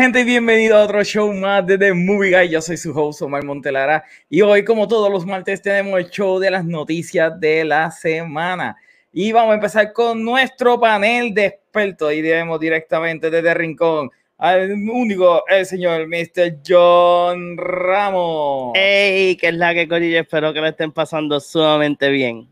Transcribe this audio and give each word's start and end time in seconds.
gente 0.00 0.20
y 0.20 0.24
bienvenido 0.24 0.78
a 0.78 0.84
otro 0.84 1.04
show 1.04 1.30
más 1.30 1.66
de 1.66 1.76
The 1.76 1.92
Movie 1.92 2.30
Guy. 2.30 2.48
Yo 2.48 2.62
soy 2.62 2.78
su 2.78 2.98
host 2.98 3.20
Omar 3.20 3.44
Montelara 3.44 4.02
y 4.30 4.40
hoy 4.40 4.64
como 4.64 4.88
todos 4.88 5.12
los 5.12 5.26
martes 5.26 5.60
tenemos 5.60 6.00
el 6.00 6.08
show 6.08 6.38
de 6.38 6.50
las 6.50 6.64
noticias 6.64 7.38
de 7.38 7.66
la 7.66 7.90
semana. 7.90 8.78
Y 9.12 9.30
vamos 9.30 9.52
a 9.52 9.56
empezar 9.56 9.92
con 9.92 10.24
nuestro 10.24 10.80
panel 10.80 11.34
de 11.34 11.44
expertos 11.44 12.14
y 12.14 12.22
debemos 12.22 12.58
directamente 12.58 13.30
desde 13.30 13.52
Rincón 13.52 14.10
al 14.38 14.72
único, 14.72 15.44
el 15.46 15.66
señor 15.66 16.08
Mr. 16.08 16.60
John 16.66 17.58
Ramos. 17.58 18.72
Hey, 18.76 19.36
que 19.36 19.48
es 19.48 19.54
la 19.54 19.74
que 19.74 19.86
corillo, 19.86 20.20
espero 20.20 20.54
que 20.54 20.62
lo 20.62 20.68
estén 20.68 20.92
pasando 20.92 21.38
sumamente 21.40 22.08
bien. 22.08 22.48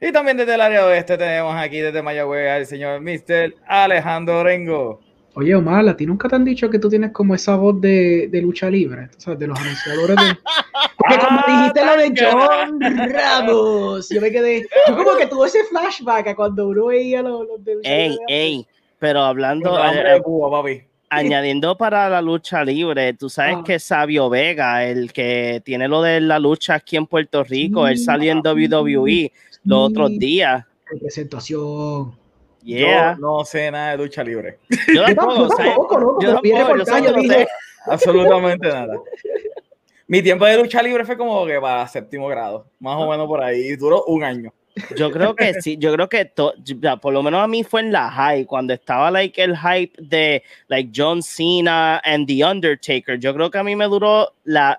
Y 0.00 0.12
también 0.12 0.36
desde 0.36 0.54
el 0.54 0.60
área 0.60 0.86
oeste 0.86 1.18
tenemos 1.18 1.56
aquí 1.56 1.80
desde 1.80 2.00
Mayagüez 2.00 2.48
al 2.48 2.66
señor 2.66 3.00
Mr. 3.00 3.56
Alejandro 3.66 4.44
Rengo. 4.44 5.11
Oye, 5.34 5.54
Omar, 5.54 5.88
¿a 5.88 5.96
ti 5.96 6.04
nunca 6.04 6.28
te 6.28 6.36
han 6.36 6.44
dicho 6.44 6.68
que 6.68 6.78
tú 6.78 6.90
tienes 6.90 7.10
como 7.12 7.34
esa 7.34 7.56
voz 7.56 7.80
de, 7.80 8.28
de 8.30 8.42
lucha 8.42 8.68
libre? 8.68 9.08
O 9.16 9.20
sea, 9.20 9.34
de 9.34 9.46
los 9.46 9.58
anunciadores 9.58 10.16
de... 10.16 10.36
Porque 10.98 11.18
como 11.18 11.40
dijiste 11.46 11.84
lo 11.86 11.96
de 11.96 12.12
John 12.16 12.80
Ramos, 13.12 14.08
yo 14.10 14.20
me 14.20 14.30
quedé... 14.30 14.66
Yo 14.88 14.96
como 14.96 15.16
que 15.16 15.26
tuve 15.26 15.46
ese 15.48 15.64
flashback 15.64 16.26
a 16.28 16.36
cuando 16.36 16.68
uno 16.68 16.86
veía 16.86 17.22
los, 17.22 17.46
los 17.46 17.64
de 17.64 17.76
lucha 17.76 17.90
Ey, 17.90 18.10
libre. 18.10 18.24
ey, 18.28 18.66
pero 18.98 19.20
hablando, 19.22 19.82
eh, 19.82 20.12
de 20.14 20.20
Cuba, 20.22 20.50
papi. 20.50 20.82
añadiendo 21.08 21.76
para 21.78 22.10
la 22.10 22.20
lucha 22.20 22.62
libre, 22.62 23.14
tú 23.14 23.30
sabes 23.30 23.56
Ah. 23.58 23.62
que 23.64 23.78
Sabio 23.78 24.28
Vega, 24.28 24.84
el 24.84 25.12
que 25.14 25.62
tiene 25.64 25.88
lo 25.88 26.02
de 26.02 26.20
la 26.20 26.38
lucha 26.38 26.74
aquí 26.74 26.96
en 26.98 27.06
Puerto 27.06 27.42
Rico, 27.42 27.88
él 27.88 27.96
salió 27.98 28.32
en 28.32 28.38
WWE 28.40 29.32
los 29.64 29.90
otros 29.90 30.10
días. 30.18 30.64
Representación. 30.90 32.20
Yeah. 32.62 33.14
Yo 33.14 33.20
no 33.20 33.44
sé 33.44 33.70
nada 33.70 33.92
de 33.92 33.98
lucha 33.98 34.22
libre. 34.22 34.58
Yo 34.94 35.04
tampoco, 35.14 35.48
yo 36.20 36.34
tampoco, 36.34 36.76
yo 36.78 37.22
sé- 37.22 37.48
Absolutamente 37.86 38.68
nada. 38.68 38.94
Mi 40.06 40.22
tiempo 40.22 40.44
de 40.44 40.56
lucha 40.58 40.82
libre 40.82 41.04
fue 41.04 41.16
como 41.16 41.44
que 41.46 41.60
para 41.60 41.86
séptimo 41.88 42.28
grado, 42.28 42.66
más 42.78 42.96
o 43.00 43.10
menos 43.10 43.26
por 43.26 43.42
ahí, 43.42 43.74
duró 43.76 44.04
un 44.04 44.22
año. 44.22 44.52
Yo 44.96 45.10
creo 45.10 45.34
que 45.36 45.54
sí, 45.60 45.76
yo 45.78 45.92
creo 45.92 46.08
que 46.08 46.24
to- 46.24 46.54
ya, 46.62 46.96
por 46.96 47.12
lo 47.12 47.22
menos 47.22 47.42
a 47.42 47.46
mí 47.48 47.62
fue 47.64 47.80
en 47.80 47.92
la 47.92 48.10
high, 48.10 48.46
cuando 48.46 48.72
estaba 48.72 49.10
like 49.10 49.42
el 49.42 49.56
hype 49.56 49.92
de 50.00 50.42
like 50.68 50.90
John 50.94 51.22
Cena 51.22 52.00
and 52.04 52.26
The 52.26 52.44
Undertaker. 52.44 53.18
Yo 53.18 53.34
creo 53.34 53.50
que 53.50 53.58
a 53.58 53.64
mí 53.64 53.76
me 53.76 53.84
duró 53.86 54.32
la 54.44 54.78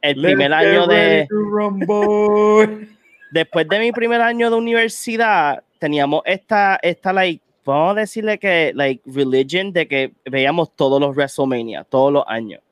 el 0.00 0.20
primer 0.20 0.50
Let's 0.50 0.66
año 0.66 0.86
de 0.86 1.26
después 3.32 3.68
de 3.68 3.78
mi 3.80 3.92
primer 3.92 4.20
año 4.20 4.50
de 4.50 4.56
universidad, 4.56 5.62
teníamos 5.84 6.22
esta, 6.24 6.78
esta, 6.80 7.12
like, 7.12 7.44
vamos 7.62 7.94
a 7.94 8.00
decirle 8.00 8.38
que, 8.38 8.72
like, 8.74 9.02
religion 9.04 9.70
de 9.70 9.86
que 9.86 10.12
veíamos 10.24 10.74
todos 10.74 10.98
los 10.98 11.14
WrestleMania, 11.14 11.84
todos 11.84 12.10
los 12.10 12.24
años. 12.26 12.62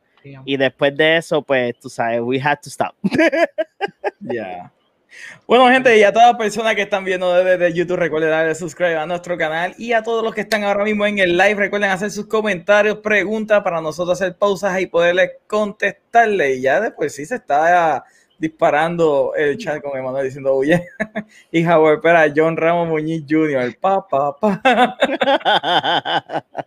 Y 0.46 0.56
después 0.56 0.96
de 0.96 1.18
eso, 1.18 1.42
pues, 1.42 1.78
tú 1.78 1.90
sabes, 1.90 2.22
we 2.22 2.40
had 2.40 2.58
to 2.62 2.70
stop. 2.70 2.94
Ya. 4.20 4.72
Bueno, 5.48 5.68
gente, 5.68 5.98
y 5.98 6.04
a 6.04 6.12
todas 6.12 6.28
las 6.28 6.38
personas 6.38 6.76
que 6.76 6.82
están 6.82 7.04
viendo 7.04 7.34
desde 7.34 7.72
YouTube, 7.74 7.96
recuerden 7.96 8.30
darle 8.30 8.54
subscribe 8.54 8.96
a 8.96 9.04
nuestro 9.04 9.36
canal 9.36 9.74
y 9.76 9.92
a 9.92 10.02
todos 10.02 10.22
los 10.22 10.32
que 10.32 10.42
están 10.42 10.62
ahora 10.62 10.84
mismo 10.84 11.04
en 11.04 11.18
el 11.18 11.36
live, 11.36 11.56
recuerden 11.56 11.90
hacer 11.90 12.12
sus 12.12 12.26
comentarios, 12.26 12.98
preguntas 12.98 13.60
para 13.62 13.80
nosotros 13.80 14.18
hacer 14.18 14.38
pausas 14.38 14.80
y 14.80 14.86
poderles 14.86 15.32
contestarle. 15.48 16.54
Y 16.54 16.62
ya 16.62 16.80
después 16.80 17.14
sí 17.14 17.26
se 17.26 17.34
está 17.34 18.04
disparando 18.38 19.34
el 19.36 19.56
chat 19.58 19.82
con 19.82 19.96
Emanuel 19.98 20.24
diciendo, 20.24 20.54
oye, 20.54 20.86
y 21.52 21.64
Howard, 21.66 21.96
espera, 21.96 22.32
John 22.34 22.56
Ramos 22.56 22.88
Muñiz 22.88 23.24
Jr., 23.28 23.76
pa, 23.80 24.06
pa, 24.06 24.36
pa. 24.38 24.96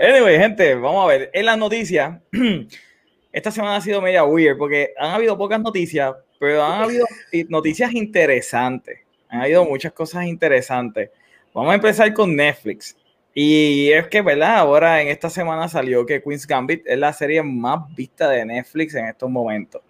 Anyway, 0.00 0.38
gente, 0.38 0.74
vamos 0.76 1.04
a 1.04 1.08
ver. 1.08 1.30
En 1.34 1.44
las 1.44 1.58
noticias, 1.58 2.18
esta 3.32 3.50
semana 3.50 3.76
ha 3.76 3.80
sido 3.82 4.00
media 4.00 4.24
weird 4.24 4.56
porque 4.56 4.94
han 4.96 5.10
habido 5.10 5.36
pocas 5.36 5.60
noticias, 5.60 6.14
pero 6.38 6.64
han 6.64 6.82
habido 6.82 7.06
noticias 7.50 7.92
interesantes. 7.92 9.00
Han 9.28 9.42
habido 9.42 9.64
muchas 9.66 9.92
cosas 9.92 10.24
interesantes. 10.24 11.10
Vamos 11.52 11.72
a 11.72 11.74
empezar 11.74 12.14
con 12.14 12.34
Netflix. 12.34 12.96
Y 13.34 13.90
es 13.92 14.08
que, 14.08 14.22
¿verdad? 14.22 14.56
Ahora 14.58 15.02
en 15.02 15.08
esta 15.08 15.28
semana 15.28 15.68
salió 15.68 16.06
que 16.06 16.22
Queen's 16.22 16.46
Gambit 16.46 16.82
es 16.86 16.98
la 16.98 17.12
serie 17.12 17.42
más 17.42 17.94
vista 17.94 18.28
de 18.30 18.44
Netflix 18.44 18.94
en 18.94 19.06
estos 19.06 19.30
momentos. 19.30 19.82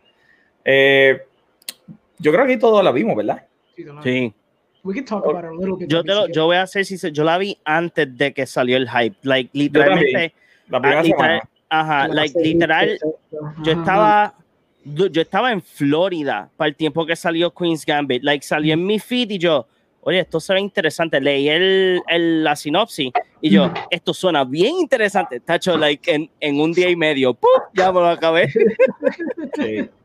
Eh, 0.64 1.22
yo 2.18 2.32
creo 2.32 2.46
que 2.46 2.56
todos 2.56 2.82
la 2.84 2.92
vimos, 2.92 3.16
¿verdad? 3.16 3.44
sí. 4.02 4.32
We 4.82 4.94
can 4.94 5.04
talk 5.04 5.24
about 5.26 5.44
it 5.44 5.50
a 5.50 5.52
little 5.52 5.76
bit. 5.76 5.90
Yo, 5.90 6.02
te 6.02 6.14
lo- 6.14 6.26
yo 6.28 6.46
voy 6.46 6.56
a 6.56 6.62
hacer 6.62 6.86
si 6.86 6.96
yo 7.12 7.22
la 7.22 7.36
vi 7.36 7.58
antes 7.64 8.16
de 8.16 8.32
que 8.32 8.46
salió 8.46 8.78
el 8.78 8.88
hype. 8.88 9.14
Like, 9.22 9.50
literalmente, 9.52 10.32
La 10.68 10.80
primera 10.80 11.00
ah, 11.00 11.02
literal- 11.02 11.40
semana. 11.40 11.48
ajá, 11.68 12.08
like, 12.08 12.14
La 12.14 12.40
serie, 12.40 12.52
literal, 12.54 12.98
yo 13.62 13.72
estaba 13.72 14.34
yo 14.82 15.06
yo 15.08 15.20
estaba 15.20 15.52
en 15.52 15.60
Florida 15.60 16.48
para 16.56 16.68
el 16.70 16.76
tiempo 16.76 17.04
que 17.04 17.14
salió 17.14 17.50
Queen's 17.52 17.84
Gambit. 17.84 18.22
Like, 18.22 18.42
salió 18.42 18.72
en 18.72 18.86
mi 18.86 18.98
feed 18.98 19.30
y 19.32 19.38
yo, 19.38 19.66
oye, 20.00 20.20
esto 20.20 20.40
se 20.40 20.54
ve 20.54 20.60
interesante. 20.60 21.20
Leí 21.20 21.50
el, 21.50 22.00
el- 22.08 22.42
la 22.42 22.56
sinopsis 22.56 23.12
y 23.42 23.50
yo, 23.50 23.70
esto 23.90 24.14
suena 24.14 24.44
bien 24.44 24.76
interesante. 24.76 25.40
Tacho, 25.40 25.76
like, 25.76 26.10
en, 26.10 26.30
en 26.40 26.58
un 26.58 26.72
día 26.72 26.88
y 26.88 26.96
medio, 26.96 27.34
¡pum! 27.34 27.50
ya 27.74 27.92
me 27.92 28.00
lo 28.00 28.08
acabé. 28.08 28.48
Sí. 29.56 29.90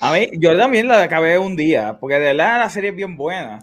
A 0.00 0.12
mí, 0.12 0.28
yo 0.34 0.56
también 0.56 0.86
la 0.88 1.02
acabé 1.02 1.38
un 1.38 1.56
día, 1.56 1.96
porque 1.98 2.14
de 2.14 2.20
verdad 2.26 2.58
la 2.60 2.70
serie 2.70 2.90
es 2.90 2.96
bien 2.96 3.16
buena, 3.16 3.58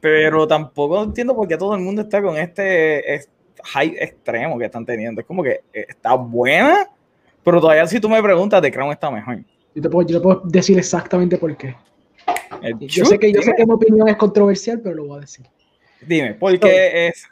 pero 0.00 0.46
tampoco 0.46 1.02
entiendo 1.02 1.34
por 1.34 1.48
qué 1.48 1.56
todo 1.56 1.74
el 1.74 1.80
mundo 1.80 2.02
está 2.02 2.22
con 2.22 2.36
este 2.36 3.14
es- 3.14 3.28
hype 3.64 4.02
extremo 4.02 4.58
que 4.58 4.66
están 4.66 4.84
teniendo. 4.84 5.20
Es 5.20 5.26
como 5.26 5.42
que 5.42 5.62
eh, 5.72 5.86
está 5.88 6.14
buena, 6.14 6.86
pero 7.42 7.60
todavía 7.60 7.86
si 7.86 7.98
tú 7.98 8.08
me 8.08 8.22
preguntas, 8.22 8.60
The 8.60 8.70
Crown 8.70 8.92
está 8.92 9.10
mejor. 9.10 9.38
Yo 9.74 9.82
te, 9.82 9.88
puedo, 9.90 10.06
yo 10.06 10.18
te 10.18 10.22
puedo 10.22 10.42
decir 10.44 10.78
exactamente 10.78 11.36
por 11.38 11.56
qué. 11.56 11.74
El 12.62 12.78
Yo 12.78 13.04
sé 13.04 13.18
que, 13.18 13.32
yo 13.32 13.42
sé 13.42 13.54
que 13.56 13.66
mi 13.66 13.72
opinión 13.72 14.08
es 14.08 14.16
controversial, 14.16 14.80
pero 14.80 14.94
lo 14.94 15.06
voy 15.06 15.18
a 15.18 15.20
decir. 15.22 15.46
dime, 16.00 16.34
porque 16.34 17.08
es... 17.08 17.26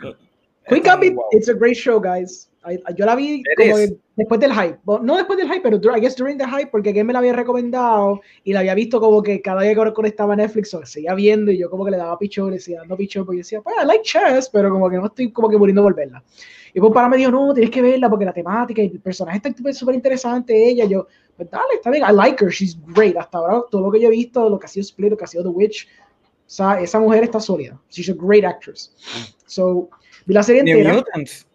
Queen 0.69 0.81
es 0.81 0.83
tan 0.83 1.01
Gambit, 1.01 1.17
it's 1.33 1.49
a 1.49 1.55
great 1.55 1.77
show, 1.77 2.01
guys. 2.01 2.51
Yo 2.97 3.07
la 3.07 3.17
vi 3.17 3.43
como 3.57 3.77
que 3.77 3.97
después 4.17 4.41
del 4.41 4.53
hype. 4.53 4.79
No 5.03 5.17
después 5.17 5.37
del 5.37 5.51
hype, 5.51 5.63
pero 5.63 5.97
I 5.97 6.01
guess 6.01 6.17
during 6.17 6.39
the 6.39 6.47
hype, 6.47 6.71
porque 6.71 6.93
Game 6.93 7.05
me 7.05 7.13
la 7.13 7.19
había 7.19 7.33
recomendado 7.33 8.21
y 8.45 8.53
la 8.53 8.61
había 8.61 8.75
visto 8.75 9.01
como 9.01 9.23
que 9.23 9.43
cada 9.43 9.63
día 9.63 9.75
que 9.75 9.93
conectaba 9.93 10.37
Netflix, 10.37 10.73
o 10.75 10.87
seguía 10.87 11.15
viendo 11.15 11.51
y 11.51 11.59
yo 11.59 11.69
como 11.69 11.85
que 11.85 11.91
le 11.91 11.97
daba 11.97 12.19
pichón, 12.19 12.51
le 12.51 12.57
decía, 12.57 12.83
no 12.87 12.97
pichón, 12.97 13.25
porque 13.27 13.39
yo 13.39 13.41
decía, 13.41 13.61
pues, 13.61 13.75
I 13.83 13.87
like 13.87 14.05
chess, 14.05 14.49
pero 14.53 14.71
como 14.71 14.89
que 14.89 14.97
no 14.97 15.07
estoy 15.07 15.33
como 15.33 15.49
que 15.49 15.59
muriendo 15.59 15.83
por 15.83 15.95
verla. 15.95 16.23
Y 16.75 16.81
pues 16.81 16.93
para 16.93 17.09
me 17.09 17.17
dijo, 17.17 17.31
no, 17.31 17.53
tienes 17.53 17.71
que 17.71 17.83
verla 17.83 18.09
porque 18.09 18.25
la 18.25 18.33
temática 18.33 18.81
y 18.83 18.87
el 18.87 19.01
personaje 19.01 19.41
está 19.45 19.73
súper 19.73 19.95
interesante, 19.95 20.55
ella, 20.57 20.87
yo, 20.87 21.07
pues 21.37 21.51
dale, 21.51 21.75
está 21.75 21.91
bien, 21.91 22.05
I 22.09 22.15
like 22.15 22.43
her, 22.43 22.51
she's 22.51 22.79
great. 22.95 23.17
Hasta 23.17 23.39
ahora, 23.39 23.63
todo 23.71 23.83
lo 23.83 23.91
que 23.91 24.01
yo 24.01 24.09
he 24.09 24.13
visto, 24.13 24.49
lo 24.49 24.59
que 24.59 24.67
ha 24.67 24.69
sido 24.69 24.83
Split, 24.83 25.11
lo 25.11 25.17
que 25.17 25.25
ha 25.25 25.27
sido 25.27 25.43
The 25.43 25.51
Witch, 25.51 25.89
o 26.47 26.55
sea, 26.55 26.81
esa 26.81 27.01
mujer 27.01 27.25
está 27.25 27.41
sólida. 27.41 27.81
She's 27.91 28.09
a 28.09 28.15
great 28.15 28.45
actress. 28.45 28.95
So, 29.47 29.89
vi 30.27 30.35
la 30.35 30.43
serie 30.43 30.63
New 30.63 30.79
entera. 30.79 30.97
Mutants. 30.97 31.47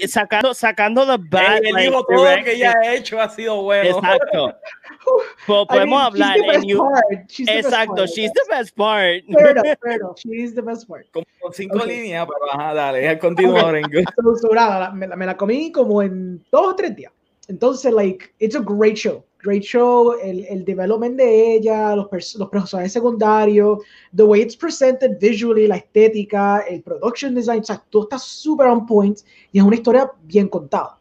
Oh 0.00 0.06
sacando, 0.08 0.54
sacando 0.54 1.06
the 1.06 1.16
bad. 1.18 1.58
Él 1.64 1.72
like, 1.72 1.90
todo 1.90 2.36
lo 2.36 2.44
que 2.44 2.52
ella 2.52 2.74
ha 2.82 2.94
hecho 2.94 3.20
ha 3.20 3.28
sido 3.28 3.62
bueno. 3.62 3.90
Exacto. 3.98 4.48
I 5.64 5.66
podemos 5.66 5.86
mean, 5.88 6.00
hablar 6.00 6.34
she's 6.36 6.42
the 6.42 6.46
en 6.46 6.52
best 6.54 6.66
you- 6.68 6.78
part. 6.78 7.30
She's 7.30 7.46
the 7.46 7.52
best 7.54 7.66
Exacto, 7.66 7.94
part, 7.96 8.08
she's 8.10 8.30
I 8.30 8.32
the 8.34 8.44
best 8.50 8.76
part. 8.76 9.24
fair 9.82 9.96
enough. 9.96 10.16
She's 10.18 10.54
the 10.54 10.62
best 10.62 10.88
part. 10.88 11.06
Como 11.12 11.24
cinco 11.52 11.78
Ok. 11.78 11.86
líneas, 11.86 12.26
pero 12.26 12.52
ajá, 12.52 12.74
dale, 12.74 13.00
so, 14.40 14.48
nada, 14.54 14.78
la- 14.80 14.90
me, 14.92 15.06
la, 15.06 15.16
me 15.16 15.26
la 15.26 15.36
comí 15.36 15.72
como 15.72 16.02
en 16.02 16.44
dos 16.52 16.68
o 16.68 16.76
tres 16.76 16.94
días. 16.94 17.12
Entonces, 17.48 17.92
like, 17.92 18.32
it's 18.38 18.54
a 18.54 18.60
great 18.60 18.96
show. 18.96 19.24
Great 19.42 19.62
show, 19.62 20.12
el, 20.22 20.44
el 20.46 20.64
development 20.64 21.16
de 21.16 21.54
ella, 21.54 21.96
los, 21.96 22.08
pers 22.08 22.34
los 22.34 22.48
personajes 22.48 22.92
secundarios, 22.92 23.78
the 24.14 24.22
way 24.22 24.42
it's 24.42 24.56
presented 24.56 25.18
visually, 25.18 25.66
la 25.66 25.76
estética, 25.76 26.60
el 26.68 26.82
production 26.82 27.34
design, 27.34 27.60
o 27.60 27.64
sea, 27.64 27.82
todo 27.90 28.04
está 28.04 28.18
súper 28.18 28.66
on 28.66 28.86
point 28.86 29.20
y 29.52 29.58
es 29.58 29.64
una 29.64 29.76
historia 29.76 30.10
bien 30.22 30.48
contada. 30.48 30.98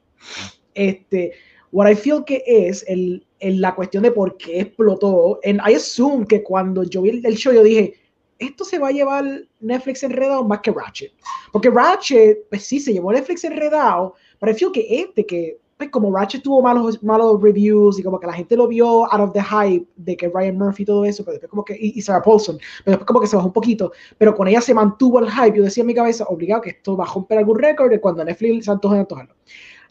Este, 0.73 1.33
what 1.71 1.89
I 1.89 1.95
feel 1.95 2.23
que 2.23 2.43
es 2.45 2.85
el, 2.87 3.25
el, 3.39 3.59
la 3.59 3.75
cuestión 3.75 4.03
de 4.03 4.11
por 4.11 4.37
qué 4.37 4.61
explotó, 4.61 5.39
and 5.43 5.59
I 5.67 5.75
assume 5.75 6.25
que 6.25 6.41
cuando 6.41 6.83
yo 6.83 7.01
vi 7.01 7.09
el, 7.09 7.25
el 7.25 7.35
show 7.35 7.53
yo 7.53 7.63
dije, 7.63 7.95
esto 8.39 8.63
se 8.63 8.79
va 8.79 8.87
a 8.87 8.91
llevar 8.91 9.25
Netflix 9.59 10.01
enredado 10.03 10.43
más 10.45 10.61
que 10.61 10.71
Ratchet. 10.71 11.11
Porque 11.51 11.69
Ratchet, 11.69 12.47
pues 12.49 12.63
sí, 12.63 12.79
se 12.79 12.93
llevó 12.93 13.11
Netflix 13.11 13.43
enredado, 13.43 14.15
pero 14.39 14.51
I 14.53 14.55
feel 14.55 14.71
que 14.71 14.87
este, 14.89 15.25
que 15.25 15.59
pues 15.79 15.91
como 15.91 16.13
Ratchet 16.13 16.43
tuvo 16.43 16.61
malos, 16.61 17.01
malos 17.01 17.41
reviews 17.41 17.97
y 17.97 18.03
como 18.03 18.19
que 18.19 18.27
la 18.27 18.33
gente 18.33 18.57
lo 18.57 18.67
vio 18.67 19.09
out 19.13 19.21
of 19.21 19.31
the 19.31 19.41
hype 19.41 19.87
de 19.95 20.17
que 20.17 20.27
Ryan 20.27 20.57
Murphy 20.57 20.83
y 20.83 20.85
todo 20.85 21.05
eso, 21.05 21.23
pero 21.23 21.35
después 21.35 21.49
como 21.49 21.63
que, 21.63 21.77
y, 21.79 22.01
Sarah 22.01 22.21
Paulson, 22.21 22.57
pero 22.83 22.97
después 22.97 23.07
como 23.07 23.21
que 23.21 23.27
se 23.27 23.37
bajó 23.37 23.47
un 23.47 23.53
poquito, 23.53 23.93
pero 24.17 24.35
con 24.35 24.49
ella 24.49 24.59
se 24.59 24.73
mantuvo 24.73 25.19
el 25.19 25.31
hype, 25.31 25.57
yo 25.57 25.63
decía 25.63 25.79
en 25.79 25.87
mi 25.87 25.93
cabeza, 25.93 26.25
obligado 26.25 26.63
que 26.63 26.71
esto 26.71 26.97
va 26.97 27.05
a 27.05 27.13
romper 27.13 27.37
algún 27.37 27.57
récord 27.59 27.89
de 27.89 28.01
cuando 28.01 28.25
Netflix 28.25 28.65
se 28.65 28.71
antoja 28.71 28.95
de 28.95 28.99
antojarlo. 28.99 29.33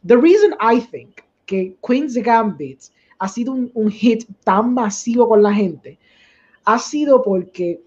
The 0.07 0.17
reason 0.19 0.55
I 0.61 0.79
think 0.79 1.23
que 1.47 1.75
Queen's 1.81 2.15
Gambit 2.15 2.83
ha 3.19 3.27
sido 3.27 3.53
un, 3.53 3.71
un 3.73 3.91
hit 3.91 4.29
tan 4.45 4.75
masivo 4.75 5.27
con 5.27 5.43
la 5.43 5.55
gente 5.55 5.99
ha 6.67 6.79
sido 6.79 7.23
porque 7.23 7.81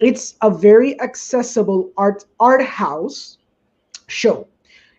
it's 0.00 0.36
a 0.40 0.50
very 0.50 0.96
accessible 0.98 1.92
art, 1.96 2.24
art 2.40 2.62
house 2.62 3.38
show. 4.08 4.48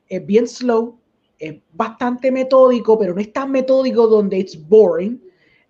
Es 0.10 0.26
bien 0.26 0.48
slow, 0.48 0.99
es 1.40 1.56
bastante 1.74 2.32
metódico, 2.32 3.00
pero 3.00 3.14
no 3.14 3.22
es 3.22 3.32
tan 3.32 3.52
metódico 3.52 4.08
donde 4.08 4.38
it's 4.38 4.68
boring. 4.68 5.22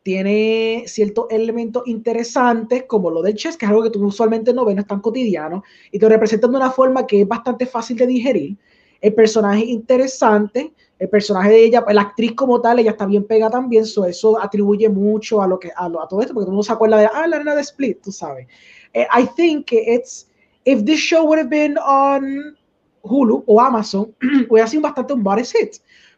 Tiene 0.02 0.84
ciertos 0.88 1.28
elementos 1.30 1.84
interesantes, 1.86 2.84
como 2.86 3.12
lo 3.12 3.22
del 3.22 3.36
chess, 3.36 3.56
que 3.56 3.66
es 3.66 3.70
algo 3.70 3.84
que 3.84 3.92
tú 3.92 4.04
usualmente 4.04 4.54
no 4.54 4.66
ves, 4.66 4.76
no 4.76 4.82
es 4.82 4.88
tan 4.88 5.02
cotidiano, 5.02 5.64
y 5.92 6.00
te 6.00 6.10
representan 6.10 6.52
de 6.52 6.58
una 6.58 6.72
forma 6.72 7.06
que 7.06 7.22
es 7.22 7.28
bastante 7.28 7.66
fácil 7.66 7.98
de 7.98 8.08
digerir. 8.08 8.58
El 9.02 9.14
personaje 9.14 9.64
interesante, 9.66 10.74
el 10.98 11.10
personaje 11.10 11.52
de 11.52 11.66
ella, 11.66 11.86
la 11.90 12.02
actriz 12.02 12.34
como 12.34 12.60
tal, 12.60 12.80
ella 12.80 12.92
está 12.92 13.06
bien 13.06 13.26
pega 13.26 13.50
también, 13.50 13.86
so 13.86 14.06
eso 14.06 14.42
atribuye 14.42 14.90
mucho 14.90 15.42
a 15.42 15.48
lo 15.48 15.60
que 15.60 15.70
a, 15.76 15.88
lo, 15.88 16.02
a 16.02 16.08
todo 16.08 16.22
esto, 16.22 16.34
porque 16.34 16.46
todo 16.46 16.52
el 16.52 16.56
mundo 16.56 16.64
se 16.64 16.74
acuerda 16.74 16.98
de, 16.98 17.10
ah, 17.14 17.28
la 17.28 17.38
nena 17.38 17.56
de 17.56 17.62
Split, 17.62 18.02
tú 18.02 18.12
sabes. 18.12 18.48
Uh, 18.96 19.06
I 19.14 19.28
think 19.36 19.72
it's, 19.72 20.28
if 20.66 20.84
this 20.86 21.00
show 21.00 21.24
would 21.26 21.40
have 21.40 21.50
been 21.50 21.78
on 21.78 22.58
Hulu 23.02 23.44
o 23.46 23.62
Amazon, 23.62 24.14
hubiera 24.50 24.68
sido 24.68 24.84
bastante 24.84 25.14
un 25.14 25.24
body 25.24 25.44
hit, 25.44 25.76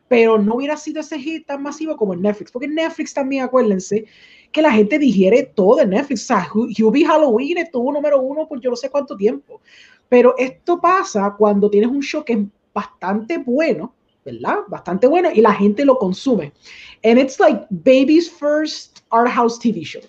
pero 0.07 0.37
no 0.37 0.55
hubiera 0.55 0.75
sido 0.75 0.99
ese 0.99 1.17
hit 1.19 1.45
tan 1.45 1.63
masivo 1.63 1.95
como 1.95 2.13
en 2.13 2.21
Netflix, 2.21 2.51
porque 2.51 2.67
Netflix 2.67 3.13
también, 3.13 3.43
acuérdense, 3.43 4.05
que 4.51 4.61
la 4.61 4.71
gente 4.71 4.99
digiere 4.99 5.43
todo 5.55 5.79
en 5.81 5.91
Netflix, 5.91 6.23
o 6.23 6.27
sea, 6.27 6.47
Hubie 6.53 7.05
Halloween 7.05 7.59
estuvo 7.59 7.91
número 7.91 8.19
uno 8.21 8.47
por 8.47 8.59
yo 8.59 8.69
no 8.69 8.75
sé 8.75 8.89
cuánto 8.89 9.15
tiempo, 9.15 9.61
pero 10.09 10.35
esto 10.37 10.81
pasa 10.81 11.33
cuando 11.37 11.69
tienes 11.69 11.89
un 11.89 12.01
show 12.01 12.23
que 12.25 12.33
es 12.33 12.39
bastante 12.73 13.37
bueno, 13.37 13.93
¿verdad? 14.25 14.57
Bastante 14.67 15.07
bueno 15.07 15.29
y 15.33 15.41
la 15.41 15.53
gente 15.53 15.85
lo 15.85 15.97
consume. 15.97 16.51
And 17.03 17.17
it's 17.17 17.39
like 17.39 17.65
baby's 17.69 18.29
first 18.29 18.99
art 19.09 19.29
house 19.29 19.57
TV 19.57 19.83
show. 19.83 20.01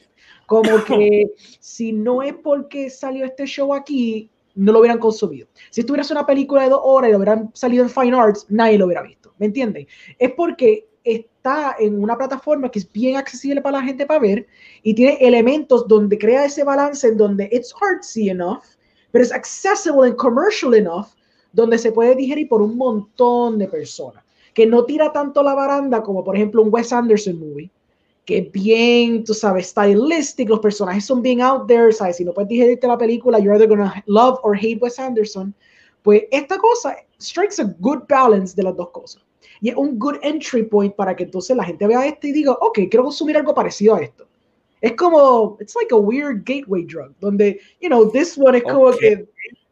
Como 0.47 0.85
que 0.85 1.31
si 1.61 1.93
no 1.93 2.23
es 2.23 2.35
porque 2.35 2.91
salió 2.91 3.25
este 3.25 3.47
show 3.47 3.73
aquí, 3.73 4.29
no 4.55 4.73
lo 4.73 4.81
hubieran 4.81 4.99
consumido. 4.99 5.49
Si 5.71 5.81
estuvieras 5.81 6.11
una 6.11 6.27
película 6.27 6.63
de 6.63 6.71
dos 6.71 6.81
horas 6.83 7.09
y 7.09 7.13
lo 7.13 7.19
hubieran 7.19 7.51
salido 7.55 7.85
en 7.85 7.91
Fine 7.91 8.17
Arts, 8.17 8.47
nadie 8.49 8.79
lo 8.79 8.87
hubiera 8.87 9.03
visto. 9.03 9.33
¿Me 9.39 9.47
entienden? 9.47 9.87
Es 10.19 10.33
porque 10.33 10.89
está 11.05 11.75
en 11.79 12.03
una 12.03 12.17
plataforma 12.17 12.71
que 12.71 12.79
es 12.79 12.93
bien 12.93 13.17
accesible 13.17 13.61
para 13.61 13.79
la 13.79 13.85
gente 13.85 14.07
para 14.07 14.21
ver 14.21 14.47
y 14.83 14.95
tiene 14.95 15.19
elementos 15.21 15.89
donde 15.89 16.17
crea 16.19 16.45
ese 16.45 16.65
balance 16.65 17.07
en 17.07 17.17
donde 17.17 17.49
it's 17.51 17.75
artsy 17.81 18.31
enough, 18.31 18.63
pero 19.11 19.25
es 19.25 19.33
accessible 19.33 20.07
and 20.07 20.17
commercial 20.17 20.75
enough, 20.75 21.07
donde 21.53 21.79
se 21.79 21.93
puede 21.93 22.15
digerir 22.15 22.49
por 22.49 22.63
un 22.63 22.77
montón 22.77 23.59
de 23.59 23.67
personas. 23.67 24.25
Que 24.55 24.67
no 24.67 24.85
tira 24.85 25.13
tanto 25.13 25.43
la 25.43 25.55
baranda 25.55 26.03
como, 26.03 26.23
por 26.23 26.37
ejemplo, 26.37 26.63
un 26.63 26.69
Wes 26.73 26.93
Anderson 26.93 27.39
movie 27.39 27.71
que 28.25 28.39
es 28.39 28.53
bien, 28.53 29.25
tú 29.25 29.35
sabes, 29.35 29.69
stylistic, 29.69 30.49
los 30.49 30.61
personajes 30.61 31.05
son 31.05 31.23
bien 31.23 31.41
out 31.41 31.67
there, 31.67 31.93
¿sabes? 31.93 32.17
Si 32.17 32.25
no 32.25 32.33
puedes 32.33 32.49
digerirte 32.49 32.87
la 32.87 32.97
película, 32.99 33.39
you're 33.39 33.55
either 33.55 33.69
gonna 33.69 34.03
love 34.07 34.39
or 34.43 34.57
hate 34.57 34.79
Wes 34.81 34.99
Anderson. 34.99 35.55
Pues 36.03 36.25
esta 36.31 36.59
cosa 36.59 36.97
strikes 37.19 37.61
a 37.61 37.75
good 37.81 38.03
balance 38.09 38.55
de 38.55 38.63
las 38.63 38.77
dos 38.77 38.91
cosas. 38.91 39.23
Y 39.61 39.69
es 39.71 39.77
un 39.77 39.99
good 39.99 40.17
entry 40.23 40.65
point 40.65 40.95
para 40.95 41.15
que 41.15 41.25
entonces 41.25 41.57
la 41.57 41.65
gente 41.65 41.87
vea 41.87 42.07
esto 42.07 42.27
y 42.27 42.33
diga, 42.33 42.53
ok, 42.53 42.81
quiero 42.91 43.05
consumir 43.05 43.37
algo 43.37 43.55
parecido 43.55 43.95
a 43.95 44.03
esto. 44.03 44.27
Es 44.81 44.95
como, 44.97 45.57
it's 45.61 45.77
like 45.77 45.95
a 45.95 45.97
weird 45.97 46.45
gateway 46.45 46.85
drug, 46.85 47.15
donde, 47.21 47.61
you 47.81 47.89
know, 47.89 48.11
this 48.11 48.37
one 48.37 48.57
es 48.57 48.65
como 48.65 48.87
Okay. 48.87 49.25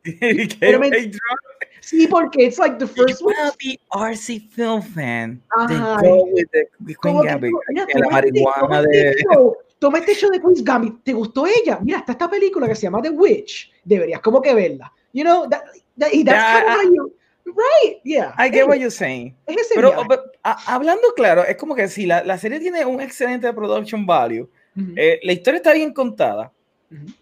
que... 0.05 0.57
gateway 0.61 1.09
drug. 1.09 1.50
Sí, 1.83 2.07
porque 2.07 2.45
it's 2.47 2.59
like 2.59 2.77
the 2.79 2.87
first 2.87 3.23
one. 3.23 3.35
be 3.59 3.79
RC 3.91 4.41
film 4.51 4.83
fan, 4.83 5.43
Ajá. 5.57 6.01
go 6.03 6.25
with 6.33 6.47
the, 6.53 6.65
the 6.85 6.95
Queen 6.95 6.97
Como 7.01 7.23
que, 7.23 7.29
Gambit. 7.29 7.53
mira, 7.69 7.87
que 7.87 7.99
la 7.99 8.05
toma 8.05 8.19
este- 8.21 8.31
marihuana 8.43 8.83
de... 8.83 9.09
este 9.11 9.23
show, 9.23 9.57
toma 9.79 9.99
este 9.99 10.15
show 10.15 10.31
de 10.31 10.41
Queen's 10.41 10.63
Gambit, 10.65 11.03
¿te 11.03 11.13
gustó 11.13 11.47
ella? 11.47 11.79
Mira, 11.83 11.99
está 11.99 12.13
esta 12.13 12.29
película 12.31 12.69
que 12.69 12.75
se 12.75 12.83
llama 12.83 13.01
The 13.03 13.11
Witch, 13.11 13.73
deberías 13.85 14.21
como 14.21 14.41
que 14.43 14.53
verla. 14.55 14.93
You 15.13 15.25
know, 15.25 15.49
that, 15.49 15.63
that, 15.99 16.13
y 16.13 16.23
that's 16.25 16.37
Yeah, 16.39 16.61
kind 16.61 16.69
of 16.69 16.71
I- 16.71 16.87
how 16.87 16.95
you, 16.95 17.15
right, 17.47 18.01
yeah. 18.05 18.35
I 18.39 18.51
get 18.51 18.67
what 18.69 18.77
you're 18.77 18.91
saying. 18.91 19.35
es 19.47 19.69
Pero, 19.75 19.93
pero, 20.09 20.23
a- 20.45 20.75
hablando 20.75 21.13
claro, 21.17 21.45
es 21.45 21.57
como 21.57 21.75
que 21.75 21.89
si 21.89 22.07
la, 22.07 22.23
la 22.23 22.39
serie 22.39 22.61
tiene 22.61 22.85
un 22.85 23.01
excelente 23.01 23.53
production 23.53 24.07
value, 24.07 24.49
eh, 24.97 25.19
la 25.25 25.33
historia 25.33 25.57
está 25.59 25.73
bien 25.73 25.93
contada, 25.93 26.53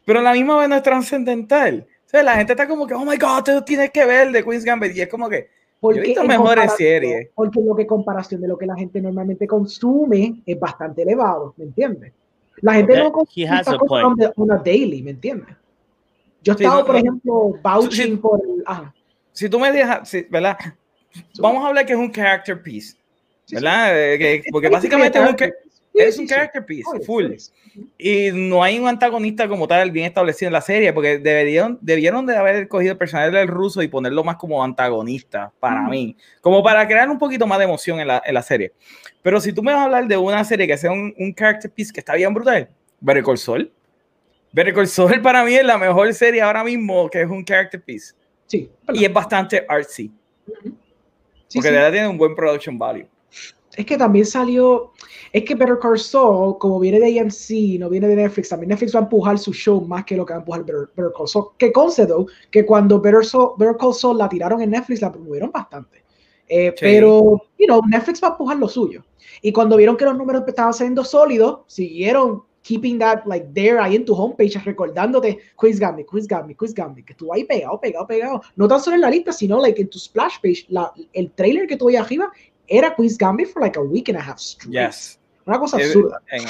pero 0.04 0.20
a 0.20 0.22
la 0.22 0.32
misma 0.32 0.58
vez 0.58 0.68
no 0.68 0.76
es 0.76 0.82
trascendental. 0.82 1.86
O 2.08 2.10
sea, 2.10 2.22
la 2.22 2.36
gente 2.36 2.54
está 2.54 2.66
como 2.66 2.86
que, 2.86 2.94
oh 2.94 3.04
my 3.04 3.18
god, 3.18 3.42
tú 3.44 3.62
tienes 3.66 3.90
que 3.90 4.02
ver 4.06 4.32
de 4.32 4.42
Queen's 4.42 4.64
Gambit. 4.64 4.96
Y 4.96 5.02
es 5.02 5.08
como 5.08 5.28
que, 5.28 5.50
Porque 5.78 5.98
he 5.98 6.02
visto 6.04 6.22
en 6.22 6.26
mejores 6.28 6.64
comparación- 6.64 6.78
series. 6.78 7.28
Porque 7.34 7.60
lo 7.60 7.76
que 7.76 7.86
comparación 7.86 8.40
de 8.40 8.48
lo 8.48 8.56
que 8.56 8.64
la 8.64 8.74
gente 8.76 8.98
normalmente 9.02 9.46
consume 9.46 10.40
es 10.46 10.58
bastante 10.58 11.02
elevado, 11.02 11.52
¿me 11.58 11.64
entiendes? 11.64 12.14
La 12.62 12.72
gente 12.72 12.92
Okay, 12.92 13.02
no 13.04 13.08
he 13.10 13.12
consume 13.12 13.48
has 13.50 13.60
estas 13.60 13.74
a 13.74 13.76
cosas 13.78 13.88
point. 14.02 14.06
on 14.06 14.16
the- 14.16 14.32
on 14.36 14.50
a 14.52 14.56
daily, 14.56 15.02
¿me 15.02 15.10
entiendes? 15.10 15.54
Yo 16.42 16.54
he 16.54 16.56
Sí, 16.56 16.64
estado, 16.64 16.80
no, 16.80 16.86
por 16.86 16.94
no. 16.94 16.98
ejemplo, 17.00 17.34
vouching 17.62 18.06
Sí. 18.12 18.16
por 18.16 18.40
el... 18.42 18.62
Ajá. 18.64 18.94
si 19.32 19.48
tú 19.50 19.60
me 19.60 19.70
dejas, 19.70 20.08
sí, 20.08 20.26
¿verdad? 20.30 20.56
Vamos 21.38 21.62
a 21.62 21.68
hablar 21.68 21.84
que 21.84 21.92
es 21.92 21.98
un 21.98 22.10
character 22.10 22.62
piece, 22.62 22.96
¿verdad? 23.52 24.14
Eh, 24.14 24.18
que- 24.18 24.42
porque 24.50 24.70
básicamente 24.70 25.18
es 25.18 25.28
un, 25.30 25.36
Sí, 25.38 25.44
es 25.94 26.18
un 26.18 26.26
character 26.28 26.64
piece, 26.64 26.84
full. 27.04 27.32
Y 27.98 28.30
no 28.32 28.62
hay 28.62 28.78
un 28.78 28.86
antagonista 28.88 29.48
como 29.48 29.66
tal 29.66 29.90
bien 29.90 30.06
establecido 30.06 30.48
en 30.48 30.52
la 30.52 30.60
serie, 30.60 30.92
porque 30.92 31.18
deberían, 31.18 31.78
debieron 31.80 32.24
de 32.26 32.36
haber 32.36 32.68
cogido 32.68 32.92
el 32.92 32.98
personaje 32.98 33.30
del 33.30 33.48
ruso 33.48 33.82
y 33.82 33.88
ponerlo 33.88 34.22
más 34.24 34.36
como 34.36 34.62
antagonista 34.62 35.52
para 35.60 35.82
Mm. 35.82 35.90
mí, 35.90 36.16
como 36.40 36.62
para 36.62 36.86
crear 36.86 37.08
un 37.10 37.18
poquito 37.18 37.46
más 37.46 37.58
de 37.58 37.64
emoción 37.64 38.00
en 38.00 38.08
la, 38.08 38.22
en 38.24 38.34
la 38.34 38.42
serie. 38.42 38.72
Pero 39.22 39.40
si 39.40 39.52
tú 39.52 39.62
me 39.62 39.72
vas 39.72 39.80
a 39.80 39.84
hablar 39.84 40.06
de 40.06 40.16
una 40.16 40.44
serie 40.44 40.66
que 40.66 40.76
sea 40.76 40.92
un, 40.92 41.12
un 41.18 41.34
character 41.34 41.70
piece 41.70 41.92
que 41.92 42.00
está 42.00 42.14
bien 42.14 42.32
brutal, 42.32 42.68
Better 43.00 43.22
Call 43.24 43.38
Saul. 43.38 43.72
Better 44.52 44.72
Call 44.74 44.86
Saul 44.88 45.20
para 45.22 45.44
mí 45.44 45.54
es 45.54 45.64
la 45.64 45.78
mejor 45.78 46.12
serie 46.14 46.40
ahora 46.42 46.64
mismo 46.64 47.08
que 47.10 47.22
es 47.22 47.28
un 47.28 47.44
character 47.44 47.82
piece. 47.82 48.14
Sí, 48.46 48.70
Y 48.94 49.04
es 49.04 49.12
bastante 49.12 49.64
artsy, 49.68 50.10
sí, 50.46 50.60
porque 50.62 50.72
sí. 51.48 51.60
de 51.60 51.70
verdad 51.72 51.92
tiene 51.92 52.08
un 52.08 52.16
buen 52.18 52.34
production 52.34 52.78
value. 52.78 53.06
Es 53.78 53.86
que 53.86 53.96
también 53.96 54.26
salió, 54.26 54.90
es 55.32 55.44
que 55.44 55.54
Better 55.54 55.78
Call 55.80 55.98
Saul, 56.00 56.58
como 56.58 56.80
viene 56.80 56.98
de 56.98 57.20
AMC, 57.20 57.78
no 57.78 57.88
viene 57.88 58.08
de 58.08 58.16
Netflix, 58.16 58.48
también 58.48 58.70
Netflix 58.70 58.92
va 58.94 58.98
a 58.98 59.02
empujar 59.04 59.38
su 59.38 59.52
show 59.52 59.80
más 59.82 60.04
que 60.04 60.16
lo 60.16 60.26
que 60.26 60.32
va 60.32 60.38
a 60.38 60.40
empujar 60.40 60.64
Better, 60.64 60.88
Better 60.96 61.12
Call 61.16 61.28
Saul. 61.28 61.44
Que 61.56 61.72
concedo 61.72 62.26
que 62.50 62.66
cuando 62.66 63.00
Better, 63.00 63.24
Saul- 63.24 63.54
Better 63.56 63.76
Call 63.78 63.94
Saul 63.94 64.18
la 64.18 64.28
tiraron 64.28 64.60
en 64.62 64.70
Netflix, 64.70 65.00
la 65.00 65.12
promovieron 65.12 65.52
bastante. 65.52 65.98
Eh, 66.48 66.70
Sí. 66.70 66.76
Pero, 66.80 67.40
you 67.58 67.66
know, 67.66 67.80
Netflix 67.86 68.20
va 68.22 68.28
a 68.28 68.30
empujar 68.32 68.56
lo 68.56 68.66
suyo. 68.68 69.04
Y 69.42 69.52
cuando 69.52 69.76
vieron 69.76 69.96
que 69.96 70.04
los 70.06 70.16
números 70.18 70.42
estaban 70.48 70.72
siendo 70.74 71.04
sólidos, 71.04 71.60
siguieron 71.68 72.42
keeping 72.62 72.98
that 72.98 73.20
like 73.26 73.46
there 73.54 73.78
ahí 73.78 73.94
en 73.96 74.04
tu 74.04 74.12
homepage, 74.14 74.58
recordándote 74.64 75.38
Quiz 75.56 75.78
Gambit, 75.78 76.06
Quiz 76.06 76.26
Gambit, 76.26 76.56
Quiz 76.58 76.74
Gambit, 76.74 77.06
que 77.06 77.12
estuvo 77.12 77.32
ahí 77.32 77.44
pegado, 77.44 77.80
pegado, 77.80 78.06
pegado. 78.06 78.40
No 78.56 78.66
tan 78.66 78.80
solo 78.80 78.96
en 78.96 79.02
la 79.02 79.10
lista, 79.10 79.30
sino 79.32 79.60
like 79.60 79.80
en 79.80 79.88
tu 79.88 79.98
splash 79.98 80.34
page, 80.42 80.66
la, 80.68 80.92
el 81.12 81.30
trailer 81.32 81.66
que 81.68 81.76
tuve 81.76 81.92
ahí 81.92 81.96
arriba 81.96 82.30
era 82.68 82.94
Quiz 82.94 83.16
Gambit 83.18 83.48
for 83.48 83.62
like 83.62 83.78
a 83.78 83.82
week 83.82 84.08
and 84.08 84.18
a 84.18 84.22
half 84.22 84.38
straight. 84.38 84.72
Yes. 84.74 85.18
Una 85.46 85.58
cosa 85.58 85.78
Eh, 85.80 85.84
absurda. 85.86 86.20
en- 86.30 86.46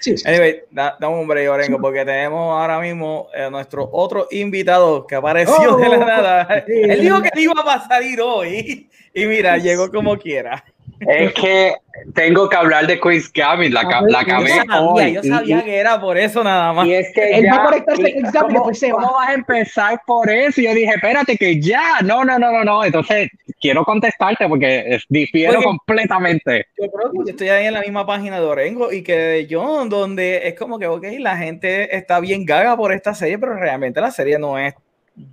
Sí, 0.00 0.16
sí, 0.18 0.24
Anyway, 0.28 0.62
da, 0.72 0.96
dame 0.98 1.14
un 1.20 1.28
break, 1.28 1.48
Orengo, 1.48 1.76
Sí. 1.76 1.80
porque 1.82 2.04
tenemos 2.04 2.60
ahora 2.60 2.80
mismo 2.80 3.28
eh, 3.32 3.48
nuestro 3.48 3.88
otro 3.92 4.26
invitado 4.32 5.06
que 5.06 5.14
apareció 5.14 5.74
Oh, 5.74 5.76
de 5.76 5.88
la 5.88 5.96
nada. 5.98 6.64
sí, 6.66 6.72
Él 6.74 7.00
dijo 7.00 7.22
que 7.22 7.30
no 7.34 7.40
iba 7.40 7.74
a 7.74 7.86
salir 7.88 8.20
hoy 8.20 8.90
y 9.14 9.26
mira, 9.26 9.56
llegó 9.58 9.88
como 9.90 10.18
quiera. 10.18 10.64
Es 11.00 11.32
que 11.34 11.74
tengo 12.14 12.48
que 12.48 12.56
hablar 12.56 12.86
de 12.86 13.00
Queen's 13.00 13.32
Gambit, 13.32 13.72
la, 13.72 13.82
la 13.82 14.00
Yo 14.08 14.18
acabé 14.18 14.48
sabía, 14.50 14.80
hoy. 14.82 15.12
yo 15.14 15.22
sabía 15.22 15.58
y- 15.58 15.62
que 15.64 15.76
era 15.76 16.00
por 16.00 16.16
eso 16.18 16.44
nada 16.44 16.72
más. 16.72 16.86
Y 16.86 16.94
es 16.94 17.12
que 17.14 17.30
Él 17.38 17.46
va 17.46 17.56
ya, 17.56 17.62
a 17.62 17.64
conectarse 17.64 18.02
y- 18.02 18.06
en 18.06 18.12
Queen's 18.12 18.32
Gambit 18.32 18.50
y 18.50 18.54
¿cómo, 18.54 18.68
después 18.68 18.78
se 18.78 18.92
va. 18.92 18.98
cómo 19.02 19.12
vas 19.14 19.28
a 19.28 19.34
empezar 19.34 20.00
por 20.06 20.30
eso? 20.30 20.60
Y 20.60 20.64
yo 20.64 20.74
dije, 20.74 20.92
espérate, 20.94 21.36
que 21.36 21.60
ya. 21.60 22.00
No, 22.04 22.24
no, 22.24 22.38
no, 22.38 22.50
no, 22.52 22.64
no. 22.64 22.84
Entonces, 22.84 23.28
quiero 23.60 23.84
contestarte 23.84 24.46
porque 24.48 24.98
difiero 25.08 25.54
Porque- 25.54 25.64
completamente. 25.66 26.66
Yo 26.80 26.90
creo 26.90 27.12
que 27.12 27.18
yo 27.18 27.30
estoy 27.30 27.48
ahí 27.48 27.66
en 27.66 27.74
la 27.74 27.80
misma 27.80 28.06
página 28.06 28.38
de 28.40 28.46
Orengo 28.46 28.92
y 28.92 29.02
que 29.02 29.16
de 29.16 29.46
John, 29.50 29.88
donde 29.88 30.48
es 30.48 30.54
como 30.54 30.78
que, 30.78 30.86
ok, 30.86 31.04
la 31.18 31.36
gente 31.36 31.96
está 31.96 32.20
bien 32.20 32.44
gaga 32.44 32.76
por 32.76 32.92
esta 32.92 33.14
serie, 33.14 33.38
pero 33.38 33.54
realmente 33.54 34.00
la 34.00 34.10
serie 34.10 34.38
no 34.38 34.58
es, 34.58 34.74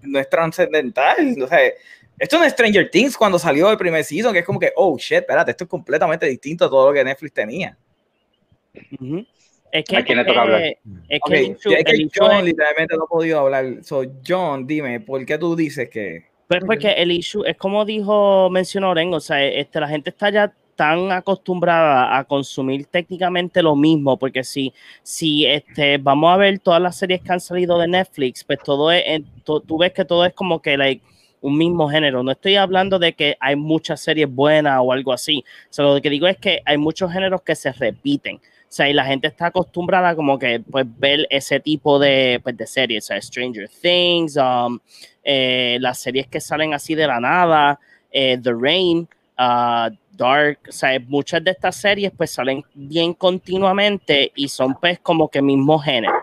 no 0.02 0.20
es 0.20 0.30
trascendental. 0.30 1.36
O 1.42 1.48
sea, 1.48 1.60
esto 2.20 2.38
no 2.40 2.46
es 2.46 2.54
Stranger 2.54 2.90
Things 2.90 3.16
cuando 3.18 3.38
salió 3.40 3.70
el 3.72 3.78
primer 3.78 4.04
season, 4.04 4.34
que 4.34 4.40
es 4.40 4.46
como 4.46 4.60
que, 4.60 4.72
oh 4.76 4.98
shit, 4.98 5.20
espérate, 5.20 5.52
esto 5.52 5.64
es 5.66 5.70
completamente 5.70 6.26
distinto 6.26 6.66
a 6.66 6.70
todo 6.70 6.88
lo 6.88 6.94
que 6.94 7.04
Netflix 7.04 7.34
tenía. 7.34 7.78
Es 9.72 9.84
que, 9.86 9.98
¿A 9.98 10.04
quién 10.04 10.18
le 10.18 10.26
toca 10.26 10.42
hablar? 10.42 10.62
eh, 10.62 10.78
es 11.10 11.20
que 11.26 11.36
es 11.42 11.58
John 12.16 12.32
es- 12.38 12.44
literalmente 12.44 12.96
no 12.96 13.04
ha 13.04 13.08
podido 13.08 13.40
hablar. 13.40 13.84
So, 13.84 14.04
John, 14.26 14.66
dime, 14.66 15.00
¿por 15.02 15.26
qué 15.26 15.38
tú 15.38 15.56
dices 15.56 15.90
que... 15.90 16.26
Pues 16.48 16.62
porque 16.66 16.92
el 16.92 17.12
issue 17.12 17.44
es 17.46 17.58
como 17.58 17.84
dijo, 17.84 18.50
mencionó 18.50 18.92
Orengo, 18.92 19.18
o 19.18 19.20
sea, 19.20 19.44
este, 19.44 19.82
la 19.82 19.90
gente 19.90 20.12
está 20.12 20.30
ya 20.30 20.54
tan 20.78 21.12
acostumbrada 21.12 22.18
a 22.18 22.24
consumir 22.24 22.86
técnicamente 22.86 23.62
lo 23.62 23.76
mismo, 23.76 24.18
porque 24.18 24.44
si, 24.46 24.74
si 25.04 25.46
este, 25.46 25.98
vamos 25.98 26.32
a 26.34 26.38
ver 26.38 26.60
todas 26.60 26.82
las 26.82 26.96
series 26.98 27.22
que 27.22 27.34
han 27.34 27.42
salido 27.42 27.78
de 27.80 27.88
Netflix, 27.90 28.46
pues 28.46 28.60
todo 28.64 28.92
es, 28.92 29.04
en- 29.06 29.26
to- 29.44 29.60
tú 29.60 29.78
ves 29.80 29.92
que 29.92 30.06
todo 30.06 30.24
es 30.24 30.34
como 30.34 30.62
que 30.62 30.78
like, 30.78 31.04
un 31.42 31.58
mismo 31.58 31.90
género. 31.90 32.24
No 32.24 32.32
estoy 32.32 32.56
hablando 32.56 33.00
de 33.00 33.14
que 33.14 33.38
hay 33.40 33.56
muchas 33.56 34.02
series 34.02 34.30
buenas 34.30 34.80
o 34.82 34.92
algo 34.92 35.14
así. 35.14 35.44
O 35.70 35.74
sea, 35.74 35.86
lo 35.86 36.02
que 36.02 36.10
digo 36.10 36.28
es 36.28 36.38
que 36.38 36.62
hay 36.66 36.78
muchos 36.78 37.12
géneros 37.12 37.42
que 37.42 37.56
se 37.56 37.72
repiten. 37.72 38.38
O 38.38 38.70
sea, 38.70 38.90
y 38.90 38.94
la 38.94 39.06
gente 39.06 39.28
está 39.28 39.46
acostumbrada 39.48 40.14
como 40.16 40.38
que 40.38 40.60
pues 40.60 40.86
ver 41.00 41.26
ese 41.30 41.60
tipo 41.62 42.00
de, 42.00 42.40
pues, 42.44 42.58
de 42.58 42.68
series, 42.68 43.06
o 43.06 43.08
sea, 43.08 43.22
Stranger 43.22 43.70
Things, 43.82 44.36
um, 44.36 44.78
eh, 45.24 45.78
las 45.80 46.00
series 46.00 46.28
que 46.28 46.42
salen 46.42 46.74
así 46.74 46.94
de 46.94 47.08
la 47.08 47.20
nada, 47.22 47.80
eh, 48.12 48.38
The 48.42 48.52
Rain, 48.54 49.08
uh, 49.40 49.90
Dark, 50.12 50.60
o 50.68 50.72
sea, 50.72 51.00
muchas 51.08 51.44
de 51.44 51.52
estas 51.52 51.76
series 51.78 52.12
pues 52.18 52.32
salen 52.32 52.64
bien 52.74 53.14
continuamente 53.14 54.32
y 54.36 54.50
son 54.50 54.74
pues 54.76 55.00
como 55.00 55.30
que 55.30 55.42
mismo 55.42 55.80
género. 55.80 56.14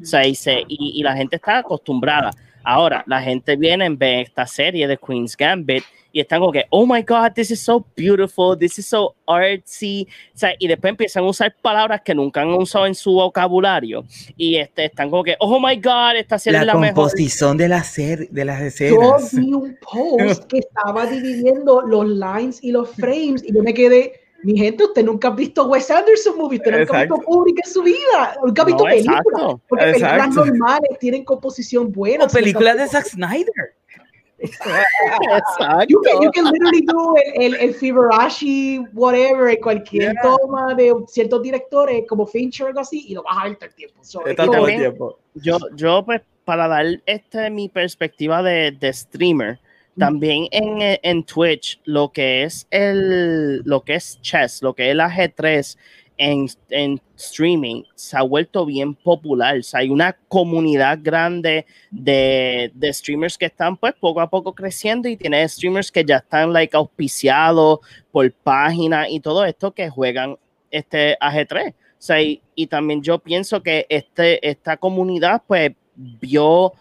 O 0.00 0.04
sea, 0.04 0.26
y, 0.26 0.34
se- 0.34 0.64
y, 0.68 0.92
y 1.00 1.02
la 1.02 1.14
gente 1.16 1.36
está 1.36 1.58
acostumbrada. 1.58 2.30
Ahora, 2.64 3.04
la 3.06 3.22
gente 3.22 3.56
viene 3.56 3.84
en 3.86 3.98
ver 3.98 4.26
esta 4.26 4.46
serie 4.46 4.86
de 4.86 4.96
Queen's 4.96 5.36
Gambit 5.36 5.84
y 6.12 6.20
están 6.20 6.40
como 6.40 6.52
que, 6.52 6.64
oh 6.70 6.86
my 6.86 7.02
God, 7.02 7.32
this 7.34 7.50
is 7.50 7.60
so 7.60 7.86
beautiful, 7.96 8.56
this 8.58 8.78
is 8.78 8.86
so 8.86 9.14
artsy. 9.26 10.08
O 10.34 10.38
sea, 10.38 10.54
y 10.58 10.66
después 10.66 10.90
empiezan 10.90 11.24
a 11.24 11.28
usar 11.28 11.54
palabras 11.62 12.00
que 12.04 12.14
nunca 12.14 12.42
han 12.42 12.48
usado 12.48 12.86
en 12.86 12.94
su 12.94 13.12
vocabulario. 13.12 14.04
Y 14.36 14.56
este, 14.56 14.86
están 14.86 15.10
como 15.10 15.22
que, 15.22 15.36
oh 15.38 15.60
my 15.60 15.76
God, 15.76 16.16
esta 16.16 16.38
serie 16.38 16.60
es 16.60 16.66
la 16.66 16.74
mejor. 16.74 17.12
de, 17.12 17.68
la 17.68 17.84
ser, 17.84 18.28
de 18.28 18.44
las 18.44 18.58
Yo 18.60 18.66
escenas. 18.66 19.34
vi 19.34 19.52
un 19.52 19.78
post 19.80 20.44
que 20.44 20.58
estaba 20.58 21.06
dividiendo 21.06 21.82
los 21.82 22.08
lines 22.08 22.58
y 22.62 22.72
los 22.72 22.90
frames 22.90 23.44
y 23.44 23.54
yo 23.54 23.62
me 23.62 23.72
quedé, 23.72 24.20
mi 24.42 24.56
gente, 24.58 24.84
usted 24.84 25.04
nunca 25.04 25.28
ha 25.28 25.30
visto 25.32 25.64
Wes 25.66 25.90
Anderson 25.90 26.36
movie, 26.36 26.58
usted 26.58 26.78
nunca 26.78 26.96
ha 26.96 27.00
visto. 27.02 27.16
Kubrick 27.16 27.60
en 27.64 27.70
su 27.72 27.82
vida, 27.82 28.36
nunca 28.44 28.62
ha 28.62 28.64
visto 28.64 28.84
No, 28.84 28.90
películas, 28.90 29.20
exacto. 29.26 29.60
porque 29.68 29.84
películas 29.84 30.12
Exacto. 30.14 30.44
normales 30.46 30.90
tienen 30.98 31.24
composición 31.24 31.92
buena. 31.92 32.24
O 32.24 32.28
películas 32.28 32.76
de 32.76 32.88
Zack 32.88 33.06
Snyder. 33.06 33.74
Exacto. 34.38 35.84
You 35.88 36.00
can, 36.00 36.22
you 36.22 36.30
can 36.32 36.44
literally 36.46 36.80
do 36.86 37.14
el, 37.34 37.54
el, 37.54 37.60
el 37.60 37.74
Fiberashi, 37.74 38.78
whatever, 38.94 39.58
cualquier 39.60 40.12
Yeah. 40.14 40.22
toma 40.22 40.74
de 40.74 40.94
ciertos 41.08 41.42
directores 41.42 42.04
como 42.08 42.26
Fincher 42.26 42.64
o 42.64 42.68
algo 42.68 42.80
así, 42.80 43.04
y 43.08 43.14
lo 43.14 43.22
vas 43.22 43.36
a 43.38 43.44
ver 43.44 43.56
todo 43.56 43.66
el 43.68 43.74
tiempo. 43.74 44.02
So, 44.04 44.26
Está 44.26 44.44
es 44.44 44.50
todo 44.50 44.66
el 44.68 44.76
tiempo. 44.76 45.18
yo, 45.34 45.58
yo 45.76 46.02
pues 46.04 46.22
para 46.46 46.66
dar 46.68 46.86
este 47.06 47.50
mi 47.50 47.68
perspectiva 47.68 48.42
de, 48.42 48.72
de 48.72 48.92
streamer, 48.92 49.58
también 50.00 50.48
en, 50.50 50.82
eh, 50.82 51.00
en 51.02 51.22
Twitch 51.22 51.80
lo 51.84 52.10
que 52.10 52.42
es 52.42 52.66
el 52.70 53.60
lo 53.60 53.82
que 53.82 53.94
es 53.94 54.20
chess, 54.20 54.62
lo 54.62 54.74
que 54.74 54.86
es 54.86 54.90
el 54.92 55.00
AG3 55.00 55.76
en, 56.20 56.46
en 56.68 57.00
streaming 57.16 57.82
se 57.94 58.16
ha 58.16 58.22
vuelto 58.22 58.66
bien 58.66 58.94
popular. 58.94 59.58
O 59.58 59.62
sea, 59.62 59.80
hay 59.80 59.88
una 59.88 60.12
comunidad 60.28 60.98
grande 61.02 61.64
de, 61.90 62.70
de 62.74 62.92
streamers 62.92 63.38
que 63.38 63.46
están 63.46 63.76
pues 63.76 63.94
poco 63.98 64.20
a 64.20 64.28
poco 64.28 64.54
creciendo 64.54 65.08
y 65.08 65.16
tiene 65.16 65.48
streamers 65.48 65.90
que 65.90 66.04
ya 66.04 66.16
están 66.16 66.52
like 66.52 66.76
auspiciados 66.76 67.78
por 68.12 68.30
páginas 68.32 69.06
y 69.10 69.20
todo 69.20 69.46
esto 69.46 69.72
que 69.72 69.88
juegan 69.88 70.36
este 70.70 71.16
AG3. 71.20 71.72
O 71.72 71.74
sea, 71.98 72.20
y, 72.20 72.42
y 72.54 72.66
también 72.66 73.02
yo 73.02 73.18
pienso 73.18 73.62
que 73.62 73.86
este, 73.88 74.46
esta 74.46 74.76
comunidad 74.76 75.42
pues 75.46 75.72
vio, 75.94 76.74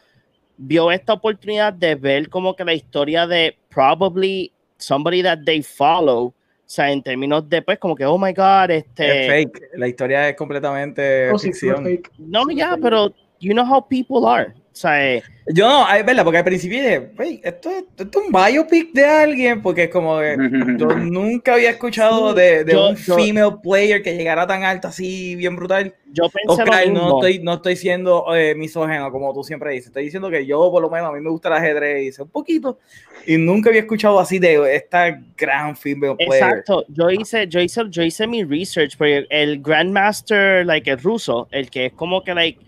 vio 0.61 0.91
esta 0.91 1.13
oportunidad 1.13 1.71
de 1.73 1.95
ver 1.95 2.29
como 2.29 2.53
que 2.55 2.65
la 2.65 2.73
historia 2.73 3.25
de 3.25 3.57
probably 3.69 4.51
somebody 4.77 5.23
that 5.23 5.39
they 5.45 5.63
follow, 5.63 6.25
o 6.27 6.33
sea, 6.65 6.91
en 6.91 7.01
términos 7.01 7.47
de 7.49 7.61
pues 7.61 7.79
como 7.79 7.95
que, 7.95 8.05
oh 8.05 8.17
my 8.17 8.33
God, 8.33 8.69
Es 8.71 8.83
este... 8.85 9.27
fake. 9.27 9.61
La 9.75 9.87
historia 9.87 10.27
es 10.29 10.35
completamente 10.35 11.31
Oh, 11.31 11.39
sí, 11.39 11.47
ficción. 11.47 11.83
fake. 11.85 12.11
No, 12.17 12.43
ya, 12.51 12.77
pero 12.81 13.13
you 13.39 13.53
know 13.53 13.65
how 13.65 13.81
people 13.87 14.27
are. 14.27 14.53
O 14.79 14.81
sea, 14.81 15.13
eh, 15.15 15.21
Yo 15.47 15.67
no, 15.67 15.93
es 15.93 16.05
verdad, 16.05 16.23
porque 16.23 16.37
al 16.37 16.45
principio 16.45 16.79
dije, 16.81 17.09
"Wey, 17.17 17.41
esto, 17.43 17.69
es- 17.69 17.83
esto 17.97 18.19
es 18.21 18.25
un 18.27 18.31
biopic 18.31 18.93
de 18.93 19.03
alguien, 19.05 19.61
porque 19.61 19.83
es 19.85 19.89
como 19.89 20.17
que 20.19 20.37
yo 20.77 20.87
nunca 21.11 21.55
había 21.55 21.71
escuchado 21.71 22.33
de, 22.33 22.63
de 22.63 22.71
yo- 22.71 22.89
un 22.91 22.95
yo- 22.95 23.15
female 23.17 23.55
player 23.61 24.01
que 24.01 24.15
llegara 24.15 24.47
tan 24.47 24.63
alto 24.63 24.87
así, 24.87 25.35
bien 25.35 25.57
brutal. 25.57 25.93
yo 26.13 26.29
pensé 26.29 26.61
Oscar, 26.63 26.87
lo 26.87 26.93
no 26.93 27.15
estoy, 27.17 27.39
no 27.43 27.55
estoy 27.55 27.75
siendo 27.75 28.33
eh, 28.33 28.55
misógeno, 28.55 29.11
como 29.11 29.33
tú 29.33 29.43
siempre 29.43 29.71
dices. 29.73 29.87
Estoy 29.87 30.05
diciendo 30.05 30.29
que 30.29 30.45
yo, 30.45 30.71
por 30.71 30.81
lo 30.81 30.89
menos, 30.89 31.09
a 31.09 31.11
mí 31.11 31.19
me 31.19 31.29
gusta 31.29 31.49
el 31.49 31.55
ajedrez 31.55 32.17
un 32.19 32.29
poquito. 32.29 32.79
Y 33.27 33.35
nunca 33.35 33.69
había 33.69 33.81
escuchado 33.81 34.17
así 34.17 34.39
de 34.39 34.75
esta 34.77 35.19
gran 35.35 35.75
female 35.75 36.15
player. 36.15 36.33
Exacto, 36.43 36.85
yo 36.87 37.09
hice, 37.09 37.47
yo 37.49 37.59
hice, 37.59 37.81
yo 37.89 38.01
hice 38.01 38.25
mi 38.27 38.45
research, 38.45 38.95
porque 38.97 39.27
el 39.29 39.61
Grandmaster, 39.61 40.65
like 40.65 40.89
el 40.89 40.99
ruso, 40.99 41.49
el 41.51 41.69
que 41.69 41.87
es 41.87 41.93
como 41.93 42.23
que 42.23 42.33
like 42.33 42.59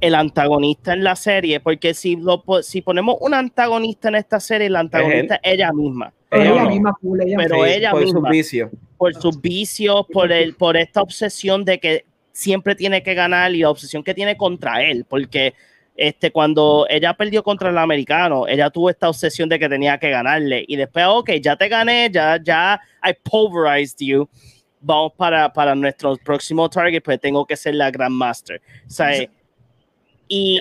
el 0.00 0.14
antagonista 0.14 0.92
en 0.92 1.04
la 1.04 1.16
serie, 1.16 1.60
porque 1.60 1.94
si 1.94 2.16
lo 2.16 2.42
si 2.62 2.82
ponemos 2.82 3.16
un 3.20 3.34
antagonista 3.34 4.08
en 4.08 4.16
esta 4.16 4.40
serie, 4.40 4.70
la 4.70 4.80
antagonista 4.80 5.36
es 5.36 5.54
ella 5.54 5.72
misma, 5.72 6.12
Pero 6.28 6.44
Ella 6.44 6.52
ella 6.52 6.64
no. 6.64 6.70
misma, 6.70 6.98
ella 7.20 7.36
Pero 7.36 7.64
Sí, 7.64 7.70
ella 7.70 7.90
por 7.90 8.02
sus 8.08 8.14
misma. 8.14 8.30
vicios. 8.30 8.70
por 8.96 9.14
sus 9.14 9.40
vicios, 9.40 10.06
por 10.12 10.32
el, 10.32 10.54
por 10.56 10.76
esta 10.76 11.02
obsesión 11.02 11.64
de 11.64 11.78
que 11.80 12.04
siempre 12.32 12.74
tiene 12.76 13.02
que 13.02 13.14
ganar 13.14 13.54
y 13.54 13.58
la 13.60 13.70
obsesión 13.70 14.02
que 14.04 14.14
tiene 14.14 14.36
contra 14.36 14.82
él, 14.84 15.04
porque 15.08 15.54
este, 15.96 16.30
cuando 16.30 16.86
ella 16.88 17.14
perdió 17.14 17.42
contra 17.42 17.70
el 17.70 17.78
americano, 17.78 18.46
ella 18.46 18.70
tuvo 18.70 18.90
esta 18.90 19.08
obsesión 19.08 19.48
de 19.48 19.58
que 19.58 19.68
tenía 19.68 19.98
que 19.98 20.10
ganarle 20.10 20.64
y 20.68 20.76
después, 20.76 21.04
ok, 21.08 21.30
ya 21.42 21.56
te 21.56 21.68
gané, 21.68 22.08
ya, 22.12 22.38
ya 22.42 22.80
I 23.04 23.14
pulverized 23.28 23.98
you, 23.98 24.28
vamos 24.80 25.12
para, 25.16 25.52
para 25.52 25.74
nuestro 25.74 26.16
próximo 26.18 26.68
target, 26.70 27.02
pues 27.02 27.20
tengo 27.20 27.44
que 27.44 27.56
ser 27.56 27.74
la 27.74 27.90
Grandmaster. 27.90 28.60
O 28.86 28.90
sea, 28.90 29.10
y 30.28 30.60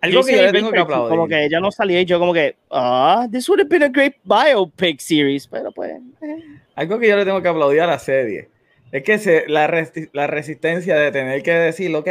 Algo 0.00 0.22
que 0.22 0.36
yo 0.36 0.42
le 0.42 0.52
tengo 0.52 0.70
que 0.70 0.78
aplaudir. 0.78 1.10
Como 1.10 1.26
que 1.26 1.44
ella 1.46 1.58
no 1.58 1.72
salía 1.72 2.00
y 2.00 2.04
yo 2.04 2.18
como 2.18 2.32
que, 2.32 2.56
ah, 2.70 3.26
this 3.32 3.48
would 3.48 3.60
have 3.60 3.68
been 3.68 3.82
a 3.82 3.88
great 3.88 4.14
biopic 4.24 5.00
series, 5.00 5.46
pero 5.48 5.72
pues... 5.72 5.92
eh. 6.22 6.36
Algo 6.74 6.98
que 6.98 7.08
yo 7.08 7.16
le 7.16 7.24
tengo 7.24 7.40
que 7.42 7.48
aplaudir 7.48 7.80
a 7.80 7.86
la 7.86 7.98
serie 7.98 8.48
es 8.92 9.02
que 9.02 9.18
se, 9.18 9.48
la, 9.48 9.66
resti- 9.68 10.10
la 10.12 10.26
resistencia 10.26 10.96
de 10.96 11.10
tener 11.10 11.42
que 11.42 11.52
decir, 11.52 11.94
ok, 11.96 12.06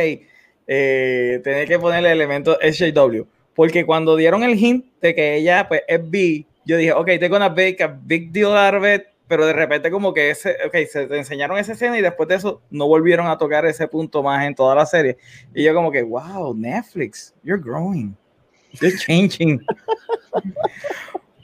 eh, 0.68 1.40
tener 1.44 1.68
que 1.68 1.80
ponerle 1.80 2.12
elementos 2.12 2.58
SJW. 2.62 3.24
Porque 3.54 3.86
cuando 3.86 4.18
dieron 4.18 4.44
el 4.44 4.58
hint 4.58 4.86
de 5.00 5.16
que 5.16 5.36
ella 5.36 5.68
pues, 5.68 5.84
es 5.88 6.00
B, 6.10 6.46
yo 6.66 6.78
dije, 6.78 6.92
ok, 6.92 7.12
tengo 7.20 7.38
una 7.38 7.50
big, 7.50 7.82
a 7.82 7.88
big 7.88 8.32
deal 8.32 8.58
out 8.58 8.74
of 8.74 8.84
it, 8.86 9.04
pero 9.28 9.46
de 9.46 9.54
repente 9.54 9.90
como 9.92 10.14
que 10.14 10.30
ese, 10.30 10.56
ok, 10.68 10.76
se 10.90 11.08
te 11.08 11.18
enseñaron 11.18 11.58
esa 11.58 11.72
escena 11.74 11.98
y 11.98 12.02
después 12.02 12.30
de 12.30 12.36
eso 12.36 12.62
no 12.70 12.88
volvieron 12.88 13.28
a 13.28 13.38
tocar 13.38 13.66
ese 13.66 13.88
punto 13.88 14.22
más 14.22 14.46
en 14.46 14.54
toda 14.56 14.76
la 14.76 14.86
serie. 14.86 15.18
Y 15.54 15.64
yo 15.64 15.74
como 15.74 15.92
que, 15.92 16.04
wow, 16.04 16.54
Netflix, 16.56 17.34
you're 17.44 17.62
growing, 17.62 18.16
you're 18.82 18.98
changing. 18.98 19.60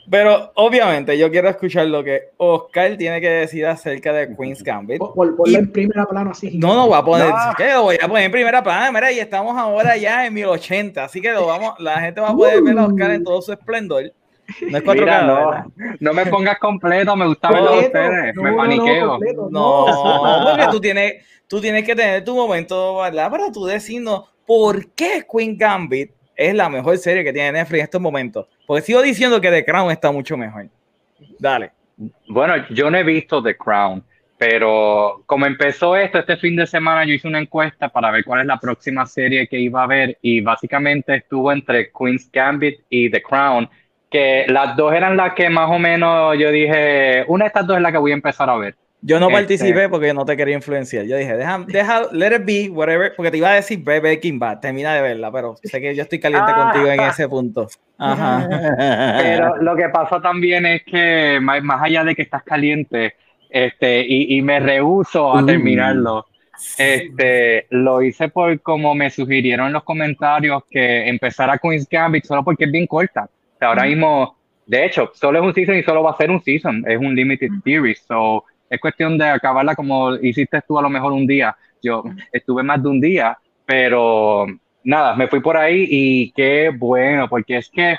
Pero 0.10 0.52
obviamente 0.56 1.18
yo 1.18 1.32
quiero 1.32 1.48
escuchar 1.48 1.86
lo 1.88 2.04
que 2.04 2.32
Oscar 2.36 2.98
tiene 2.98 3.22
que 3.22 3.30
decir 3.30 3.66
acerca 3.66 4.12
de 4.12 4.36
Queen's 4.36 4.62
Gambit. 4.62 4.98
Por, 5.00 5.14
por- 5.14 5.36
ponlo 5.38 5.58
en 5.58 5.72
primera 5.72 6.06
plano 6.06 6.32
así. 6.32 6.58
No, 6.58 6.76
no, 6.76 6.88
voy 6.88 6.98
a 6.98 7.02
poner, 7.04 7.30
No. 7.30 7.36
¿qué? 7.56 7.72
Lo 7.72 7.84
voy 7.84 7.98
a 8.02 8.08
poner 8.10 8.26
en 8.26 8.32
primera 8.32 8.62
plana, 8.62 8.92
mira, 8.92 9.10
y 9.12 9.20
estamos 9.20 9.58
ahora 9.58 9.96
ya 9.96 10.26
en 10.26 10.34
1080, 10.34 11.06
así 11.06 11.22
que 11.22 11.32
lo 11.32 11.46
vamos, 11.46 11.76
la 11.80 12.02
gente 12.02 12.20
va 12.20 12.30
a 12.30 12.36
poder 12.36 12.62
ver 12.62 12.78
a 12.78 12.88
Oscar 12.88 13.12
en 13.12 13.24
todo 13.24 13.42
su 13.42 13.54
esplendor. 13.54 14.12
No 14.62 14.78
es 14.78 14.84
4K, 14.84 15.00
Mira, 15.00 15.22
no, 15.24 15.74
no 16.00 16.14
me 16.14 16.26
pongas 16.26 16.60
completo, 16.60 17.16
me 17.16 17.28
gusta 17.28 17.50
verlo 17.52 17.70
a 17.70 17.72
Completo. 17.82 17.88
ustedes, 18.00 18.36
No, 18.36 18.44
me 18.44 18.50
no, 18.52 18.56
no, 18.56 18.62
paniqueo. 18.64 19.08
completo, 19.10 19.48
No, 19.52 19.86
porque 20.50 20.68
tú 20.72 20.80
tienes, 20.82 21.14
tú 21.48 21.62
tienes 21.62 21.84
que 21.84 21.96
tener 21.96 22.24
tu 22.24 22.36
momento, 22.36 22.98
¿verdad? 22.98 23.30
Para 23.32 23.52
tú 23.52 23.66
decirnos 23.66 24.26
por 24.46 24.92
qué 24.94 25.26
Queen 25.32 25.58
Gambit 25.58 26.12
es 26.36 26.54
la 26.56 26.70
mejor 26.70 26.98
serie 26.98 27.24
que 27.24 27.34
tiene 27.34 27.52
Netflix 27.54 27.80
en 27.80 27.84
estos 27.86 28.02
momentos. 28.02 28.48
Porque 28.66 28.82
sigo 28.84 29.02
diciendo 29.02 29.40
que 29.40 29.50
The 29.52 29.64
Crown 29.66 29.92
está 29.92 30.12
mucho 30.12 30.36
mejor. 30.38 30.68
Dale. 31.40 31.72
Bueno, 32.28 32.56
yo 32.72 32.90
no 32.90 32.98
he 32.98 33.04
visto 33.04 33.44
The 33.44 33.56
Crown, 33.56 34.04
pero 34.38 35.22
como 35.28 35.46
empezó 35.46 35.96
esto, 35.96 36.18
este 36.18 36.36
fin 36.38 36.56
de 36.56 36.66
semana 36.66 37.06
yo 37.06 37.14
hice 37.14 37.28
una 37.28 37.40
encuesta 37.40 37.90
para 37.90 38.10
ver 38.10 38.24
cuál 38.26 38.42
es 38.42 38.48
la 38.48 38.58
próxima 38.58 39.06
serie 39.06 39.48
que 39.48 39.60
iba 39.60 39.84
a 39.84 39.88
ver 39.88 40.18
y 40.24 40.42
básicamente 40.42 41.16
estuvo 41.18 41.52
entre 41.52 41.92
Queen's 41.92 42.28
Gambit 42.32 42.80
y 42.90 43.12
The 43.12 43.22
Crown, 43.22 43.70
que 44.12 44.46
las 44.50 44.76
dos 44.76 44.94
eran 44.94 45.16
las 45.18 45.34
que 45.34 45.50
más 45.50 45.70
o 45.72 45.80
menos 45.80 46.38
yo 46.38 46.52
dije, 46.52 47.24
una 47.28 47.46
de 47.46 47.48
estas 47.48 47.66
dos 47.66 47.78
es 47.78 47.82
la 47.82 47.92
que 47.92 47.98
voy 47.98 48.12
a 48.12 48.16
empezar 48.16 48.50
a 48.50 48.58
ver. 48.58 48.76
Yo 49.04 49.20
no 49.20 49.28
Este- 49.30 49.38
participé 49.40 49.90
porque 49.90 50.14
no 50.14 50.26
te 50.26 50.38
quería 50.38 50.54
influenciar. 50.54 51.06
Yo 51.06 51.18
dije, 51.18 51.36
deja, 51.36 51.64
deja, 51.68 52.02
let 52.12 52.36
it 52.36 52.46
be, 52.46 52.70
whatever, 52.70 53.14
porque 53.16 53.32
te 53.32 53.38
iba 53.38 53.50
a 53.50 53.56
decir, 53.56 53.80
ve 53.84 54.00
Breaking 54.00 54.38
Bad, 54.38 54.60
termina 54.60 54.94
de 54.94 55.02
verla, 55.02 55.32
pero 55.32 55.56
sé 55.64 55.82
que 55.82 55.96
yo 55.96 56.04
estoy 56.04 56.20
caliente 56.20 56.52
Ah. 56.54 56.64
contigo 56.72 56.92
en 56.92 57.00
ese 57.00 57.28
punto. 57.28 57.68
Ajá. 57.98 58.48
Pero 59.24 59.56
lo 59.58 59.76
que 59.76 59.90
pasa 59.90 60.22
también 60.22 60.66
es 60.68 60.84
que 60.84 61.40
más, 61.42 61.64
más 61.64 61.82
allá 61.82 62.04
de 62.04 62.14
que 62.16 62.22
estás 62.24 62.44
caliente, 62.44 63.16
este, 63.50 64.02
y, 64.08 64.38
y 64.38 64.42
me 64.44 64.60
rehuso 64.60 65.32
a 65.36 65.42
Uh. 65.42 65.46
terminarlo, 65.48 66.26
este, 66.78 67.66
lo 67.72 68.02
hice 68.04 68.30
por 68.30 68.60
como 68.62 68.94
me 68.94 69.10
sugirieron 69.10 69.68
en 69.68 69.74
los 69.74 69.84
comentarios 69.84 70.64
que 70.70 71.08
empezara 71.10 71.58
Queen's 71.58 71.88
Gambit 71.90 72.26
solo 72.26 72.44
porque 72.44 72.66
es 72.66 72.72
bien 72.72 72.86
corta. 72.88 73.28
Sea, 73.62 73.70
ahora 73.70 73.84
mismo, 73.84 74.36
de 74.66 74.86
hecho, 74.86 75.12
solo 75.14 75.38
es 75.40 75.46
un 75.46 75.54
season 75.54 75.76
y 75.78 75.84
solo 75.84 76.02
va 76.02 76.12
a 76.12 76.18
ser 76.18 76.32
un 76.32 76.42
season, 76.42 76.84
es 76.88 76.98
un 76.98 77.14
limited 77.14 77.50
series, 77.64 78.04
so 78.08 78.44
es 78.68 78.80
cuestión 78.80 79.18
de 79.18 79.26
acabarla 79.26 79.76
como 79.76 80.16
hiciste 80.16 80.62
tú 80.68 80.80
a 80.80 80.82
lo 80.82 80.90
mejor 80.90 81.12
un 81.12 81.28
día. 81.28 81.56
Yo 81.84 82.04
estuve 82.32 82.64
más 82.64 82.82
de 82.82 82.90
un 82.90 83.00
día, 83.00 83.38
pero 83.66 84.48
nada, 84.84 85.16
me 85.16 85.28
fui 85.28 85.42
por 85.42 85.58
ahí 85.58 85.86
y 85.90 86.32
qué 86.32 86.72
bueno, 86.76 87.30
porque 87.30 87.58
es 87.58 87.70
que 87.70 87.98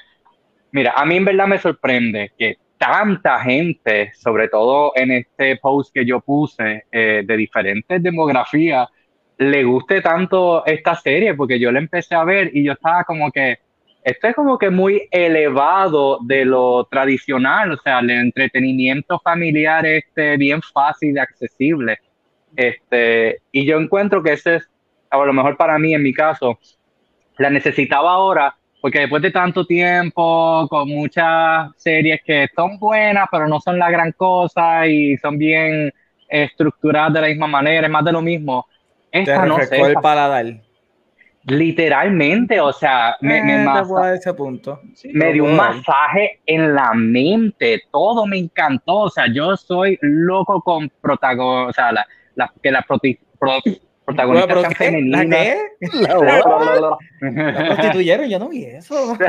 Mira, 0.73 0.95
a 0.97 1.05
mí 1.05 1.17
en 1.17 1.25
verdad 1.27 1.47
me 1.47 1.59
sorprende 1.59 2.33
que 2.39 2.57
tanta 2.79 3.41
gente, 3.41 4.11
sobre 4.15 4.49
todo 4.49 4.93
en 4.97 5.11
este 5.13 5.57
post 5.59 5.93
que 5.95 6.07
yo 6.07 6.21
puse 6.21 6.87
eh, 6.91 7.23
de 7.27 7.37
diferentes 7.37 8.03
demografías, 8.03 8.89
le 9.37 9.65
guste 9.65 10.01
tanto 10.01 10.65
esta 10.65 10.95
serie, 10.95 11.35
porque 11.35 11.61
yo 11.61 11.71
la 11.71 11.79
empecé 11.79 12.15
a 12.15 12.25
ver 12.25 12.51
y 12.55 12.65
yo 12.65 12.73
estaba 12.73 13.05
como 13.05 13.31
que, 13.31 13.59
esto 14.05 14.29
es 14.29 14.35
como 14.35 14.59
que 14.59 14.71
muy 14.71 15.09
elevado 15.11 16.19
de 16.23 16.45
lo 16.45 16.85
tradicional, 16.91 17.73
o 17.73 17.77
sea, 17.77 18.01
el 18.01 18.11
entretenimiento 18.11 19.21
familiar 19.21 19.87
este 19.87 20.37
bien 20.37 20.61
fácil 20.61 21.17
y 21.17 21.19
accesible. 21.19 21.99
Este, 22.57 23.41
y 23.51 23.65
yo 23.65 23.79
encuentro 23.79 24.23
que 24.23 24.33
ese 24.33 24.57
es, 24.57 24.69
a 25.11 25.19
lo 25.19 25.33
mejor 25.33 25.57
para 25.57 25.79
mí, 25.79 25.95
en 25.95 26.03
mi 26.03 26.13
caso, 26.13 26.59
la 27.39 27.51
necesitaba 27.51 28.13
ahora 28.13 28.57
porque 28.83 28.99
después 28.99 29.23
de 29.23 29.31
tanto 29.31 29.65
tiempo, 29.65 30.67
con 30.69 30.89
muchas 30.89 31.71
series 31.77 32.21
que 32.25 32.49
son 32.55 32.81
buenas, 32.81 33.29
pero 33.31 33.47
no 33.47 33.61
son 33.61 33.79
la 33.79 33.89
gran 33.89 34.11
cosa 34.11 34.89
y 34.89 35.17
son 35.19 35.39
bien 35.39 35.95
estructuradas 36.29 37.13
de 37.13 37.21
la 37.21 37.29
misma 37.29 37.47
manera, 37.47 37.87
es 37.87 37.93
más 37.93 38.05
de 38.05 38.11
lo 38.11 38.21
mismo. 38.21 38.67
Te 39.13 39.21
Esta 39.21 39.47
no 39.47 39.61
sé, 39.61 39.81
el 39.81 39.95
paladar. 39.95 40.47
Literalmente, 41.45 42.61
o 42.61 42.73
sea, 42.73 43.17
me, 43.21 43.39
Eh, 43.39 43.43
te 43.43 43.65
masa- 43.65 43.89
puedo 43.89 44.05
dar 44.05 44.15
ese 44.15 44.35
punto. 44.35 44.81
Sí, 44.95 45.11
me 45.13 45.27
lo 45.27 45.33
dio 45.33 45.45
un 45.45 45.57
masaje 45.57 46.41
en 46.47 46.75
la 46.75 46.93
mente, 46.95 47.83
todo 47.91 48.27
me 48.27 48.39
encantó, 48.39 48.95
o 49.01 49.11
sea, 49.11 49.27
yo 49.33 49.57
soy 49.57 49.99
loco 50.03 50.61
con 50.63 50.89
protagonistas, 51.01 51.71
o 51.71 51.73
sea, 51.73 51.93
la, 51.93 52.07
la- 52.37 52.53
que 52.63 52.71
las 52.71 52.85
pro- 52.87 52.99
protagonistas 54.05 54.55
Bueno, 54.55 54.61
sean 54.61 54.61
pero 54.61 54.63
¿qué? 54.63 55.01
¿La 55.11 55.19
femeninas. 55.19 55.27
qué? 55.27 55.57
La- 56.01 56.19
la- 56.19 56.81
la- 56.81 57.53
La 57.53 57.67
prostituyeron, 57.67 58.29
yo 58.29 58.39
no 58.39 58.49
vi 58.49 58.65
eso. 58.65 59.17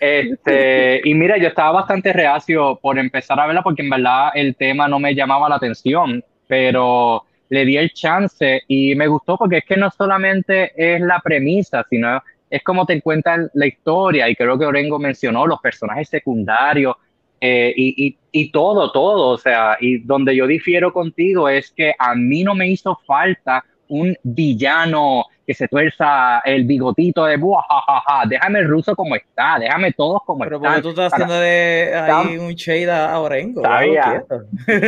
Este, 0.00 1.00
y 1.04 1.14
mira, 1.14 1.36
yo 1.36 1.48
estaba 1.48 1.70
bastante 1.72 2.12
reacio 2.12 2.78
por 2.82 2.98
empezar 2.98 3.38
a 3.38 3.46
verla 3.46 3.62
porque 3.62 3.82
en 3.82 3.90
verdad 3.90 4.30
el 4.34 4.56
tema 4.56 4.88
no 4.88 4.98
me 4.98 5.14
llamaba 5.14 5.48
la 5.48 5.56
atención, 5.56 6.24
pero 6.48 7.24
le 7.52 7.66
di 7.66 7.76
el 7.76 7.92
chance 7.92 8.62
y 8.66 8.94
me 8.94 9.06
gustó 9.06 9.36
porque 9.36 9.58
es 9.58 9.64
que 9.66 9.76
no 9.76 9.90
solamente 9.90 10.72
es 10.74 11.02
la 11.02 11.20
premisa, 11.20 11.84
sino 11.90 12.22
es 12.48 12.62
como 12.62 12.86
te 12.86 12.98
cuentan 13.02 13.50
la 13.52 13.66
historia. 13.66 14.26
Y 14.30 14.34
creo 14.34 14.58
que 14.58 14.64
Orengo 14.64 14.98
mencionó 14.98 15.46
los 15.46 15.60
personajes 15.60 16.08
secundarios 16.08 16.96
eh, 17.42 17.74
y, 17.76 18.06
y, 18.06 18.18
y 18.32 18.50
todo, 18.50 18.90
todo, 18.90 19.28
o 19.28 19.36
sea, 19.36 19.76
y 19.78 19.98
donde 19.98 20.34
yo 20.34 20.46
difiero 20.46 20.94
contigo 20.94 21.46
es 21.46 21.70
que 21.72 21.92
a 21.98 22.14
mí 22.14 22.42
no 22.42 22.54
me 22.54 22.68
hizo 22.68 22.98
falta 23.06 23.62
un 23.92 24.16
villano 24.22 25.24
que 25.46 25.54
se 25.54 25.68
tuerza 25.68 26.38
el 26.44 26.64
bigotito 26.64 27.24
de 27.26 27.36
"Buah, 27.36 27.62
ja, 27.68 27.80
ja, 27.86 28.00
ja". 28.06 28.22
déjame 28.26 28.60
el 28.60 28.68
ruso 28.68 28.94
como 28.96 29.14
está, 29.16 29.58
déjame 29.58 29.92
todos 29.92 30.22
como 30.24 30.44
Pero 30.44 30.58
porque 30.60 30.68
están. 30.78 30.82
tú 30.82 30.88
estás 30.90 31.12
haciendo 31.12 31.34
de 31.34 31.92
ahí 31.94 32.38
un 32.38 32.52
shade 32.54 32.90
a 32.90 33.18
Orengo. 33.20 33.60
Sabía. 33.62 34.24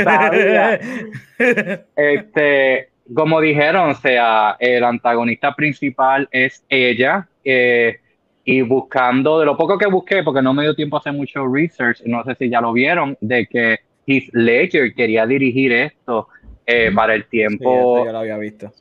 Sabía. 0.05 0.81
Este, 1.97 2.89
como 3.15 3.41
dijeron, 3.41 3.91
o 3.91 3.95
sea, 3.95 4.57
el 4.59 4.83
antagonista 4.85 5.55
principal 5.55 6.29
es 6.31 6.65
ella, 6.69 7.29
eh, 7.45 7.99
y 8.47 8.61
buscando, 8.63 9.41
de 9.41 9.47
lo 9.47 9.57
poco 9.57 9.77
que 9.79 9.87
busqué, 9.87 10.23
porque 10.23 10.43
no 10.43 10.55
me 10.55 10.63
dio 10.63 10.75
tiempo 10.75 10.97
a 10.97 11.01
hacer 11.01 11.13
mucho 11.13 11.47
research, 11.47 12.03
no 12.07 12.23
sé 12.25 12.35
si 12.37 12.49
ya 12.51 12.61
lo 12.61 12.73
vieron, 12.73 13.17
de 13.21 13.47
que 13.47 13.79
Heath 14.07 14.29
Ledger 14.33 14.95
quería 14.95 15.27
dirigir 15.27 15.73
esto 15.73 16.29
eh, 16.67 16.91
para 16.95 17.15
el 17.15 17.23
Sí, 17.25 17.29
tiempo. 17.31 17.99
eso 17.99 18.05
yo 18.07 18.13
lo 18.13 18.19
había 18.19 18.37
visto. 18.39 18.73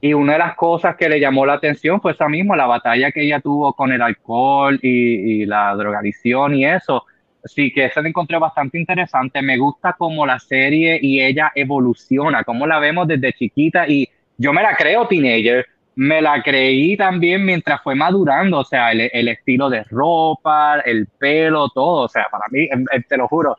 Y 0.00 0.14
una 0.14 0.34
de 0.34 0.38
las 0.38 0.54
cosas 0.54 0.96
que 0.96 1.08
le 1.08 1.20
llamó 1.20 1.44
la 1.44 1.54
atención 1.54 2.00
fue 2.00 2.12
esa 2.12 2.28
misma, 2.28 2.56
la 2.56 2.66
batalla 2.66 3.12
que 3.12 3.22
ella 3.22 3.40
tuvo 3.40 3.74
con 3.74 3.92
el 3.92 4.00
alcohol 4.00 4.78
y, 4.82 5.42
y 5.42 5.46
la 5.46 5.74
drogadicción 5.74 6.54
y 6.54 6.64
eso. 6.64 7.04
Sí, 7.44 7.72
que 7.72 7.86
eso 7.86 8.02
lo 8.02 8.08
encontré 8.08 8.38
bastante 8.38 8.78
interesante. 8.78 9.42
Me 9.42 9.58
gusta 9.58 9.94
cómo 9.98 10.26
la 10.26 10.38
serie 10.38 10.98
y 11.00 11.20
ella 11.20 11.52
evoluciona, 11.54 12.44
cómo 12.44 12.66
la 12.66 12.78
vemos 12.78 13.08
desde 13.08 13.32
chiquita 13.32 13.86
y 13.88 14.08
yo 14.38 14.52
me 14.52 14.62
la 14.62 14.74
creo 14.74 15.06
teenager, 15.06 15.66
me 15.96 16.22
la 16.22 16.42
creí 16.42 16.96
también 16.96 17.44
mientras 17.44 17.82
fue 17.82 17.94
madurando, 17.94 18.60
o 18.60 18.64
sea, 18.64 18.92
el, 18.92 19.10
el 19.12 19.28
estilo 19.28 19.68
de 19.68 19.84
ropa, 19.84 20.80
el 20.80 21.06
pelo, 21.18 21.68
todo, 21.68 22.04
o 22.04 22.08
sea, 22.08 22.26
para 22.30 22.44
mí, 22.50 22.66
em, 22.70 22.86
em, 22.90 23.02
te 23.06 23.18
lo 23.18 23.28
juro, 23.28 23.56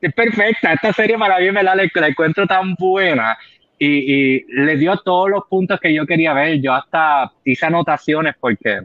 es 0.00 0.12
perfecta. 0.12 0.74
Esta 0.74 0.92
serie 0.92 1.18
para 1.18 1.38
mí 1.38 1.50
me 1.50 1.62
la, 1.62 1.74
la 1.74 2.08
encuentro 2.08 2.46
tan 2.46 2.74
buena 2.74 3.38
y, 3.78 3.86
y 3.86 4.44
le 4.48 4.76
dio 4.76 4.96
todos 4.98 5.30
los 5.30 5.44
puntos 5.48 5.78
que 5.80 5.92
yo 5.92 6.06
quería 6.06 6.32
ver. 6.32 6.60
Yo 6.60 6.72
hasta 6.74 7.32
hice 7.44 7.66
anotaciones 7.66 8.34
porque 8.38 8.80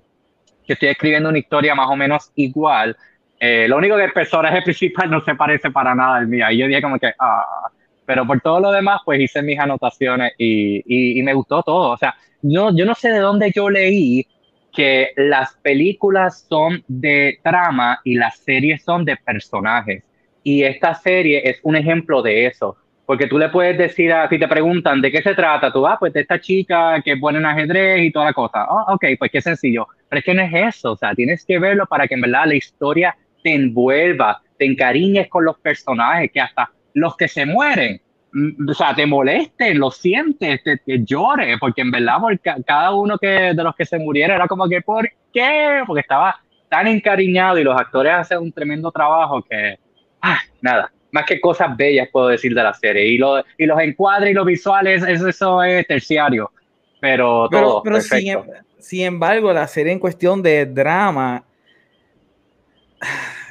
yo 0.67 0.73
estoy 0.73 0.89
escribiendo 0.89 1.29
una 1.29 1.39
historia 1.39 1.75
más 1.75 1.89
o 1.89 1.95
menos 1.95 2.32
igual. 2.36 2.95
Eh, 3.39 3.67
lo 3.67 3.77
único 3.77 3.97
que 3.97 4.06
el 4.06 4.13
personaje 4.13 4.62
principal 4.65 5.10
no 5.10 5.21
se 5.21 5.36
parece 5.36 5.71
para 5.71 5.93
nada 5.93 6.17
al 6.17 6.27
mío. 6.27 6.45
Y 6.49 6.58
yo 6.58 6.67
dije 6.67 6.82
como 6.82 6.99
que, 6.99 7.12
ah, 7.19 7.69
pero 8.06 8.25
por 8.25 8.39
todo 8.41 8.60
lo 8.60 8.71
demás, 8.71 9.01
pues 9.06 9.19
hice 9.19 9.41
mis 9.41 9.60
anotaciones 9.60 10.34
y, 10.38 10.77
y, 10.86 11.19
y 11.19 11.23
me 11.23 11.34
gustó 11.34 11.63
todo. 11.63 11.91
O 11.91 11.97
sea, 11.97 12.15
yo, 12.41 12.75
yo 12.75 12.86
no 12.86 12.95
sé 12.95 13.10
de 13.10 13.19
dónde 13.19 13.51
yo 13.51 13.69
leí 13.69 14.27
que 14.73 15.12
las 15.15 15.56
películas 15.58 16.45
son 16.49 16.84
de 16.88 17.39
trama 17.43 17.99
y 18.03 18.15
las 18.15 18.39
series 18.39 18.84
son 18.84 19.06
de 19.06 19.15
personajes. 19.17 20.03
Y 20.41 20.63
esta 20.63 20.95
serie 20.95 21.47
es 21.49 21.60
un 21.63 21.75
ejemplo 21.75 22.21
de 22.21 22.47
eso. 22.47 22.75
Porque 23.06 23.28
tú 23.28 23.38
le 23.38 23.50
puedes 23.50 23.78
decir, 23.78 24.13
a, 24.13 24.30
si 24.30 24.39
te 24.39 24.48
preguntan 24.48 25.02
de 25.02 25.12
qué 25.12 25.22
se 25.22 25.36
trata, 25.36 25.72
tú 25.74 25.86
ah, 25.86 25.98
pues 26.00 26.13
de 26.13 26.22
esta 26.22 26.39
chica 26.39 27.02
que 27.04 27.13
es 27.13 27.20
buena 27.20 27.39
en 27.39 27.46
ajedrez 27.46 28.02
y 28.06 28.12
toda 28.12 28.26
la 28.26 28.34
cosa. 28.34 28.66
Oh, 28.70 28.94
ok, 28.94 29.06
pues 29.20 29.32
qué 29.32 29.42
sencillo. 29.42 29.88
Pero 30.10 30.20
es 30.20 30.26
que 30.26 30.34
no 30.34 30.42
es 30.44 30.54
eso, 30.76 30.94
o 30.94 30.98
sea, 30.98 31.13
tienes 31.13 31.46
que 31.46 31.60
verlo 31.60 31.86
para 31.88 32.08
que 32.08 32.13
en 32.16 32.22
verdad 32.22 32.46
la 32.48 32.56
historia 32.56 33.16
te 33.44 33.54
envuelva, 33.56 34.42
te 34.58 34.66
encariñes 34.66 35.28
con 35.28 35.44
los 35.46 35.60
personajes, 35.60 36.32
que 36.34 36.39
hasta 36.42 36.72
los 36.94 37.18
que 37.18 37.28
se 37.28 37.46
mueren, 37.46 38.02
mm, 38.32 38.70
o 38.70 38.74
sea, 38.74 38.96
te 38.96 39.06
molesten, 39.06 39.80
lo 39.80 39.92
sientes, 39.92 40.63
te, 40.63 40.78
te 40.78 41.04
llores, 41.04 41.58
porque 41.60 41.82
en 41.82 41.92
verdad 41.92 42.20
por 42.20 42.39
ca- 42.39 42.58
cada 42.66 42.94
uno 42.96 43.18
que, 43.18 43.28
de 43.28 43.63
los 43.63 43.76
que 43.76 43.86
se 43.86 44.00
murieron 44.00 44.36
era 44.38 44.48
como 44.48 44.68
que, 44.70 44.82
¿por 44.82 45.10
qué? 45.34 45.82
Porque 45.86 46.02
estaba 46.02 46.36
tan 46.70 46.88
encariñado 46.88 47.60
y 47.60 47.63
los 47.66 47.78
actores 47.80 48.13
hacen 48.13 48.39
un 48.39 48.54
tremendo 48.54 48.92
trabajo 48.92 49.44
que, 49.44 49.78
ah, 50.22 50.39
nada, 50.62 50.92
más 51.13 51.26
que 51.26 51.39
cosas 51.39 51.78
bellas 51.78 52.10
puedo 52.12 52.28
decir 52.28 52.54
de 52.54 52.63
la 52.63 52.73
serie. 52.73 53.06
Y, 53.06 53.17
lo, 53.17 53.43
y 53.58 53.65
los 53.65 53.80
encuadres 53.80 54.32
y 54.32 54.34
los 54.34 54.45
visuales, 54.45 55.04
eso, 55.08 55.28
eso 55.28 55.63
es 55.63 55.88
terciario, 55.88 56.52
pero 56.99 57.47
Pero, 57.49 57.67
todo 57.67 57.84
pero 57.84 58.02
sin, 58.02 58.28
em- 58.30 58.41
perfecto. 58.43 58.67
sin 58.80 59.02
embargo, 59.06 59.54
la 59.54 59.67
serie 59.67 59.93
en 59.93 59.99
cuestión 59.99 60.41
de 60.41 60.65
drama, 60.65 61.45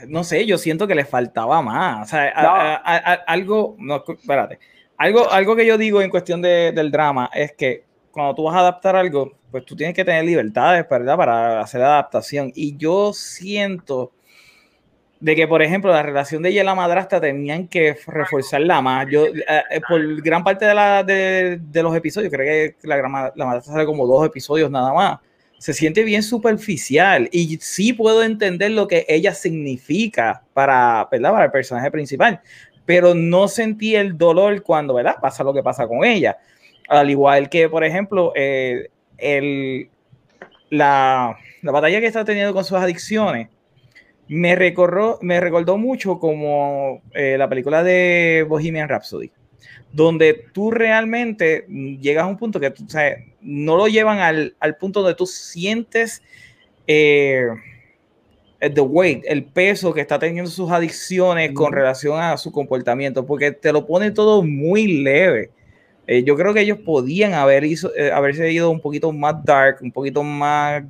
no 0.08 0.24
sé, 0.24 0.44
yo 0.46 0.58
siento 0.58 0.86
que 0.86 0.94
le 0.94 1.04
faltaba 1.04 1.62
más. 1.62 2.06
O 2.06 2.10
sea, 2.10 2.32
No. 2.42 2.48
a- 2.48 2.74
a- 2.74 3.12
a- 3.12 3.22
algo, 3.26 3.76
no, 3.78 4.02
espérate, 4.08 4.58
algo, 4.96 5.30
algo 5.30 5.54
que 5.56 5.66
yo 5.66 5.78
digo 5.78 6.02
en 6.02 6.10
cuestión 6.10 6.42
de- 6.42 6.72
del 6.72 6.90
drama 6.90 7.30
es 7.32 7.52
que 7.52 7.84
cuando 8.10 8.34
tú 8.34 8.42
vas 8.44 8.56
a 8.56 8.60
adaptar 8.60 8.96
algo, 8.96 9.32
pues 9.50 9.64
tú 9.64 9.76
tienes 9.76 9.94
que 9.94 10.04
tener 10.04 10.24
libertades, 10.24 10.86
¿verdad? 10.88 11.16
Para 11.16 11.60
hacer 11.60 11.80
la 11.80 11.86
adaptación. 11.88 12.50
Y 12.54 12.76
yo 12.76 13.12
siento 13.12 14.12
de 15.22 15.36
que, 15.36 15.46
por 15.46 15.62
ejemplo, 15.62 15.92
la 15.92 16.02
relación 16.02 16.42
de 16.42 16.48
ella 16.48 16.62
y 16.62 16.64
la 16.64 16.74
madrastra 16.74 17.20
tenían 17.20 17.68
que 17.68 17.96
reforzarla 18.08 18.80
más. 18.80 19.06
Yo, 19.08 19.26
eh, 19.26 19.44
eh, 19.70 19.80
por 19.88 20.20
gran 20.20 20.42
parte 20.42 20.64
de, 20.64 20.74
la, 20.74 21.04
de, 21.04 21.60
de 21.62 21.82
los 21.84 21.94
episodios, 21.94 22.32
creo 22.32 22.44
que 22.44 22.88
la, 22.88 22.96
la 22.96 23.44
madrastra 23.46 23.72
sale 23.72 23.86
como 23.86 24.04
dos 24.04 24.26
episodios 24.26 24.68
nada 24.68 24.92
más. 24.92 25.20
se 25.58 25.74
siente 25.74 26.02
bien 26.02 26.24
superficial 26.24 27.28
y 27.30 27.56
sí 27.58 27.92
puedo 27.92 28.24
entender 28.24 28.72
lo 28.72 28.88
que 28.88 29.06
ella 29.08 29.32
significa 29.32 30.42
para, 30.54 31.06
¿verdad? 31.08 31.30
para 31.30 31.44
el 31.44 31.52
personaje 31.52 31.88
principal, 31.92 32.40
pero 32.84 33.14
no 33.14 33.46
sentí 33.46 33.94
el 33.94 34.18
dolor 34.18 34.60
cuando 34.64 34.94
¿verdad? 34.94 35.18
pasa 35.22 35.44
lo 35.44 35.54
que 35.54 35.62
pasa 35.62 35.86
con 35.86 36.04
ella. 36.04 36.36
Al 36.88 37.08
igual 37.10 37.48
que, 37.48 37.68
por 37.68 37.84
ejemplo, 37.84 38.32
eh, 38.34 38.88
el, 39.18 39.88
la, 40.68 41.36
la, 41.62 41.70
batalla 41.70 42.00
que 42.00 42.06
está 42.06 42.24
teniendo 42.24 42.52
con 42.52 42.64
sus 42.64 42.76
adicciones, 42.76 43.50
me, 44.28 44.54
recorrió, 44.56 45.18
me 45.22 45.40
recordó 45.40 45.78
mucho 45.78 46.18
como 46.18 47.02
eh, 47.12 47.36
la 47.38 47.48
película 47.48 47.82
de 47.82 48.44
Bohemian 48.48 48.88
Rhapsody 48.88 49.30
donde 49.92 50.46
tú 50.52 50.70
realmente 50.70 51.66
llegas 51.68 52.24
a 52.24 52.26
un 52.26 52.38
punto 52.38 52.58
que 52.58 52.70
tú, 52.70 52.86
no 53.42 53.76
lo 53.76 53.88
llevan 53.88 54.20
al, 54.20 54.56
al, 54.58 54.76
punto 54.76 55.02
donde 55.02 55.14
tú 55.14 55.26
sientes 55.26 56.22
eh, 56.86 57.46
the 58.70 58.80
weight, 58.80 59.24
el 59.26 59.44
peso 59.44 59.92
que 59.92 60.00
está 60.00 60.18
teniendo 60.18 60.50
sus 60.50 60.70
adicciones 60.70 61.52
con 61.52 61.72
relación 61.72 62.20
a 62.20 62.36
su 62.36 62.52
comportamiento, 62.52 63.26
porque 63.26 63.50
te 63.50 63.72
lo 63.72 63.86
pone 63.86 64.10
todo 64.12 64.42
muy 64.42 65.02
leve. 65.02 65.50
Eh, 66.06 66.22
yo 66.24 66.36
creo 66.36 66.54
que 66.54 66.60
ellos 66.60 66.78
podían 66.78 67.34
haber 67.34 67.64
hizo, 67.64 67.94
eh, 67.96 68.12
haberse 68.12 68.50
ido 68.52 68.70
un 68.70 68.80
poquito 68.80 69.12
más 69.12 69.44
dark, 69.44 69.78
un 69.82 69.92
poquito 69.92 70.22
más, 70.22 70.84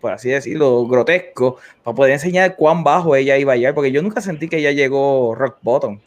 por 0.00 0.12
así 0.12 0.30
decirlo, 0.30 0.86
grotesco, 0.86 1.56
para 1.82 1.94
poder 1.94 2.12
enseñar 2.12 2.56
cuán 2.56 2.84
bajo 2.84 3.16
ella 3.16 3.38
iba 3.38 3.52
a 3.52 3.56
llegar, 3.56 3.74
porque 3.74 3.92
yo 3.92 4.02
nunca 4.02 4.20
sentí 4.20 4.48
que 4.48 4.58
ella 4.58 4.72
llegó 4.72 5.34
rock 5.34 5.58
bottom. 5.62 6.00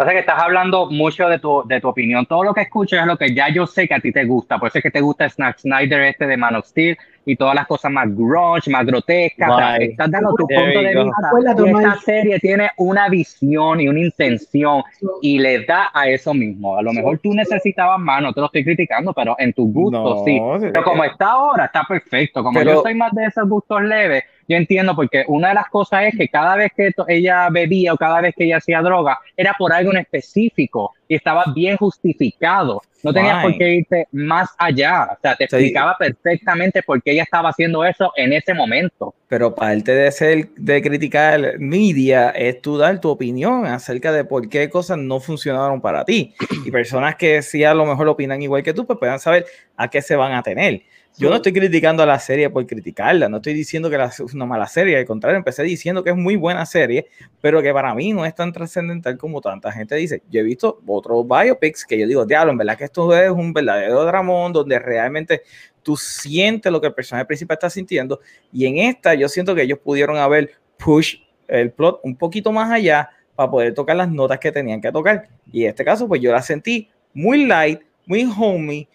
Pasa 0.00 0.12
que 0.12 0.20
estás 0.20 0.42
hablando 0.42 0.86
mucho 0.86 1.28
de 1.28 1.38
tu, 1.38 1.62
de 1.66 1.78
tu 1.78 1.88
opinión. 1.88 2.24
Todo 2.24 2.42
lo 2.42 2.54
que 2.54 2.62
escucho 2.62 2.96
es 2.96 3.04
lo 3.04 3.18
que 3.18 3.34
ya 3.34 3.50
yo 3.50 3.66
sé 3.66 3.86
que 3.86 3.92
a 3.92 4.00
ti 4.00 4.12
te 4.12 4.24
gusta. 4.24 4.58
Por 4.58 4.68
eso 4.68 4.78
es 4.78 4.82
que 4.82 4.90
te 4.90 5.02
gusta 5.02 5.28
Snack 5.28 5.58
Snyder 5.58 6.00
este 6.04 6.26
de 6.26 6.38
Man 6.38 6.56
of 6.56 6.64
Steel 6.64 6.96
y 7.26 7.36
todas 7.36 7.54
las 7.54 7.66
cosas 7.66 7.92
más 7.92 8.08
grunge, 8.08 8.70
más 8.70 8.86
grotescas. 8.86 9.78
estás 9.78 10.10
dando 10.10 10.30
tu 10.30 10.46
punto 10.46 10.80
de 10.80 10.94
vista. 10.94 11.66
Y 11.66 11.68
esta 11.68 11.96
serie 12.00 12.38
tiene 12.38 12.70
una 12.78 13.10
visión 13.10 13.78
y 13.78 13.88
una 13.88 14.00
intención 14.00 14.82
y 15.20 15.38
le 15.38 15.66
da 15.66 15.90
a 15.92 16.08
eso 16.08 16.32
mismo. 16.32 16.78
A 16.78 16.82
lo 16.82 16.94
mejor 16.94 17.18
tú 17.18 17.34
necesitabas 17.34 18.00
más, 18.00 18.22
no 18.22 18.32
te 18.32 18.40
lo 18.40 18.46
estoy 18.46 18.64
criticando, 18.64 19.12
pero 19.12 19.36
en 19.38 19.52
tu 19.52 19.70
gusto 19.70 20.24
sí. 20.24 20.40
Pero 20.60 20.82
como 20.82 21.04
está 21.04 21.32
ahora, 21.32 21.66
está 21.66 21.84
perfecto. 21.86 22.42
Como 22.42 22.62
yo 22.62 22.80
soy 22.80 22.94
más 22.94 23.12
de 23.12 23.26
esos 23.26 23.46
gustos 23.46 23.82
leves, 23.82 24.24
yo 24.50 24.56
entiendo 24.56 24.96
porque 24.96 25.24
una 25.28 25.50
de 25.50 25.54
las 25.54 25.68
cosas 25.68 26.06
es 26.06 26.18
que 26.18 26.26
cada 26.26 26.56
vez 26.56 26.72
que 26.76 26.90
ella 27.06 27.48
bebía 27.50 27.94
o 27.94 27.96
cada 27.96 28.20
vez 28.20 28.34
que 28.36 28.46
ella 28.46 28.56
hacía 28.56 28.82
droga 28.82 29.20
era 29.36 29.54
por 29.56 29.72
algo 29.72 29.92
en 29.92 29.98
específico 29.98 30.92
y 31.06 31.14
estaba 31.14 31.44
bien 31.54 31.76
justificado. 31.76 32.82
No 33.04 33.12
tenía 33.12 33.42
por 33.42 33.56
qué 33.56 33.76
irte 33.76 34.08
más 34.10 34.50
allá. 34.58 35.10
O 35.12 35.18
sea, 35.22 35.36
te 35.36 35.44
explicaba 35.44 35.96
perfectamente 35.96 36.82
por 36.82 37.00
qué 37.00 37.12
ella 37.12 37.22
estaba 37.22 37.50
haciendo 37.50 37.84
eso 37.84 38.12
en 38.16 38.32
ese 38.32 38.52
momento. 38.52 39.14
Pero 39.28 39.54
parte 39.54 39.94
de 39.94 40.10
ser, 40.10 40.48
de 40.56 40.82
criticar 40.82 41.58
media 41.60 42.30
es 42.30 42.60
tú 42.60 42.76
dar 42.76 43.00
tu 43.00 43.08
opinión 43.08 43.66
acerca 43.66 44.10
de 44.10 44.24
por 44.24 44.48
qué 44.48 44.68
cosas 44.68 44.98
no 44.98 45.20
funcionaron 45.20 45.80
para 45.80 46.04
ti. 46.04 46.34
Y 46.66 46.72
personas 46.72 47.14
que 47.14 47.40
sí 47.42 47.62
a 47.62 47.72
lo 47.72 47.86
mejor 47.86 48.08
opinan 48.08 48.42
igual 48.42 48.64
que 48.64 48.74
tú, 48.74 48.84
pues 48.84 48.98
puedan 48.98 49.20
saber 49.20 49.46
a 49.76 49.88
qué 49.88 50.02
se 50.02 50.16
van 50.16 50.32
a 50.32 50.42
tener. 50.42 50.82
Yo 51.18 51.28
no 51.28 51.36
estoy 51.36 51.52
criticando 51.52 52.02
a 52.02 52.06
la 52.06 52.18
serie 52.18 52.48
por 52.48 52.66
criticarla, 52.66 53.28
no 53.28 53.38
estoy 53.38 53.52
diciendo 53.52 53.90
que 53.90 53.96
es 53.96 54.20
una 54.20 54.46
mala 54.46 54.66
serie, 54.66 54.96
al 54.96 55.04
contrario, 55.04 55.36
empecé 55.36 55.62
diciendo 55.62 56.02
que 56.02 56.10
es 56.10 56.16
muy 56.16 56.36
buena 56.36 56.64
serie, 56.64 57.08
pero 57.42 57.60
que 57.60 57.72
para 57.72 57.94
mí 57.94 58.12
no 58.12 58.24
es 58.24 58.34
tan 58.34 58.52
trascendental 58.52 59.18
como 59.18 59.40
tanta 59.40 59.70
gente 59.70 59.96
dice. 59.96 60.22
Yo 60.30 60.40
he 60.40 60.42
visto 60.42 60.80
otros 60.86 61.26
biopics 61.28 61.84
que 61.84 61.98
yo 61.98 62.06
digo, 62.06 62.24
diablo, 62.24 62.52
en 62.52 62.58
verdad 62.58 62.78
que 62.78 62.84
esto 62.84 63.14
es 63.14 63.30
un 63.30 63.52
verdadero 63.52 64.04
dramón 64.04 64.52
donde 64.52 64.78
realmente 64.78 65.42
tú 65.82 65.96
sientes 65.96 66.72
lo 66.72 66.80
que 66.80 66.86
el 66.86 66.94
personaje 66.94 67.26
principal 67.26 67.56
está 67.56 67.68
sintiendo, 67.68 68.20
y 68.52 68.66
en 68.66 68.78
esta 68.78 69.12
yo 69.14 69.28
siento 69.28 69.54
que 69.54 69.62
ellos 69.62 69.78
pudieron 69.78 70.16
haber 70.16 70.52
push 70.78 71.16
el 71.48 71.72
plot 71.72 72.00
un 72.04 72.16
poquito 72.16 72.50
más 72.52 72.70
allá 72.70 73.10
para 73.34 73.50
poder 73.50 73.74
tocar 73.74 73.96
las 73.96 74.10
notas 74.10 74.38
que 74.38 74.52
tenían 74.52 74.80
que 74.80 74.92
tocar. 74.92 75.28
Y 75.52 75.64
en 75.64 75.70
este 75.70 75.84
caso, 75.84 76.06
pues 76.06 76.20
yo 76.20 76.32
la 76.32 76.42
sentí 76.42 76.88
muy 77.12 77.44
light, 77.44 77.80
muy 78.06 78.24
homey, 78.24 78.88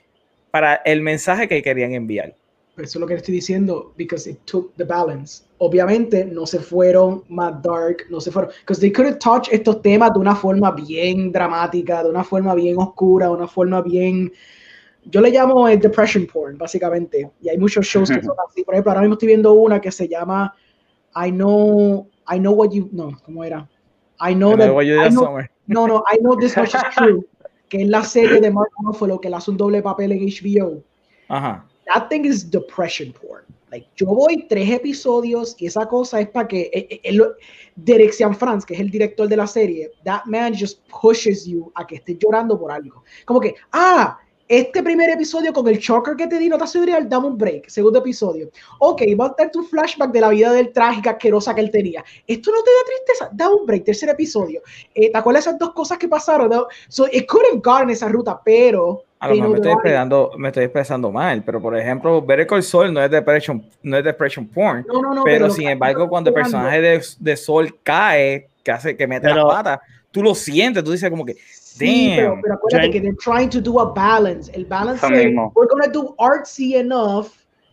para 0.56 0.76
el 0.86 1.02
mensaje 1.02 1.50
que 1.50 1.62
querían 1.62 1.92
enviar. 1.92 2.34
Eso 2.78 2.84
es 2.84 2.96
lo 2.96 3.06
que 3.06 3.16
estoy 3.16 3.34
diciendo, 3.34 3.92
because 3.98 4.30
it 4.30 4.40
took 4.46 4.74
the 4.78 4.86
balance. 4.86 5.44
Obviamente 5.58 6.24
no 6.24 6.46
se 6.46 6.60
fueron 6.60 7.26
más 7.28 7.62
dark, 7.62 8.06
no 8.10 8.22
se 8.22 8.32
fueron, 8.32 8.52
because 8.62 8.80
they 8.80 8.90
couldn't 8.90 9.20
touch 9.20 9.50
estos 9.52 9.82
temas 9.82 10.14
de 10.14 10.20
una 10.22 10.34
forma 10.34 10.72
bien 10.72 11.30
dramática, 11.34 12.04
de 12.04 12.10
una 12.10 12.24
forma 12.24 12.56
bien 12.56 12.78
oscura, 12.78 13.26
de 13.26 13.34
una 13.34 13.50
forma 13.50 13.82
bien, 13.82 14.32
yo 15.04 15.20
le 15.20 15.30
llamo 15.30 15.68
el 15.68 15.78
depression 15.78 16.26
porn, 16.26 16.58
básicamente. 16.58 17.30
Y 17.42 17.50
hay 17.50 17.58
muchos 17.58 17.86
shows 17.86 18.10
que 18.10 18.22
son 18.24 18.38
así. 18.48 18.64
Por 18.64 18.76
ejemplo, 18.76 18.94
ahora 18.94 19.02
mismo 19.02 19.16
estoy 19.16 19.28
viendo 19.28 19.52
una 19.52 19.82
que 19.82 19.92
se 19.92 20.08
llama 20.08 20.56
I 21.18 21.32
know, 21.32 22.08
I 22.34 22.40
know 22.40 22.54
what 22.54 22.72
you, 22.72 22.88
no, 22.94 23.12
¿cómo 23.26 23.44
era? 23.44 23.68
I 24.22 24.34
know, 24.34 24.56
that, 24.56 24.70
I 24.70 25.10
know, 25.10 25.38
no, 25.68 25.86
no, 25.86 26.04
I 26.10 26.18
know 26.20 26.38
this 26.38 26.56
much 26.56 26.74
is 26.74 26.82
true 26.96 27.28
que 27.76 27.84
es 27.84 27.90
la 27.90 28.04
serie 28.04 28.40
de 28.40 28.52
Mark 28.52 28.72
Ruffalo 28.80 29.20
que 29.20 29.30
le 29.30 29.36
hace 29.36 29.52
un 29.52 29.58
doble 29.58 29.82
papel 29.82 30.14
en 30.14 30.20
HBO. 30.20 30.82
Ajá. 31.28 31.68
That 31.94 32.08
thing 32.08 32.24
is 32.24 32.50
depression 32.50 33.12
porn. 33.12 33.44
Like, 33.70 33.88
yo 33.98 34.06
voy 34.06 34.46
tres 34.48 34.70
episodios 34.70 35.56
y 35.60 35.66
esa 35.66 35.86
cosa 35.86 36.22
es 36.22 36.30
para 36.30 36.48
que 36.48 36.70
el, 37.04 37.20
el, 37.20 37.24
Derek 37.76 38.14
Franz, 38.34 38.66
que 38.66 38.76
es 38.76 38.80
el 38.80 38.90
director 38.90 39.28
de 39.28 39.36
la 39.36 39.46
serie, 39.46 39.92
that 40.06 40.22
man 40.26 40.54
just 40.58 40.80
pushes 40.88 41.46
you 41.46 41.70
a 41.76 41.86
que 41.86 41.96
estés 41.96 42.18
llorando 42.18 42.58
por 42.58 42.72
algo. 42.72 43.04
Como 43.26 43.42
que, 43.42 43.56
ah, 43.74 44.18
este 44.48 44.84
primer 44.84 45.10
episodio 45.10 45.52
con 45.52 45.68
el 45.68 45.80
choker 45.80 46.16
que 46.16 46.28
te 46.28 46.38
di 46.38 46.50
no 46.50 46.58
te 46.58 46.66
hace 46.66 46.86
real, 46.86 47.10
dame 47.10 47.28
un 47.28 47.38
break. 47.38 47.68
Segundo 47.68 48.00
episodio. 48.00 48.50
Ok, 48.80 49.02
va 49.20 49.26
a 49.26 49.30
estar 49.30 49.52
tu 49.52 49.64
flashback 49.64 50.12
de 50.12 50.22
la 50.22 50.30
vida 50.30 50.52
del 50.52 50.72
trágica 50.72 51.12
asquerosa 51.12 51.56
que 51.56 51.62
él 51.62 51.72
tenía. 51.72 52.04
Esto 52.28 52.52
no 52.52 52.62
te 52.62 52.70
da 52.70 52.78
tristeza, 52.86 53.30
dame 53.34 53.56
un 53.56 53.66
break. 53.66 53.86
Tercer 53.86 54.10
episodio. 54.10 54.62
Eh, 54.94 55.12
¿Te 55.12 55.18
acuerdas 55.18 55.46
de 55.46 55.50
esas 55.50 55.60
dos 55.60 55.74
cosas 55.74 55.98
que 55.98 56.08
pasaron? 56.08 56.50
No? 56.50 56.68
So, 56.88 57.08
it 57.12 57.26
could 57.28 57.46
have 57.52 57.62
gone 57.64 57.92
esa 57.92 58.08
ruta, 58.08 58.40
pero. 58.44 59.04
A 59.20 59.30
lo 59.30 59.36
mejor 59.36 59.50
me 59.50 59.56
estoy, 59.56 59.72
expresando, 59.72 60.32
me 60.38 60.48
estoy 60.50 60.64
expresando 60.66 61.12
mal, 61.12 61.44
pero 61.44 61.60
por 61.60 61.76
ejemplo, 61.76 62.22
Better 62.22 62.46
Call 62.46 62.62
Saul 62.62 62.94
no 62.94 63.04
es 63.04 63.10
depression, 63.10 63.66
no 63.82 63.98
es 63.98 64.04
depression 64.04 64.46
porn. 64.46 64.86
No, 64.88 65.02
no, 65.02 65.16
no, 65.16 65.24
pero, 65.24 65.46
pero 65.46 65.50
sin 65.50 65.70
embargo, 65.70 66.08
cuando 66.08 66.30
el 66.30 66.36
personaje 66.36 66.82
de, 66.82 67.02
de 67.18 67.38
Sol 67.38 67.76
cae, 67.82 68.50
que 68.62 68.72
hace 68.72 68.96
que 68.96 69.08
mete 69.08 69.34
la 69.34 69.48
pata, 69.48 69.82
tú 70.12 70.22
lo 70.22 70.36
sientes, 70.36 70.84
tú 70.84 70.92
dices 70.92 71.10
como 71.10 71.26
que 71.26 71.38
Sí, 71.78 72.14
pero, 72.16 72.40
pero, 72.42 72.54
acuérdate 72.56 72.92
que 72.92 73.02
they're 73.02 73.18
trying 73.18 73.50
to 73.50 73.60
do 73.60 73.80
a 73.80 73.94
balance. 73.94 74.50
El 74.54 74.66
balance 74.66 75.06
es, 75.06 75.34
we're 75.56 75.68
gonna 75.68 75.90
do 75.92 76.16
artsy 76.20 76.76
enough, 76.76 77.28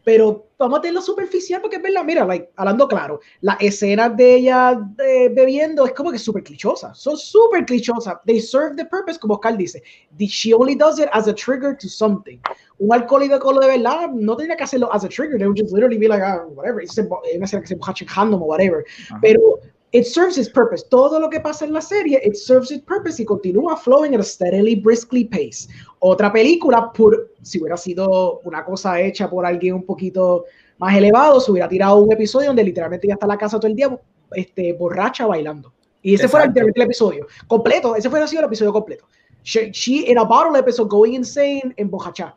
pero 0.04 0.44
vamos 0.58 0.80
a 0.80 0.82
tenerlo 0.82 1.00
superficial 1.00 1.60
porque 1.60 1.76
es 1.76 1.82
verdad, 1.82 2.04
mira, 2.04 2.24
like, 2.24 2.50
hablando 2.56 2.88
claro, 2.88 3.20
las 3.42 3.56
escenas 3.60 4.16
de 4.16 4.34
ella 4.34 4.76
de, 4.96 5.28
bebiendo 5.28 5.86
es 5.86 5.92
como 5.92 6.10
que 6.10 6.18
súper 6.18 6.42
clichosa, 6.42 6.92
son 6.94 7.16
súper 7.16 7.64
clichosas. 7.64 8.16
They 8.26 8.40
serve 8.40 8.74
the 8.76 8.86
purpose, 8.86 9.20
como 9.20 9.38
Carl 9.38 9.56
dice. 9.56 9.80
She 10.18 10.52
only 10.52 10.74
does 10.74 10.98
it 10.98 11.08
as 11.12 11.28
a 11.28 11.32
trigger 11.32 11.76
to 11.76 11.88
something. 11.88 12.40
Un 12.78 12.92
alcohólico 12.92 13.60
de 13.60 13.68
verdad 13.68 14.10
no 14.10 14.36
tenía 14.36 14.56
que 14.56 14.64
hacerlo 14.64 14.92
as 14.92 15.04
a 15.04 15.08
trigger, 15.08 15.38
they 15.38 15.46
would 15.46 15.56
just 15.56 15.72
literally 15.72 15.98
be 15.98 16.08
like, 16.08 16.22
ah, 16.24 16.44
whatever, 16.48 16.82
es 16.82 16.98
una 16.98 17.44
escena 17.44 17.62
que 17.62 17.68
se 17.68 17.76
moja 17.76 17.94
o 18.24 18.36
whatever. 18.38 18.84
Pero 19.20 19.60
it 19.92 20.06
serves 20.06 20.38
its 20.38 20.48
purpose. 20.48 20.84
Todo 20.88 21.20
lo 21.20 21.28
que 21.28 21.40
pasa 21.40 21.64
en 21.64 21.72
la 21.72 21.80
serie, 21.80 22.20
it 22.24 22.34
serves 22.34 22.70
its 22.70 22.82
purpose 22.84 23.22
y 23.22 23.24
continúa 23.24 23.76
flowing 23.76 24.14
at 24.14 24.20
a 24.20 24.24
steadily, 24.24 24.74
briskly 24.74 25.24
pace. 25.24 25.68
Otra 26.00 26.32
película, 26.32 26.92
por, 26.92 27.30
si 27.42 27.60
hubiera 27.60 27.76
sido 27.76 28.40
una 28.44 28.64
cosa 28.64 29.00
hecha 29.00 29.28
por 29.28 29.46
alguien 29.46 29.74
un 29.74 29.84
poquito 29.84 30.46
más 30.78 30.96
elevado, 30.96 31.40
se 31.40 31.52
hubiera 31.52 31.68
tirado 31.68 31.96
un 31.98 32.12
episodio 32.12 32.48
donde 32.48 32.64
literalmente 32.64 33.06
ya 33.06 33.14
está 33.14 33.26
la 33.26 33.38
casa 33.38 33.58
todo 33.58 33.68
el 33.68 33.76
día 33.76 33.96
este, 34.32 34.72
borracha 34.72 35.26
bailando. 35.26 35.72
Y 36.00 36.14
ese 36.14 36.26
fue 36.26 36.42
el, 36.44 36.52
el, 36.56 36.82
episodio 36.82 37.26
completo. 37.46 37.94
Ese 37.94 38.10
fue 38.10 38.18
el 38.18 38.44
episodio 38.44 38.72
completo. 38.72 39.06
She, 39.44 39.70
she 39.70 40.10
in 40.10 40.18
a 40.18 40.24
bottle 40.24 40.58
episode 40.58 40.88
going 40.88 41.12
insane 41.12 41.74
en 41.76 41.90
Bojachá. 41.90 42.34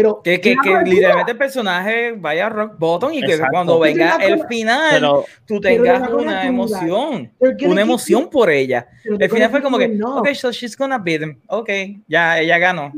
Pero 0.00 0.22
que, 0.22 0.40
que, 0.40 0.56
que 0.62 0.78
literalmente 0.82 1.32
el 1.32 1.36
personaje 1.36 2.12
vaya 2.12 2.46
a 2.46 2.48
rock 2.48 2.78
bottom 2.78 3.12
y 3.12 3.20
que 3.20 3.38
cuando 3.50 3.78
venga 3.78 4.16
el 4.16 4.46
final 4.46 5.24
tú 5.46 5.60
tengas 5.60 6.08
una 6.10 6.46
emoción, 6.46 7.30
una 7.66 7.82
emoción 7.82 8.30
por 8.30 8.48
ella. 8.48 8.86
El 9.04 9.28
final 9.28 9.50
fue 9.50 9.60
como 9.60 9.76
que, 9.76 10.00
ok, 10.02 10.28
so 10.32 10.50
she's 10.50 10.74
gonna 10.74 10.96
beat 10.96 11.20
him. 11.20 11.38
Ok, 11.48 11.68
ya 12.08 12.38
ella 12.38 12.56
ganó. 12.56 12.92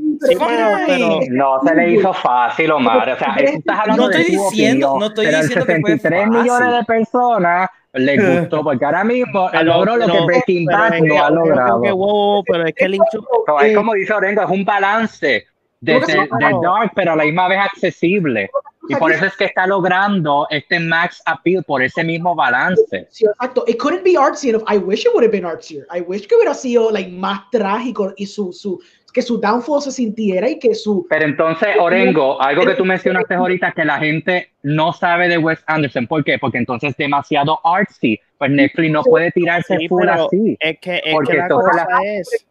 pero, 0.87 1.21
no 1.31 1.61
se 1.67 1.75
le 1.75 1.91
hizo 1.91 2.12
fácil, 2.12 2.71
Omar. 2.71 3.11
O 3.11 3.19
sea, 3.19 3.35
estás 3.35 3.81
hablando 3.81 4.05
no 4.05 4.11
estoy 4.11 4.37
diciendo, 4.37 4.97
no 5.01 5.07
estoy 5.07 5.27
diciendo 5.27 5.67
que 5.67 5.81
fue 5.81 5.99
fácil. 5.99 6.31
millones 6.31 6.79
de 6.79 6.85
personas 6.85 7.69
le 7.95 8.17
gustó, 8.41 8.62
porque 8.62 8.85
ahora 8.85 9.03
mismo 9.03 9.51
logró 9.65 9.97
lo 9.97 10.07
que 10.07 10.21
Breaking 10.25 10.67
Bad 10.67 11.01
no 11.01 11.25
ha 11.25 11.31
logrado. 11.31 12.45
pero 12.47 12.67
es 12.67 12.75
que 12.75 12.85
el 12.85 12.95
es 12.95 13.77
como 13.77 13.95
dice 13.95 14.12
Orengo, 14.12 14.43
es 14.43 14.51
un 14.51 14.65
balance 14.65 15.47
de, 15.83 15.95
de, 15.95 16.29
dark, 16.62 16.92
pero 16.95 17.12
a 17.12 17.16
la 17.16 17.25
misma 17.25 17.49
vez 17.49 17.59
accesible. 17.59 18.49
Y 18.88 18.97
por 18.97 19.12
eso 19.12 19.27
es 19.27 19.37
que 19.37 19.45
está 19.45 19.66
logrando 19.66 20.47
este 20.51 20.81
max 20.81 21.23
appeal 21.27 21.62
por 21.64 21.83
ese 21.83 22.03
mismo 22.03 22.35
balance. 22.35 23.07
Sí, 23.11 23.27
exacto. 23.27 23.64
It 23.66 23.79
couldn't 23.79 24.03
be 24.03 24.16
artsy 24.16 24.51
enough. 24.51 24.64
I 24.68 24.79
wish 24.79 25.03
it 25.03 25.12
would 25.12 25.25
have 25.25 25.31
been 25.33 25.45
artsier. 25.45 25.87
I 25.95 26.01
wish 26.01 26.27
que 26.27 26.35
hubiera 26.35 26.55
sido 26.55 26.90
like, 26.90 27.11
más 27.11 27.49
trágico 27.51 28.12
y 28.16 28.27
su, 28.27 28.53
su, 28.53 28.81
que 29.12 29.23
su 29.23 29.38
downfall 29.38 29.83
se 29.83 29.92
sintiera 29.92 30.49
y 30.49 30.59
que 30.59 30.75
su... 30.75 31.07
Pero 31.09 31.25
entonces, 31.27 31.68
Orengo, 31.79 32.40
algo 32.42 32.64
que 32.64 32.75
tú 32.75 32.85
mencionaste 32.85 33.35
ahorita, 33.35 33.73
que 33.73 33.85
la 33.85 33.99
gente 33.99 34.51
no 34.62 34.92
sabe 34.92 35.29
de 35.29 35.38
Wes 35.38 35.62
Anderson. 35.66 36.07
¿Por 36.09 36.25
qué? 36.25 36.38
Porque 36.38 36.59
entonces 36.59 36.90
es 36.90 36.97
demasiado 36.97 37.61
artsy. 37.64 38.18
Pues 38.38 38.51
Netflix 38.51 38.90
no 38.92 39.03
puede 39.05 39.31
tirarse 39.31 39.77
Sí, 39.79 39.88
full 39.88 40.09
así. 40.09 40.57
es 40.59 40.79
que, 40.81 40.97
es 41.05 41.14
Porque 41.14 41.33
que 41.33 41.38
la 41.38 41.49
cosa 41.49 41.87
la- 41.88 41.99
es... 42.05 42.45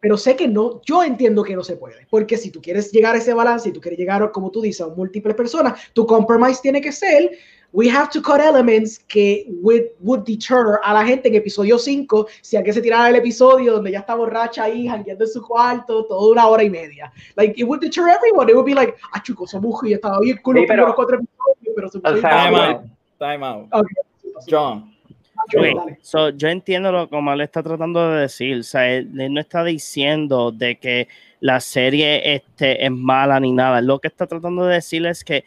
Pero 0.00 0.16
sé 0.16 0.36
que 0.36 0.46
no, 0.46 0.80
yo 0.84 1.02
entiendo 1.02 1.42
que 1.42 1.56
no 1.56 1.64
se 1.64 1.76
puede, 1.76 2.06
porque 2.08 2.36
si 2.36 2.50
tú 2.50 2.60
quieres 2.62 2.92
llegar 2.92 3.14
a 3.14 3.18
ese 3.18 3.34
balance, 3.34 3.68
y 3.68 3.72
tú 3.72 3.80
quieres 3.80 3.98
llegar, 3.98 4.30
como 4.30 4.50
tú 4.50 4.60
dices, 4.60 4.80
a 4.80 4.88
múltiples 4.88 5.34
personas, 5.34 5.80
tu 5.92 6.06
compromise 6.06 6.60
tiene 6.62 6.80
que 6.80 6.92
ser, 6.92 7.32
we 7.72 7.90
have 7.90 8.08
to 8.10 8.22
cut 8.22 8.40
elements 8.40 8.98
que 9.08 9.46
would, 9.60 9.82
would 10.00 10.20
deter 10.24 10.78
a 10.84 10.94
la 10.94 11.04
gente 11.04 11.28
en 11.28 11.34
episodio 11.34 11.78
5, 11.78 12.26
si 12.40 12.56
hay 12.56 12.62
que 12.62 12.72
se 12.72 12.80
tirara 12.80 13.10
el 13.10 13.16
episodio 13.16 13.74
donde 13.74 13.90
ya 13.90 13.98
está 13.98 14.14
borracha 14.14 14.64
ahí, 14.64 14.86
jangueando 14.86 15.24
en 15.24 15.30
su 15.30 15.42
cuarto, 15.42 16.06
toda 16.06 16.30
una 16.30 16.46
hora 16.46 16.62
y 16.62 16.70
media. 16.70 17.12
Like, 17.36 17.60
it 17.60 17.66
would 17.66 17.80
deter 17.80 18.04
everyone. 18.08 18.48
It 18.48 18.54
would 18.54 18.66
be 18.66 18.74
like, 18.74 18.94
ah, 19.12 19.22
chico, 19.22 19.44
esa 19.44 19.60
mujer 19.60 19.94
estaba 19.94 20.20
bien 20.20 20.38
cool 20.42 20.54
Sí, 20.54 20.60
los 20.60 20.66
pero- 20.68 20.76
primeros 20.76 20.94
cuatro 20.94 21.16
episodios, 21.16 21.74
pero 21.74 21.88
se 21.88 22.00
Time 22.00 22.56
out. 22.56 22.82
Time 23.18 23.44
out. 23.44 23.68
Ok. 23.72 23.86
John. 24.48 24.94
John, 25.50 25.70
Ok, 25.70 25.74
dale. 25.74 25.98
so, 26.02 26.30
yo 26.30 26.48
entiendo 26.48 26.92
lo 26.92 27.08
que 27.08 27.16
Omar 27.16 27.40
está 27.40 27.62
tratando 27.62 28.10
de 28.10 28.22
decir. 28.22 28.58
O 28.58 28.62
sea, 28.62 28.90
él, 28.90 29.10
él 29.20 29.32
no 29.32 29.40
está 29.40 29.64
diciendo 29.64 30.52
de 30.52 30.78
que 30.78 31.08
la 31.40 31.60
serie 31.60 32.34
este, 32.34 32.84
es 32.84 32.90
mala 32.90 33.40
ni 33.40 33.52
nada. 33.52 33.80
Lo 33.80 33.98
que 34.00 34.08
está 34.08 34.26
tratando 34.26 34.66
de 34.66 34.74
decir 34.74 35.06
es 35.06 35.24
que 35.24 35.44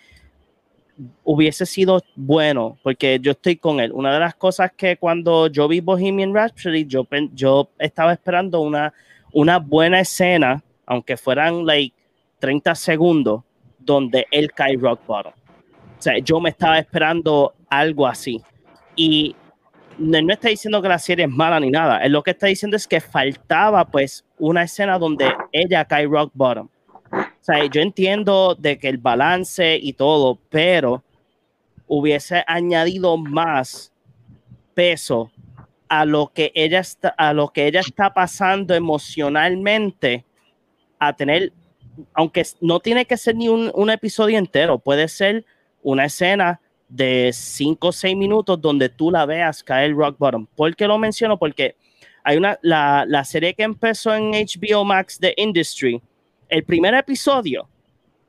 hubiese 1.24 1.66
sido 1.66 2.02
bueno, 2.16 2.78
porque 2.84 3.20
yo 3.22 3.32
estoy 3.32 3.58
con 3.58 3.80
él. 3.80 3.92
Una 3.92 4.14
de 4.14 4.20
las 4.20 4.36
cosas 4.36 4.72
que 4.76 4.98
cuando 4.98 5.48
yo 5.48 5.68
vi 5.68 5.80
Bohemian 5.80 6.34
Rhapsody, 6.34 6.86
yo, 6.86 7.08
yo 7.34 7.70
estaba 7.80 8.14
esperando 8.14 8.62
una, 8.62 8.94
una 9.32 9.60
buena 9.60 10.00
escena, 10.00 10.64
aunque 10.86 11.18
fueran 11.18 11.66
like 11.66 11.96
30 12.40 12.76
segundos, 12.76 13.44
donde 13.80 14.28
él 14.32 14.52
cae 14.52 14.78
rock 14.78 15.06
bottom. 15.06 15.34
O 15.34 16.02
sea, 16.02 16.18
yo 16.20 16.40
me 16.40 16.50
estaba 16.50 16.80
esperando 16.80 17.54
algo 17.70 18.08
así. 18.08 18.42
Y 18.96 19.36
no 19.97 20.34
está 20.34 20.49
diciendo 20.49 20.82
que 20.82 20.89
la 20.89 20.99
serie 20.99 21.25
es 21.25 21.32
mala 21.32 21.60
ni 21.60 21.69
nada. 21.69 21.97
Él 21.99 22.12
lo 22.12 22.23
que 22.23 22.32
está 22.32 22.47
diciendo 22.47 22.77
es 22.77 22.88
que 22.88 23.01
faltaba 23.01 23.86
pues 23.86 24.25
una 24.38 24.63
escena 24.63 24.97
donde 24.97 25.32
ella 25.51 25.86
cae 25.86 26.08
rock 26.08 26.32
bottom. 26.34 26.69
O 27.12 27.43
sea, 27.43 27.65
yo 27.65 27.82
entiendo 27.82 28.56
de 28.56 28.77
que 28.77 28.88
el 28.88 28.97
balance 28.97 29.77
y 29.82 29.93
todo, 29.93 30.39
pero 30.49 31.04
hubiese 31.88 32.43
añadido 32.47 33.17
más 33.17 33.91
peso 34.73 35.32
a 35.89 36.06
lo 36.06 36.32
que 36.34 36.51
ella 36.56 36.80
está, 36.80 37.10
a 37.10 37.34
lo 37.34 37.49
que 37.49 37.67
ella 37.67 37.82
está 37.82 38.13
pasando 38.13 38.73
emocionalmente 38.73 40.25
a 40.99 41.13
tener, 41.13 41.51
aunque 42.13 42.45
no 42.62 42.80
tiene 42.80 43.06
que 43.06 43.17
ser 43.17 43.36
ni 43.36 43.49
un, 43.49 43.71
un 43.73 43.89
episodio 43.89 44.38
entero, 44.38 44.80
puede 44.80 45.10
ser 45.10 45.45
una 45.84 46.06
escena 46.06 46.62
de 46.91 47.32
5 47.34 47.88
o 47.88 47.91
6 47.91 48.15
minutos 48.17 48.62
donde 48.62 48.89
tú 48.89 49.10
la 49.10 49.25
veas 49.25 49.63
caer 49.63 49.95
rock 49.95 50.17
bottom. 50.17 50.45
¿Por 50.56 50.75
qué 50.75 50.88
lo 50.88 50.97
menciono? 50.97 51.39
Porque 51.39 51.75
hay 52.23 52.38
una, 52.38 52.60
la, 52.62 53.06
la 53.08 53.23
serie 53.23 53.54
que 53.54 53.63
empezó 53.63 54.13
en 54.13 54.32
HBO 54.32 54.84
Max 54.84 55.19
de 55.19 55.34
Industry, 55.38 56.01
el 56.49 56.63
primer 56.63 56.93
episodio, 56.93 57.67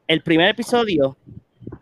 el 0.06 0.22
primer 0.22 0.48
episodio, 0.50 1.16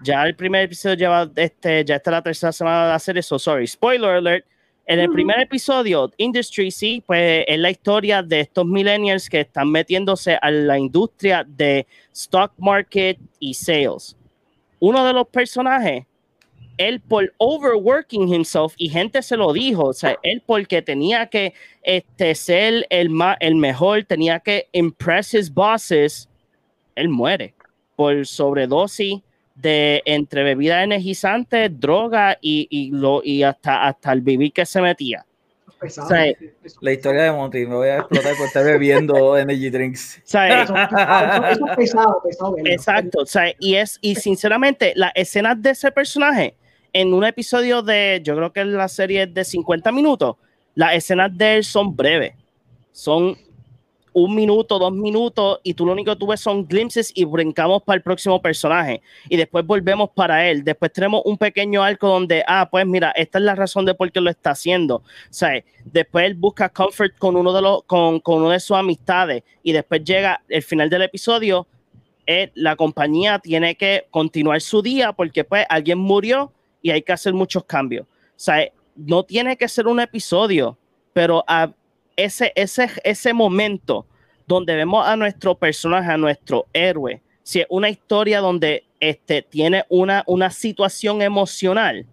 ya 0.02 0.24
el 0.24 0.34
primer 0.34 0.64
episodio 0.64 0.96
lleva, 0.96 1.30
este, 1.36 1.84
ya 1.84 1.96
está 1.96 2.10
la 2.10 2.22
tercera 2.22 2.52
semana 2.52 2.84
de 2.86 2.92
la 2.92 2.98
serie, 2.98 3.22
so 3.22 3.38
sorry, 3.38 3.66
spoiler 3.66 4.16
alert, 4.16 4.46
en 4.86 4.98
el 4.98 5.08
primer 5.10 5.38
episodio, 5.38 6.10
Industry, 6.16 6.72
sí, 6.72 7.00
pues 7.06 7.44
es 7.46 7.58
la 7.60 7.70
historia 7.70 8.24
de 8.24 8.40
estos 8.40 8.66
millennials 8.66 9.28
que 9.28 9.40
están 9.40 9.70
metiéndose 9.70 10.36
a 10.42 10.50
la 10.50 10.80
industria 10.80 11.44
de 11.46 11.86
stock 12.12 12.52
market 12.58 13.16
y 13.38 13.54
sales. 13.54 14.16
Uno 14.80 15.04
de 15.04 15.12
los 15.12 15.28
personajes, 15.28 16.06
él 16.80 17.00
por 17.00 17.32
overworking 17.38 18.26
himself, 18.32 18.74
y 18.76 18.88
gente 18.88 19.22
se 19.22 19.36
lo 19.36 19.52
dijo, 19.52 19.84
o 19.84 19.92
sea, 19.92 20.18
él 20.22 20.42
porque 20.46 20.82
tenía 20.82 21.26
que 21.26 21.52
este, 21.82 22.34
ser 22.34 22.86
el, 22.90 23.10
ma- 23.10 23.36
el 23.40 23.54
mejor, 23.56 24.04
tenía 24.04 24.40
que 24.40 24.68
impress 24.72 25.34
his 25.34 25.52
bosses, 25.52 26.28
él 26.96 27.08
muere 27.08 27.54
por 27.96 28.26
sobredosis 28.26 29.20
de 29.54 30.02
entre 30.06 30.42
bebidas 30.42 30.82
energizantes, 30.84 31.70
droga 31.78 32.38
y, 32.40 32.66
y, 32.70 32.90
lo, 32.92 33.20
y 33.22 33.42
hasta, 33.42 33.86
hasta 33.86 34.12
el 34.12 34.22
vivir 34.22 34.52
que 34.52 34.64
se 34.64 34.80
metía. 34.80 35.24
Pesado. 35.78 36.08
Sí. 36.08 36.36
Eso- 36.64 36.78
La 36.82 36.92
historia 36.92 37.22
de 37.24 37.32
Monty, 37.32 37.66
me 37.66 37.74
voy 37.74 37.88
a 37.88 37.98
explotar 37.98 38.36
por 38.36 38.46
estar 38.46 38.64
bebiendo 38.64 39.36
energy 39.38 39.70
drinks. 39.70 40.18
O 40.18 40.20
sea, 40.24 40.62
eso- 40.62 40.74
eso- 40.74 41.46
eso 41.52 41.66
es 41.70 41.76
pesado, 41.76 42.22
pesado. 42.22 42.56
Exacto, 42.64 43.18
o 43.22 43.26
sea, 43.26 43.52
y 43.58 43.74
es, 43.76 43.98
y 44.02 44.14
sinceramente, 44.14 44.92
las 44.96 45.12
escenas 45.14 45.60
de 45.62 45.70
ese 45.70 45.90
personaje 45.92 46.54
en 46.92 47.14
un 47.14 47.24
episodio 47.24 47.82
de, 47.82 48.20
yo 48.24 48.36
creo 48.36 48.52
que 48.52 48.64
la 48.64 48.88
serie 48.88 49.26
de 49.26 49.44
50 49.44 49.92
minutos, 49.92 50.36
las 50.74 50.94
escenas 50.94 51.36
de 51.36 51.56
él 51.56 51.64
son 51.64 51.94
breves, 51.94 52.34
son 52.92 53.36
un 54.12 54.34
minuto, 54.34 54.78
dos 54.78 54.92
minutos, 54.92 55.60
y 55.62 55.74
tú 55.74 55.86
lo 55.86 55.92
único 55.92 56.12
que 56.12 56.18
tú 56.18 56.26
ves 56.26 56.40
son 56.40 56.66
glimpses 56.66 57.12
y 57.14 57.24
brincamos 57.24 57.82
para 57.82 57.96
el 57.96 58.02
próximo 58.02 58.42
personaje, 58.42 59.02
y 59.28 59.36
después 59.36 59.64
volvemos 59.64 60.10
para 60.10 60.48
él, 60.48 60.64
después 60.64 60.92
tenemos 60.92 61.22
un 61.24 61.38
pequeño 61.38 61.82
arco 61.82 62.08
donde, 62.08 62.42
ah, 62.46 62.68
pues 62.70 62.86
mira, 62.86 63.12
esta 63.12 63.38
es 63.38 63.44
la 63.44 63.54
razón 63.54 63.84
de 63.84 63.94
por 63.94 64.10
qué 64.10 64.20
lo 64.20 64.30
está 64.30 64.50
haciendo, 64.50 64.96
o 64.96 65.04
sea, 65.30 65.62
después 65.84 66.26
él 66.26 66.34
busca 66.34 66.68
comfort 66.68 67.16
con 67.18 67.36
uno 67.36 67.52
de 67.52 67.62
los, 67.62 67.84
con, 67.84 68.18
con 68.20 68.42
una 68.42 68.54
de 68.54 68.60
sus 68.60 68.76
amistades, 68.76 69.44
y 69.62 69.72
después 69.72 70.02
llega 70.02 70.42
el 70.48 70.62
final 70.62 70.90
del 70.90 71.02
episodio, 71.02 71.68
eh, 72.26 72.52
la 72.54 72.76
compañía 72.76 73.38
tiene 73.40 73.74
que 73.74 74.06
continuar 74.10 74.60
su 74.60 74.82
día 74.82 75.12
porque 75.12 75.42
pues 75.42 75.66
alguien 75.68 75.98
murió 75.98 76.52
y 76.82 76.90
hay 76.90 77.02
que 77.02 77.12
hacer 77.12 77.34
muchos 77.34 77.64
cambios. 77.64 78.06
O 78.06 78.06
sea, 78.36 78.70
no 78.96 79.24
tiene 79.24 79.56
que 79.56 79.68
ser 79.68 79.86
un 79.86 80.00
episodio, 80.00 80.76
pero 81.12 81.44
a 81.46 81.72
ese, 82.16 82.52
ese, 82.54 82.90
ese 83.04 83.32
momento 83.32 84.06
donde 84.46 84.74
vemos 84.74 85.06
a 85.06 85.16
nuestro 85.16 85.54
personaje, 85.54 86.10
a 86.10 86.16
nuestro 86.16 86.66
héroe, 86.72 87.22
si 87.42 87.60
es 87.60 87.66
una 87.70 87.88
historia 87.88 88.40
donde 88.40 88.84
este, 88.98 89.42
tiene 89.42 89.84
una, 89.88 90.22
una 90.26 90.50
situación 90.50 91.22
emocional, 91.22 92.06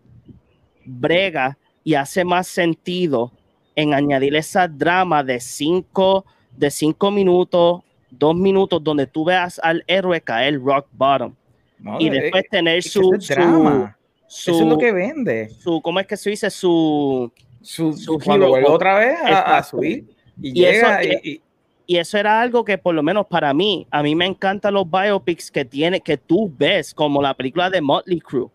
brega 0.85 1.57
y 1.83 1.95
hace 1.95 2.23
más 2.23 2.47
sentido 2.47 3.31
en 3.75 3.93
añadir 3.93 4.35
esa 4.35 4.67
drama 4.67 5.23
de 5.23 5.39
cinco, 5.39 6.25
de 6.55 6.71
cinco 6.71 7.11
minutos, 7.11 7.81
dos 8.09 8.35
minutos, 8.35 8.83
donde 8.83 9.05
tú 9.05 9.25
veas 9.25 9.59
al 9.63 9.83
héroe 9.87 10.21
caer 10.21 10.59
rock 10.59 10.87
bottom 10.91 11.35
No, 11.79 11.99
y 11.99 12.09
después 12.09 12.45
tener 12.49 12.77
es 12.77 12.91
su, 12.91 13.01
eso 13.01 13.15
es 13.15 13.27
drama. 13.27 13.96
Su, 14.27 14.51
Eso 14.51 14.61
es 14.63 14.67
lo 14.67 14.77
que 14.77 14.91
vende. 14.91 15.49
su- 15.49 15.81
¿cómo 15.81 15.99
es 15.99 16.07
que 16.07 16.17
se 16.17 16.29
dice? 16.29 16.49
Su, 16.49 17.31
Su, 17.61 17.93
su 17.93 18.19
cuando 18.19 18.47
vuelve 18.49 18.67
otra 18.69 18.97
vez 18.99 19.17
a, 19.23 19.57
a 19.57 19.63
subir 19.63 20.05
y, 20.41 20.49
Y 20.49 20.53
llega 20.53 21.01
eso- 21.01 21.19
y, 21.23 21.29
y- 21.31 21.41
y 21.89 21.97
eso 21.97 22.17
era 22.17 22.41
algo 22.41 22.65
que 22.65 22.77
por 22.77 22.93
lo 22.93 23.01
menos 23.01 23.25
para 23.27 23.53
mí, 23.53 23.87
a 23.89 24.03
mí 24.03 24.13
me 24.15 24.25
encantan 24.25 24.73
los 24.73 24.89
biopics 24.89 25.49
que 25.49 25.63
tiene, 25.65 26.01
que 26.01 26.17
tú 26.17 26.53
ves, 26.57 26.93
como 26.93 27.21
la 27.21 27.33
película 27.33 27.69
de 27.69 27.79
Motley 27.81 28.19
Crue. 28.19 28.49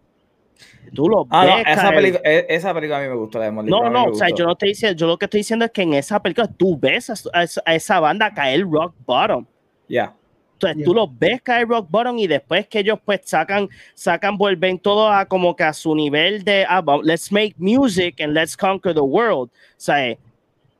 Tú 0.94 1.08
lo 1.08 1.26
Ah, 1.30 1.46
no, 1.46 1.56
ves. 1.56 1.64
esa, 1.68 1.80
caer. 1.82 1.94
película, 1.94 2.20
e- 2.24 2.46
esa 2.50 2.74
película 2.74 2.98
a 2.98 3.02
mí 3.02 3.08
me 3.08 3.14
gustó, 3.14 3.38
la 3.38 3.46
de 3.46 3.50
Motley 3.52 3.70
No, 3.70 3.78
Crue, 3.80 3.90
no, 3.90 4.04
o 4.04 4.14
sea, 4.14 4.28
yo 4.28 4.44
no 4.44 4.52
estoy 4.52 4.68
diciendo, 4.70 4.96
yo 4.98 5.06
lo 5.06 5.16
que 5.16 5.24
estoy 5.24 5.40
diciendo 5.40 5.64
es 5.64 5.70
que 5.70 5.82
en 5.82 5.94
esa 5.94 6.20
película 6.22 6.46
tú 6.46 6.78
ves 6.78 7.08
a, 7.08 7.14
a 7.32 7.42
esa- 7.44 7.62
a 7.64 7.74
esa 7.74 8.00
banda 8.00 8.32
caer 8.34 8.62
rock 8.68 8.94
bottom. 9.06 9.46
Ya. 9.88 10.14
Entonces 10.62 10.76
Yeah. 10.78 10.84
tú 10.86 10.94
los 10.94 11.18
ves 11.18 11.42
caer 11.42 11.66
rock 11.66 11.88
bottom 11.90 12.18
y 12.18 12.26
después 12.28 12.68
que 12.68 12.78
ellos 12.80 12.98
pues 13.04 13.20
sacan, 13.24 13.68
sacan, 13.94 14.36
vuelven 14.38 14.78
todo 14.78 15.08
a 15.10 15.26
como 15.26 15.56
que 15.56 15.64
a 15.64 15.72
su 15.72 15.92
nivel 15.94 16.44
de, 16.44 16.64
ah, 16.68 16.82
let's 17.02 17.32
make 17.32 17.54
music 17.58 18.20
and 18.20 18.32
let's 18.32 18.56
conquer 18.56 18.94
the 18.94 19.00
world. 19.00 19.50
O 19.50 19.50
sea, 19.76 20.16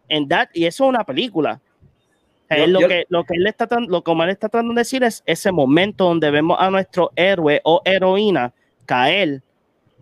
en 0.09 0.29
that, 0.29 0.49
y 0.55 0.67
eso 0.67 0.85
es 0.85 0.89
una 0.91 1.05
película. 1.05 1.61
Yo- 2.49 2.57
Él 2.65 2.73
lo, 2.73 2.81
yo- 2.83 2.89
que, 2.89 3.05
lo 3.09 3.25
que 3.25 3.35
él 3.35 3.47
está 3.47 3.67
tratando- 3.67 3.91
lo 3.91 4.05
que 4.05 4.11
Omar 4.11 4.29
está 4.29 4.49
tratando 4.49 4.75
de 4.75 4.81
decir 4.83 5.03
es 5.03 5.23
ese 5.27 5.51
momento 5.51 6.05
donde 6.05 6.31
vemos 6.31 6.57
a 6.61 6.71
nuestro 6.71 7.11
héroe 7.17 7.61
o 7.65 7.81
heroína 7.85 8.53
caer 8.87 9.43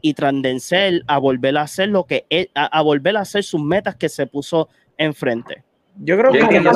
y 0.02 0.14
trascender 0.14 1.02
a 1.06 1.18
volver 1.18 1.56
a 1.56 1.62
hacer 1.62 1.88
lo 1.90 2.04
que 2.04 2.26
él- 2.28 2.50
a, 2.54 2.66
a 2.66 2.82
volver 2.82 3.16
a 3.16 3.20
hacer 3.20 3.44
sus 3.44 3.62
metas 3.62 3.94
que 3.96 4.08
se 4.08 4.26
puso 4.26 4.68
enfrente. 4.98 5.62
Yo 5.96 6.18
creo 6.18 6.32
Yo 6.32 6.48
que 6.48 6.60
lo- 6.60 6.72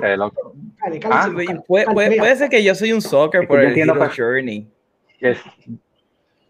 Dale, 0.00 1.00
Ah, 1.10 1.28
puede, 1.66 2.36
ser 2.36 2.48
que 2.48 2.62
yo 2.62 2.74
soy 2.74 2.92
un 2.92 3.00
soccer 3.02 3.46
por 3.46 3.60
yo 3.60 3.68
el 3.68 3.78
Hero 3.78 4.10
Journey. 4.16 4.66
es- 5.20 5.40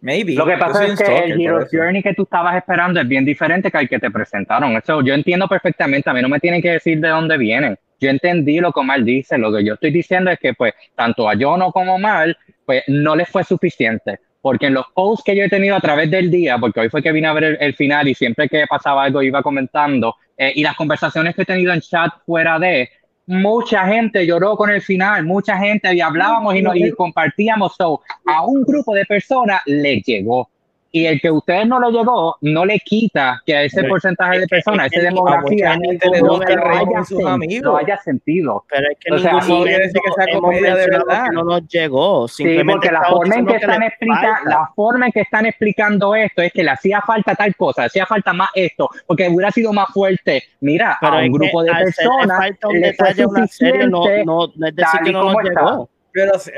Maybe. 0.01 0.35
Lo 0.35 0.45
que 0.47 0.53
Yo 0.53 0.59
pasa 0.61 0.75
soy 0.83 0.91
es 0.93 0.99
que 1.01 1.19
el 1.25 1.41
Hero. 1.41 1.67
Journey 1.71 2.03
que 2.03 2.15
tú 2.15 2.23
estabas 2.23 2.57
esperando 2.57 3.01
es 3.01 3.09
bien 3.09 3.25
diferente 3.25 3.71
que 3.71 3.79
el 3.79 3.89
que 3.89 3.99
te 3.99 4.11
presentaron. 4.11 4.77
Eso 4.77 5.03
yo 5.03 5.13
entiendo 5.15 5.49
perfectamente. 5.49 6.09
A 6.09 6.13
mí 6.13 6.23
no 6.23 6.29
me 6.29 6.39
tienen 6.39 6.63
que 6.63 6.71
decir 6.73 7.01
de 7.01 7.09
dónde 7.09 7.37
vienen. 7.37 7.77
Yo 7.99 8.09
entendí 8.11 8.61
lo 8.61 8.73
que 8.73 8.79
Omar 8.81 9.03
dice. 9.03 9.37
Lo 9.39 9.53
que 9.53 9.65
yo 9.65 9.75
estoy 9.75 9.91
diciendo 9.91 10.31
es 10.31 10.39
que, 10.39 10.55
pues, 10.55 10.73
tanto 10.95 11.29
a 11.29 11.35
Jono 11.37 11.73
como 11.73 11.93
a 11.93 11.95
Omar, 11.97 12.37
pues, 12.65 12.85
no 12.87 13.17
les 13.17 13.29
fue 13.29 13.43
suficiente. 13.43 14.21
Porque 14.49 14.69
en 14.69 14.73
los 14.73 14.87
posts 14.95 15.25
que 15.27 15.37
yo 15.37 15.45
he 15.45 15.49
tenido 15.51 15.77
a 15.77 15.81
través 15.81 16.11
del 16.11 16.31
día, 16.31 16.57
porque 16.57 16.81
hoy 16.81 16.89
fue 16.89 17.03
que 17.03 17.13
vine 17.13 17.27
a 17.27 17.35
ver 17.35 17.45
el, 17.45 17.59
el 17.61 17.75
final 17.75 18.09
y 18.09 18.15
siempre 18.15 18.49
que 18.49 18.65
pasaba 18.67 19.05
algo 19.05 19.21
iba 19.21 19.43
comentando, 19.43 20.17
eh, 20.39 20.53
y 20.55 20.63
las 20.63 20.75
conversaciones 20.75 21.35
que 21.35 21.43
he 21.43 21.45
tenido 21.45 21.71
en 21.71 21.83
chat 21.83 22.11
fuera 22.25 22.59
de, 22.59 22.89
mucha 23.27 23.87
gente 23.87 24.27
lloró 24.27 24.57
con 24.57 24.71
el 24.71 24.81
final, 24.81 25.27
mucha 25.27 25.59
gente 25.59 25.95
y 25.95 26.01
hablábamos 26.01 26.55
y, 26.55 26.63
nos, 26.63 26.77
y 26.77 26.91
compartíamos, 26.93 27.77
so, 27.77 28.01
a 28.25 28.47
un 28.47 28.65
grupo 28.65 28.95
de 28.95 29.05
personas 29.05 29.61
le 29.67 30.01
llegó. 30.01 30.49
Y 30.91 31.05
el 31.05 31.21
que 31.21 31.29
a 31.29 31.33
ustedes 31.35 31.67
no 31.67 31.79
le 31.81 31.91
llegó, 31.91 32.37
no 32.41 32.65
le 32.65 32.79
quita 32.79 33.43
que 33.45 33.55
a 33.55 33.63
ese 33.63 33.83
Pero 33.83 33.91
porcentaje 33.91 34.37
de 34.39 34.47
que- 34.47 34.49
personas, 34.49 34.87
es 34.87 34.93
esa 34.93 35.01
que 35.01 35.05
demografía, 35.07 35.75
mucha 35.77 35.87
gente 35.87 36.09
no, 36.23 36.41
haya 36.41 37.05
sus 37.05 37.27
amigos. 37.27 37.63
no 37.73 37.77
haya 37.77 37.97
sentido. 37.99 38.65
Pero 38.71 38.87
es 38.91 38.99
que 38.99 39.13
O 39.15 39.19
sea, 39.19 39.33
no 39.35 39.41
quiere 39.65 39.79
decir 39.87 40.01
que 40.03 40.13
sea 40.13 40.25
momento 40.35 40.41
comedia 40.41 40.75
de 40.77 40.87
verdad. 40.89 41.25
que 41.27 41.31
no 41.35 41.45
nos 41.45 41.69
llegó. 41.69 42.27
Sí, 42.29 42.43
Simplemente 42.45 42.73
porque 42.73 42.91
la 42.93 43.03
forma 43.05 43.35
en 43.35 43.45
diciendo 43.45 43.51
que 43.53 43.57
están 43.59 43.83
explica, 43.83 44.41
la 44.47 44.71
forma 44.75 45.07
en 45.07 45.13
que 45.13 45.21
están 45.21 45.45
explicando 45.47 46.15
esto 46.15 46.41
es 46.41 46.53
que 46.55 46.65
le 46.65 46.71
hacía 46.71 47.03
falta 47.03 47.35
tal 47.35 47.55
cosa, 47.55 47.83
le 47.83 47.87
hacía 47.89 48.07
falta 48.07 48.33
más 48.33 48.49
esto, 48.55 48.89
porque 49.07 49.29
hubiera 49.29 49.51
sido 49.51 49.75
más 49.75 49.89
fuerte. 49.93 50.43
Mira, 50.61 50.97
Pero 51.03 51.13
a 51.13 51.17
un 51.19 51.25
que 51.25 51.29
grupo 51.31 51.63
de 51.65 51.71
personas 51.73 52.39
falta 52.39 52.69
un 52.69 52.81
detalle 52.81 53.27
una 53.27 53.47
serie, 53.47 53.87
no, 53.89 54.05
no, 54.25 54.53
no 54.57 54.67
es 54.67 54.75
decir 54.75 55.01
que 55.05 55.13
no 55.13 55.33
nos 55.33 55.43
llegó. 55.43 55.91
Pero 56.13 56.39
sí, 56.39 56.51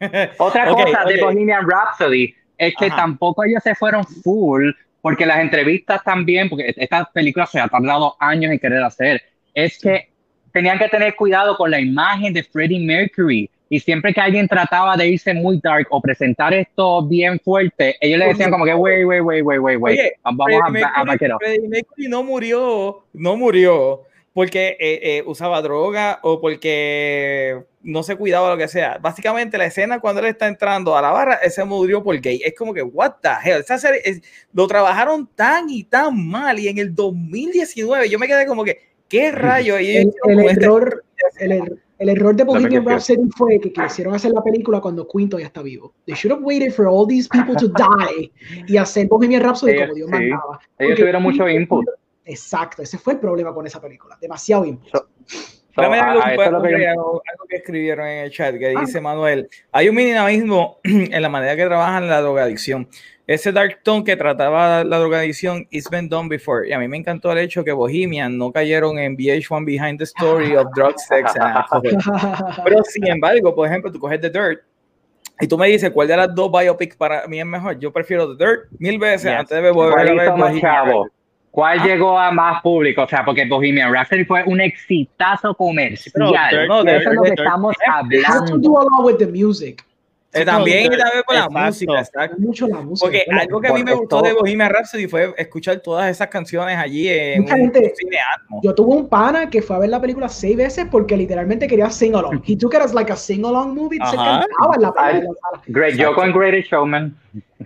Otra 0.38 0.66
cosa 0.70 1.04
de. 1.04 1.20
Bohemian 1.20 1.68
Rhapsody 1.68 2.34
es 2.58 2.74
que 2.78 2.86
Ajá. 2.86 2.96
tampoco 2.96 3.44
ellos 3.44 3.62
se 3.62 3.74
fueron 3.74 4.04
full, 4.04 4.70
porque 5.00 5.24
las 5.24 5.38
entrevistas 5.38 6.02
también, 6.04 6.48
porque 6.48 6.74
esta 6.76 7.04
película 7.12 7.46
se 7.46 7.60
ha 7.60 7.68
tardado 7.68 8.16
años 8.18 8.52
en 8.52 8.58
querer 8.58 8.82
hacer, 8.82 9.22
es 9.54 9.78
que 9.78 10.08
tenían 10.52 10.78
que 10.78 10.88
tener 10.88 11.14
cuidado 11.14 11.56
con 11.56 11.70
la 11.70 11.80
imagen 11.80 12.32
de 12.34 12.42
Freddie 12.42 12.84
Mercury. 12.84 13.48
Y 13.70 13.80
siempre 13.80 14.14
que 14.14 14.20
alguien 14.20 14.48
trataba 14.48 14.96
de 14.96 15.06
irse 15.08 15.34
muy 15.34 15.60
dark 15.62 15.86
o 15.90 16.00
presentar 16.00 16.54
esto 16.54 17.06
bien 17.06 17.38
fuerte, 17.38 17.96
ellos 18.00 18.18
le 18.18 18.28
decían 18.28 18.50
como 18.50 18.64
que, 18.64 18.74
wait, 18.74 19.04
wait, 19.06 19.20
wait, 19.22 19.42
wait, 19.44 19.60
wait, 19.60 19.78
wait, 19.78 19.98
Oye, 20.00 20.12
vamos 20.24 20.46
Freddie 20.46 20.84
a, 20.84 20.88
a 21.00 21.04
Mercury- 21.04 21.26
it 21.28 21.32
up. 21.34 21.38
Freddie 21.38 21.68
Mercury 21.68 22.08
no 22.08 22.22
murió, 22.22 23.04
no 23.12 23.36
murió 23.36 24.02
porque 24.32 24.76
eh, 24.78 25.00
eh, 25.02 25.22
usaba 25.26 25.60
droga 25.62 26.20
o 26.22 26.40
porque 26.40 27.62
no 27.82 28.02
se 28.02 28.16
cuidaba 28.16 28.50
lo 28.50 28.56
que 28.58 28.68
sea. 28.68 28.98
Básicamente 28.98 29.58
la 29.58 29.66
escena 29.66 29.98
cuando 30.00 30.20
él 30.20 30.26
está 30.28 30.46
entrando 30.46 30.96
a 30.96 31.02
la 31.02 31.10
barra, 31.10 31.34
ese 31.42 31.64
murió 31.64 32.02
por 32.02 32.18
gay. 32.20 32.40
Es 32.44 32.54
como 32.56 32.72
que, 32.74 32.82
what 32.82 33.14
the 33.22 33.28
hell, 33.44 33.60
esa 33.60 33.78
serie 33.78 34.00
es- 34.04 34.22
lo 34.52 34.66
trabajaron 34.66 35.28
tan 35.34 35.68
y 35.70 35.84
tan 35.84 36.28
mal 36.28 36.58
y 36.58 36.68
en 36.68 36.78
el 36.78 36.94
2019 36.94 38.08
yo 38.08 38.18
me 38.18 38.26
quedé 38.26 38.46
como 38.46 38.64
que, 38.64 38.78
¿qué 39.08 39.30
rayo? 39.32 39.78
Y 39.80 39.96
El, 39.96 40.08
este- 40.46 40.64
error, 40.64 41.04
el, 41.40 41.52
er- 41.52 41.78
el 41.98 42.08
error 42.10 42.36
de 42.36 42.44
Bohemian 42.44 42.84
Rhapsody 42.86 43.28
fue 43.36 43.58
que 43.58 43.72
quisieron 43.72 44.14
hacer 44.14 44.30
la 44.32 44.42
película 44.42 44.80
cuando 44.80 45.08
Queen 45.08 45.28
todavía 45.28 45.48
está 45.48 45.62
vivo. 45.62 45.94
They 46.06 46.14
should 46.14 46.32
have 46.32 46.44
waited 46.44 46.72
for 46.72 46.86
all 46.86 47.06
these 47.08 47.28
people 47.28 47.56
to 47.56 47.66
die 47.68 48.30
y 48.68 48.76
hacer 48.76 49.08
Bohemian 49.08 49.42
Rhapsody 49.42 49.72
Sí, 49.72 49.78
como 49.80 49.94
Dios 49.94 50.08
sí. 50.08 50.12
mandaba. 50.16 50.60
Ellos 50.78 50.96
tuvieron 50.98 51.22
mucho 51.24 51.48
input. 51.48 51.84
Exacto, 52.28 52.82
ese 52.82 52.98
fue 52.98 53.14
el 53.14 53.20
problema 53.20 53.54
con 53.54 53.66
esa 53.66 53.80
película. 53.80 54.16
Demasiado 54.20 54.64
input. 54.64 54.90
So, 54.92 55.82
Dame 55.82 55.98
a- 55.98 56.10
algo, 56.12 56.42
a 56.42 56.50
lo 56.50 56.62
que 56.62 56.70
yo- 56.72 56.88
algo- 56.90 57.22
que 57.48 57.56
escribieron 57.56 58.06
en 58.06 58.24
el 58.24 58.30
chat 58.32 58.56
que 58.58 58.74
Ah. 58.76 58.80
dice 58.80 59.00
Manuel. 59.00 59.48
Hay 59.72 59.88
un 59.88 59.94
minimalismo 59.94 60.78
en 60.84 61.22
la 61.22 61.28
manera 61.28 61.56
que 61.56 61.64
trabajan 61.64 62.08
la 62.08 62.20
drogadicción. 62.20 62.88
Ese 63.26 63.52
dark 63.52 63.80
tone 63.82 64.04
que 64.04 64.16
trataba 64.16 64.82
la 64.84 64.98
drogadicción 64.98 65.66
is 65.70 65.88
been 65.90 66.08
done 66.08 66.28
before. 66.28 66.68
Y 66.68 66.72
a 66.72 66.78
mí 66.78 66.88
me 66.88 66.96
encantó 66.96 67.30
el 67.32 67.38
hecho 67.38 67.62
que 67.62 67.72
Bohemian 67.72 68.36
no 68.36 68.50
cayeron 68.52 68.98
en 68.98 69.16
VH1 69.16 69.64
Behind 69.64 69.98
the 69.98 70.04
Story 70.04 70.56
of 70.56 70.66
Drugs, 70.74 71.06
Sex 71.06 71.34
and 71.36 71.56
Alcohol. 71.56 71.82
Pero 72.64 72.82
sin 72.84 73.06
embargo, 73.06 73.54
por 73.54 73.66
ejemplo, 73.68 73.92
tú 73.92 73.98
coges 74.00 74.20
The 74.20 74.30
Dirt 74.30 74.60
y 75.40 75.46
tú 75.46 75.56
me 75.58 75.68
dices 75.68 75.90
cuál 75.90 76.08
de 76.08 76.16
las 76.16 76.34
dos 76.34 76.50
biopics 76.50 76.96
para 76.96 77.26
mí 77.28 77.38
es 77.38 77.46
mejor. 77.46 77.78
Yo 77.78 77.92
prefiero 77.92 78.34
The 78.36 78.44
Dirt 78.44 78.60
mil 78.78 78.98
veces 78.98 79.30
Yes. 79.30 79.40
antes 79.40 79.62
de 79.62 79.70
volver 79.70 79.92
¿Cuál 79.94 80.08
a 80.08 80.12
ver 80.22 80.30
Bohemian 80.32 80.60
chavo? 80.60 81.08
¿Cuál 81.50 81.80
Ah. 81.80 81.84
llegó 81.86 82.18
a 82.18 82.30
más 82.30 82.62
público? 82.62 83.02
O 83.02 83.08
sea, 83.08 83.24
porque 83.24 83.46
Bohemian 83.46 83.92
Rhapsody 83.92 84.24
fue 84.24 84.44
un 84.44 84.60
exitazo 84.60 85.54
comercial. 85.54 86.12
Pero 86.14 86.30
Dirt- 86.30 86.68
no, 86.68 86.84
Y 86.84 86.94
eso 86.94 87.10
es 87.10 87.16
lo 87.16 87.22
que 87.22 87.28
estamos 87.30 87.74
Has 87.86 88.08
to 88.08 88.36
hablando. 88.46 88.58
do 88.58 88.78
a 88.80 88.84
lot 88.84 89.04
with 89.04 89.16
the 89.16 89.26
music. 89.26 89.82
Eh, 90.30 90.44
también 90.44 90.84
y 90.84 90.88
también 90.90 91.22
con 91.26 91.36
la 91.36 91.44
exacto. 91.44 91.58
música, 91.66 91.98
exacto. 92.00 92.36
Mucho 92.38 92.68
la 92.68 92.80
música. 92.82 93.06
Porque 93.06 93.24
algo 93.30 93.60
que 93.62 93.68
a 93.68 93.72
mí 93.72 93.82
me 93.82 93.92
Por 93.92 94.00
gustó 94.00 94.16
esto- 94.18 94.28
de 94.28 94.34
Bohemian 94.34 94.70
Rhapsody 94.70 95.06
fue 95.08 95.32
escuchar 95.38 95.80
todas 95.80 96.10
esas 96.10 96.28
canciones 96.28 96.76
allí 96.76 97.08
en 97.08 97.40
Mucha 97.42 97.54
un 97.54 97.60
gente- 97.62 97.94
cine 97.96 98.18
Atmos. 98.36 98.60
Yo 98.62 98.74
tuve 98.74 98.94
un 98.94 99.08
pana 99.08 99.48
que 99.48 99.62
fue 99.62 99.76
a 99.76 99.78
ver 99.78 99.88
la 99.88 100.00
película 100.02 100.28
seis 100.28 100.54
veces 100.54 100.86
porque 100.90 101.16
literalmente 101.16 101.66
quería 101.66 101.88
sing 101.90 102.14
along. 102.14 102.42
He 102.46 102.56
took 102.56 102.74
it 102.74 102.80
as 102.82 102.92
like 102.92 103.10
a 103.10 103.16
sing 103.16 103.42
along 103.46 103.74
movie. 103.74 103.96
Se 104.04 104.16
cantaba 104.16 104.74
en 104.76 104.82
la, 104.82 104.92
Ay, 104.98 105.16
en 105.16 105.24
la 105.24 105.30
sala. 105.40 105.62
Great, 105.66 105.94
yo 105.94 106.14
con 106.14 106.30
Greatest 106.32 106.70
Showman. 106.72 107.16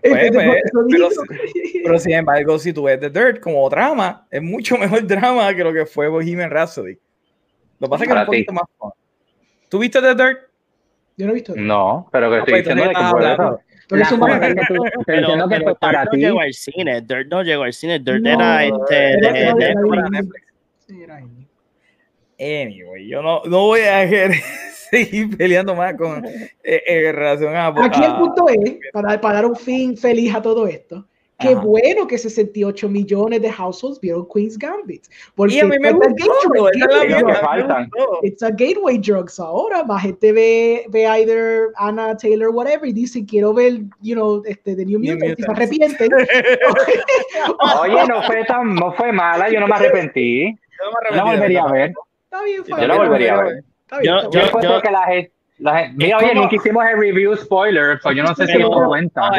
Pues, 0.01 0.14
Entonces, 0.25 0.33
pues, 0.33 0.72
por 0.72 1.11
eso 1.12 1.22
pero, 1.29 1.42
pero 1.85 1.98
sin 1.98 2.13
embargo, 2.13 2.58
si 2.60 2.73
tú 2.73 2.85
ves 2.85 3.00
The 3.00 3.10
Dirt 3.10 3.40
como 3.40 3.69
drama, 3.69 4.25
es 4.31 4.40
mucho 4.40 4.77
mejor 4.79 5.04
drama 5.06 5.52
que 5.54 5.65
lo 5.65 5.73
que 5.73 5.85
fue 5.85 6.06
Bohemian 6.08 6.48
Rhapsody. 6.50 6.96
Lo 7.81 7.88
que 7.88 7.90
pasa 7.90 8.04
es 8.04 8.08
que 8.08 8.15
es 8.15 8.21
un 8.21 8.27
poquito 8.27 8.52
más 8.52 8.65
fun. 8.79 8.92
¿Tú 9.69 9.79
viste 9.81 10.00
The 10.00 10.15
Dirt? 10.15 10.38
Yo 11.17 11.27
no 11.27 11.33
he 11.33 11.35
visto. 11.35 11.54
No, 11.56 12.08
pero 12.10 12.31
que 12.31 12.37
No, 12.37 12.42
estoy 12.42 12.52
pues, 12.52 12.65
diciendo 12.65 12.85
que 12.88 12.94
Pero, 15.06 15.21
diciendo 15.21 15.48
que 15.48 15.60
fue 15.60 15.75
para 15.77 16.00
Dirt 16.00 16.10
ti. 16.13 16.17
no 16.17 16.29
llegó 16.29 16.40
al 16.40 16.54
cine. 16.54 17.00
Dirt 17.02 17.29
no 17.29 17.42
llegó 17.42 17.63
al 17.65 17.73
cine. 17.73 17.98
Dirt 17.98 18.27
era 18.27 18.65
este, 18.65 18.94
de. 18.94 19.75
Anyway, 22.38 23.06
yo 23.06 23.23
no, 23.23 23.42
no 23.44 23.67
voy 23.67 23.81
a 23.83 24.08
querer 24.08 24.33
seguir 24.90 25.37
peleando 25.37 25.75
más 25.75 25.94
con 25.94 26.25
eh, 26.25 26.50
en 26.87 27.15
relación 27.15 27.54
a. 27.54 27.67
Aquí 27.69 28.02
el 28.02 28.17
punto 28.17 28.48
es, 28.48 28.79
para, 28.92 29.21
para 29.21 29.35
dar 29.35 29.46
un 29.46 29.56
fin 29.56 29.96
feliz 29.96 30.35
a 30.35 30.42
todo 30.42 30.67
esto, 30.67 31.06
qué 31.42 31.48
Ajá. 31.54 31.60
bueno 31.60 32.06
que 32.06 32.16
68 32.16 32.88
millones 32.88 33.42
de 33.42 33.50
households 33.50 34.00
vieron 34.00 34.26
Queen's 34.32 34.56
Gambit. 34.58 35.04
Porque 35.34 35.54
Y 35.56 35.60
a 35.60 35.64
mí 35.66 35.78
me 35.78 35.88
it's 35.90 35.94
a 35.94 35.98
gustó. 35.98 36.14
gateway- 36.14 36.70
es 36.74 36.86
gateway. 37.12 37.88
It's 38.22 38.42
a 38.42 38.50
gateway 38.50 38.98
drugs 38.98 39.38
ahora. 39.40 39.82
Más 39.84 40.02
gente 40.02 40.32
ve, 40.32 40.84
ve 40.88 41.06
either 41.06 41.68
Anna 41.76 42.16
Taylor, 42.16 42.48
whatever, 42.50 42.88
y 42.88 42.92
dicen 42.92 43.26
quiero 43.26 43.52
ver, 43.52 43.80
you 44.00 44.14
know, 44.14 44.42
este, 44.46 44.74
The 44.76 44.84
New 44.86 44.98
Mutants, 45.00 45.38
y 45.38 45.42
se 45.42 45.50
arrepienten. 45.50 46.10
Oye, 47.82 48.06
no 48.08 48.22
fue 48.22 48.44
tan, 48.44 48.74
no 48.74 48.92
fue 48.92 49.12
mala, 49.12 49.48
yo 49.50 49.60
no 49.60 49.66
me 49.66 49.74
arrepentí. 49.74 50.52
Yo 50.52 50.56
no 50.84 50.90
me 50.92 51.10
Yo 51.10 51.16
la 51.16 51.22
arrepentí 51.30 51.54
de 51.54 51.60
volvería 51.60 51.64
a 51.64 51.72
ver. 51.72 51.92
Está 52.24 52.42
bien, 52.44 52.62
Yo 52.66 52.86
la 52.86 52.96
volvería 52.96 53.34
a 53.34 53.42
ver. 53.42 53.64
Está 53.82 53.98
bien, 53.98 54.14
Yo- 54.14 54.30
Yo 54.30 54.40
encuentro 54.40 54.72
yo- 54.76 54.80
que 54.82 54.90
la 54.90 55.04
gente, 55.04 55.32
la 55.58 55.78
gente- 55.78 55.94
mira, 55.96 56.16
Es 56.16 56.22
oye, 56.22 56.32
como- 56.32 56.42
nunca 56.42 56.56
hicimos 56.56 56.84
el 56.86 56.98
review 56.98 57.36
spoiler, 57.36 58.00
so 58.00 58.10
yo 58.12 58.22
no 58.22 58.34
sé 58.34 58.46
si 58.46 58.58
lo 58.58 58.70
cuenta. 58.86 59.30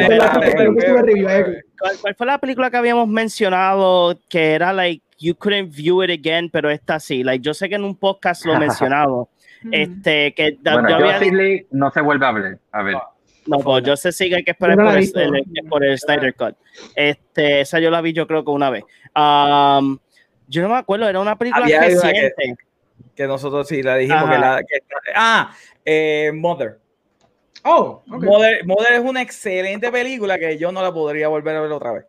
¿Cuál, 1.84 1.97
cuál 1.99 2.15
fue 2.15 2.25
la 2.27 2.38
película 2.38 2.71
que 2.71 2.77
habíamos 2.77 3.09
mencionado 3.09 4.17
que 4.29 4.53
era 4.53 4.71
like 4.71 5.03
you 5.19 5.36
couldn't 5.36 5.69
view 5.75 6.01
it 6.01 6.09
again, 6.09 6.49
pero 6.49 6.69
esta 6.69 6.97
sí? 6.97 7.23
Like 7.25 7.43
yo 7.43 7.53
sé 7.53 7.67
que 7.67 7.75
en 7.75 7.84
un 7.84 7.97
podcast 7.97 8.45
lo 8.45 8.57
mencionamos. 8.59 9.27
este 9.69 10.34
que 10.34 10.57
Bueno, 10.61 10.88
yo 10.89 10.95
había 10.95 11.19
no 11.71 11.91
se 11.91 11.99
vuelve 11.99 12.25
a 12.25 12.29
hablar. 12.29 12.57
A 12.71 12.84
ver. 12.84 12.95
no, 13.47 13.57
pues 13.59 13.84
yo 13.84 13.97
sé 13.97 14.13
sí 14.13 14.29
que 14.29 14.36
hay 14.38 14.43
que 14.45 14.51
esperar 14.51 14.77
Yo 14.77 14.84
no 14.84 14.91
la 14.91 14.93
por, 14.93 15.36
el, 15.36 15.36
el- 15.36 15.69
por 15.69 15.84
el 15.84 15.99
Snyder 15.99 16.34
Cut. 16.36 16.55
Este, 16.95 17.59
esa 17.61 17.79
yo 17.81 17.91
la 17.91 17.99
vi 17.99 18.13
yo 18.13 18.27
creo 18.27 18.45
que 18.45 18.51
una 18.51 18.69
vez. 18.69 18.84
Um, 19.13 19.97
yo 20.47 20.61
no 20.61 20.69
me 20.69 20.75
acuerdo, 20.77 21.09
era 21.09 21.19
una 21.19 21.38
película 21.38 21.65
Había 21.65 21.79
una 21.79 21.88
que- 21.88 21.93
reciente. 21.95 22.55
Que 23.13 23.27
nosotros 23.27 23.67
sí 23.67 23.84
la 23.84 23.97
dijimos 23.97 24.23
Ajá. 24.23 24.31
que 24.34 24.39
la. 24.39 24.59
que- 24.63 24.79
ah, 25.15 25.53
eh, 25.84 26.31
Mother. 26.34 26.79
Oh, 27.64 28.03
ok. 28.09 28.24
Mother. 28.24 28.66
Mother 28.66 28.93
es 28.93 28.99
una 28.99 29.22
excelente 29.22 29.91
película 29.91 30.38
que 30.38 30.57
yo 30.57 30.72
no 30.72 30.82
la 30.82 30.93
podría 30.93 31.28
volver 31.28 31.55
a 31.55 31.61
ver 31.61 31.72
otra 31.72 31.93
vez. 31.93 32.05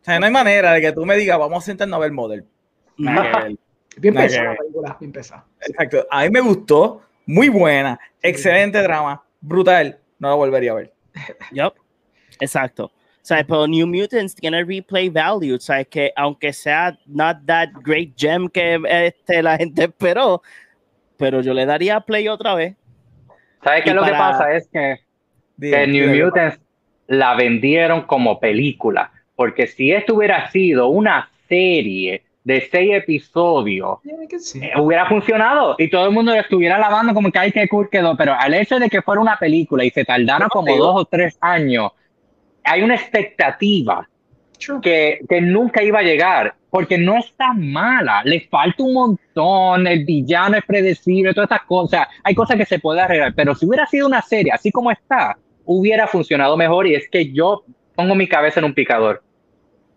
O 0.00 0.04
sea, 0.04 0.18
no 0.18 0.26
hay 0.26 0.32
manera 0.32 0.72
de 0.72 0.80
que 0.80 0.92
tú 0.92 1.04
me 1.04 1.16
digas, 1.16 1.38
vamos 1.38 1.62
a 1.62 1.66
sentarnos 1.66 1.96
a 1.96 2.00
ver 2.00 2.12
Mother. 2.12 2.44
Bien 3.96 4.14
pesada 4.14 4.50
la 4.50 4.56
película, 4.56 4.96
bien 4.98 5.12
pesada. 5.12 5.46
Exacto. 5.60 6.06
A 6.10 6.22
mí 6.22 6.30
me 6.30 6.40
gustó, 6.40 7.02
muy 7.26 7.48
buena, 7.48 7.98
excelente 8.22 8.82
drama, 8.82 9.22
brutal. 9.40 9.98
No 10.18 10.28
la 10.28 10.34
volvería 10.34 10.72
a 10.72 10.74
ver. 10.74 10.92
Yup. 11.52 11.74
Exacto. 12.40 12.86
O 12.86 13.22
sea, 13.22 13.44
pero 13.44 13.66
New 13.66 13.86
Mutants 13.86 14.34
tiene 14.34 14.64
replay 14.64 15.10
value. 15.10 15.54
O 15.54 15.60
sea, 15.60 15.84
que 15.84 16.12
aunque 16.16 16.52
sea 16.52 16.98
not 17.06 17.38
that 17.46 17.68
great 17.82 18.14
gem 18.16 18.48
que 18.48 18.80
este, 18.88 19.42
la 19.42 19.58
gente 19.58 19.84
esperó, 19.84 20.42
pero 21.18 21.42
yo 21.42 21.52
le 21.52 21.66
daría 21.66 22.00
play 22.00 22.28
otra 22.28 22.54
vez. 22.54 22.76
¿Sabes 23.62 23.84
qué 23.84 23.94
lo 23.94 24.04
que 24.04 24.12
pasa? 24.12 24.52
Es 24.52 24.68
que 24.72 24.98
que 25.60 25.86
New. 25.86 26.24
Mutants 26.24 26.58
la 27.06 27.34
vendieron 27.34 28.02
como 28.02 28.40
película, 28.40 29.10
porque 29.36 29.66
si 29.66 29.92
esto 29.92 30.14
hubiera 30.14 30.50
sido 30.50 30.88
una 30.88 31.28
serie 31.48 32.22
de 32.44 32.60
seis 32.70 32.94
episodios, 32.94 33.98
see. 34.38 34.64
eh, 34.64 34.72
hubiera 34.78 35.06
funcionado 35.06 35.74
y 35.78 35.90
todo 35.90 36.06
el 36.06 36.12
mundo 36.12 36.32
lo 36.32 36.40
estuviera 36.40 36.76
alabando 36.76 37.12
como 37.12 37.30
que 37.30 37.38
ay 37.38 37.52
que 37.52 37.68
cool 37.68 37.90
quedó, 37.90 38.16
pero 38.16 38.34
al 38.38 38.54
hecho 38.54 38.78
de 38.78 38.88
que 38.88 39.02
fuera 39.02 39.20
una 39.20 39.36
película 39.36 39.84
y 39.84 39.90
se 39.90 40.04
tardara 40.04 40.48
como 40.48 40.74
dos 40.76 41.02
o 41.02 41.04
tres 41.04 41.36
años, 41.40 41.92
hay 42.64 42.82
una 42.82 42.94
expectativa 42.94 44.08
que, 44.82 45.20
que 45.28 45.40
nunca 45.40 45.82
iba 45.82 45.98
a 45.98 46.02
llegar, 46.02 46.54
porque 46.70 46.96
no 46.98 47.18
está 47.18 47.52
mala, 47.52 48.22
le 48.24 48.40
falta 48.48 48.82
un 48.82 48.94
montón, 48.94 49.86
el 49.86 50.04
villano 50.04 50.56
es 50.56 50.64
predecible, 50.64 51.34
todas 51.34 51.50
estas 51.50 51.66
cosas, 51.66 52.06
hay 52.22 52.34
cosas 52.34 52.56
que 52.56 52.64
se 52.66 52.78
puede 52.78 53.00
arreglar, 53.00 53.34
pero 53.34 53.54
si 53.54 53.66
hubiera 53.66 53.86
sido 53.86 54.06
una 54.06 54.22
serie 54.22 54.52
así 54.52 54.70
como 54.70 54.90
está, 54.90 55.36
hubiera 55.64 56.06
funcionado 56.06 56.56
mejor 56.56 56.86
y 56.86 56.94
es 56.94 57.08
que 57.10 57.32
yo 57.32 57.64
pongo 57.94 58.14
mi 58.14 58.28
cabeza 58.28 58.60
en 58.60 58.66
un 58.66 58.74
picador. 58.74 59.22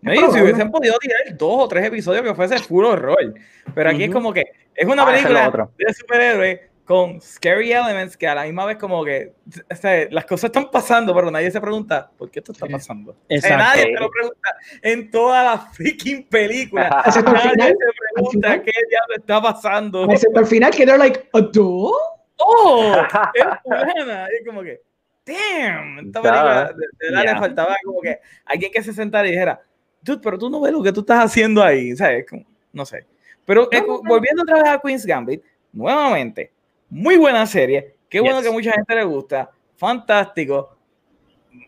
No, 0.02 0.12
y 0.12 0.18
si 0.18 0.40
hubiesen 0.42 0.70
podido 0.70 0.98
tirar 0.98 1.20
dos 1.38 1.62
o 1.64 1.68
tres 1.68 1.86
episodios 1.86 2.22
que 2.22 2.34
fuese 2.34 2.60
puro 2.68 2.90
horror. 2.90 3.32
Pero 3.74 3.88
aquí 3.88 4.04
es 4.04 4.10
como 4.10 4.34
que 4.34 4.44
es 4.74 4.86
una 4.86 5.02
Ah, 5.02 5.06
es 5.14 5.22
película 5.22 5.48
otro. 5.48 5.70
de 5.78 5.94
superhéroes 5.94 6.60
con 6.84 7.20
scary 7.20 7.72
elements 7.72 8.16
que 8.16 8.26
a 8.28 8.34
la 8.34 8.44
misma 8.44 8.66
vez 8.66 8.76
como 8.76 9.02
que 9.04 9.32
o 9.70 9.74
sea, 9.74 10.06
las 10.10 10.26
cosas 10.26 10.48
están 10.48 10.70
pasando, 10.70 11.14
pero 11.14 11.30
nadie 11.30 11.50
se 11.50 11.60
pregunta 11.60 12.10
¿por 12.18 12.30
qué 12.30 12.40
esto 12.40 12.52
está 12.52 12.66
pasando? 12.66 13.16
Exacto. 13.28 13.56
nadie 13.56 13.82
se 13.84 14.00
lo 14.00 14.10
pregunta 14.10 14.48
en 14.82 15.10
toda 15.10 15.44
la 15.44 15.58
freaking 15.58 16.24
película. 16.28 17.02
Excepto 17.06 17.32
Nadie 17.32 17.50
final. 17.52 17.68
se 17.78 18.12
pregunta 18.14 18.62
qué 18.62 18.72
diablo 18.90 19.14
está 19.16 19.42
pasando. 19.42 20.10
Excepto 20.10 20.38
al 20.40 20.46
final 20.46 20.70
que 20.72 20.84
they're 20.84 20.98
like, 20.98 21.28
¿a 21.32 21.40
dog? 21.40 21.92
¡Oh! 22.36 22.94
Es 23.34 23.44
fulana. 23.62 24.28
Y 24.30 24.36
es 24.40 24.46
como 24.46 24.62
que, 24.62 24.82
damn, 25.24 25.98
esta 26.06 26.20
película 26.20 26.72
de, 26.72 26.86
verdad 27.10 27.22
Yeah. 27.24 27.32
le 27.34 27.38
faltaba 27.40 27.76
como 27.84 28.00
que 28.02 28.18
alguien 28.44 28.70
que 28.72 28.82
se 28.82 28.92
sentara 28.92 29.26
y 29.26 29.30
dijera, 29.30 29.60
dude, 30.02 30.20
pero 30.22 30.36
tú 30.38 30.50
no 30.50 30.60
ves 30.60 30.72
lo 30.72 30.82
que 30.82 30.92
tú 30.92 31.00
estás 31.00 31.24
haciendo 31.24 31.62
ahí, 31.62 31.96
¿sabes? 31.96 32.26
Como, 32.28 32.44
no 32.72 32.84
sé. 32.84 33.06
Pero 33.46 33.68
eh, 33.72 33.80
No, 33.80 33.86
no. 33.86 34.02
volviendo 34.02 34.42
otra 34.42 34.56
vez 34.56 34.66
a 34.68 34.78
Queen's 34.80 35.06
Gambit, 35.06 35.42
nuevamente, 35.72 36.52
muy 36.94 37.16
buena 37.16 37.44
serie, 37.46 37.96
qué 38.08 38.20
bueno 38.20 38.38
Yes. 38.38 38.46
que 38.46 38.52
mucha 38.52 38.72
gente 38.72 38.94
le 38.94 39.04
gusta, 39.04 39.50
fantástico. 39.76 40.76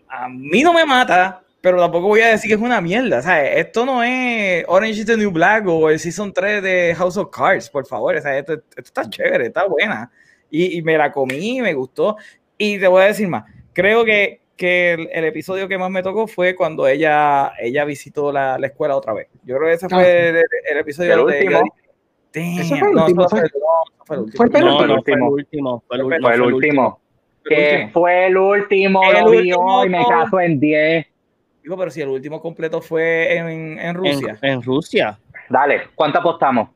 A 0.08 0.28
mí 0.28 0.62
no 0.62 0.72
me 0.72 0.84
mata, 0.86 1.42
pero 1.60 1.78
tampoco 1.80 2.08
voy 2.08 2.20
a 2.20 2.28
decir 2.28 2.48
que 2.48 2.54
es 2.54 2.60
una 2.60 2.80
mierda, 2.80 3.22
¿sabes? 3.22 3.56
Esto 3.56 3.84
no 3.84 4.02
es 4.04 4.64
Orange 4.68 5.00
is 5.00 5.06
the 5.06 5.16
New 5.16 5.30
Black 5.30 5.66
o 5.66 5.90
el 5.90 5.98
Season 5.98 6.32
3 6.32 6.62
de 6.62 6.94
House 6.96 7.16
of 7.16 7.30
Cards, 7.30 7.68
por 7.68 7.86
favor, 7.86 8.20
¿sabes? 8.20 8.40
Esto, 8.40 8.52
esto 8.54 8.62
está 8.78 9.08
chévere, 9.10 9.46
está 9.46 9.64
buena. 9.66 10.10
Y, 10.50 10.78
y 10.78 10.82
me 10.82 10.96
la 10.96 11.10
comí, 11.10 11.60
me 11.60 11.74
gustó. 11.74 12.16
Y 12.56 12.78
te 12.78 12.86
voy 12.86 13.02
a 13.02 13.06
decir 13.06 13.26
más, 13.28 13.44
creo 13.72 14.04
que, 14.04 14.40
que 14.56 14.92
el, 14.92 15.08
el 15.12 15.24
episodio 15.24 15.66
que 15.68 15.76
más 15.76 15.90
me 15.90 16.02
tocó 16.04 16.26
fue 16.28 16.54
cuando 16.54 16.86
ella, 16.86 17.52
ella 17.60 17.84
visitó 17.84 18.30
la, 18.32 18.56
la 18.58 18.68
escuela 18.68 18.96
otra 18.96 19.12
vez. 19.12 19.26
Yo 19.44 19.56
creo 19.56 19.68
que 19.68 19.74
ese 19.74 19.86
Ah, 19.86 19.88
fue 19.90 20.04
sí. 20.04 20.10
el, 20.38 20.44
el 20.70 20.78
episodio 20.78 21.12
El 21.14 21.18
de- 21.18 21.24
último. 21.24 21.50
Damn, 21.58 21.68
Ese 22.40 22.76
fue 22.76 22.88
el 22.88 22.94
no, 22.94 23.02
último, 23.04 23.22
no, 23.22 23.28
fue- 23.28 23.40
no, 23.40 23.48
fue 24.04 24.16
el 24.16 24.22
último. 24.22 24.36
fue 24.36 24.46
el 24.46 24.52
penúltimo. 24.52 24.78
No, 24.80 24.86
no, 24.86 25.02
fue 25.02 25.14
el 25.14 25.22
último. 25.22 25.82
Fue 25.86 25.96
el 25.96 26.02
último. 26.02 26.20
Fue 26.22 26.34
el 26.34 26.42
último. 26.42 27.00
Que 27.48 27.90
fue 27.92 28.26
el 28.26 28.36
último, 28.36 29.02
El 29.04 29.24
lo 29.24 29.30
vi 29.30 29.38
último, 29.38 29.78
hoy, 29.78 29.88
me 29.88 30.04
caso 30.04 30.40
en 30.40 30.58
10. 30.58 31.06
Digo, 31.62 31.76
pero 31.76 31.90
si 31.90 32.00
el 32.02 32.08
último 32.08 32.40
completo 32.40 32.80
fue 32.80 33.36
en, 33.36 33.78
en 33.78 33.94
Rusia. 33.94 34.36
En, 34.42 34.50
en 34.54 34.62
Rusia. 34.62 35.18
Dale, 35.48 35.82
¿cuánto 35.94 36.18
apostamos? 36.18 36.70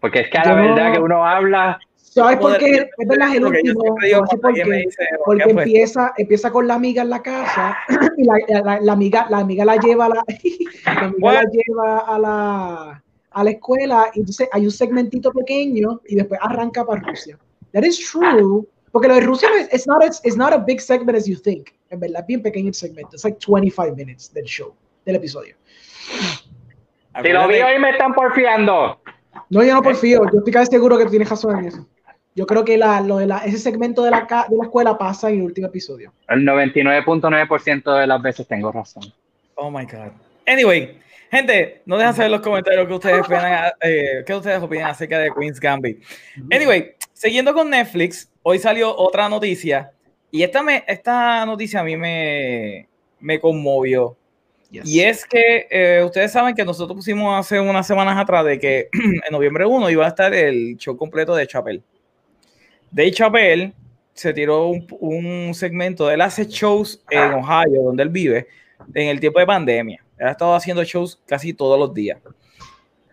Porque 0.00 0.20
es 0.20 0.30
que 0.30 0.38
a 0.38 0.44
la 0.44 0.50
Yo- 0.50 0.74
verdad 0.74 0.92
que 0.92 0.98
uno 0.98 1.24
habla, 1.26 1.78
¿Sabes 1.94 2.38
por 2.38 2.58
qué? 2.58 2.88
Es 2.98 3.08
verdad, 3.08 3.36
el 3.36 3.44
último. 3.44 3.80
siempre 3.82 4.08
digo 4.08 4.24
Te 4.24 4.36
voy 4.36 4.40
a 4.40 4.40
decir 4.40 4.40
cuando 4.40 4.40
por 4.40 4.48
alguien 4.48 4.68
me 4.68 4.76
qué. 4.78 4.82
dice, 4.86 5.04
¿por 5.18 5.24
Porque 5.38 5.54
pues? 5.54 5.66
empieza, 5.66 6.12
empieza 6.16 6.50
con 6.50 6.66
la 6.66 6.74
amiga 6.74 7.02
en 7.02 7.10
la 7.10 7.22
casa 7.22 7.78
y 8.16 8.24
la, 8.24 8.34
la- 8.64 8.80
la 8.80 8.92
amiga, 8.92 9.26
la 9.30 9.38
amiga 9.38 9.64
la 9.64 9.76
lleva 9.76 10.06
a 10.06 10.08
la, 10.08 10.22
la 10.86 11.00
amiga 11.06 11.32
la 11.32 11.42
lleva 11.44 11.98
a 12.00 12.18
la, 12.18 13.02
a 13.32 13.44
la 13.44 13.50
escuela 13.50 14.10
y 14.14 14.20
entonces 14.20 14.48
hay 14.52 14.64
un 14.64 14.70
segmentito 14.72 15.32
pequeño 15.32 16.00
y 16.06 16.16
después 16.16 16.40
arranca 16.42 16.84
para 16.84 17.00
Rusia. 17.00 17.38
That 17.72 17.84
is 17.84 17.98
true. 18.10 18.66
Porque 18.92 19.06
lo 19.06 19.14
de 19.14 19.20
Rusia 19.20 19.48
no 19.50 19.56
es 19.56 19.72
it's 19.72 19.86
not, 19.86 20.02
it's, 20.04 20.20
it's 20.24 20.36
not 20.36 20.52
a 20.52 20.58
big 20.58 20.80
segment 20.80 21.16
as 21.16 21.26
you 21.26 21.36
think. 21.36 21.68
En 21.90 22.00
verdad, 22.00 22.20
es 22.22 22.26
bien 22.26 22.42
pequeño 22.42 22.68
el 22.68 22.74
segmento. 22.74 23.14
Es 23.16 23.24
like 23.24 23.38
25 23.46 23.94
minutes 23.96 24.32
del 24.34 24.44
show, 24.44 24.74
del 25.04 25.16
episodio. 25.16 25.54
si 27.22 27.28
lo 27.28 27.48
vi 27.48 27.60
hoy 27.60 27.78
me 27.78 27.90
están 27.90 28.14
porfiando. 28.14 29.00
No, 29.48 29.62
yo 29.62 29.74
no 29.74 29.82
porfío. 29.82 30.22
Yo 30.32 30.38
estoy 30.38 30.52
casi 30.52 30.70
seguro 30.72 30.98
que 30.98 31.04
tú 31.04 31.10
tienes 31.10 31.28
razón 31.30 31.58
en 31.58 31.64
eso. 31.66 31.86
Yo 32.34 32.46
creo 32.46 32.64
que 32.64 32.78
la, 32.78 33.00
lo 33.00 33.18
de 33.18 33.26
la, 33.26 33.38
ese 33.38 33.58
segmento 33.58 34.02
de 34.04 34.10
la, 34.12 34.26
ca- 34.26 34.46
de 34.48 34.56
la 34.56 34.64
escuela 34.64 34.96
pasa 34.96 35.28
en 35.30 35.36
el 35.38 35.42
último 35.42 35.66
episodio. 35.66 36.12
El 36.28 36.40
99.9% 36.46 38.00
de 38.00 38.06
las 38.06 38.22
veces 38.22 38.46
tengo 38.46 38.70
razón. 38.72 39.02
Oh 39.56 39.70
my 39.70 39.84
God. 39.84 40.12
Anyway, 40.46 40.98
gente, 41.30 41.82
no 41.86 41.96
dejen 41.96 42.14
saber 42.14 42.26
en 42.26 42.32
los 42.32 42.40
comentarios 42.40 42.86
que 42.86 42.94
ustedes 42.94 43.20
opinan, 43.24 43.72
eh, 43.80 44.24
ustedes 44.28 44.62
opinan 44.62 44.90
acerca 44.90 45.18
de 45.18 45.30
Queen's 45.32 45.60
Gambit. 45.60 46.02
Anyway, 46.50 46.94
siguiendo 47.12 47.54
con 47.54 47.70
Netflix, 47.70 48.30
hoy 48.42 48.58
salió 48.58 48.94
otra 48.96 49.28
noticia 49.28 49.92
y 50.30 50.42
esta, 50.42 50.62
me, 50.62 50.84
esta 50.86 51.44
noticia 51.46 51.80
a 51.80 51.84
mí 51.84 51.96
me, 51.96 52.88
me 53.18 53.40
conmovió. 53.40 54.16
Yes. 54.70 54.86
Y 54.86 55.00
es 55.00 55.26
que 55.26 55.66
eh, 55.68 56.02
ustedes 56.04 56.30
saben 56.30 56.54
que 56.54 56.64
nosotros 56.64 56.96
pusimos 56.96 57.38
hace 57.38 57.58
unas 57.58 57.86
semanas 57.86 58.16
atrás 58.16 58.44
de 58.44 58.58
que 58.58 58.88
en 58.92 59.32
noviembre 59.32 59.66
1 59.66 59.90
iba 59.90 60.04
a 60.04 60.08
estar 60.08 60.32
el 60.32 60.76
show 60.76 60.96
completo 60.96 61.34
de 61.34 61.46
Chapel. 61.46 61.82
Dave 62.92 63.10
Chappelle 63.10 63.72
se 64.14 64.32
tiró 64.32 64.68
un, 64.68 64.86
un 65.00 65.54
segmento, 65.54 66.10
él 66.10 66.20
hace 66.20 66.44
shows 66.44 67.02
en 67.10 67.32
Ohio, 67.32 67.82
donde 67.84 68.02
él 68.02 68.08
vive, 68.10 68.46
en 68.94 69.08
el 69.08 69.18
tiempo 69.18 69.40
de 69.40 69.46
pandemia. 69.46 70.04
Ha 70.20 70.30
estado 70.30 70.54
haciendo 70.54 70.84
shows 70.84 71.20
casi 71.26 71.52
todos 71.54 71.78
los 71.78 71.94
días. 71.94 72.18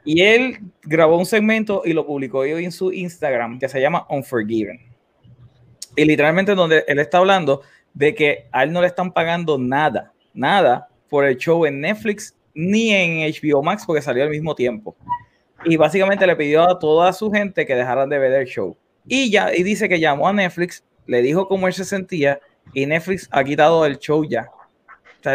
Y 0.03 0.21
él 0.21 0.59
grabó 0.83 1.17
un 1.17 1.25
segmento 1.25 1.81
y 1.83 1.93
lo 1.93 2.05
publicó 2.05 2.39
hoy 2.39 2.63
en 2.63 2.71
su 2.71 2.91
Instagram 2.91 3.59
que 3.59 3.67
se 3.67 3.81
llama 3.81 4.05
Unforgiven. 4.09 4.79
Y 5.95 6.05
literalmente 6.05 6.55
donde 6.55 6.85
él 6.87 6.99
está 6.99 7.17
hablando 7.17 7.61
de 7.93 8.13
que 8.13 8.47
a 8.51 8.63
él 8.63 8.71
no 8.71 8.81
le 8.81 8.87
están 8.87 9.11
pagando 9.11 9.57
nada, 9.57 10.13
nada 10.33 10.87
por 11.09 11.25
el 11.25 11.35
show 11.37 11.65
en 11.65 11.81
Netflix 11.81 12.37
ni 12.53 12.91
en 12.91 13.31
HBO 13.33 13.61
Max 13.63 13.83
porque 13.85 14.01
salió 14.01 14.23
al 14.23 14.29
mismo 14.29 14.55
tiempo. 14.55 14.95
Y 15.65 15.75
básicamente 15.75 16.25
le 16.25 16.35
pidió 16.35 16.63
a 16.69 16.79
toda 16.79 17.11
su 17.13 17.31
gente 17.31 17.65
que 17.65 17.75
dejaran 17.75 18.09
de 18.09 18.19
ver 18.19 18.31
el 18.33 18.47
show. 18.47 18.77
Y 19.07 19.29
ya 19.31 19.53
y 19.53 19.63
dice 19.63 19.89
que 19.89 19.99
llamó 19.99 20.27
a 20.27 20.33
Netflix, 20.33 20.83
le 21.05 21.21
dijo 21.21 21.47
cómo 21.47 21.67
él 21.67 21.73
se 21.73 21.85
sentía 21.85 22.39
y 22.73 22.85
Netflix 22.85 23.27
ha 23.31 23.43
quitado 23.43 23.85
el 23.85 23.97
show 23.97 24.23
ya. 24.23 24.49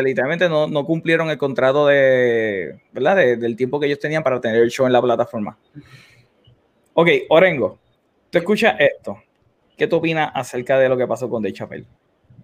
Literalmente 0.01 0.49
no, 0.49 0.67
no 0.67 0.85
cumplieron 0.87 1.29
el 1.29 1.37
contrato 1.37 1.89
de, 1.89 2.81
¿verdad? 2.93 3.17
De- 3.17 3.37
del 3.37 3.57
tiempo 3.57 3.79
que 3.81 3.87
ellos 3.87 3.99
tenían 3.99 4.23
para 4.23 4.41
tener 4.41 4.63
el 4.63 4.71
show 4.71 4.87
en 4.87 4.93
la 4.93 5.03
plataforma. 5.03 5.59
Ok, 6.95 7.09
Orengo, 7.29 7.79
tú 8.31 8.39
escuchas 8.39 8.77
esto. 8.79 9.19
¿Qué 9.77 9.87
tú 9.87 9.97
opinas 9.97 10.31
acerca 10.35 10.79
de 10.79 10.89
lo 10.89 10.97
que 10.97 11.07
pasó 11.07 11.29
con 11.29 11.43
Dave 11.43 11.53
Chappelle? 11.55 11.87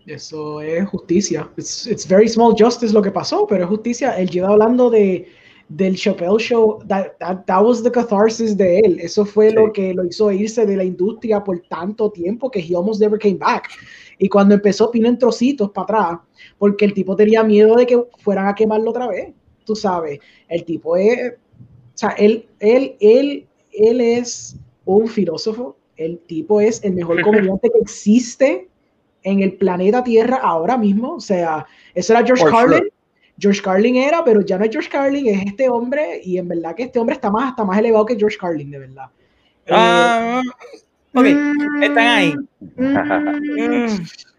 Eso 0.06 0.60
es 0.62 0.88
justicia. 0.88 1.48
It's, 1.56 1.86
it's 1.86 2.08
very 2.08 2.28
small 2.28 2.54
justice 2.58 2.92
lo 2.92 3.02
que 3.02 3.10
pasó, 3.10 3.46
pero 3.46 3.64
es 3.64 3.68
justicia. 3.68 4.18
Él 4.18 4.28
lleva 4.30 4.48
hablando 4.48 4.88
de 4.90 5.28
del 5.68 5.96
Chappelle 5.96 6.38
Show. 6.38 6.78
That, 6.86 7.12
that, 7.20 7.44
that 7.46 7.62
was 7.62 7.82
the 7.82 7.90
catharsis 7.90 8.56
de 8.56 8.78
él. 8.80 8.98
Eso 9.00 9.24
fue 9.24 9.50
Sí. 9.50 9.54
lo 9.56 9.72
que 9.72 9.94
lo 9.94 10.04
hizo 10.04 10.30
irse 10.32 10.64
de 10.66 10.76
la 10.76 10.84
industria 10.84 11.42
por 11.44 11.60
tanto 11.68 12.10
tiempo 12.10 12.50
que 12.50 12.60
he 12.60 12.74
almost 12.74 13.00
never 13.00 13.18
came 13.18 13.36
back. 13.38 13.68
Y 14.18 14.28
cuando 14.28 14.54
empezó, 14.54 14.90
vino 14.90 15.08
en 15.08 15.18
trocitos 15.18 15.70
para 15.70 15.84
atrás, 15.84 16.18
porque 16.58 16.84
el 16.84 16.92
tipo 16.94 17.14
tenía 17.14 17.42
miedo 17.44 17.76
de 17.76 17.86
que 17.86 18.02
fueran 18.18 18.48
a 18.48 18.54
quemarlo 18.54 18.90
otra 18.90 19.06
vez. 19.06 19.32
Tú 19.64 19.76
sabes, 19.76 20.18
el 20.48 20.64
tipo 20.64 20.96
es, 20.96 21.32
o 21.34 21.36
sea, 21.94 22.10
él, 22.10 22.46
él, 22.58 22.96
él, 23.00 23.46
él 23.72 24.00
es 24.00 24.56
un 24.84 25.06
filósofo. 25.06 25.76
El 25.96 26.18
tipo 26.20 26.60
es 26.60 26.82
el 26.82 26.94
mejor 26.94 27.20
comediante 27.22 27.70
que 27.70 27.78
existe 27.80 28.68
en 29.24 29.42
el 29.42 29.56
planeta 29.56 30.02
Tierra 30.02 30.36
ahora 30.38 30.78
mismo. 30.78 31.14
O 31.16 31.20
sea, 31.20 31.66
eso 31.94 32.12
era 32.14 32.24
George 32.24 32.44
Carlin. 32.44 32.78
sure. 32.78 32.92
George 33.38 33.62
Carlin 33.62 33.96
era, 33.96 34.24
pero 34.24 34.40
ya 34.40 34.58
no 34.58 34.64
es 34.64 34.70
George 34.72 34.88
Carlin, 34.90 35.28
es 35.28 35.46
este 35.46 35.68
hombre, 35.68 36.20
y 36.24 36.38
en 36.38 36.48
verdad 36.48 36.74
que 36.74 36.84
este 36.84 36.98
hombre 36.98 37.14
está 37.14 37.30
más, 37.30 37.50
hasta 37.50 37.64
más 37.64 37.78
elevado 37.78 38.04
que 38.06 38.16
George 38.16 38.36
Carlin, 38.36 38.70
de 38.70 38.78
verdad. 38.80 39.06
Eh, 39.66 39.70
Ah, 39.74 40.42
ok, 41.14 41.24
mm, 41.24 41.82
están 41.82 42.06
ahí. 42.06 42.34
mm, 42.76 43.86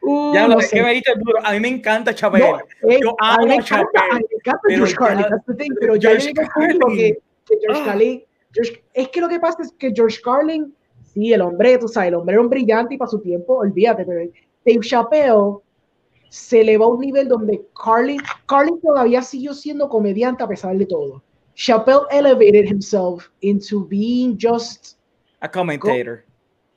uh, 0.01 0.33
ya 0.33 0.47
no 0.47 0.55
lo 0.55 0.61
sé. 0.61 0.75
que 0.77 0.83
me 0.83 0.93
diste 0.93 1.11
duro. 1.17 1.39
A 1.43 1.51
mí 1.53 1.59
me 1.59 1.67
encanta 1.69 2.13
Chappelle. 2.13 2.45
No, 2.51 2.89
eh, 2.89 2.99
Yo 3.01 3.15
a 3.19 3.37
mí 3.39 3.45
me 3.45 3.53
amo 3.53 3.61
encanta, 3.61 4.01
me 4.13 4.19
encanta 4.19 4.59
pero 4.63 4.77
George 4.77 4.93
ya- 4.93 4.97
Carlin, 4.99 5.25
that's 5.29 5.45
the 5.45 5.53
thing, 5.55 5.71
pero 5.79 5.95
ya 5.95 6.09
George 6.09 6.33
Carlin. 6.33 6.79
que, 6.97 7.17
que 7.47 7.57
George 7.61 7.81
Ah. 7.81 7.85
Carlin, 7.85 8.23
George- 8.53 8.83
es 8.93 9.07
que 9.09 9.21
lo 9.21 9.29
que 9.29 9.39
pasa 9.39 9.61
es 9.63 9.71
que 9.77 9.91
George 9.95 10.19
Carlin, 10.23 10.73
sí, 11.13 11.31
el 11.33 11.41
hombre, 11.41 11.77
tú 11.77 11.87
sabes, 11.87 12.09
el 12.09 12.15
hombre 12.15 12.33
era 12.33 12.41
un 12.41 12.49
brillante 12.49 12.95
y 12.95 12.97
para 12.97 13.09
su 13.11 13.19
tiempo, 13.21 13.57
olvídate, 13.59 14.03
pero 14.05 14.19
Dave 14.65 14.79
Chappelle 14.81 15.59
se 16.29 16.61
elevó 16.61 16.85
a 16.85 16.87
un 16.89 17.01
nivel 17.01 17.27
donde 17.27 17.65
Carlin, 17.81 18.21
Carlin 18.45 18.79
todavía 18.81 19.21
siguió 19.21 19.53
siendo 19.53 19.89
comediante 19.89 20.43
a 20.43 20.47
pesar 20.47 20.77
de 20.77 20.85
todo. 20.85 21.23
Chappelle 21.55 22.05
elevated 22.11 22.65
himself 22.65 23.29
into 23.41 23.85
being 23.85 24.37
just 24.39 24.97
A 25.41 25.49
commentator. 25.49 26.25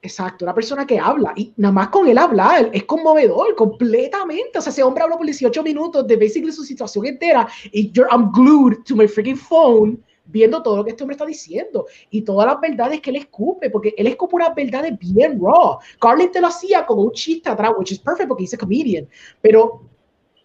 Exacto, 0.05 0.45
una 0.45 0.55
persona 0.55 0.85
que 0.85 0.99
habla 0.99 1.33
y 1.37 1.53
nada 1.57 1.73
más 1.73 1.89
con 1.89 2.09
él 2.09 2.19
hablar 2.19 2.71
es 2.73 2.83
conmovedor 2.85 3.55
completamente. 3.55 4.59
O 4.59 4.61
sea, 4.61 4.73
ese 4.73 4.83
hombre 4.83 5.05
habló 5.05 5.17
por 5.17 5.27
18 5.27 5.63
minutos 5.63 6.07
de 6.09 6.17
basically 6.17 6.51
su 6.51 6.65
situación 6.65 7.07
entera 7.07 7.47
y 7.71 7.93
yo, 7.93 8.05
I'm 8.11 8.33
glued 8.33 8.83
to 8.85 8.97
my 8.97 9.07
freaking 9.07 9.37
phone 9.37 10.03
viendo 10.25 10.63
todo 10.63 10.77
lo 10.77 10.85
que 10.85 10.91
este 10.91 11.03
hombre 11.03 11.15
está 11.15 11.27
diciendo 11.27 11.87
y 12.11 12.23
todas 12.23 12.47
las 12.47 12.61
verdades 12.61 13.01
que 13.01 13.11
él 13.11 13.17
escupe, 13.17 13.71
porque 13.71 13.95
él 13.97 14.07
escupe 14.07 14.37
unas 14.37 14.55
verdades 14.55 14.99
bien 14.99 15.41
raw. 15.41 15.79
Carlin 16.01 16.31
te 16.31 16.41
lo 16.41 16.47
hacía 16.47 16.87
como 16.87 17.03
un 17.03 17.13
chiste 17.13 17.51
atrás, 17.51 17.73
which 17.77 17.93
is 17.93 17.99
perfect 17.99 18.29
porque 18.29 18.45
he's 18.45 18.55
a 18.55 18.59
comedian, 18.59 19.09
pero 19.41 19.83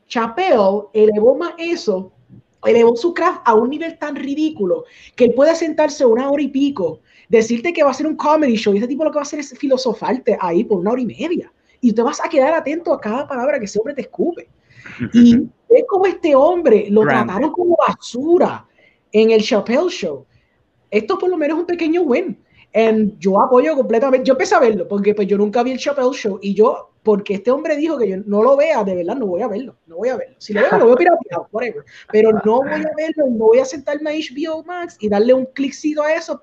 Chappelle 0.07 0.87
elevó 0.93 1.35
más 1.35 1.53
eso, 1.57 2.11
elevó 2.65 2.95
su 2.95 3.13
craft 3.13 3.41
a 3.45 3.53
un 3.53 3.69
nivel 3.69 3.97
tan 3.97 4.15
ridículo 4.15 4.85
que 5.15 5.25
él 5.25 5.33
puede 5.33 5.55
sentarse 5.55 6.05
una 6.05 6.29
hora 6.29 6.41
y 6.41 6.47
pico 6.47 7.01
decirte 7.29 7.73
que 7.73 7.83
va 7.83 7.91
a 7.91 7.93
ser 7.93 8.07
un 8.07 8.15
comedy 8.15 8.55
show 8.55 8.73
y 8.73 8.77
ese 8.77 8.87
tipo 8.87 9.03
lo 9.03 9.11
que 9.11 9.15
va 9.15 9.21
a 9.21 9.23
hacer 9.23 9.39
es 9.39 9.57
filosofarte 9.57 10.37
ahí 10.39 10.63
por 10.63 10.79
una 10.79 10.91
hora 10.91 11.01
y 11.01 11.05
media. 11.05 11.51
y 11.79 11.93
te 11.93 12.01
vas 12.01 12.19
a 12.23 12.29
quedar 12.29 12.53
atento 12.55 12.91
a 12.91 12.99
cada 12.99 13.27
palabra 13.27 13.59
que 13.59 13.65
ese 13.65 13.77
hombre 13.77 13.93
te 13.93 14.01
escupe. 14.01 14.49
Y 15.13 15.35
es 15.69 15.83
como 15.87 16.07
este 16.07 16.35
hombre 16.35 16.87
lo 16.89 17.01
Grande. 17.01 17.25
trataron 17.25 17.51
como 17.51 17.77
basura 17.87 18.65
en 19.21 19.31
el 19.31 19.41
Chappelle 19.41 19.89
Show. 19.89 20.25
Esto 20.91 21.17
por 21.17 21.29
lo 21.29 21.37
menos 21.37 21.57
es 21.57 21.61
un 21.61 21.67
pequeño 21.67 22.01
win. 22.03 22.37
And 22.73 23.17
yo 23.17 23.41
apoyo 23.41 23.75
completamente. 23.75 24.27
Yo 24.27 24.33
empecé 24.33 24.55
a 24.55 24.59
verlo 24.59 24.87
porque 24.87 25.15
pues, 25.15 25.27
yo 25.27 25.37
nunca 25.37 25.63
vi 25.63 25.71
el 25.71 25.79
Chappelle 25.79 26.13
Show 26.13 26.39
y 26.41 26.53
yo, 26.53 26.91
porque 27.01 27.35
este 27.35 27.49
hombre 27.49 27.75
dijo 27.77 27.97
que 27.97 28.09
yo 28.09 28.17
no 28.25 28.43
lo 28.43 28.55
vea, 28.57 28.83
de 28.83 28.93
verdad 28.95 29.15
no 29.15 29.25
voy 29.25 29.41
a 29.41 29.47
verlo. 29.47 29.75
No 29.87 29.97
voy 29.97 30.09
a 30.09 30.17
verlo. 30.17 30.35
Si 30.39 30.53
lo 30.53 30.61
veo, 30.61 30.77
lo 30.77 30.85
veo 30.87 30.95
pirateado, 30.95 31.47
whatever. 31.51 31.83
Pero 32.11 32.31
no 32.45 32.57
voy 32.61 32.81
a 32.81 32.91
verlo, 32.95 33.25
no 33.29 33.45
voy 33.45 33.59
a 33.59 33.65
sentarme 33.65 34.11
a 34.11 34.13
HBO 34.13 34.63
Max 34.63 34.97
y 34.99 35.09
darle 35.09 35.33
un 35.33 35.45
cliccito 35.45 36.03
a 36.03 36.13
eso 36.13 36.39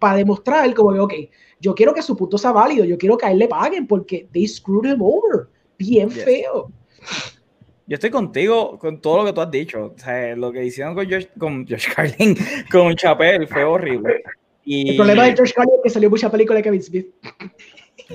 para 0.00 0.16
demostrar 0.16 0.72
como 0.74 0.92
que, 0.92 1.00
ok, 1.00 1.14
yo 1.60 1.74
quiero 1.74 1.94
que 1.94 2.02
su 2.02 2.16
punto 2.16 2.38
sea 2.38 2.52
válido, 2.52 2.84
yo 2.84 2.98
quiero 2.98 3.16
que 3.16 3.26
a 3.26 3.30
él 3.30 3.38
le 3.38 3.48
paguen 3.48 3.86
porque 3.86 4.26
they 4.32 4.46
screwed 4.48 4.90
him 4.90 5.02
over. 5.02 5.48
Bien 5.78 6.08
Yes. 6.10 6.24
feo. 6.24 6.70
Yo 7.86 7.94
estoy 7.94 8.10
contigo 8.10 8.78
con 8.78 9.00
todo 9.00 9.18
lo 9.18 9.24
que 9.26 9.32
tú 9.32 9.40
has 9.40 9.50
dicho. 9.50 9.94
O 9.96 9.98
sea, 9.98 10.36
lo 10.36 10.52
que 10.52 10.64
hicieron 10.64 10.94
con 10.94 11.10
Josh, 11.10 11.26
con 11.38 11.66
Josh 11.66 11.88
Carlin, 11.94 12.36
con 12.70 12.94
Chappelle, 12.94 13.46
fue 13.46 13.64
horrible. 13.64 14.22
Y... 14.64 14.90
El 14.90 14.96
problema 14.96 15.24
de 15.24 15.34
George 15.34 15.52
Carlin 15.54 15.74
es 15.76 15.80
que 15.82 15.90
salió 15.90 16.10
mucha 16.10 16.30
película 16.30 16.58
de 16.58 16.62
Kevin 16.62 16.82
Smith. 16.82 17.06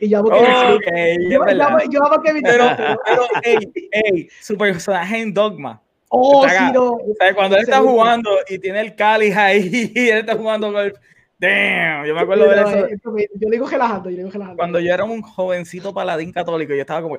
y 0.00 0.08
yo 0.08 0.18
amo 0.18 0.30
Kevin 0.30 0.46
Ok, 0.46 0.82
Smith. 0.82 0.94
es 0.94 1.18
Yo, 1.24 1.30
yo 1.30 1.40
verdad. 1.44 1.66
amo, 1.68 1.78
yo 1.90 2.04
amo 2.04 2.22
Kevin 2.22 2.42
Pero, 2.42 2.64
Smith. 2.64 2.76
pero- 2.78 3.00
pero, 3.04 3.22
ey, 3.42 3.88
ey, 3.92 4.28
su 4.40 4.56
personaje 4.56 5.20
en 5.20 5.34
Dogma. 5.34 5.82
oh, 6.08 6.46
sí, 6.48 6.72
no. 6.72 6.92
O 6.92 7.14
sea, 7.18 7.34
cuando 7.34 7.56
él 7.56 7.62
está 7.62 7.76
Seguro. 7.76 7.92
jugando 7.94 8.30
y 8.48 8.58
tiene 8.58 8.80
el 8.80 8.94
cáliz 8.94 9.36
ahí 9.36 9.90
y 9.94 10.08
él 10.08 10.18
está 10.18 10.36
jugando 10.36 10.72
golf. 10.72 10.96
Damn, 11.38 12.04
yo 12.04 12.14
me 12.14 12.20
acuerdo 12.20 12.50
de 12.50 12.60
eso. 12.60 12.88
Yo 13.34 13.48
le 13.48 13.56
digo 13.56 13.66
relajando, 13.66 14.10
yo 14.10 14.16
le 14.16 14.22
digo 14.24 14.30
relajando. 14.30 14.58
Cuando 14.58 14.78
yo 14.78 14.92
era 14.92 15.04
un 15.04 15.22
jovencito 15.22 15.94
paladín 15.94 16.32
católico, 16.32 16.74
yo 16.74 16.80
estaba 16.82 17.00
como, 17.00 17.16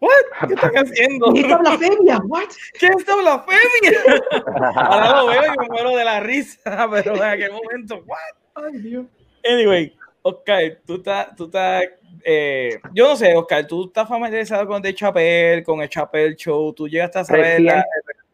¿What? 0.00 0.10
¿Qué 0.48 0.54
están 0.54 0.72
haciendo? 0.76 1.32
¿Y 1.34 1.40
esta 1.40 1.56
blasfemia? 1.58 2.18
¿What? 2.26 2.48
¿Qué 2.78 2.86
es 2.86 2.96
esta 2.98 3.16
blasfemia? 3.16 4.00
Ahora 4.76 5.22
lo 5.22 5.26
veo 5.28 5.42
y 5.54 5.58
me 5.58 5.66
muero 5.68 5.96
de 5.96 6.04
la 6.04 6.20
risa, 6.20 6.88
pero 6.90 7.16
en 7.16 7.22
aquel 7.22 7.52
momento, 7.52 8.02
¿what? 8.06 8.18
Ay, 8.54 8.78
Dios. 8.78 9.06
Anyway, 9.44 9.96
Oscar, 10.22 10.78
tú 10.84 10.96
estás, 10.96 11.34
tú 11.36 11.44
estás, 11.44 11.84
eh, 12.24 12.78
yo 12.92 13.08
no 13.08 13.16
sé, 13.16 13.34
Oscar, 13.36 13.66
tú 13.66 13.86
estás 13.86 14.08
familiarizado 14.08 14.66
con 14.66 14.82
The 14.82 14.94
Chapel, 14.94 15.62
con 15.62 15.80
el 15.80 15.88
Chapel 15.88 16.34
Show, 16.36 16.72
tú 16.72 16.88
llegaste 16.88 17.20
a 17.20 17.24
saber 17.24 17.60
la- 17.60 17.80
el, 17.80 17.82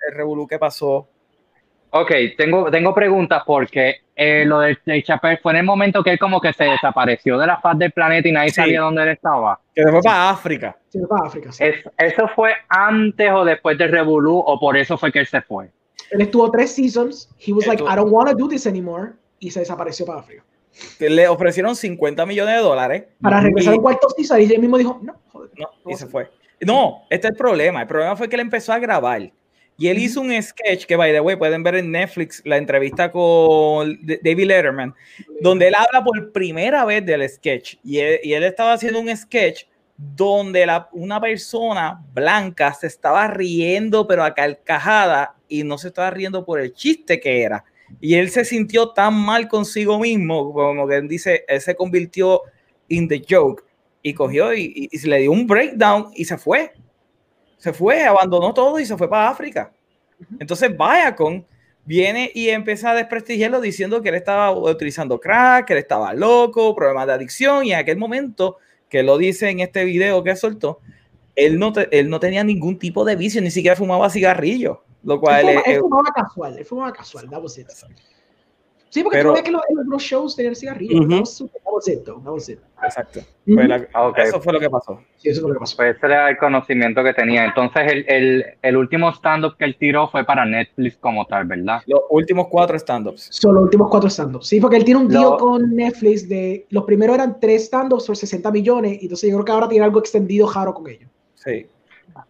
el 0.09 0.15
revolú 0.15 0.47
que 0.47 0.59
pasó. 0.59 1.09
Ok, 1.95 2.11
tengo, 2.39 2.71
tengo 2.71 2.95
preguntas 2.95 3.43
porque 3.47 3.97
eh, 4.17 4.45
lo 4.47 4.61
de, 4.61 4.79
de 4.87 5.03
Chappelle 5.03 5.39
fue 5.43 5.53
en 5.53 5.59
el 5.59 5.65
momento 5.65 6.03
que 6.03 6.11
él 6.13 6.19
como 6.19 6.41
que 6.41 6.53
se 6.55 6.65
desapareció 6.65 7.37
de 7.39 7.47
la 7.47 7.61
faz 7.61 7.79
del 7.79 7.93
planeta 7.93 8.27
y 8.29 8.33
nadie 8.33 8.49
Sí. 8.49 8.55
sabía 8.57 8.81
dónde 8.81 9.03
él 9.03 9.09
estaba. 9.11 9.61
Que 9.75 9.83
se 9.83 9.91
fue 9.91 10.01
para 10.01 10.31
África. 10.31 10.77
Se 10.89 10.99
fue 11.01 11.09
para 11.09 11.27
África. 11.29 11.53
sí. 11.53 11.65
Es- 11.65 11.85
¿Eso 11.99 12.29
fue 12.35 12.53
antes 12.69 13.31
o 13.31 13.45
después 13.45 13.77
del 13.77 13.91
Revolú 13.91 14.39
o 14.39 14.59
por 14.59 14.77
eso 14.77 14.97
fue 14.97 15.13
que 15.13 15.19
él 15.21 15.27
se 15.27 15.43
fue? 15.43 15.71
Él 16.11 16.23
estuvo 16.23 16.51
tres 16.51 16.75
seasons. 16.75 17.29
He 17.39 17.53
was 17.53 17.67
like, 17.67 17.83
I 17.83 17.95
don't 17.97 18.11
want 18.11 18.31
to 18.31 18.37
do 18.37 18.49
this 18.49 18.67
anymore. 18.67 19.13
Y 19.39 19.51
se 19.51 19.61
desapareció 19.61 20.07
para 20.07 20.21
África. 20.21 20.43
Le 20.99 21.29
ofrecieron 21.29 21.77
50 21.77 22.25
millones 22.25 22.55
de 22.57 22.61
dólares. 22.63 23.05
Para 23.21 23.41
regresar 23.41 23.75
y- 23.75 23.77
al 23.77 23.83
cuarto 23.83 24.09
season, 24.17 24.41
y 24.41 24.45
él 24.45 24.61
mismo 24.61 24.79
dijo, 24.79 24.99
no, 25.03 25.15
joder. 25.31 25.51
No, 25.59 25.69
y 25.87 25.91
no 25.93 25.97
se 25.99 26.07
fue. 26.07 26.31
No, 26.61 27.03
este 27.11 27.27
es 27.27 27.33
el 27.33 27.37
problema. 27.37 27.83
El 27.83 27.89
problema 27.89 28.17
fue 28.17 28.29
que 28.31 28.37
él 28.37 28.41
empezó 28.41 28.73
a 28.73 28.79
grabar. 28.79 29.31
Y 29.83 29.89
él 29.89 29.99
hizo 29.99 30.21
un 30.21 30.31
sketch 30.41 30.85
que, 30.87 30.95
by 30.95 31.11
the 31.13 31.21
way, 31.21 31.35
pueden 31.35 31.65
ver 31.65 31.75
en 31.75 31.91
Netflix 31.91 32.41
la 32.45 32.57
entrevista 32.57 33.11
con 33.11 33.99
David 34.23 34.45
Letterman, 34.47 34.95
donde 35.41 35.67
él 35.67 35.75
habla 35.75 36.05
por 36.05 36.31
primera 36.31 36.85
vez 36.85 37.05
del 37.05 37.29
sketch. 37.29 37.75
Y 37.83 37.99
él, 37.99 38.21
y 38.23 38.33
él 38.35 38.45
estaba 38.45 38.75
haciendo 38.75 39.01
un 39.01 39.17
sketch 39.17 39.65
donde 39.97 40.67
la, 40.67 40.89
una 40.93 41.21
persona 41.21 42.01
blanca 42.15 42.73
se 42.75 42.87
estaba 42.87 43.27
riendo, 43.27 44.07
pero 44.07 44.23
a 44.23 44.33
carcajada, 44.35 45.35
y 45.49 45.65
no 45.65 45.77
se 45.79 45.89
estaba 45.89 46.11
riendo 46.11 46.45
por 46.45 46.61
el 46.61 46.73
chiste 46.73 47.19
que 47.19 47.43
era. 47.43 47.65
Y 48.01 48.15
él 48.15 48.31
se 48.31 48.45
sintió 48.45 48.91
tan 48.91 49.15
mal 49.15 49.49
consigo 49.49 49.99
mismo, 49.99 50.53
como 50.53 50.87
que 50.87 50.95
él 50.95 51.09
dice, 51.09 51.45
él 51.49 51.61
se 51.61 51.75
convirtió 51.75 52.43
in 52.87 53.09
the 53.09 53.21
joke 53.29 53.65
y 54.01 54.15
cogió 54.15 54.55
y, 54.55 54.63
y- 54.77 54.89
y 54.93 54.99
se 54.99 55.09
le 55.09 55.19
dio 55.19 55.33
un 55.33 55.45
breakdown 55.45 56.11
y 56.15 56.25
se 56.25 56.39
fue. 56.39 56.71
Se 57.63 57.73
fue, 57.73 58.03
abandonó 58.03 58.53
todo 58.53 58.81
y 58.81 58.85
se 58.85 58.97
fue 58.97 59.09
para 59.09 59.29
África. 59.29 59.71
Entonces 60.41 60.77
Viacom 60.77 61.45
viene 61.85 62.29
y 62.35 62.49
empieza 62.49 62.91
a 62.91 62.95
desprestigiarlo 62.97 63.61
diciendo 63.61 64.03
que 64.03 64.09
él 64.09 64.17
estaba 64.17 64.51
utilizando 64.51 65.21
crack, 65.21 65.67
que 65.67 65.75
él 65.75 65.79
estaba 65.79 66.13
loco, 66.13 66.75
problemas 66.75 67.07
de 67.07 67.13
adicción 67.13 67.65
y 67.65 67.73
en 67.73 67.79
aquel 67.79 67.99
momento, 67.99 68.57
que 68.89 69.05
lo 69.05 69.17
dice 69.17 69.49
en 69.49 69.61
este 69.61 69.85
video 69.85 70.25
que 70.25 70.35
soltó, 70.35 70.81
él 71.37 71.57
no, 71.61 71.73
te- 71.73 71.89
él 71.97 72.11
no 72.11 72.19
tenía 72.19 72.43
ningún 72.43 72.81
tipo 72.81 73.05
de 73.05 73.15
vicio, 73.15 73.41
ni 73.41 73.53
siquiera 73.53 73.77
fumaba 73.77 74.11
cigarrillos, 74.11 74.79
lo 75.05 75.15
Él 75.15 75.21
cual 75.21 75.41
fumaba, 75.43 75.61
es- 75.61 75.75
él 75.75 75.81
fumaba 75.81 76.11
casual, 76.13 76.59
él 76.59 76.65
fumaba 76.65 76.93
casual, 76.93 77.31
that 77.31 77.41
was 77.41 77.59
it. 77.59 77.69
Sí, 78.93 79.03
porque 79.03 79.17
Pero- 79.21 79.31
tú 79.31 79.35
ves 79.37 79.43
que 79.43 79.51
los, 79.51 79.63
en 79.71 79.89
los 79.89 80.03
shows 80.03 80.37
tenían 80.37 80.55
cigarrillos. 80.55 81.41
It, 81.87 82.05
though, 82.05 82.21
that 82.23 82.31
was 82.33 82.49
it. 82.51 82.59
exacto. 82.85 83.21
La- 83.47 83.89
Ah, 83.95 84.09
ok. 84.09 84.19
Eso 84.19 84.39
fue 84.43 84.53
lo 84.53 84.61
que 84.61 84.69
pasó. 84.69 85.01
Sí, 85.17 85.31
eso 85.31 85.41
fue 85.41 85.49
lo 85.49 85.55
que 85.55 85.61
pasó. 85.61 85.77
Pues 85.79 85.97
ese 85.97 86.07
era 86.07 86.29
el 86.29 86.37
conocimiento 86.37 87.03
que 87.03 87.15
tenía. 87.15 87.47
Entonces 87.47 87.91
el, 87.91 88.05
el, 88.07 88.45
el 88.61 88.77
último 88.77 89.09
stand-up 89.15 89.57
que 89.57 89.65
él 89.65 89.77
tiró 89.79 90.09
fue 90.09 90.25
para 90.27 90.45
Netflix 90.45 90.99
como 90.99 91.25
tal, 91.27 91.47
¿verdad? 91.47 91.81
Los 91.87 92.03
últimos 92.11 92.49
cuatro 92.49 92.77
stand-ups. 92.79 93.29
Son 93.31 93.55
los 93.55 93.65
últimos 93.65 93.89
cuatro 93.91 94.11
stand-ups. 94.11 94.47
Sí, 94.47 94.61
porque 94.61 94.77
él 94.77 94.85
tiene 94.85 95.01
un 95.01 95.09
deal 95.09 95.23
Lo- 95.23 95.37
con 95.39 95.75
Netflix 95.75 96.29
de. 96.29 96.67
Los 96.69 96.85
primeros 96.85 97.15
eran 97.15 97.41
tres 97.41 97.65
stand-ups 97.65 98.07
por 98.07 98.17
60 98.17 98.51
millones. 98.53 98.99
Y 99.01 99.07
entonces 99.07 99.31
yo 99.31 99.37
creo 99.37 99.45
que 99.47 99.53
ahora 99.53 99.69
tiene 99.71 99.87
algo 99.87 99.99
extendido 100.01 100.47
jaro 100.47 100.75
con 100.75 100.87
ellos. 100.89 101.09
Sí. 101.37 101.67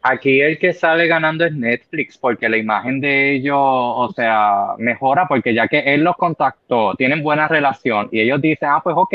Aquí 0.03 0.41
el 0.41 0.59
que 0.59 0.73
sale 0.73 1.07
ganando 1.07 1.45
es 1.45 1.55
Netflix, 1.55 2.19
porque 2.19 2.49
la 2.49 2.57
imagen 2.57 3.01
de 3.01 3.35
ellos, 3.35 3.57
o 3.57 4.13
sea, 4.15 4.75
mejora, 4.79 5.27
porque 5.29 5.55
ya 5.55 5.69
que 5.69 5.79
él 5.79 6.03
los 6.03 6.17
contactó, 6.17 6.95
tienen 6.97 7.23
buena 7.23 7.49
relación, 7.49 8.09
y 8.11 8.21
ellos 8.21 8.41
dicen, 8.41 8.69
ah, 8.71 8.81
pues 8.83 8.97
ok, 8.99 9.15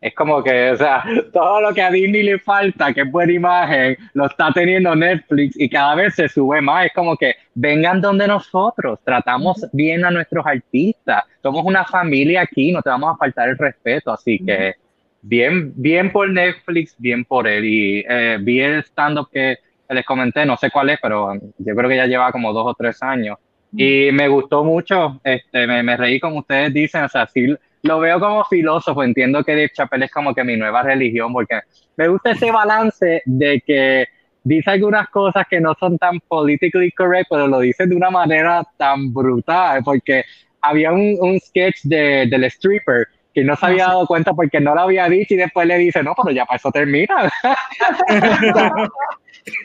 es 0.00 0.14
como 0.14 0.42
que, 0.42 0.70
o 0.70 0.76
sea, 0.76 1.04
todo 1.32 1.60
lo 1.60 1.74
que 1.74 1.82
a 1.82 1.90
Disney 1.90 2.22
le 2.22 2.38
falta, 2.38 2.92
que 2.94 3.02
es 3.02 3.10
buena 3.10 3.32
imagen, 3.32 3.96
lo 4.14 4.26
está 4.26 4.52
teniendo 4.52 4.94
Netflix, 4.94 5.58
y 5.58 5.68
cada 5.68 5.96
vez 5.96 6.14
se 6.14 6.28
sube 6.28 6.60
más, 6.60 6.86
es 6.86 6.92
como 6.92 7.16
que 7.16 7.34
vengan 7.54 8.00
donde 8.00 8.28
nosotros, 8.28 9.00
tratamos 9.04 9.66
bien 9.72 10.04
a 10.04 10.10
nuestros 10.10 10.46
artistas, 10.46 11.24
somos 11.42 11.64
una 11.64 11.84
familia 11.84 12.42
aquí, 12.42 12.72
no 12.72 12.82
te 12.82 12.90
vamos 12.90 13.14
a 13.14 13.18
faltar 13.18 13.48
el 13.48 13.58
respeto, 13.58 14.12
así 14.12 14.38
que 14.38 14.74
bien, 15.22 15.72
bien 15.74 16.12
por 16.12 16.30
Netflix, 16.30 16.94
bien 16.98 17.24
por 17.24 17.48
él, 17.48 17.64
y 17.64 18.04
eh, 18.08 18.38
vi 18.40 18.60
el 18.60 18.84
stand-up 18.84 19.28
que 19.32 19.58
que 19.60 19.69
les 19.90 20.04
comenté, 20.04 20.46
no 20.46 20.56
sé 20.56 20.70
cuál 20.70 20.90
es, 20.90 20.98
pero 21.00 21.34
yo 21.34 21.74
creo 21.74 21.88
que 21.88 21.96
ya 21.96 22.06
lleva 22.06 22.32
como 22.32 22.52
dos 22.52 22.66
o 22.66 22.74
tres 22.74 23.02
años. 23.02 23.38
Y 23.72 24.10
me 24.12 24.28
gustó 24.28 24.64
mucho, 24.64 25.20
este, 25.22 25.66
me, 25.66 25.82
me 25.82 25.96
reí 25.96 26.18
como 26.18 26.40
ustedes 26.40 26.72
dicen, 26.74 27.04
o 27.04 27.08
sea, 27.08 27.26
sí 27.26 27.54
lo 27.82 28.00
veo 28.00 28.20
como 28.20 28.44
filósofo, 28.44 29.02
entiendo 29.02 29.42
que 29.42 29.52
Dave 29.52 29.70
Chappelle 29.72 30.04
es 30.06 30.10
como 30.10 30.34
que 30.34 30.44
mi 30.44 30.56
nueva 30.56 30.82
religión, 30.82 31.32
porque 31.32 31.60
me 31.96 32.08
gusta 32.08 32.32
ese 32.32 32.50
balance 32.50 33.22
de 33.24 33.62
que 33.64 34.06
dice 34.42 34.70
algunas 34.70 35.08
cosas 35.08 35.46
que 35.48 35.60
no 35.60 35.74
son 35.78 35.98
tan 35.98 36.18
politically 36.20 36.90
correct, 36.92 37.28
pero 37.30 37.46
lo 37.46 37.60
dice 37.60 37.86
de 37.86 37.96
una 37.96 38.10
manera 38.10 38.62
tan 38.76 39.12
brutal, 39.12 39.82
porque 39.84 40.24
había 40.60 40.92
un, 40.92 41.16
un 41.20 41.40
sketch 41.40 41.80
de, 41.84 42.26
del 42.26 42.44
stripper 42.44 43.06
que 43.32 43.44
no 43.44 43.56
se 43.56 43.66
había 43.66 43.86
dado 43.86 44.06
cuenta 44.06 44.34
porque 44.34 44.60
no 44.60 44.74
lo 44.74 44.82
había 44.82 45.08
dicho 45.08 45.34
y 45.34 45.38
después 45.38 45.66
le 45.66 45.78
dice, 45.78 46.02
no, 46.02 46.14
pero 46.20 46.34
ya 46.34 46.44
para 46.44 46.56
eso 46.56 46.70
termina. 46.70 47.30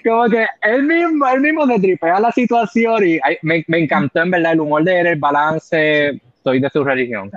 como 0.03 0.30
que 0.30 0.45
él 0.61 0.84
mismo, 0.84 1.28
él 1.28 1.41
mismo 1.41 1.67
se 1.67 1.80
tripea 1.80 2.19
la 2.19 2.32
situación 2.32 3.07
y 3.07 3.19
ay, 3.23 3.38
me, 3.41 3.63
me 3.67 3.80
encantó 3.80 4.21
en 4.21 4.32
verdad 4.32 4.53
el 4.53 4.61
humor 4.61 4.84
de 4.84 4.99
él, 4.99 5.07
el 5.07 5.19
balance, 5.19 6.21
soy 6.43 6.59
de 6.59 6.69
su 6.69 6.84
religión. 6.84 7.32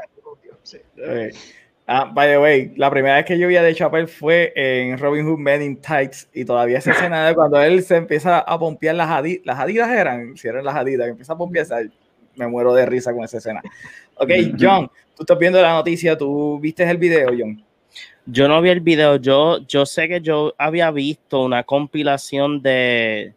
Sí. 0.62 0.78
Eh, 0.99 1.30
ah, 1.86 2.11
by 2.12 2.28
the 2.28 2.39
way, 2.39 2.72
la 2.76 2.91
primera 2.91 3.16
vez 3.16 3.24
que 3.24 3.39
yo 3.39 3.49
vi 3.49 3.57
a 3.57 3.62
The 3.62 3.74
Chapel 3.74 4.09
fue 4.09 4.53
en 4.55 4.99
Robin 4.99 5.26
Hood 5.26 5.39
Men 5.39 5.62
in 5.62 5.80
Tights 5.80 6.28
y 6.32 6.45
todavía 6.45 6.78
esa 6.78 6.93
escena 6.93 7.26
de 7.26 7.34
cuando 7.34 7.61
él 7.61 7.82
se 7.82 7.97
empieza 7.97 8.41
a 8.41 8.59
pompear 8.59 8.95
las 8.95 9.11
adidas, 9.11 9.47
las 9.47 9.59
adidas 9.59 9.91
eran, 9.91 10.36
si 10.36 10.49
eran 10.49 10.64
las 10.64 10.76
adidas, 10.76 11.07
que 11.07 11.11
empieza 11.12 11.32
a 11.32 11.39
pompear, 11.39 11.66
¿sabes? 11.66 11.91
me 12.39 12.47
muero 12.47 12.72
de 12.72 12.86
risa 12.86 13.12
con 13.12 13.24
esa 13.24 13.39
escena. 13.39 13.61
Ok, 14.14 14.30
John, 14.59 14.91
tú 15.16 15.22
estás 15.22 15.39
viendo 15.39 15.61
la 15.61 15.72
noticia, 15.72 16.16
tú 16.16 16.59
viste 16.61 16.89
el 16.89 16.97
video, 16.97 17.30
John. 17.36 17.62
Yo 18.31 18.47
no 18.47 18.61
vi 18.61 18.68
el 18.68 18.81
video, 18.81 19.16
yo, 19.16 19.59
yo 19.66 19.87
sé 19.87 20.07
que 20.07 20.20
yo 20.20 20.55
había 20.59 20.91
visto 20.91 21.43
una 21.43 21.62
compilación 21.62 22.61
de, 22.61 23.35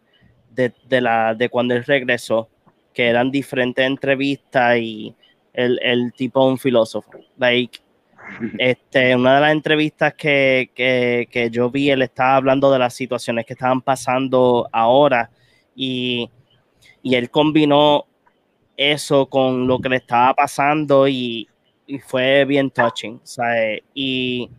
de, 0.49 0.73
de 0.89 0.99
la, 0.99 1.33
de 1.33 1.47
cuando 1.47 1.75
él 1.75 1.85
regresó, 1.85 2.49
que 2.93 3.07
eran 3.07 3.31
diferentes 3.31 3.85
entrevistas 3.85 4.77
y 4.79 5.15
el, 5.53 5.79
el 5.81 6.11
tipo 6.11 6.45
un 6.45 6.57
filósofo. 6.57 7.09
Like, 7.37 7.79
este, 8.57 9.15
una 9.15 9.35
de 9.35 9.41
las 9.41 9.51
entrevistas 9.53 10.13
que, 10.13 10.71
que, 10.75 11.25
que 11.31 11.49
yo 11.49 11.71
vi, 11.71 11.89
él 11.89 12.01
estaba 12.01 12.35
hablando 12.35 12.69
de 12.69 12.79
las 12.79 12.93
situaciones 12.93 13.45
que 13.45 13.53
estaban 13.53 13.81
pasando 13.81 14.67
ahora 14.73 15.31
y, 15.73 16.29
y 17.01 17.15
él 17.15 17.29
combinó 17.29 18.07
eso 18.75 19.25
con 19.27 19.67
lo 19.67 19.79
que 19.79 19.87
le 19.87 19.95
estaba 19.95 20.33
pasando 20.33 21.07
y, 21.07 21.47
y 21.87 21.97
fue 21.99 22.43
bien 22.43 22.69
touching, 22.69 23.21
¿sabes? 23.23 23.83
Y 23.93 24.49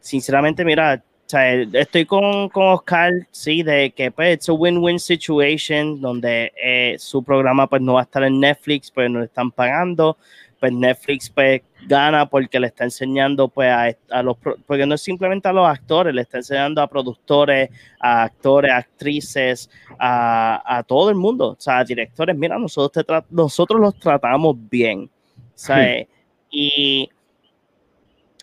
sinceramente, 0.00 0.64
mira, 0.64 1.02
sea, 1.30 1.54
estoy 1.54 2.04
con, 2.04 2.48
con 2.48 2.68
Oscar, 2.68 3.12
sí, 3.30 3.62
de 3.62 3.92
que 3.92 4.10
pues 4.10 4.38
es 4.40 4.48
un 4.48 4.60
win-win 4.60 4.98
situation 4.98 6.00
donde 6.00 6.52
eh, 6.62 6.96
su 6.98 7.22
programa 7.22 7.68
pues 7.68 7.80
no 7.80 7.94
va 7.94 8.00
a 8.00 8.02
estar 8.02 8.24
en 8.24 8.40
Netflix, 8.40 8.90
pues 8.90 9.08
no 9.10 9.20
le 9.20 9.26
están 9.26 9.50
pagando, 9.52 10.16
pues 10.58 10.72
Netflix 10.72 11.30
pues 11.30 11.62
gana 11.86 12.26
porque 12.26 12.58
le 12.58 12.66
está 12.66 12.84
enseñando 12.84 13.48
pues 13.48 13.70
a, 13.70 13.96
a, 14.10 14.22
los, 14.22 14.36
porque 14.66 14.86
no 14.86 14.94
es 14.96 15.02
simplemente 15.02 15.48
a 15.48 15.52
los 15.52 15.66
actores, 15.66 16.12
le 16.12 16.22
está 16.22 16.38
enseñando 16.38 16.82
a 16.82 16.88
productores, 16.88 17.70
a 18.00 18.24
actores, 18.24 18.72
actrices, 18.72 19.70
a, 19.98 20.78
a 20.78 20.82
todo 20.82 21.10
el 21.10 21.16
mundo, 21.16 21.50
o 21.50 21.56
sea, 21.58 21.78
a 21.78 21.84
directores, 21.84 22.36
mira, 22.36 22.58
nosotros, 22.58 23.06
te 23.06 23.14
nosotros 23.30 23.80
los 23.80 23.98
tratamos 23.98 24.56
bien, 24.68 25.08
o 25.34 25.52
sea, 25.54 26.04
y 26.50 27.08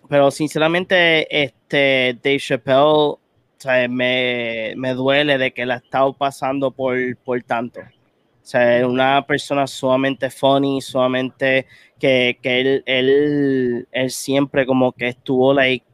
pero 0.09 0.31
sinceramente, 0.31 1.27
este 1.43 2.17
Dave 2.23 2.39
Chappelle, 2.39 3.17
me, 3.89 4.73
me, 4.77 4.93
duele 4.93 5.37
de 5.37 5.51
que 5.51 5.65
la 5.65 5.75
ha 5.75 5.77
estado 5.77 6.13
pasando 6.13 6.71
por, 6.71 6.95
por 7.17 7.41
tanto. 7.43 7.81
O 7.81 8.49
sea, 8.49 8.79
es 8.79 8.85
una 8.85 9.25
persona 9.25 9.67
sumamente 9.67 10.29
funny, 10.29 10.81
sumamente 10.81 11.65
que, 11.99 12.37
que 12.41 12.61
él, 12.61 12.83
él, 12.85 13.87
él, 13.91 14.11
siempre 14.11 14.65
como 14.65 14.93
que 14.93 15.09
estuvo, 15.09 15.53
like, 15.53 15.85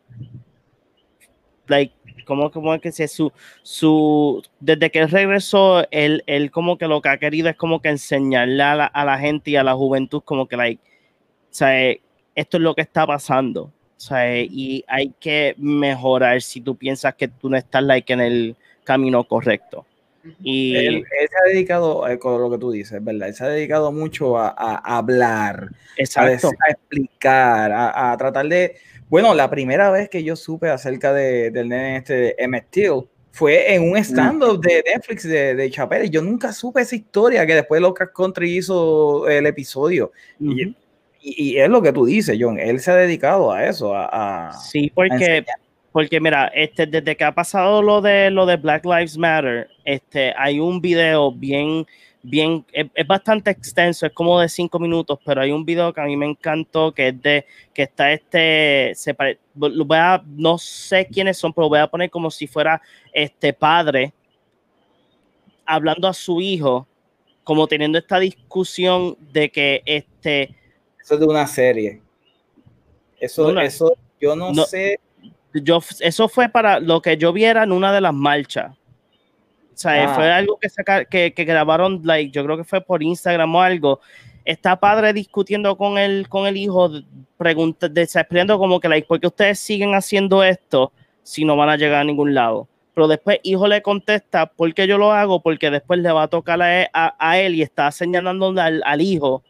like 1.67 1.93
como, 2.25 2.51
como 2.51 2.73
es 2.73 2.81
que 2.81 2.91
sea 2.91 3.07
su, 3.07 3.31
su, 3.63 4.43
desde 4.59 4.91
que 4.91 4.99
él 4.99 5.09
regresó, 5.09 5.85
él, 5.91 6.23
él 6.27 6.51
como 6.51 6.77
que 6.77 6.87
lo 6.87 7.01
que 7.01 7.09
ha 7.09 7.17
querido 7.17 7.49
es 7.49 7.55
como 7.55 7.81
que 7.81 7.89
enseñarle 7.89 8.61
a 8.61 8.75
la, 8.75 8.85
a 8.85 9.05
la 9.05 9.17
gente 9.17 9.51
y 9.51 9.55
a 9.55 9.63
la 9.63 9.73
juventud 9.73 10.21
como 10.23 10.47
que, 10.47 10.57
like, 10.57 10.81
o 10.83 11.47
sea, 11.49 11.91
esto 12.35 12.57
es 12.57 12.63
lo 12.63 12.75
que 12.75 12.81
está 12.81 13.07
pasando 13.07 13.71
sea, 14.03 14.41
y 14.41 14.83
hay 14.87 15.13
que 15.19 15.55
mejorar 15.57 16.41
si 16.41 16.61
tú 16.61 16.75
piensas 16.75 17.15
que 17.15 17.27
tú 17.27 17.49
no 17.49 17.57
estás 17.57 17.83
like, 17.83 18.11
en 18.11 18.21
el 18.21 18.55
camino 18.83 19.23
correcto. 19.23 19.85
Y 20.41 20.75
él, 20.75 21.05
se 21.09 21.35
ha 21.35 21.49
dedicado, 21.49 22.07
eh, 22.07 22.17
con 22.17 22.39
lo 22.39 22.49
que 22.49 22.57
tú 22.57 22.71
dices, 22.71 23.03
¿verdad? 23.03 23.29
Él 23.29 23.33
se 23.35 23.43
ha 23.43 23.49
dedicado 23.49 23.91
mucho 23.91 24.37
a, 24.37 24.49
a 24.49 24.97
hablar, 24.97 25.69
a, 26.15 26.31
explicar, 26.31 27.71
a, 27.73 28.15
tratar 28.17 28.47
de... 28.47 28.75
Bueno, 29.09 29.33
la 29.33 29.49
primera 29.49 29.91
vez 29.91 30.09
que 30.09 30.23
yo 30.23 30.35
supe 30.35 30.69
acerca 30.69 31.13
de, 31.13 31.51
del 31.51 31.69
nene 31.69 31.97
este 31.97 32.41
Emmett 32.41 32.69
Till 32.69 33.03
fue 33.31 33.73
en 33.73 33.89
un 33.89 33.97
stand-up 33.97 34.61
de 34.61 34.83
Netflix 34.85 35.23
de, 35.23 35.55
de 35.55 35.71
Chappelle. 35.71 36.09
Yo 36.09 36.21
nunca 36.21 36.53
supe 36.53 36.81
esa 36.81 36.95
historia 36.95 37.45
que 37.45 37.55
después 37.55 37.81
Lucas 37.81 38.09
Country 38.15 38.57
hizo 38.57 39.27
el 39.27 39.45
episodio. 39.45 40.11
y, 40.39 40.75
y, 41.23 41.57
es 41.57 41.69
lo 41.69 41.81
que 41.81 41.93
tú 41.93 42.05
dices, 42.05 42.37
John, 42.39 42.59
él 42.59 42.79
se 42.81 42.91
ha 42.91 42.95
dedicado 42.95 43.51
a 43.51 43.65
eso, 43.65 43.95
a... 43.95 44.51
sí, 44.51 44.91
porque, 44.93 45.45
porque 45.91 46.19
mira, 46.19 46.47
este, 46.47 46.85
desde 46.85 47.15
que 47.15 47.23
ha 47.23 47.33
pasado 47.33 47.81
lo 47.81 48.01
de, 48.01 48.29
lo 48.29 48.45
de 48.45 48.57
Black 48.57 48.85
Lives 48.85 49.17
Matter, 49.17 49.69
este, 49.85 50.33
hay 50.37 50.59
un 50.59 50.81
video 50.81 51.31
bien, 51.31 51.87
bien, 52.21 52.65
es, 52.73 53.07
bastante 53.07 53.51
extenso, 53.51 54.05
es 54.05 54.11
como 54.11 54.39
de 54.41 54.49
cinco 54.49 54.79
minutos, 54.79 55.17
pero 55.23 55.41
hay 55.41 55.51
un 55.51 55.63
video 55.63 55.93
que 55.93 56.01
a 56.01 56.05
mí 56.05 56.17
me 56.17 56.25
encantó, 56.25 56.93
que 56.93 57.07
es 57.07 57.21
de, 57.21 57.45
que 57.73 57.83
está 57.83 58.11
este, 58.11 58.91
se 58.93 59.15
lo 59.55 59.85
voy 59.85 59.97
a, 59.97 60.21
no 60.25 60.57
sé 60.57 61.07
quiénes 61.07 61.37
son, 61.37 61.53
pero 61.53 61.65
lo 61.65 61.69
voy 61.69 61.79
a 61.79 61.87
poner 61.87 62.09
como 62.09 62.29
si 62.29 62.47
fuera 62.47 62.81
este 63.13 63.53
padre 63.53 64.13
hablando 65.65 66.09
a 66.09 66.13
su 66.13 66.41
hijo, 66.41 66.85
como 67.45 67.67
teniendo 67.67 67.97
esta 67.97 68.19
discusión 68.19 69.15
de 69.31 69.49
que 69.49 69.81
este 69.85 70.55
eso 71.03 71.15
es 71.15 71.19
de 71.19 71.25
una 71.25 71.45
serie. 71.45 72.01
Eso, 73.19 73.59
eso 73.59 73.97
yo 74.21 74.35
no, 74.37 74.53
sé. 74.63 74.99
Yo, 75.53 75.79
eso 75.99 76.29
fue 76.29 76.47
para 76.47 76.79
lo 76.79 77.01
que 77.01 77.17
yo 77.17 77.33
viera 77.33 77.63
en 77.63 77.73
una 77.73 77.91
de 77.91 77.99
las 77.99 78.13
marchas. 78.13 78.71
O 78.71 79.75
sea, 79.75 80.11
ah. 80.11 80.15
fue 80.15 80.31
algo 80.31 80.57
que, 80.57 80.69
saca, 80.69 81.03
que, 81.03 81.33
que, 81.33 81.43
grabaron, 81.43 82.01
like, 82.03 82.31
yo 82.31 82.43
creo 82.45 82.55
que 82.55 82.63
fue 82.63 82.79
por 82.79 83.03
Instagram 83.03 83.53
o 83.53 83.61
algo. 83.61 83.99
Está 84.45 84.79
padre 84.79 85.11
discutiendo 85.11 85.75
con 85.75 85.97
el, 85.97 86.29
con 86.29 86.47
el 86.47 86.55
hijo, 86.55 86.89
pregunta, 87.37 87.87
explicando 87.93 88.57
como 88.57 88.79
que, 88.79 88.87
like, 88.87 89.07
¿por 89.07 89.19
qué 89.19 89.27
ustedes 89.27 89.59
siguen 89.59 89.95
haciendo 89.95 90.41
esto 90.41 90.93
si 91.21 91.43
no 91.43 91.57
van 91.57 91.69
a 91.69 91.75
llegar 91.75 92.01
a 92.01 92.05
ningún 92.05 92.33
lado? 92.33 92.69
Pero 92.93 93.09
después 93.09 93.39
hijo 93.43 93.67
le 93.67 93.81
contesta, 93.81 94.45
¿por 94.45 94.73
qué 94.73 94.87
yo 94.87 94.97
lo 94.97 95.11
hago? 95.11 95.41
Porque 95.41 95.69
después 95.69 95.99
le 95.99 96.11
va 96.13 96.23
a 96.23 96.27
tocar 96.29 96.61
a, 96.61 97.15
a, 97.19 97.39
él 97.39 97.55
y 97.55 97.61
está 97.61 97.91
señalando 97.91 98.53
al, 98.61 98.81
al 98.85 99.01
hijo 99.01 99.43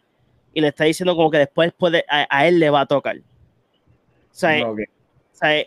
y 0.53 0.61
le 0.61 0.69
está 0.69 0.85
diciendo 0.85 1.15
como 1.15 1.31
que 1.31 1.39
después 1.39 1.73
puede, 1.73 2.05
a, 2.07 2.47
él 2.47 2.59
le 2.59 2.69
va 2.69 2.81
a 2.81 2.85
tocar. 2.85 3.17
O 3.17 3.21
sea, 4.31 4.55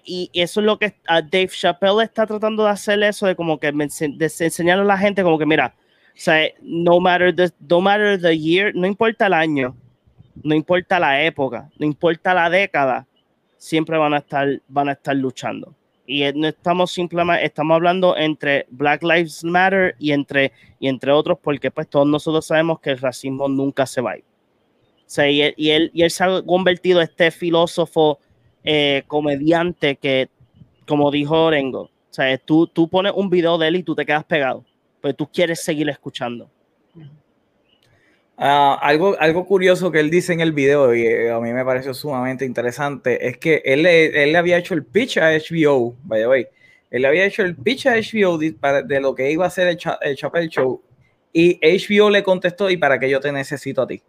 y, 0.05 0.31
eso 0.33 0.61
es 0.61 0.67
lo 0.67 0.79
que 0.79 0.95
Dave 1.07 1.49
Chappelle 1.49 2.05
está 2.05 2.27
tratando 2.27 2.65
de 2.65 2.71
hacer 2.71 3.03
eso, 3.03 3.27
de 3.27 3.35
como 3.35 3.59
que 3.59 3.73
de 3.73 4.33
enseñarle 4.41 4.85
a 4.85 4.87
la 4.87 4.99
gente 4.99 5.23
como 5.23 5.39
que 5.39 5.47
mira, 5.47 5.75
o 5.77 6.19
sea, 6.19 6.49
no 6.63 7.01
matter, 7.01 7.35
the, 7.35 7.51
no 7.69 7.81
matter 7.81 8.21
the 8.21 8.39
year, 8.39 8.75
no 8.75 8.87
importa 8.87 9.27
el 9.27 9.35
año, 9.35 9.77
no 10.43 10.55
importa 10.55 10.99
la 10.99 11.23
época, 11.23 11.69
no 11.79 11.87
importa 11.87 12.33
la 12.33 12.49
década, 12.49 13.07
siempre 13.59 13.99
van 13.99 14.15
a 14.15 14.19
estar, 14.19 14.63
van 14.69 14.89
a 14.89 14.93
estar 14.93 15.17
luchando. 15.17 15.75
Y 16.07 16.23
no 16.35 16.47
estamos 16.47 16.93
simplemente, 16.93 17.45
estamos 17.45 17.75
hablando 17.75 18.17
entre 18.17 18.67
Black 18.71 19.03
Lives 19.03 19.43
Matter 19.43 19.97
y 19.99 20.13
entre, 20.13 20.53
y 20.79 20.89
entre 20.89 21.11
otros, 21.11 21.39
porque 21.43 21.71
pues 21.73 21.89
todos 21.89 22.07
nosotros 22.07 22.47
sabemos 22.47 22.79
que 22.79 22.91
el 22.91 22.99
racismo 22.99 23.49
nunca 23.49 23.85
se 23.85 24.01
va 24.01 24.13
a 24.13 24.19
ir 24.19 24.25
y, 25.19 25.43
él, 25.43 25.91
y, 25.93 26.03
él, 26.03 26.11
se 26.11 26.25
ha 26.25 26.43
convertido 26.43 27.01
este 27.01 27.31
filósofo 27.31 28.19
eh, 28.65 29.05
comediante 29.07 29.97
que, 29.97 30.29
como 30.87 31.11
dijo 31.11 31.45
Orengo, 31.45 31.83
o 31.83 31.91
sea, 32.11 32.37
tú, 32.39 32.67
tú 32.67 32.89
pones 32.89 33.13
un 33.15 33.31
video 33.31 33.59
de 33.59 33.69
él 33.69 33.77
y 33.77 33.83
tú 33.83 33.95
te 33.95 34.05
quedas 34.05 34.25
pegado, 34.25 34.65
pues 35.01 35.17
tú 35.17 35.29
quieres 35.31 35.63
seguir 35.63 35.89
escuchando. 35.89 36.51
Uh, 38.39 38.77
algo, 38.83 39.17
algo 39.19 39.47
curioso 39.47 39.91
que 39.91 39.99
él 39.99 40.11
dice 40.11 40.35
en 40.35 40.41
el 40.41 40.53
video 40.53 40.95
y 40.95 41.07
eh, 41.07 41.31
a 41.31 41.41
mí 41.41 41.55
me 41.55 41.65
pareció 41.65 41.95
sumamente 41.95 42.45
interesante 42.45 43.29
es 43.29 43.39
que 43.39 43.63
él, 43.65 43.87
él 43.87 44.31
le 44.31 44.37
había 44.37 44.59
hecho 44.59 44.75
el 44.75 44.85
pitch 44.85 45.17
a 45.17 45.31
HBO, 45.31 45.97
by 46.03 46.21
the 46.21 46.29
way, 46.29 46.47
él 46.91 47.03
le 47.03 47.09
había 47.09 47.25
hecho 47.25 47.43
el 47.43 47.57
pitch 47.57 47.87
a 47.87 47.95
HBO 47.95 48.37
de, 48.37 48.55
de 48.85 49.01
lo 49.01 49.15
que 49.15 49.31
iba 49.31 49.47
a 49.47 49.51
ser 49.51 49.69
el, 49.69 49.79
el 50.03 50.17
Chapel 50.17 50.51
Show 50.51 50.83
y 51.33 51.59
HBO 51.61 52.09
le 52.09 52.23
contestó 52.23 52.71
y 52.71 52.79
para 52.79 52.99
qué 52.99 53.11
yo 53.11 53.21
te 53.21 53.31
necesito 53.31 53.83
a 53.83 53.87
ti. 53.87 54.03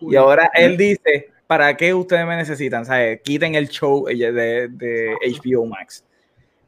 Y 0.00 0.16
ahora 0.16 0.50
él 0.54 0.76
dice, 0.76 1.30
¿para 1.46 1.76
qué 1.76 1.92
ustedes 1.94 2.26
me 2.26 2.36
necesitan? 2.36 2.84
¿Sabes? 2.84 3.20
Quiten 3.22 3.54
el 3.54 3.68
show 3.68 4.06
de, 4.06 4.68
de, 4.68 5.16
HBO 5.22 5.66
Max. 5.66 6.04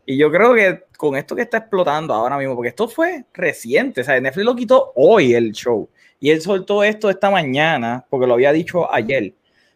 Y 0.06 0.16
yo 0.16 0.30
creo 0.30 0.54
que 0.54 0.84
con 0.96 1.16
esto 1.16 1.36
que 1.36 1.42
está 1.42 1.58
explotando 1.58 2.12
ahora 2.12 2.36
mismo, 2.38 2.54
porque 2.56 2.70
esto 2.70 2.88
fue 2.88 3.24
reciente, 3.32 4.02
¿sabes? 4.02 4.22
Netflix 4.22 4.44
lo 4.44 4.56
quitó 4.56 4.92
hoy 4.96 5.34
el 5.34 5.52
show. 5.52 5.88
Y 6.18 6.30
él 6.30 6.40
soltó 6.40 6.82
esto 6.82 7.08
esta 7.08 7.30
mañana, 7.30 8.04
porque 8.10 8.26
lo 8.26 8.34
había 8.34 8.52
dicho 8.52 8.92
ayer. 8.92 9.32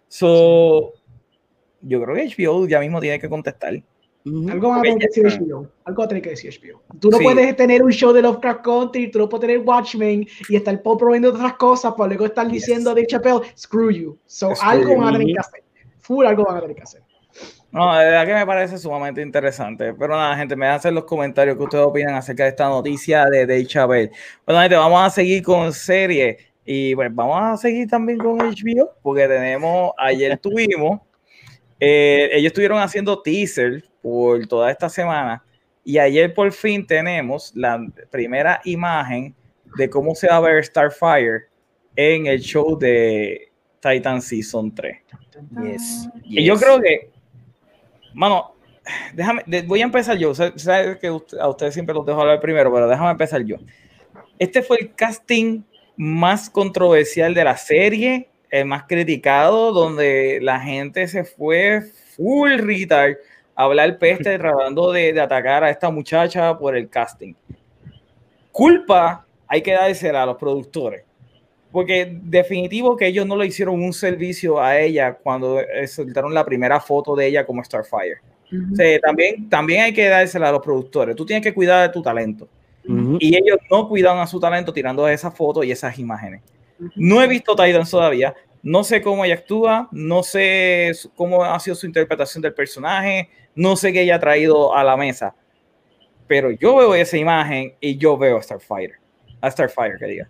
So, 0.08 0.92
yo 1.80 2.02
creo 2.02 2.14
que 2.14 2.34
HBO 2.36 2.66
ya 2.66 2.80
mismo 2.80 3.00
tiene 3.00 3.18
que 3.18 3.28
contestar. 3.28 3.82
Algo 4.26 4.70
va 4.70 4.78
a 4.78 4.82
tener 4.82 4.98
que 4.98 5.06
decir 5.06 5.24
HBO. 5.26 5.68
Algo 5.84 5.98
va 6.00 6.04
a 6.06 6.08
tener 6.08 6.22
que 6.22 6.30
decir 6.30 6.50
HBO. 6.58 6.80
Tú 6.98 7.10
no 7.10 7.18
puedes 7.18 7.56
tener 7.56 7.82
un 7.82 7.92
show 7.92 8.10
de 8.12 8.22
Lovecraft 8.22 8.62
Country, 8.62 9.10
tú 9.10 9.18
no 9.18 9.28
puedes 9.28 9.48
tener 9.48 9.58
Watchmen 9.66 10.26
y 10.48 10.56
estar 10.56 10.82
pop 10.82 10.98
promoviendo 10.98 11.28
otras 11.28 11.54
cosas 11.54 11.92
para 11.92 12.08
luego 12.08 12.24
estar 12.24 12.48
diciendo 12.48 12.94
de 12.94 13.06
Chappelle, 13.06 13.40
screw 13.56 13.90
you. 13.90 14.18
So, 14.26 14.52
algo 14.62 14.96
van 14.96 15.14
a 15.14 15.18
tener 15.18 15.34
que 15.34 15.40
hacer. 15.40 15.62
Full, 15.98 16.24
algo 16.24 16.44
van 16.44 16.56
a 16.56 16.60
tener 16.62 16.76
que 16.76 16.82
hacer. 16.82 17.02
No, 17.70 17.92
de 17.98 18.04
verdad 18.04 18.26
que 18.26 18.34
me 18.34 18.46
parece 18.46 18.78
sumamente 18.78 19.20
interesante. 19.20 19.92
Pero 19.92 20.16
nada, 20.16 20.36
gente, 20.36 20.56
me 20.56 20.68
hacen 20.68 20.94
los 20.94 21.04
comentarios 21.04 21.56
que 21.58 21.64
ustedes 21.64 21.84
opinan 21.84 22.14
acerca 22.14 22.44
de 22.44 22.50
esta 22.50 22.68
noticia 22.68 23.26
de 23.26 23.46
Dave 23.46 23.66
Chappelle. 23.66 24.10
Bueno, 24.46 24.62
gente, 24.62 24.76
vamos 24.76 25.02
a 25.02 25.10
seguir 25.10 25.42
con 25.42 25.70
serie 25.72 26.38
y 26.64 26.94
pues 26.94 27.14
vamos 27.14 27.36
a 27.42 27.56
seguir 27.58 27.88
también 27.88 28.18
con 28.18 28.38
HBO 28.38 28.92
porque 29.02 29.28
tenemos, 29.28 29.92
ayer 29.98 30.38
tuvimos, 30.38 31.00
eh, 31.78 32.30
ellos 32.32 32.52
estuvieron 32.52 32.78
haciendo 32.78 33.20
teaser 33.20 33.84
por 34.04 34.46
toda 34.46 34.70
esta 34.70 34.90
semana. 34.90 35.42
Y 35.82 35.96
ayer 35.96 36.34
por 36.34 36.52
fin 36.52 36.86
tenemos 36.86 37.52
la 37.54 37.82
primera 38.10 38.60
imagen 38.64 39.34
de 39.78 39.88
cómo 39.88 40.14
se 40.14 40.28
va 40.28 40.36
a 40.36 40.40
ver 40.40 40.62
Starfire 40.62 41.44
en 41.96 42.26
el 42.26 42.38
show 42.40 42.78
de 42.78 43.50
Titan 43.80 44.20
Season 44.20 44.74
3. 44.74 44.98
Y 46.24 46.44
yo 46.44 46.56
creo 46.56 46.82
que, 46.82 47.10
mano, 48.12 48.54
déjame, 49.14 49.42
voy 49.66 49.80
a 49.80 49.84
empezar 49.84 50.18
yo. 50.18 50.34
Sabes 50.34 50.98
que 50.98 51.06
a 51.06 51.48
ustedes 51.48 51.72
siempre 51.72 51.94
los 51.94 52.04
dejo 52.04 52.20
hablar 52.20 52.40
primero, 52.40 52.70
pero 52.70 52.86
déjame 52.86 53.12
empezar 53.12 53.42
yo. 53.42 53.56
Este 54.38 54.62
fue 54.62 54.76
el 54.80 54.94
casting 54.94 55.62
más 55.96 56.50
controversial 56.50 57.32
de 57.32 57.44
la 57.44 57.56
serie, 57.56 58.28
el 58.50 58.66
más 58.66 58.84
criticado, 58.84 59.72
donde 59.72 60.40
la 60.42 60.60
gente 60.60 61.08
se 61.08 61.24
fue 61.24 61.80
full 62.14 62.58
retard 62.58 63.16
hablar 63.54 63.98
peste 63.98 64.38
tratando 64.38 64.92
de, 64.92 65.12
de, 65.12 65.20
atacar 65.20 65.64
a 65.64 65.70
esta 65.70 65.90
muchacha 65.90 66.56
por 66.58 66.76
el 66.76 66.88
casting. 66.88 67.34
Culpa 68.52 69.26
hay 69.46 69.62
que 69.62 69.72
dársela 69.72 70.22
a 70.22 70.26
los 70.26 70.36
productores, 70.36 71.04
porque 71.70 72.18
definitivo 72.22 72.96
que 72.96 73.06
ellos 73.06 73.26
no 73.26 73.36
le 73.36 73.46
hicieron 73.46 73.82
un 73.82 73.92
servicio 73.92 74.60
a 74.60 74.78
ella 74.78 75.14
cuando 75.14 75.60
soltaron 75.86 76.32
la 76.32 76.44
primera 76.44 76.80
foto 76.80 77.16
de 77.16 77.26
ella 77.26 77.44
como 77.44 77.62
Starfire. 77.62 78.18
Ujú. 78.52 78.72
O 78.72 78.76
sea, 78.76 79.00
también, 79.00 79.48
también 79.48 79.82
hay 79.82 79.92
que 79.92 80.08
dársela 80.08 80.48
a 80.48 80.52
los 80.52 80.62
productores. 80.62 81.16
Tú 81.16 81.26
tienes 81.26 81.42
que 81.42 81.54
cuidar 81.54 81.88
de 81.88 81.92
tu 81.92 82.02
talento. 82.02 82.48
Y 83.18 83.34
ellos 83.34 83.58
no 83.70 83.88
cuidan 83.88 84.18
a 84.18 84.26
su 84.26 84.38
talento 84.38 84.72
tirando 84.72 85.08
esas 85.08 85.34
fotos 85.34 85.64
y 85.64 85.70
esas 85.70 85.98
imágenes. 85.98 86.42
No 86.96 87.22
he 87.22 87.26
visto 87.26 87.56
Titans 87.56 87.90
todavía. 87.90 88.34
No 88.62 88.84
sé 88.84 89.00
cómo 89.00 89.24
ella 89.24 89.34
actúa. 89.34 89.88
No 89.90 90.22
sé 90.22 90.92
cómo 91.16 91.42
ha 91.44 91.58
sido 91.60 91.76
su 91.76 91.86
interpretación 91.86 92.42
del 92.42 92.52
personaje. 92.52 93.30
No 93.54 93.76
sé 93.76 93.92
qué 93.92 94.02
ella 94.02 94.16
ha 94.16 94.20
traído 94.20 94.74
a 94.74 94.82
la 94.84 94.96
mesa. 94.96 95.34
Pero 96.26 96.50
yo 96.50 96.76
veo 96.76 96.94
esa 96.94 97.16
imagen 97.16 97.74
y 97.80 97.96
yo 97.98 98.16
veo 98.16 98.38
a 98.38 98.42
Starfighter. 98.42 98.96
A 99.40 99.50
Starfire, 99.50 99.98
que 99.98 100.06
diga. 100.06 100.28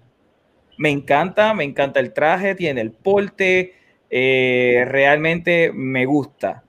Me 0.76 0.90
encanta, 0.90 1.54
me 1.54 1.64
encanta 1.64 2.00
el 2.00 2.12
traje, 2.12 2.54
tiene 2.54 2.80
el 2.80 2.90
porte. 2.90 3.74
eh, 4.10 4.84
realmente 4.86 5.72
me 5.72 6.04
gusta. 6.06 6.62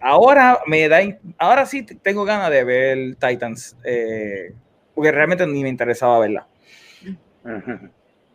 Ahora 0.00 0.60
me 0.66 0.88
da, 0.88 1.00
ahora 1.38 1.64
sí 1.66 1.82
tengo 1.84 2.24
ganas 2.24 2.50
de 2.50 2.64
ver 2.64 3.16
Titans, 3.16 3.76
eh, 3.84 4.52
porque 4.94 5.12
realmente 5.12 5.46
ni 5.46 5.62
me 5.62 5.68
interesaba 5.68 6.18
verla. 6.18 6.46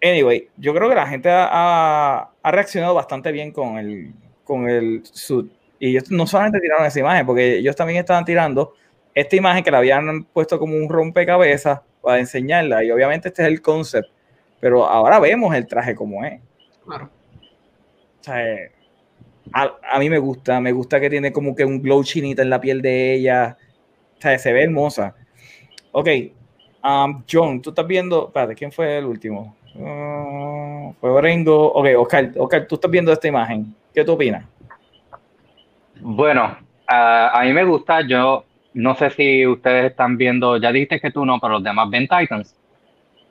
Anyway, 0.02 0.50
yo 0.58 0.74
creo 0.74 0.88
que 0.88 0.96
la 0.96 1.08
gente 1.08 1.30
ha 1.32 2.30
reaccionado 2.44 2.94
bastante 2.94 3.32
bien 3.32 3.52
con 3.52 3.78
el, 3.78 4.14
con 4.44 4.70
el 4.70 5.02
suit. 5.04 5.52
Y 5.80 5.90
ellos 5.90 6.12
no 6.12 6.28
solamente 6.28 6.60
tiraron 6.60 6.86
esa 6.86 7.00
imagen, 7.00 7.26
porque 7.26 7.58
ellos 7.58 7.76
también 7.76 8.00
estaban 8.00 8.26
tirando 8.26 8.74
esta 9.14 9.36
imagen 9.36 9.64
que 9.64 9.72
la 9.72 9.80
habían 9.80 10.24
puesto 10.26 10.60
como 10.60 10.76
un 10.76 10.90
rompecabezas 10.90 11.82
para 12.02 12.20
enseñarla. 12.20 12.84
Y 12.84 12.92
obviamente 12.92 13.30
este 13.30 13.44
es 13.44 13.48
el 13.48 13.62
concept. 13.62 14.10
Pero 14.60 14.86
ahora 14.86 15.20
vemos 15.20 15.56
el 15.56 15.66
traje 15.68 15.96
como 15.96 16.24
es. 16.26 16.42
Claro. 16.86 17.10
O 18.20 18.24
sea, 18.24 18.46
eh, 18.46 18.72
a, 19.54 19.74
a 19.94 20.00
mí 20.00 20.10
me 20.10 20.18
gusta, 20.18 20.60
me 20.60 20.72
gusta 20.74 21.00
que 21.00 21.10
tiene 21.10 21.32
como 21.32 21.56
que 21.56 21.64
un 21.64 21.82
glow 21.82 22.04
chinita 22.04 22.42
en 22.42 22.50
la 22.50 22.60
piel 22.60 22.82
de 22.82 23.14
ella. 23.14 23.58
O 24.18 24.22
sea, 24.22 24.38
se 24.38 24.52
ve 24.52 24.64
hermosa. 24.64 25.16
Ok, 25.92 26.08
um, 26.84 27.24
John, 27.32 27.62
tú 27.62 27.70
estás 27.70 27.88
viendo, 27.88 28.28
espérate, 28.28 28.54
¿quién 28.54 28.72
fue 28.72 28.98
el 28.98 29.06
último? 29.06 29.56
Uh, 29.76 30.94
fue 31.00 31.10
Orengo. 31.10 31.72
Ok, 31.74 31.88
Oscar, 31.98 32.32
Oscar, 32.38 32.68
tú 32.68 32.76
estás 32.76 32.92
viendo 32.92 33.12
esta 33.12 33.28
imagen. 33.28 33.74
¿Qué 33.94 34.04
tú 34.04 34.14
opinas? 34.14 34.46
Bueno, 36.02 36.58
ah, 36.88 37.32
a 37.34 37.44
mí 37.44 37.54
me 37.54 37.64
gusta, 37.64 38.02
yo 38.02 38.46
no 38.74 38.96
sé 38.96 39.10
si 39.12 39.46
ustedes 39.48 39.92
están 39.92 40.18
viendo, 40.18 40.58
ya 40.58 40.72
dijiste 40.72 41.00
que 41.00 41.12
tú 41.12 41.26
no, 41.26 41.40
pero 41.40 41.54
los 41.54 41.64
demás 41.64 41.90
ven 41.90 42.08
Titans. 42.08 42.56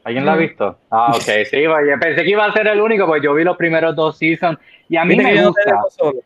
¿Alguien 0.04 0.24
la 0.24 0.32
ha 0.32 0.36
No. 0.36 0.40
visto? 0.40 0.78
Ah, 0.90 1.12
ok, 1.14 1.44
sí, 1.50 1.66
vaya, 1.66 1.96
pensé 2.00 2.22
que 2.24 2.30
iba 2.30 2.44
a 2.46 2.52
ser 2.52 2.66
el 2.68 2.80
único, 2.80 3.06
pues 3.06 3.22
yo 3.22 3.34
vi 3.34 3.44
los 3.44 3.56
primeros 3.56 3.94
dos 3.94 4.16
seasons 4.18 4.58
y 4.88 4.96
a 4.96 5.04
mí 5.04 5.16
Viste 5.16 5.34
me 5.34 5.44
gusta. 5.46 5.82
solo. 5.90 6.20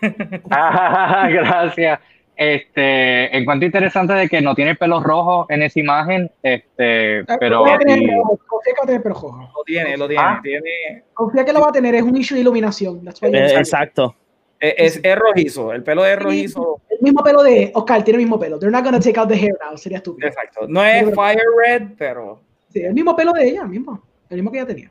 Ah, 0.50 1.28
gracias. 1.30 2.00
Este, 2.36 3.36
encuentro 3.36 3.66
interesante 3.66 4.12
de 4.12 4.28
que 4.28 4.40
no 4.40 4.54
tiene 4.54 4.70
el 4.72 4.76
pelo 4.78 5.00
rojo 5.00 5.46
en 5.48 5.62
esa 5.64 5.80
imagen, 5.80 6.30
este, 6.40 7.24
pero 7.40 7.58
Confía 7.64 7.78
que 7.78 7.92
y- 7.92 7.98
tiene- 7.98 8.22
confía 8.46 8.72
que 8.74 8.78
va 8.80 8.84
a 8.84 8.86
tener 8.86 9.02
pelo 9.02 9.14
rojo. 9.16 9.50
Lo 9.56 9.64
tiene, 9.64 9.96
lo 9.96 10.06
tiene. 10.06 10.22
Ah. 10.24 10.38
tiene 10.40 11.02
Confía 11.14 11.44
que 11.44 11.52
lo 11.52 11.60
va 11.60 11.68
a 11.70 11.72
tener, 11.72 11.96
es 11.96 12.02
un 12.02 12.16
issue 12.16 12.36
de 12.36 12.42
iluminación. 12.42 13.00
Eh, 13.22 13.54
exacto. 13.56 14.14
Es, 14.60 14.96
es, 14.96 15.00
es 15.04 15.16
rojizo, 15.16 15.72
el 15.72 15.82
pelo 15.82 16.04
es 16.04 16.18
rojizo. 16.18 16.80
El 16.90 16.98
mismo 17.00 17.22
pelo 17.22 17.42
de 17.42 17.70
Oscar, 17.74 18.02
tiene 18.02 18.18
el 18.18 18.24
mismo 18.24 18.38
pelo. 18.38 18.58
They're 18.58 18.72
not 18.72 18.84
gonna 18.84 19.00
take 19.00 19.18
out 19.18 19.28
the 19.28 19.36
hair 19.36 19.56
now, 19.64 19.76
sería 19.76 19.98
estúpido. 19.98 20.28
Exacto. 20.28 20.66
No 20.68 20.84
es 20.84 21.14
fire 21.14 21.42
red, 21.64 21.82
pero 21.96 22.40
Sí, 22.70 22.80
el 22.80 22.94
mismo 22.94 23.16
pelo 23.16 23.32
de 23.32 23.48
ella, 23.48 23.62
el 23.62 23.68
mismo. 23.68 24.02
El 24.28 24.36
mismo 24.36 24.52
que 24.52 24.58
ella 24.58 24.66
tenía. 24.66 24.90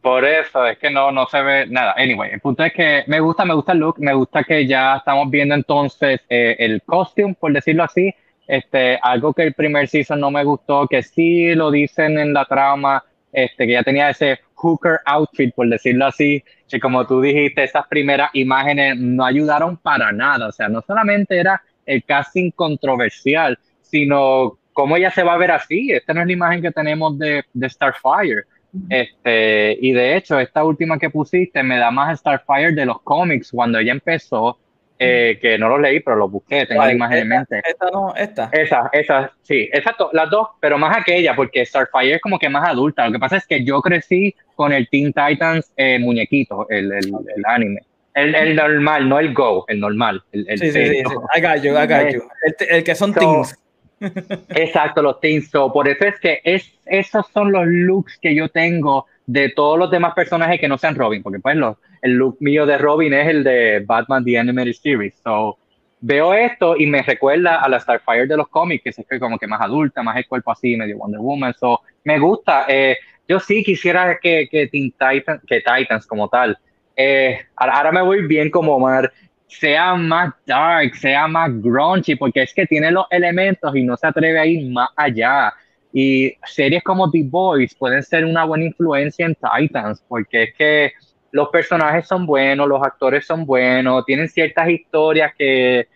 Por 0.00 0.24
eso 0.24 0.66
es 0.66 0.78
que 0.78 0.90
no, 0.90 1.12
no 1.12 1.26
se 1.26 1.40
ve 1.42 1.66
nada. 1.66 1.94
Anyway, 1.96 2.32
el 2.32 2.40
punto 2.40 2.64
es 2.64 2.72
que 2.72 3.04
me 3.06 3.20
gusta, 3.20 3.44
me 3.44 3.54
gusta 3.54 3.72
el 3.72 3.78
look, 3.78 3.98
me 3.98 4.14
gusta 4.14 4.42
que 4.42 4.66
ya 4.66 4.96
estamos 4.96 5.30
viendo 5.30 5.54
entonces 5.54 6.20
eh, 6.28 6.56
el 6.58 6.82
costume, 6.82 7.36
por 7.38 7.52
decirlo 7.52 7.84
así. 7.84 8.12
Este, 8.46 8.98
algo 9.00 9.32
que 9.32 9.44
el 9.44 9.54
primer 9.54 9.88
season 9.88 10.20
no 10.20 10.30
me 10.30 10.44
gustó, 10.44 10.86
que 10.88 11.02
sí 11.02 11.54
lo 11.54 11.70
dicen 11.70 12.18
en 12.18 12.34
la 12.34 12.44
trama, 12.44 13.04
este, 13.32 13.66
que 13.66 13.72
ya 13.72 13.82
tenía 13.82 14.10
ese 14.10 14.40
hooker 14.62 15.00
outfit, 15.04 15.54
por 15.54 15.68
decirlo 15.68 16.06
así, 16.06 16.42
que 16.68 16.80
como 16.80 17.06
tú 17.06 17.20
dijiste, 17.20 17.64
esas 17.64 17.86
primeras 17.88 18.30
imágenes 18.34 18.96
no 18.96 19.24
ayudaron 19.24 19.76
para 19.76 20.12
nada. 20.12 20.48
O 20.48 20.52
sea, 20.52 20.68
no 20.68 20.82
solamente 20.86 21.38
era 21.38 21.62
el 21.84 22.04
casting 22.04 22.50
controversial, 22.52 23.58
sino 23.82 24.58
cómo 24.72 24.96
ella 24.96 25.10
se 25.10 25.22
va 25.22 25.34
a 25.34 25.38
ver 25.38 25.50
así. 25.50 25.92
Esta 25.92 26.14
no 26.14 26.20
es 26.20 26.26
la 26.26 26.32
imagen 26.32 26.62
que 26.62 26.70
tenemos 26.70 27.18
de, 27.18 27.44
de 27.52 27.68
Starfire. 27.68 28.44
Este, 28.88 29.76
y 29.80 29.92
de 29.92 30.16
hecho, 30.16 30.40
esta 30.40 30.64
última 30.64 30.98
que 30.98 31.10
pusiste 31.10 31.62
me 31.62 31.76
da 31.76 31.90
más 31.90 32.18
Starfire 32.18 32.72
de 32.72 32.86
los 32.86 33.02
cómics 33.02 33.50
cuando 33.50 33.78
ella 33.78 33.92
empezó, 33.92 34.58
eh, 34.98 35.38
que 35.42 35.58
no 35.58 35.68
los 35.68 35.80
leí, 35.80 36.00
pero 36.00 36.16
los 36.16 36.30
busqué, 36.30 36.64
tengo 36.64 36.80
la 36.80 36.86
¿Cuál? 36.86 36.94
imagen 36.94 37.18
en 37.18 37.32
esta, 37.32 37.54
mente. 37.56 37.70
esta 37.70 37.90
no, 37.90 38.14
esta. 38.14 38.50
Esa, 38.52 38.90
esa, 38.92 39.32
sí, 39.42 39.68
exacto, 39.72 40.10
las 40.12 40.30
dos, 40.30 40.48
pero 40.60 40.78
más 40.78 40.96
aquella, 40.96 41.34
porque 41.34 41.66
Starfire 41.66 42.14
es 42.14 42.20
como 42.20 42.38
que 42.38 42.48
más 42.48 42.68
adulta. 42.68 43.06
Lo 43.06 43.12
que 43.12 43.18
pasa 43.18 43.36
es 43.36 43.46
que 43.46 43.64
yo 43.64 43.82
crecí 43.82 44.34
con 44.54 44.72
el 44.72 44.88
Teen 44.88 45.12
Titans 45.12 45.72
eh, 45.76 45.98
muñequito, 45.98 46.66
el, 46.70 46.92
el, 46.92 47.06
el 47.06 47.44
anime. 47.46 47.80
El, 48.14 48.34
el 48.34 48.54
normal, 48.56 49.08
no 49.08 49.18
el 49.18 49.32
Go, 49.32 49.64
el 49.68 49.80
normal. 49.80 50.22
El, 50.32 50.46
el 50.48 50.58
Sí, 50.58 50.70
sí, 50.70 50.86
sí, 50.86 50.96
sí. 50.96 51.14
I 51.34 51.40
got 51.40 51.62
you, 51.62 51.70
I 51.72 51.86
got 51.86 52.12
you. 52.12 52.22
El, 52.44 52.76
el 52.76 52.84
que 52.84 52.94
son 52.94 53.14
So- 53.14 53.20
teens. 53.20 53.58
Exacto, 54.50 55.02
los 55.02 55.20
teens. 55.20 55.48
So, 55.50 55.72
por 55.72 55.88
eso 55.88 56.04
es 56.04 56.18
que 56.20 56.40
es, 56.44 56.70
esos 56.86 57.26
son 57.32 57.52
los 57.52 57.64
looks 57.66 58.18
que 58.18 58.34
yo 58.34 58.48
tengo 58.48 59.06
de 59.26 59.50
todos 59.50 59.78
los 59.78 59.90
demás 59.90 60.14
personajes 60.14 60.60
que 60.60 60.68
no 60.68 60.76
sean 60.78 60.94
Robin, 60.96 61.22
porque 61.22 61.38
pues 61.38 61.56
los, 61.56 61.76
el 62.02 62.12
look 62.12 62.36
mío 62.40 62.66
de 62.66 62.78
Robin 62.78 63.12
es 63.14 63.28
el 63.28 63.44
de 63.44 63.82
Batman 63.86 64.24
The 64.24 64.38
Animated 64.38 64.72
Series. 64.74 65.14
So, 65.22 65.56
veo 66.00 66.34
esto 66.34 66.76
y 66.76 66.86
me 66.86 67.02
recuerda 67.02 67.60
a 67.60 67.68
la 67.68 67.78
Starfire 67.80 68.26
de 68.26 68.36
los 68.36 68.48
cómics, 68.48 68.82
que 68.82 68.90
es 68.90 69.20
como 69.20 69.38
que 69.38 69.46
más 69.46 69.60
adulta, 69.60 70.02
más 70.02 70.16
el 70.16 70.26
cuerpo 70.26 70.50
así, 70.50 70.76
medio 70.76 70.98
Wonder 70.98 71.20
Woman. 71.20 71.54
So, 71.54 71.80
me 72.04 72.18
gusta. 72.18 72.66
Eh, 72.68 72.96
yo 73.28 73.40
sí 73.40 73.62
quisiera 73.62 74.18
que, 74.20 74.48
que 74.50 74.68
Teen 74.68 74.92
que 75.46 75.60
Titans 75.60 76.06
como 76.06 76.28
tal, 76.28 76.58
eh, 76.96 77.38
ahora, 77.56 77.76
ahora 77.76 77.92
me 77.92 78.02
voy 78.02 78.26
bien 78.26 78.50
como 78.50 78.76
Omar, 78.76 79.12
sea 79.48 79.94
más 79.94 80.32
dark, 80.46 80.94
sea 80.96 81.26
más 81.28 81.50
grungy, 81.60 82.16
porque 82.16 82.42
es 82.42 82.54
que 82.54 82.66
tiene 82.66 82.90
los 82.90 83.06
elementos 83.10 83.74
y 83.76 83.82
no 83.82 83.96
se 83.96 84.06
atreve 84.06 84.38
a 84.38 84.46
ir 84.46 84.70
más 84.70 84.88
allá. 84.96 85.52
Y 85.92 86.34
series 86.44 86.82
como 86.82 87.10
The 87.10 87.22
Boys 87.24 87.74
pueden 87.74 88.02
ser 88.02 88.24
una 88.24 88.44
buena 88.44 88.64
influencia 88.64 89.26
en 89.26 89.34
Titans, 89.36 90.02
porque 90.08 90.44
es 90.44 90.54
que 90.54 90.92
los 91.32 91.48
personajes 91.48 92.06
son 92.06 92.26
buenos, 92.26 92.68
los 92.68 92.82
actores 92.82 93.26
son 93.26 93.44
buenos, 93.44 94.04
tienen 94.06 94.28
ciertas 94.28 94.68
historias 94.68 95.32
que, 95.36 95.88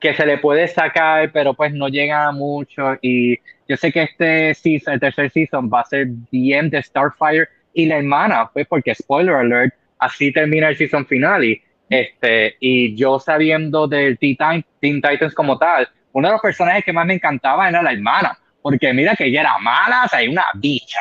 que 0.00 0.14
se 0.14 0.26
le 0.26 0.38
puede 0.38 0.68
sacar, 0.68 1.30
pero 1.32 1.54
pues 1.54 1.72
no 1.72 1.88
llegan 1.88 2.28
a 2.28 2.32
mucho. 2.32 2.96
Y 3.00 3.38
yo 3.68 3.76
sé 3.76 3.92
que 3.92 4.02
este 4.02 4.54
season, 4.54 4.94
el 4.94 5.00
tercer 5.00 5.30
season, 5.30 5.70
va 5.72 5.80
a 5.80 5.84
ser 5.84 6.06
bien 6.30 6.70
de 6.70 6.82
Starfire 6.82 7.48
y 7.72 7.86
la 7.86 7.98
hermana, 7.98 8.50
pues 8.52 8.66
porque 8.66 8.94
spoiler 8.94 9.34
alert, 9.34 9.74
así 9.98 10.32
termina 10.32 10.68
el 10.68 10.76
season 10.76 11.06
finale. 11.06 11.62
Este, 11.88 12.56
y 12.58 12.96
yo 12.96 13.18
sabiendo 13.18 13.86
del 13.86 14.18
Teen, 14.18 14.36
Teen 14.80 15.00
Titans 15.00 15.34
como 15.34 15.58
tal, 15.58 15.88
uno 16.12 16.28
de 16.28 16.32
los 16.32 16.40
personajes 16.40 16.84
que 16.84 16.92
más 16.92 17.06
me 17.06 17.14
encantaba 17.14 17.68
era 17.68 17.82
la 17.82 17.92
hermana, 17.92 18.38
porque 18.62 18.92
mira 18.92 19.14
que 19.14 19.26
ella 19.26 19.42
era 19.42 19.58
mala, 19.58 20.04
o 20.04 20.08
sea, 20.08 20.28
una 20.28 20.46
bicha, 20.54 21.00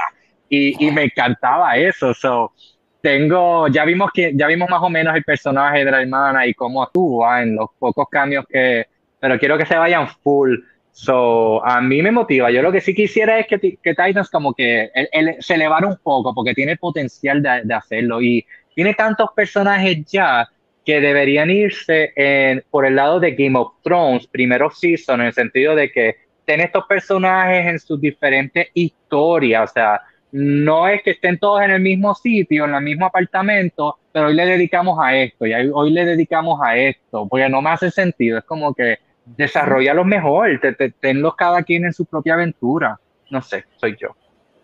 y, 0.49 0.85
y 0.85 0.91
me 0.91 1.03
encantaba 1.05 1.77
eso. 1.77 2.13
So, 2.13 2.53
tengo, 3.01 3.67
ya 3.67 3.85
vimos 3.85 4.09
que, 4.11 4.31
ya 4.35 4.47
vimos 4.47 4.67
más 4.69 4.81
o 4.81 4.89
menos 4.89 5.15
el 5.15 5.23
personaje 5.23 5.85
de 5.85 5.91
la 5.91 6.01
hermana 6.01 6.47
y 6.47 6.55
cómo 6.55 6.81
actúa 6.81 7.43
en 7.43 7.55
los 7.55 7.69
pocos 7.77 8.07
cambios 8.09 8.45
que, 8.49 8.87
pero 9.19 9.37
quiero 9.37 9.57
que 9.57 9.65
se 9.65 9.77
vayan 9.77 10.07
full. 10.07 10.55
So, 10.97 11.63
a 11.65 11.81
mí 11.81 12.01
me 12.01 12.11
motiva. 12.11 12.49
Yo 12.51 12.61
lo 12.61 12.71
que 12.71 12.79
sí 12.81 12.93
quisiera 12.95 13.37
es 13.39 13.47
que, 13.47 13.59
que 13.59 13.93
Titans 13.95 14.29
como 14.29 14.53
que 14.53 14.89
él- 14.93 15.09
él 15.11 15.35
se 15.39 15.55
elevara 15.55 15.87
un 15.87 15.97
poco 16.01 16.33
porque 16.33 16.53
tiene 16.53 16.73
el 16.73 16.77
potencial 16.77 17.41
de, 17.43 17.61
de 17.65 17.73
hacerlo. 17.73 18.21
Y 18.21 18.45
tiene 18.73 18.93
tantos 18.93 19.29
personajes 19.35 20.05
ya 20.05 20.47
que 20.85 21.01
deberían 21.01 21.49
irse 21.49 22.13
en- 22.15 22.63
por 22.69 22.85
el 22.85 22.95
lado 22.95 23.19
de 23.19 23.31
Game 23.35 23.57
of 23.59 23.73
Thrones, 23.83 24.27
primero 24.27 24.69
season, 24.71 25.19
en 25.21 25.27
el 25.27 25.33
sentido 25.33 25.75
de 25.75 25.91
que 25.91 26.15
tiene 26.45 26.63
estos 26.65 26.85
personajes 26.87 27.65
en 27.65 27.79
sus 27.79 27.99
diferentes 27.99 28.67
historias, 28.73 29.69
o 29.71 29.73
sea, 29.73 30.01
no 30.31 30.87
es 30.87 31.01
que 31.01 31.11
estén 31.11 31.39
todos 31.39 31.61
en 31.63 31.71
el 31.71 31.81
mismo 31.81 32.13
sitio, 32.13 32.65
en 32.65 32.75
el 32.75 32.83
mismo 32.83 33.05
apartamento, 33.07 33.97
pero 34.11 34.27
hoy 34.27 34.35
le 34.35 34.45
dedicamos 34.45 34.99
a 35.01 35.15
esto 35.15 35.45
y 35.47 35.53
hoy 35.73 35.91
le 35.91 36.05
dedicamos 36.05 36.59
a 36.63 36.77
esto, 36.77 37.27
porque 37.27 37.49
no 37.49 37.61
me 37.61 37.71
hace 37.71 37.89
sentido, 37.91 38.37
es 38.37 38.43
como 38.45 38.73
que 38.75 38.97
desarrollalos 39.25 40.05
mejor, 40.05 40.59
te- 40.59 40.73
te- 40.73 40.91
tenlos 40.91 41.35
cada 41.35 41.63
quien 41.63 41.85
en 41.85 41.93
su 41.93 42.05
propia 42.05 42.35
aventura. 42.35 42.99
No 43.29 43.41
sé, 43.41 43.65
soy 43.77 43.95
yo. 43.99 44.09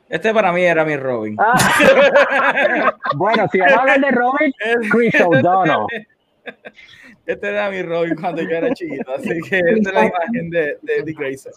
Este 0.09 0.34
para 0.34 0.51
mí 0.51 0.62
era 0.64 0.84
mi 0.84 0.97
Robin. 0.97 1.38
Ah. 1.39 2.93
bueno, 3.16 3.47
si 3.51 3.59
vamos 3.59 3.78
a 3.78 3.82
hablar 3.82 4.01
de 4.01 4.12
Robin, 4.12 4.53
Chris 4.91 5.22
O'Donnell. 5.22 5.86
Este 7.26 7.47
era 7.49 7.70
mi 7.70 7.82
Robin 7.82 8.16
cuando 8.16 8.41
yo 8.41 8.49
era 8.49 8.74
chiquito, 8.74 9.14
así 9.16 9.39
que 9.49 9.59
esta 9.59 9.89
es 9.89 9.93
la 9.95 10.05
imagen 10.05 10.49
de, 10.49 10.78
de 10.82 11.03
Dick 11.03 11.18
Grayson. 11.18 11.53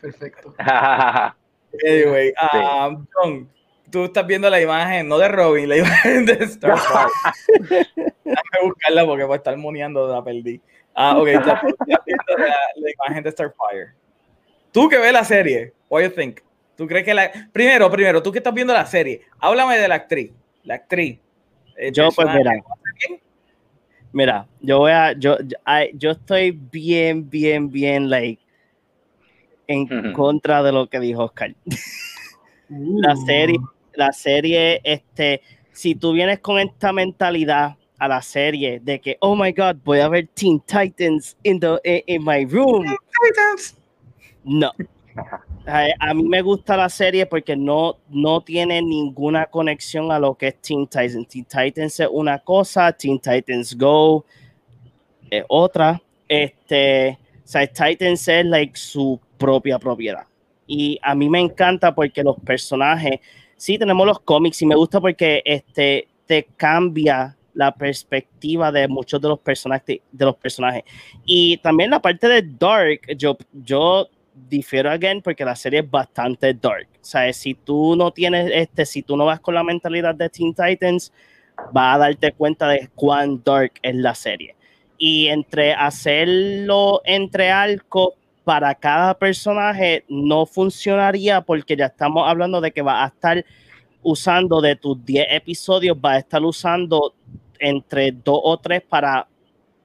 Perfecto. 0.00 0.54
Anyway, 1.84 2.32
um, 2.52 3.06
John, 3.14 3.48
tú 3.90 4.04
estás 4.04 4.26
viendo 4.26 4.50
la 4.50 4.60
imagen, 4.60 5.08
no 5.08 5.18
de 5.18 5.28
Robin, 5.28 5.68
la 5.68 5.76
imagen 5.78 6.26
de 6.26 6.46
Starfire. 6.46 7.10
Déjame 8.24 8.58
buscarla 8.64 9.06
porque 9.06 9.24
voy 9.24 9.34
a 9.34 9.36
estar 9.36 9.56
moneando, 9.56 10.06
la 10.12 10.22
perdí. 10.22 10.60
Ah, 10.96 11.18
ok. 11.18 11.28
La, 11.28 11.62
la, 12.76 12.90
imagen 12.90 13.22
de 13.22 13.30
Starfire. 13.30 13.92
Tú 14.72 14.88
que 14.88 14.98
ves 14.98 15.12
la 15.12 15.24
serie, 15.24 15.74
what 15.90 16.02
do 16.02 16.08
you 16.08 16.14
think? 16.14 16.40
¿Tú 16.74 16.86
crees 16.86 17.04
que 17.04 17.14
la... 17.14 17.30
Primero, 17.52 17.90
primero, 17.90 18.22
tú 18.22 18.32
que 18.32 18.38
estás 18.38 18.52
viendo 18.52 18.72
la 18.72 18.86
serie, 18.86 19.22
háblame 19.38 19.78
de 19.78 19.88
la 19.88 19.94
actriz. 19.94 20.32
La 20.64 20.74
actriz. 20.74 21.18
Yo, 21.92 22.08
pues, 22.10 22.28
mira. 22.34 22.52
Mira, 24.12 24.46
yo 24.60 24.78
voy 24.78 24.92
a... 24.92 25.12
Yo, 25.12 25.36
yo, 25.94 26.10
estoy 26.10 26.50
bien, 26.50 27.28
bien, 27.28 27.70
bien, 27.70 28.08
like, 28.08 28.42
en 29.66 30.12
contra 30.12 30.62
de 30.62 30.72
lo 30.72 30.88
que 30.88 31.00
dijo 31.00 31.24
Oscar. 31.24 31.54
la 32.68 33.14
uh. 33.14 33.26
serie, 33.26 33.58
la 33.94 34.12
serie, 34.12 34.80
este, 34.82 35.42
si 35.72 35.94
tú 35.94 36.12
vienes 36.12 36.40
con 36.40 36.58
esta 36.58 36.92
mentalidad 36.92 37.76
a 37.98 38.08
la 38.08 38.22
serie 38.22 38.80
de 38.80 39.00
que, 39.00 39.16
oh 39.20 39.34
my 39.36 39.52
god, 39.52 39.76
voy 39.84 40.00
a 40.00 40.08
ver 40.08 40.28
Teen 40.34 40.60
Titans 40.60 41.36
in, 41.42 41.60
the, 41.60 41.78
in, 42.06 42.24
my 42.24 42.44
room. 42.44 42.84
Titans. 43.22 43.76
No. 44.44 44.70
A, 45.66 46.14
mí 46.14 46.22
me 46.24 46.42
gusta 46.42 46.76
la 46.76 46.88
serie 46.88 47.26
porque 47.26 47.56
no, 47.56 47.96
no 48.08 48.42
tiene 48.42 48.82
ninguna 48.82 49.46
conexión 49.46 50.12
a 50.12 50.18
lo 50.18 50.34
que 50.34 50.48
es 50.48 50.60
Teen 50.60 50.86
Titans. 50.86 51.28
Teen 51.28 51.44
Titans 51.44 52.00
es 52.00 52.08
una 52.10 52.38
cosa, 52.38 52.92
Teen 52.92 53.18
Titans 53.18 53.76
Go 53.76 54.24
es 55.30 55.44
otra. 55.48 56.00
Este, 56.28 57.18
o 57.44 57.48
sea, 57.48 57.66
Titans 57.66 58.28
es 58.28 58.44
like 58.44 58.76
su 58.76 59.20
propia 59.38 59.78
propiedad. 59.78 60.26
Y 60.66 60.98
a 61.02 61.14
mí 61.14 61.28
me 61.28 61.40
encanta 61.40 61.94
porque 61.94 62.22
los 62.22 62.36
personajes, 62.40 63.20
sí 63.56 63.78
tenemos 63.78 64.06
los 64.06 64.20
cómics 64.20 64.60
y 64.62 64.66
me 64.66 64.74
gusta 64.74 65.00
porque 65.00 65.42
este, 65.44 66.08
te 66.26 66.44
cambia 66.56 67.36
la 67.56 67.74
perspectiva 67.74 68.70
de 68.70 68.86
muchos 68.86 69.20
de 69.20 69.28
los 69.28 69.40
personajes 69.40 70.00
de 70.12 70.24
los 70.24 70.36
personajes. 70.36 70.84
Y 71.24 71.56
también 71.58 71.90
la 71.90 72.00
parte 72.00 72.28
de 72.28 72.42
dark 72.42 73.00
yo 73.16 73.36
yo 73.52 74.08
difiero 74.48 74.90
again 74.90 75.22
porque 75.22 75.44
la 75.44 75.56
serie 75.56 75.80
es 75.80 75.90
bastante 75.90 76.52
dark. 76.52 76.86
O 77.00 77.04
sea 77.04 77.32
si 77.32 77.54
tú 77.54 77.96
no 77.96 78.12
tienes 78.12 78.50
este 78.52 78.84
si 78.84 79.02
tú 79.02 79.16
no 79.16 79.24
vas 79.24 79.40
con 79.40 79.54
la 79.54 79.64
mentalidad 79.64 80.14
de 80.14 80.28
Teen 80.28 80.54
Titans 80.54 81.12
va 81.74 81.94
a 81.94 81.98
darte 81.98 82.32
cuenta 82.32 82.68
de 82.68 82.90
cuán 82.94 83.42
dark 83.42 83.72
es 83.82 83.94
la 83.94 84.14
serie. 84.14 84.54
Y 84.98 85.28
entre 85.28 85.72
hacerlo 85.72 87.00
entre 87.04 87.50
arcos 87.50 88.10
para 88.44 88.74
cada 88.74 89.18
personaje 89.18 90.04
no 90.10 90.44
funcionaría 90.44 91.40
porque 91.40 91.74
ya 91.74 91.86
estamos 91.86 92.28
hablando 92.28 92.60
de 92.60 92.70
que 92.70 92.82
va 92.82 93.02
a 93.02 93.08
estar 93.08 93.42
usando 94.02 94.60
de 94.60 94.76
tus 94.76 95.04
10 95.04 95.26
episodios, 95.30 95.96
va 95.96 96.12
a 96.12 96.18
estar 96.18 96.40
usando 96.44 97.12
entre 97.60 98.12
dos 98.12 98.40
o 98.42 98.56
tres 98.58 98.82
para 98.82 99.26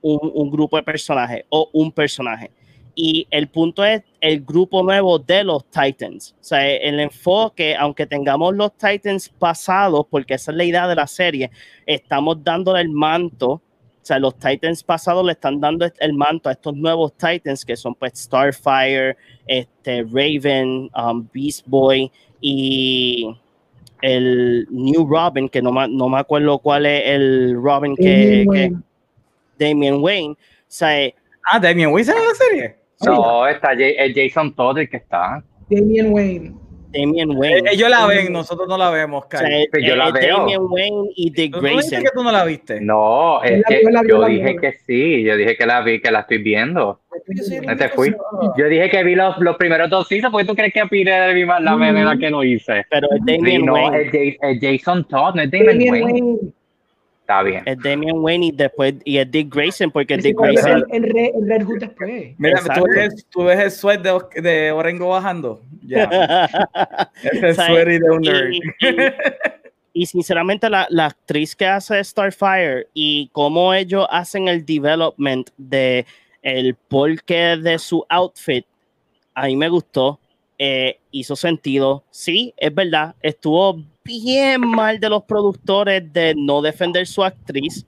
un, 0.02 0.50
grupo 0.50 0.78
de 0.78 0.84
personajes 0.84 1.46
o 1.50 1.70
un 1.74 1.92
personaje. 1.92 2.52
Y 2.94 3.28
el 3.32 3.48
punto 3.48 3.86
es 3.86 4.04
el 4.20 4.42
grupo 4.42 4.84
nuevo 4.84 5.18
de 5.18 5.44
los 5.44 5.66
Titans. 5.66 6.36
O 6.40 6.44
sea, 6.44 6.70
el 6.70 7.00
enfoque, 7.00 7.76
aunque 7.76 8.06
tengamos 8.06 8.54
los 8.56 8.76
Titans 8.78 9.30
pasados, 9.30 10.06
porque 10.10 10.34
esa 10.34 10.52
es 10.52 10.58
la 10.58 10.64
idea 10.66 10.88
de 10.88 10.96
la 10.96 11.08
serie, 11.08 11.52
estamos 11.86 12.44
dándole 12.44 12.82
el 12.82 12.90
manto. 12.90 13.50
O 13.50 13.62
sea, 14.04 14.20
los 14.20 14.36
Titans 14.38 14.84
pasados 14.84 15.26
le 15.26 15.34
están 15.34 15.62
dando 15.62 15.88
el 16.00 16.14
manto 16.14 16.50
a 16.50 16.54
estos 16.54 16.76
nuevos 16.76 17.14
Titans 17.14 17.64
que 17.64 17.78
son 17.78 17.96
pues 17.96 18.14
Starfire, 18.16 19.16
este, 19.46 20.04
Raven, 20.04 20.90
um, 20.96 21.28
Beast 21.32 21.66
Boy 21.68 22.12
y 22.42 23.28
el 24.02 24.68
New 24.70 25.08
Robin, 25.08 25.50
que 25.50 25.62
no, 25.62 25.72
no 25.88 26.10
me 26.10 26.20
acuerdo 26.20 26.60
cuál 26.60 26.86
es 26.86 27.04
el 27.06 27.56
Robin 27.62 27.96
que, 27.96 28.46
que 28.52 28.74
Damian 29.58 30.02
Wayne. 30.02 30.34
O 30.34 30.38
sea, 30.68 31.12
ah, 31.52 31.60
Damian 31.60 31.92
Wayne 31.92 32.12
en 32.12 32.28
la 32.28 32.36
serie. 32.36 32.76
No, 33.06 33.48
está 33.48 33.74
es 33.74 34.14
Jason 34.16 34.54
Todd 34.54 34.80
el 34.80 34.90
que 34.90 34.98
está. 34.98 35.44
Damian 35.70 36.12
Wayne. 36.12 36.54
Damian 36.92 37.32
Wayne. 37.36 37.70
Ellos 37.72 37.90
la 37.90 38.06
ven, 38.06 38.32
nosotros 38.32 38.68
no 38.68 38.78
la 38.78 38.90
vemos, 38.90 39.26
Kai. 39.26 39.66
O 39.66 39.70
sea, 39.72 39.88
yo 39.88 39.96
la 39.96 40.12
veo. 40.12 40.38
Damian 40.40 40.64
Wayne 40.70 41.10
y 41.16 41.32
Dick 41.32 41.56
Grayson. 41.56 42.00
¿No 42.00 42.04
que 42.04 42.12
tú 42.14 42.24
no 42.24 42.32
la 42.32 42.46
viste? 42.46 42.82
No, 42.82 43.42
es 43.44 43.64
que 43.68 43.82
yo 44.08 44.26
dije 44.26 44.56
que 44.58 44.74
sí, 44.86 45.24
yo 45.24 45.36
dije 45.36 45.56
que 45.56 45.66
la 45.66 45.82
vi, 45.82 46.02
que 46.02 46.12
la 46.12 46.22
estoy 46.22 46.40
viendo. 46.40 47.00
No 47.66 47.78
te 47.78 47.90
fui. 47.90 48.14
Yo 48.58 48.66
dije 48.68 48.90
que 48.90 49.04
vi 49.04 49.16
los, 49.16 49.38
los 49.40 49.56
primeros 49.58 49.90
dos 49.90 50.08
seasons, 50.08 50.32
porque 50.32 50.48
tú 50.48 50.56
crees 50.56 50.74
que 50.74 50.86
pide 50.88 51.12
de 51.12 51.46
la 51.46 51.76
manera 51.76 52.18
que 52.18 52.30
lo 52.30 52.44
hice. 52.44 52.86
Pero 52.90 53.08
es 53.12 53.26
Damian 53.26 53.66
no, 53.66 53.74
Wayne. 53.74 54.38
Es, 54.42 54.60
Jason 54.60 55.08
Todd, 55.08 55.36
no 55.36 55.42
es 55.42 55.52
Damian, 55.52 56.04
Wayne. 56.04 56.38
Está 57.32 57.44
bien. 57.44 57.64
Es 57.66 57.78
Damian 57.82 58.18
Wayne 58.18 58.48
y 58.48 58.52
después 58.52 58.96
y 59.06 59.18
es 59.18 59.32
Dick 59.32 59.56
Grayson, 59.56 59.90
porque 59.90 60.18
Dick 60.18 60.38
Grayson. 60.38 60.84
En, 60.90 61.04
Red, 61.04 61.32
Red 61.44 61.66
Hood 61.66 61.80
después. 61.80 62.36
Mira, 62.38 62.60
tú 62.76 62.84
ves, 62.94 63.26
tú 63.30 63.44
ves, 63.46 63.60
el 63.60 63.72
sweat 63.72 64.02
de, 64.02 64.42
de 64.42 64.72
Orengo 64.74 65.08
bajando. 65.08 65.62
Ya. 65.82 66.10
Es 67.24 67.58
el 67.58 68.00
de 68.02 68.10
un 68.10 68.22
nerd. 68.22 68.52
Y, 69.94 70.06
sinceramente, 70.06 70.70
la, 70.70 70.88
la, 70.90 71.08
actriz 71.08 71.56
que 71.56 71.66
hace 71.66 72.04
Starfire 72.04 72.88
y 72.94 73.30
cómo 73.34 73.74
ellos 73.74 74.08
hacen 74.10 74.48
el 74.48 74.66
development 74.66 75.50
de 75.58 76.06
el 76.42 76.76
porqué 76.76 77.58
de 77.58 77.78
su 77.78 78.06
outfit, 78.10 78.66
a 79.34 79.48
mí 79.48 79.56
me 79.56 79.70
gustó. 79.70 80.20
Eh, 80.58 81.00
hizo 81.12 81.36
sentido. 81.36 82.04
Sí, 82.12 82.54
es 82.58 82.74
verdad, 82.74 83.16
estuvo 83.22 83.84
bien 84.04 84.62
mal 84.62 85.00
de 85.00 85.10
los 85.10 85.24
productores 85.24 86.12
de 86.12 86.34
no 86.36 86.62
defender 86.62 87.08
su 87.08 87.24
actriz 87.24 87.86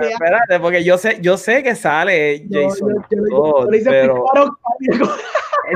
Espérate, 0.00 0.60
porque 0.60 0.84
yo 0.84 0.96
sé, 0.96 1.18
yo 1.20 1.36
sé 1.36 1.60
que 1.62 1.74
sale 1.74 2.46
Jason. 2.50 3.04
Yo, 3.10 3.66
le 3.68 3.78
hice 3.78 3.90
pero... 3.90 4.24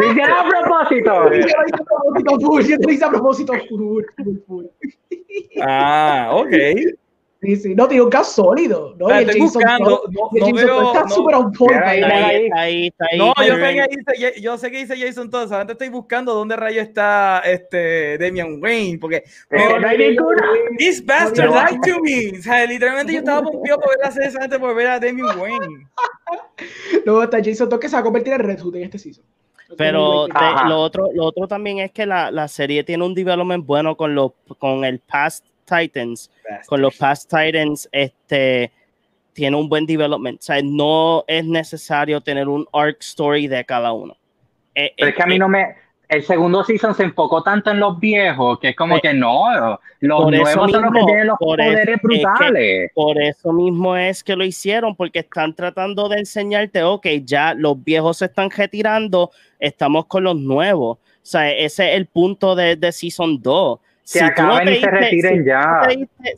Dice 0.01 0.22
a 0.22 0.45
propósito. 0.49 1.28
Yo 2.68 2.78
te 2.78 2.93
hice 2.93 3.05
a 3.05 3.11
propósito. 3.11 3.53
Ah, 5.61 6.30
ok. 6.32 6.55
Sí, 7.43 7.57
sí, 7.57 7.74
no, 7.74 7.88
tiene 7.88 8.05
un 8.05 8.11
cast 8.11 8.36
sólido. 8.36 8.95
No, 9.01 9.11
estoy 9.11 9.40
buscando, 9.40 10.05
no, 10.12 10.30
no 10.32 10.55
veo, 10.55 10.93
está 10.93 11.09
súper 11.09 11.34
on 11.34 11.51
point. 11.51 11.82
Ahí, 11.82 12.01
ahí, 12.01 12.49
ahí, 12.55 12.95
ahí, 13.01 13.18
no, 13.18 13.34
yo 13.45 13.57
sé, 13.57 13.74
que 13.74 13.88
dice, 13.97 14.40
yo 14.40 14.59
sé 14.59 14.70
que 14.70 14.76
dice 14.78 14.97
Jason 14.97 15.28
Todd, 15.28 15.49
solamente 15.49 15.72
estoy 15.72 15.88
buscando 15.88 16.34
dónde 16.34 16.55
rayo 16.55 16.80
está 16.80 17.40
este 17.40 18.16
Damian 18.18 18.62
Wayne, 18.62 18.97
porque 19.01 19.24
no, 19.51 19.80
no 19.80 19.88
hay. 19.88 20.16
This 20.78 21.05
bastard 21.05 21.51
lied 21.51 21.80
to 21.80 22.01
me. 22.01 22.38
O 22.38 22.43
sea, 22.43 22.64
literalmente 22.64 23.12
yo 23.12 23.18
estaba 23.18 23.43
pompido 23.43 23.76
por 23.76 23.88
ver 23.88 23.99
la 24.05 24.11
serie 24.12 24.30
solamente 24.30 24.61
por 24.61 24.76
ver 24.76 24.86
a 24.86 25.01
Damian 25.01 25.36
Wayne. 25.36 25.88
no, 27.05 27.24
está 27.24 27.38
Jason 27.43 27.68
Todd 27.68 27.80
que 27.80 27.88
se 27.88 27.97
va 27.97 28.01
a 28.01 28.05
convertir 28.05 28.34
en 28.34 28.38
Red 28.38 28.61
Hood 28.61 28.76
en 28.76 28.84
este 28.84 29.01
season. 29.01 29.24
Pero 29.76 30.28
lo 30.28 30.80
otro, 30.80 31.09
lo 31.12 31.24
otro 31.24 31.49
también 31.49 31.80
es 31.80 31.90
que 31.90 32.07
la, 32.07 32.30
la 32.30 32.47
serie 32.47 32.84
tiene 32.84 33.05
un 33.05 33.14
development 33.14 33.66
bueno 33.66 33.97
con, 33.97 34.14
los, 34.14 34.30
con 34.59 34.84
el 34.84 35.01
past 35.01 35.45
Titans, 35.65 36.31
con 36.67 36.81
los 36.81 36.97
Past 36.97 37.31
Titans, 37.31 37.89
este, 37.93 38.73
tiene 39.33 39.57
un 39.57 39.69
buen 39.69 39.87
development. 39.87 40.41
O 40.41 40.43
sea, 40.43 40.61
no 40.63 41.25
es 41.27 41.45
necesario 41.45 42.21
tener 42.21 42.49
un 42.49 42.67
arc 42.73 42.99
story 43.01 43.47
de 43.47 43.65
cada 43.65 43.93
uno. 43.93 44.17
Eh, 44.75 44.93
Pero 44.97 45.11
es 45.11 45.17
que 45.17 45.23
a 45.23 45.27
mí 45.27 45.37
eh, 45.37 45.39
no 45.39 45.49
me. 45.49 45.83
El 46.09 46.23
segundo 46.23 46.63
season 46.63 46.95
se 46.95 47.05
enfocó 47.05 47.43
tanto 47.43 47.71
en 47.71 47.81
los 47.81 47.99
viejos 47.99 48.59
que 48.59 48.69
es 48.71 48.77
como 48.77 49.01
que 49.01 49.15
no, 49.15 49.79
los 50.01 50.31
nuevos 50.31 50.51
son 50.51 50.71
los 50.71 50.93
que 50.93 51.05
tienen 51.07 51.27
los 51.27 51.39
poderes 51.39 52.03
brutales. 52.03 52.91
por 52.95 53.19
eso 53.19 53.51
mismo 53.51 53.97
es 53.97 54.23
que 54.23 54.37
lo 54.37 54.45
hicieron, 54.45 54.95
porque 54.95 55.21
están 55.21 55.55
tratando 55.55 56.11
de 56.11 56.19
enseñarte, 56.19 56.83
ok, 56.83 57.07
ya 57.25 57.55
los 57.55 57.83
viejos 57.83 58.19
se 58.19 58.27
están 58.27 58.51
retirando, 58.51 59.31
estamos 59.59 60.05
con 60.05 60.25
los 60.25 60.37
nuevos. 60.37 60.99
O 60.99 61.21
sea, 61.23 61.51
ese 61.51 61.93
es 61.93 61.97
el 61.97 62.05
punto 62.05 62.55
de, 62.57 62.77
de 62.77 62.93
Season 62.93 63.41
2 63.41 63.81
si 64.13 64.25
acaben 64.25 64.69
y 64.69 64.77
se 64.77 64.91
retiren 64.91 65.45
ya. 65.45 65.89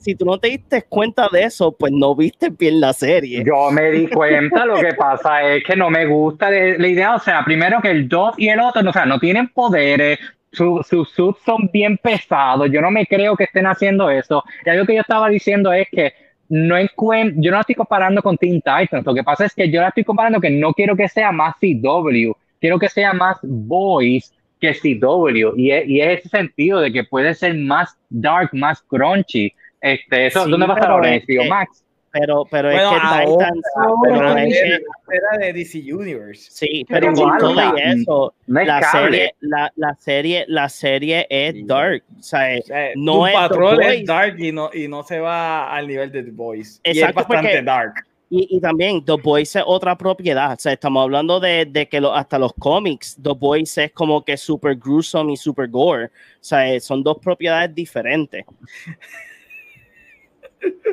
si 0.00 0.14
tú 0.14 0.24
no 0.24 0.38
te 0.38 0.48
diste 0.48 0.82
cuenta 0.82 1.28
de 1.30 1.44
eso, 1.44 1.72
pues 1.72 1.92
no 1.92 2.14
viste 2.14 2.50
bien 2.50 2.80
la 2.80 2.92
serie. 2.92 3.42
Yo 3.44 3.70
me 3.70 3.90
di 3.90 4.06
cuenta, 4.14 4.64
lo 4.64 4.76
que 4.76 4.94
pasa 4.94 5.42
es 5.42 5.64
que 5.64 5.76
no 5.76 5.90
me 5.90 6.06
gusta 6.06 6.50
la 6.50 6.88
idea, 6.88 7.14
o 7.14 7.18
sea, 7.18 7.44
primero 7.44 7.80
que 7.80 7.90
el 7.90 8.08
2 8.08 8.38
y 8.38 8.48
el 8.48 8.60
otro, 8.60 8.88
o 8.88 8.92
sea, 8.92 9.06
no 9.06 9.18
tienen 9.18 9.48
poderes, 9.48 10.18
sus 10.52 10.86
subs 10.86 11.38
son 11.44 11.68
bien 11.72 11.98
pesados, 11.98 12.70
yo 12.70 12.80
no 12.80 12.90
me 12.90 13.06
creo 13.06 13.36
que 13.36 13.44
estén 13.44 13.66
haciendo 13.66 14.08
eso. 14.08 14.44
Y 14.64 14.70
algo 14.70 14.86
que 14.86 14.94
yo 14.94 15.00
estaba 15.00 15.28
diciendo 15.28 15.72
es 15.72 15.88
que 15.90 16.12
no 16.48 16.76
encuentro, 16.76 17.40
yo 17.42 17.50
no 17.50 17.56
la 17.56 17.62
estoy 17.62 17.74
comparando 17.74 18.22
con 18.22 18.36
Teen 18.36 18.60
Titans, 18.60 19.04
lo 19.04 19.14
que 19.14 19.24
pasa 19.24 19.46
es 19.46 19.54
que 19.54 19.68
yo 19.70 19.80
la 19.80 19.88
estoy 19.88 20.04
comparando 20.04 20.40
que 20.40 20.50
no 20.50 20.72
quiero 20.72 20.94
que 20.94 21.08
sea 21.08 21.32
más 21.32 21.56
CW, 21.56 22.32
quiero 22.60 22.78
que 22.78 22.88
sea 22.88 23.12
más 23.12 23.38
Boys 23.42 24.32
que 24.72 24.98
CW. 25.00 25.54
Y 25.56 25.70
es, 25.70 25.88
y 25.88 26.00
ese 26.00 26.28
sentido 26.28 26.80
de 26.80 26.92
que 26.92 27.04
puede 27.04 27.34
ser 27.34 27.54
más 27.56 27.96
dark, 28.08 28.50
más 28.52 28.82
crunchy. 28.82 29.52
Este, 29.80 30.26
eso, 30.26 30.44
Sí, 30.44 30.50
¿dónde 30.50 30.66
va 30.66 30.74
a 30.74 30.76
estar 30.76 30.88
pero 30.88 30.94
ahora? 30.94 31.14
es 31.14 31.24
¿En 31.28 31.48
Max? 31.48 31.80
Pero, 32.16 32.44
pero 32.48 32.68
Bueno, 32.70 32.80
es 32.94 33.00
que 33.00 33.06
ahora- 33.06 33.24
Titans, 33.24 33.62
ahora 33.76 33.98
pero 34.04 34.38
es 34.38 34.54
que- 34.54 35.16
Era 35.16 35.46
de 35.46 35.52
DC 35.52 35.92
Universe. 35.92 36.48
sí, 36.48 36.84
Pero 36.88 37.12
pero 37.12 37.28
con 37.28 37.38
todo 37.38 37.76
y 37.76 37.80
eso, 37.82 38.34
No 38.46 38.60
es 38.60 38.66
la 38.68 38.82
serie, 38.82 39.34
la, 39.40 39.72
la 39.74 39.94
serie, 39.96 40.44
la 40.46 40.68
serie 40.68 41.26
es 41.28 41.54
Sí. 41.54 41.64
dark, 41.64 42.02
o 42.16 42.22
sea, 42.22 42.56
O 42.58 42.62
sea, 42.62 42.90
No 42.94 43.12
Doom 43.14 43.26
es 43.26 43.48
Boys. 43.58 43.86
es 44.00 44.06
dark 44.06 44.36
y 44.38 44.52
no, 44.52 44.70
y 44.72 44.86
no 44.88 45.02
se 45.02 45.18
va 45.18 45.74
al 45.74 45.88
nivel 45.88 46.12
de 46.12 46.22
The 46.22 46.30
Boys. 46.30 46.80
y 46.84 46.90
es 46.90 46.96
Exacto, 46.98 47.16
bastante 47.16 47.48
porque- 47.50 47.62
dark. 47.62 47.94
Y, 48.30 48.56
y 48.56 48.60
también 48.60 49.04
The 49.04 49.16
Boys 49.22 49.54
es 49.54 49.62
otra 49.66 49.96
propiedad. 49.96 50.52
O 50.52 50.56
sea, 50.58 50.72
estamos 50.72 51.02
hablando 51.02 51.40
de, 51.40 51.88
que 51.90 52.02
hasta 52.12 52.38
los 52.38 52.52
cómics, 52.54 53.16
The 53.22 53.32
Boys 53.38 53.76
es 53.78 53.92
como 53.92 54.24
que 54.24 54.36
super 54.36 54.76
gruesome 54.76 55.32
y 55.32 55.36
super 55.36 55.68
gore. 55.68 56.06
O 56.06 56.10
sea, 56.40 56.72
eh, 56.72 56.80
son 56.80 57.02
dos 57.02 57.18
propiedades 57.18 57.74
diferentes. 57.74 58.44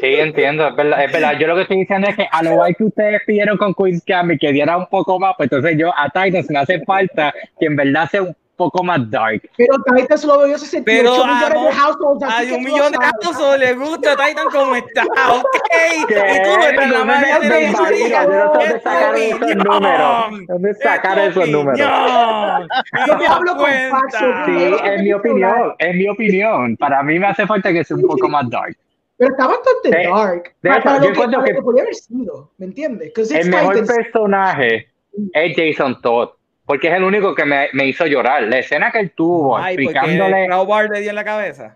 Sí, 0.02 0.16
entiendo, 0.16 0.68
es 0.68 0.76
verdad. 0.76 1.40
Yo 1.40 1.48
lo 1.48 1.56
que 1.56 1.62
estoy 1.62 1.80
diciendo 1.80 2.10
es 2.10 2.16
que 2.16 2.28
a 2.30 2.44
lo 2.44 2.62
que 2.78 2.84
ustedes 2.84 3.22
pidieron 3.26 3.58
con 3.58 3.74
Queen's 3.74 4.04
Gambit 4.06 4.42
que 4.42 4.52
diera 4.52 4.76
un 4.76 4.88
poco 4.88 5.20
más, 5.20 5.34
pues 5.38 5.52
entonces 5.52 5.78
yo 5.80 5.92
a 5.98 6.10
Titans 6.10 6.50
me 6.50 6.60
hace 6.60 6.84
falta 6.84 7.34
que 7.60 7.68
en 7.68 7.76
verdad 7.76 8.10
sea 8.10 8.24
un 8.24 8.36
poco 8.66 8.84
más 8.84 9.10
dark. 9.10 9.42
Pero 9.58 9.74
Titans 9.96 10.24
lo 10.26 10.40
veo 10.40 10.58
68 10.58 10.84
Pero 10.86 11.26
millones 11.26 11.64
de 11.64 11.72
households. 11.80 12.24
Hay 12.28 12.52
un 12.52 12.64
millón 12.64 12.92
de 12.92 12.98
households 12.98 13.60
le 13.60 13.74
gusta 13.74 14.16
Titan 14.16 14.48
como 14.52 14.76
está, 14.76 15.04
ok. 15.04 15.46
¿Qué? 15.72 15.98
Y 15.98 16.06
tú 16.44 16.50
no 16.58 16.64
estás 16.64 16.86
en 16.86 16.92
la 16.92 16.98
¿Dónde 17.00 17.14
magia 17.14 17.40
me- 17.40 17.50
de 17.50 17.72
no 17.72 17.86
sé 17.86 18.10
dónde 18.12 18.80
sacaron 18.82 19.16
esos 19.22 19.56
números. 19.56 20.48
¿Dónde 20.48 20.74
sacaron 20.76 21.24
esos 21.32 21.50
números? 21.50 21.80
Yo 21.80 23.18
te 23.18 23.28
no 23.28 23.34
hablo 23.34 23.56
con 23.58 23.66
facts, 23.90 24.18
Sí, 24.46 24.76
es 24.84 25.02
mi 25.04 25.14
opinión, 25.14 25.74
es 25.80 25.96
mi 25.96 26.08
opinión. 26.08 26.78
Para 26.78 27.02
mí 27.04 27.18
me 27.20 27.28
hace 27.28 27.46
falta 27.48 27.72
que 27.74 27.84
sea 27.84 27.98
un 27.98 28.04
poco 28.04 28.28
más 28.30 28.50
dark. 28.50 28.76
Pero 29.18 29.32
está 29.34 29.48
bastante 29.48 29.90
De- 29.92 30.08
dark. 30.08 30.44
de 30.62 30.70
para 30.70 30.84
para 30.84 30.98
yo 30.98 31.10
lo 31.10 31.14
que, 31.14 31.20
para 31.20 31.32
lo 31.38 31.44
que- 31.44 31.54
que 31.54 31.62
podía 31.62 31.82
haber 31.84 31.96
sido, 31.96 32.52
¿me 32.58 32.66
entiendes? 32.66 33.12
El 33.32 33.50
mejor 33.50 33.74
Titans. 33.76 33.96
personaje 33.96 34.88
es 35.34 35.56
Jason 35.56 36.02
Todd, 36.02 36.30
porque 36.72 36.88
es 36.88 36.94
el 36.94 37.04
único 37.04 37.36
que 37.36 37.44
me, 37.44 37.68
me 37.74 37.86
hizo 37.86 38.06
llorar. 38.06 38.44
La 38.44 38.60
escena 38.60 38.94
que 38.94 39.00
él 39.02 39.12
tuvo 39.12 39.58
Ay, 39.58 39.76
explicándole. 39.76 40.48
crowbar 40.48 40.90
le 40.90 41.02
dio 41.02 41.10
en 41.10 41.16
la 41.18 41.26
cabeza. 41.26 41.76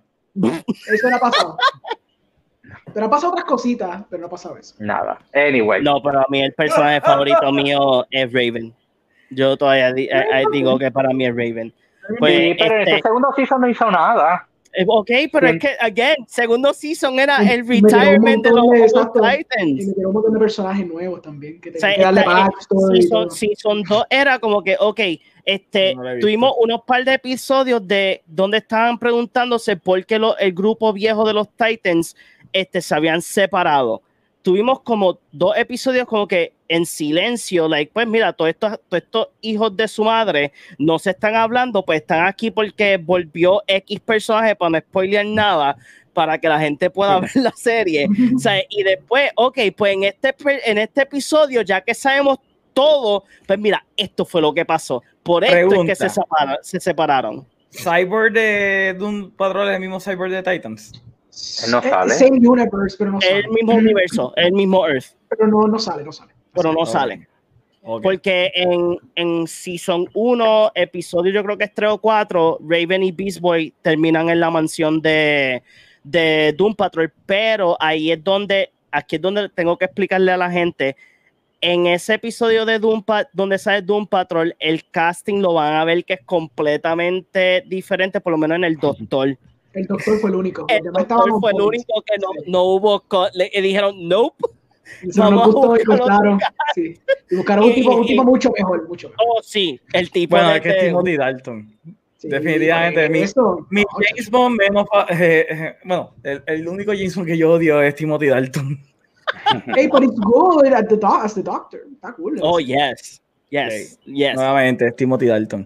Eso 0.87 1.09
no 1.09 1.17
ha 1.17 1.19
pasado. 1.19 1.57
pero 2.93 3.07
ha 3.07 3.09
pasado 3.09 3.33
otras 3.33 3.43
cositas, 3.43 4.03
pero 4.09 4.21
no 4.21 4.27
ha 4.27 4.29
pasado 4.29 4.55
eso. 4.57 4.73
Nada. 4.79 5.17
Anyway. 5.33 5.83
No, 5.83 6.01
pero 6.01 6.21
a 6.21 6.25
mí 6.29 6.41
el 6.41 6.53
personaje 6.53 7.01
favorito 7.01 7.51
mío 7.51 8.05
es 8.09 8.31
Raven. 8.31 8.73
Yo 9.31 9.57
todavía 9.57 9.91
di- 9.91 10.05
eh, 10.05 10.25
eh, 10.33 10.43
digo 10.53 10.79
que 10.79 10.89
para 10.91 11.09
mí 11.09 11.25
es 11.25 11.31
Raven. 11.35 11.73
Pues, 12.17 12.33
sí, 12.37 12.55
pero 12.57 12.75
en 12.75 12.79
este- 12.83 12.95
este 12.95 13.07
segundo 13.09 13.33
season 13.35 13.59
no 13.59 13.67
hizo 13.67 13.91
nada. 13.91 14.47
Eh, 14.77 14.83
Ok, 14.87 15.09
pero 15.31 15.47
Sí. 15.49 15.55
es 15.55 15.61
que, 15.61 15.69
again, 15.79 16.15
segundo 16.27 16.73
season 16.73 17.17
era 17.19 17.41
Y- 17.43 17.47
el 17.49 17.59
y 17.65 17.81
retirement 17.81 18.43
de 18.43 18.51
los 18.51 18.65
exacto. 18.75 19.19
Y 19.23 19.37
Titans. 19.37 19.87
me 19.87 19.93
dieron 19.93 20.05
un 20.07 20.13
montón 20.13 20.33
de 20.33 20.39
personajes 20.39 20.87
nuevos 20.87 21.21
también, 21.21 21.61
que 21.61 21.69
O 21.69 21.73
sea, 21.73 21.91
tenían 21.93 21.95
que 21.95 22.03
darle 22.03 22.21
esta- 22.21 22.45
eh, 22.47 22.97
y 22.97 23.01
season, 23.01 23.31
season 23.31 23.83
2 23.83 24.03
era 24.09 24.39
como 24.39 24.63
que, 24.63 24.75
ok, 24.79 24.99
este, 25.45 25.95
No 25.95 26.03
tuvimos 26.19 26.53
unos 26.59 26.81
par 26.85 27.05
de 27.05 27.13
episodios 27.13 27.87
de 27.87 28.21
donde 28.25 28.57
estaban 28.57 28.97
preguntándose 28.99 29.77
por 29.77 30.05
qué 30.05 30.19
lo- 30.19 30.37
el 30.37 30.51
grupo 30.53 30.91
viejo 30.91 31.25
de 31.25 31.33
los 31.33 31.47
Titans 31.49 32.15
este, 32.51 32.81
se 32.81 32.95
habían 32.95 33.21
separado. 33.21 34.01
Tuvimos 34.45 34.81
como 34.81 35.17
dos 35.31 35.57
episodios 35.57 36.05
como 36.05 36.27
que 36.27 36.53
en 36.67 36.85
silencio, 36.85 37.67
like, 37.67 37.91
pues 37.91 38.05
mira, 38.05 38.31
todos 38.31 38.49
estos, 38.51 38.79
todos 38.87 39.03
estos 39.03 39.27
hijos 39.41 39.75
de 39.75 39.87
su 39.87 40.03
madre 40.03 40.51
no 40.77 40.99
se 40.99 41.09
están 41.09 41.35
hablando, 41.35 41.83
pues 41.83 42.01
están 42.01 42.27
aquí 42.27 42.51
porque 42.51 42.97
volvió 42.97 43.63
X 43.65 43.99
personaje 44.01 44.55
para 44.55 44.69
no 44.69 44.77
spoilear 44.77 45.25
nada, 45.25 45.75
para 46.13 46.37
que 46.37 46.47
la 46.47 46.59
gente 46.59 46.91
pueda 46.91 47.19
ver 47.21 47.31
la 47.33 47.51
serie. 47.55 48.07
O 48.35 48.37
sea, 48.37 48.61
y 48.69 48.83
después, 48.83 49.31
ok, 49.35 49.57
pues 49.75 49.95
en 49.95 50.03
este, 50.03 50.35
en 50.65 50.77
este 50.77 51.01
episodio, 51.01 51.63
ya 51.63 51.81
que 51.81 51.95
sabemos 51.95 52.37
todo, 52.75 53.23
pues 53.47 53.57
mira, 53.57 53.83
esto 53.97 54.25
fue 54.25 54.41
lo 54.41 54.53
que 54.53 54.63
pasó. 54.63 55.01
Por 55.23 55.43
esto 55.43 55.81
es 55.81 55.87
que 55.87 55.95
se, 55.95 56.05
separa- 56.21 56.59
se 56.61 56.79
separaron. 56.79 57.47
Cyborg 57.71 58.31
de 58.33 58.95
Doom 58.99 59.31
Patrol 59.31 59.69
es 59.69 59.73
el 59.73 59.79
mismo 59.81 59.99
Cyborg 59.99 60.29
de 60.31 60.43
Titans. 60.43 61.01
No 61.69 61.79
Eh, 61.79 61.89
sale. 61.89 62.13
Same 62.13 62.47
universe, 62.47 62.95
pero 62.97 63.11
no 63.11 63.21
sale. 63.21 63.39
El 63.39 63.49
mismo 63.49 63.73
universo, 63.73 64.33
el 64.35 64.53
mismo 64.53 64.87
Earth, 64.87 65.05
Pero 65.29 65.47
no, 65.47 65.67
no 65.67 65.79
sale, 65.79 66.03
no 66.03 66.11
sale. 66.11 66.33
pero 66.53 66.71
no 66.73 66.85
sale. 66.85 67.27
Ok. 67.83 68.01
Porque 68.01 68.51
en, 68.55 68.97
en 69.15 69.45
Season 69.47 70.07
1, 70.13 70.71
episodio 70.73 71.31
yo 71.31 71.43
creo 71.43 71.57
que 71.57 71.65
es 71.65 71.73
3 71.73 71.91
o 71.91 71.97
4, 71.99 72.59
Raven 72.67 73.03
y 73.03 73.11
Beast 73.11 73.39
Boy 73.39 73.73
terminan 73.81 74.29
en 74.29 74.39
la 74.39 74.49
mansión 74.49 75.01
de, 75.01 75.61
de 76.03 76.53
Doom 76.57 76.73
Patrol, 76.75 77.11
pero 77.27 77.77
ahí 77.79 78.11
es 78.11 78.23
donde, 78.23 78.71
aquí 78.91 79.17
es 79.17 79.21
donde 79.21 79.49
tengo 79.49 79.77
que 79.77 79.85
explicarle 79.85 80.31
a 80.31 80.37
la 80.37 80.49
gente, 80.49 80.95
en 81.61 81.85
ese 81.87 82.15
episodio 82.15 82.65
de 82.65 82.79
Doom 82.79 83.03
Pa- 83.03 83.27
donde 83.33 83.57
sale 83.59 83.81
Doom 83.81 84.07
Patrol, 84.07 84.55
el 84.59 84.89
casting 84.89 85.41
lo 85.41 85.53
van 85.53 85.73
a 85.75 85.83
ver 85.85 86.03
que 86.05 86.13
es 86.15 86.21
completamente 86.25 87.63
diferente, 87.67 88.19
por 88.21 88.31
lo 88.31 88.37
menos 88.37 88.55
en 88.57 88.63
el 88.63 88.77
Doctor. 88.77 89.37
El 89.75 89.85
doctor 89.85 90.19
fue 90.19 90.29
el 90.31 90.35
único. 90.35 90.65
El 90.69 90.83
Doctor 90.83 91.39
fue 91.39 91.51
el 91.51 91.61
único 91.61 92.01
que 92.05 92.17
no, 92.19 92.27
Sí. 92.43 92.51
no 92.51 92.63
hubo, 92.63 93.03
le 93.33 93.51
le 93.53 93.61
dijeron, 93.61 93.95
nope. 94.07 94.43
Eso 95.01 95.23
no 95.29 95.37
Vamos 95.41 95.47
nos 95.47 95.55
a 95.65 95.67
gustó 95.67 95.75
y 95.93 95.97
buscaron. 95.97 96.39
Sí. 96.75 96.99
Y 97.31 97.35
buscaron 97.35 97.65
un 97.65 97.71
Y- 97.71 97.75
tipo, 97.75 97.95
un 97.95 98.03
y- 98.03 98.07
tipo 98.07 98.23
mucho 98.23 98.51
mejor, 98.57 98.87
mucho 98.87 99.09
mejor. 99.09 99.25
Oh, 99.27 99.41
sí, 99.43 99.79
el 99.93 100.11
tipo 100.11 100.35
Bueno, 100.35 100.49
de- 100.51 100.55
es 100.57 100.61
que 100.61 100.69
es 100.69 100.79
Timothy 100.85 101.17
Dalton. 101.17 101.77
Sí, 102.17 102.29
definitivamente, 102.29 103.01
por 103.01 103.11
mi- 103.11 103.19
eso, 103.19 103.67
Mi 103.69 103.81
no, 103.81 103.87
James 104.09 104.29
Bond 104.31 104.57
menos. 104.57 104.85
eh, 105.09 105.45
eh, 105.49 105.75
bueno, 105.83 106.13
el, 106.23 106.41
el 106.47 106.67
único 106.67 106.91
James 106.93 107.15
Bond 107.15 107.27
que 107.27 107.37
yo 107.37 107.51
odio 107.53 107.81
es 107.81 107.95
Timothy 107.95 108.27
Dalton. 108.27 108.79
Hey, 109.75 109.87
but 109.91 110.03
it's 110.03 110.19
good 110.21 110.67
at 110.71 110.87
the 110.87 110.95
doc- 110.97 111.25
as 111.25 111.33
the 111.33 111.41
doctor. 111.43 111.81
Está 111.91 112.13
cool. 112.13 112.39
Oh, 112.41 112.59
yes. 112.59 113.21
Yes. 113.49 113.99
Yes. 114.05 114.35
Nuevamente, 114.35 114.87
es 114.87 114.95
Timothy 114.95 115.25
Dalton. 115.25 115.65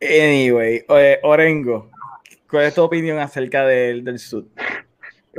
Anyway, 0.00 0.84
eh, 0.88 1.18
Orengo, 1.22 1.90
¿cuál 2.54 2.66
es 2.66 2.74
tu 2.74 2.82
opinión 2.82 3.18
acerca 3.18 3.66
del, 3.66 4.04
del 4.04 4.16
suit? 4.20 4.46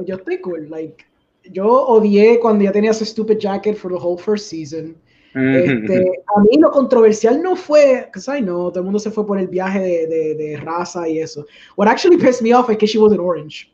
Yo 0.05 0.15
estoy 0.17 0.41
cool. 0.41 0.69
Like, 0.69 1.05
yo 1.49 1.65
odié 1.65 2.41
cuando 2.41 2.65
ya 2.65 2.73
tenía 2.73 2.91
ese 2.91 3.05
stupid 3.05 3.37
jacket 3.37 3.77
for 3.77 3.89
the 3.89 3.97
whole 3.97 4.21
first 4.21 4.47
season. 4.49 4.97
Este, 5.33 6.11
a 6.35 6.41
mí 6.41 6.57
lo 6.59 6.71
controversial 6.71 7.41
no 7.41 7.55
fue, 7.55 8.03
because 8.05 8.29
I 8.29 8.41
know, 8.41 8.69
todo 8.69 8.79
el 8.79 8.83
mundo 8.85 8.99
se 8.99 9.11
fue 9.11 9.25
por 9.25 9.39
el 9.39 9.47
viaje 9.47 9.79
de, 9.79 10.07
de, 10.07 10.35
de 10.35 10.57
raza 10.57 11.07
y 11.07 11.19
eso. 11.19 11.45
What 11.77 11.87
actually 11.87 12.17
pissed 12.17 12.41
me 12.41 12.53
off 12.53 12.69
es 12.69 12.77
que 12.77 12.85
she 12.85 12.97
wasn't 12.97 13.21
orange. 13.21 13.71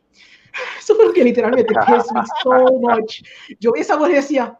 Eso 0.80 0.94
fue 0.94 1.06
lo 1.06 1.12
que 1.12 1.24
literalmente 1.24 1.74
pissed 1.86 2.12
me 2.14 2.22
so 2.44 2.78
much. 2.78 3.22
Yo 3.58 3.72
vi 3.72 3.80
esa 3.80 3.96
voz 3.96 4.10
y 4.10 4.14
decía, 4.14 4.56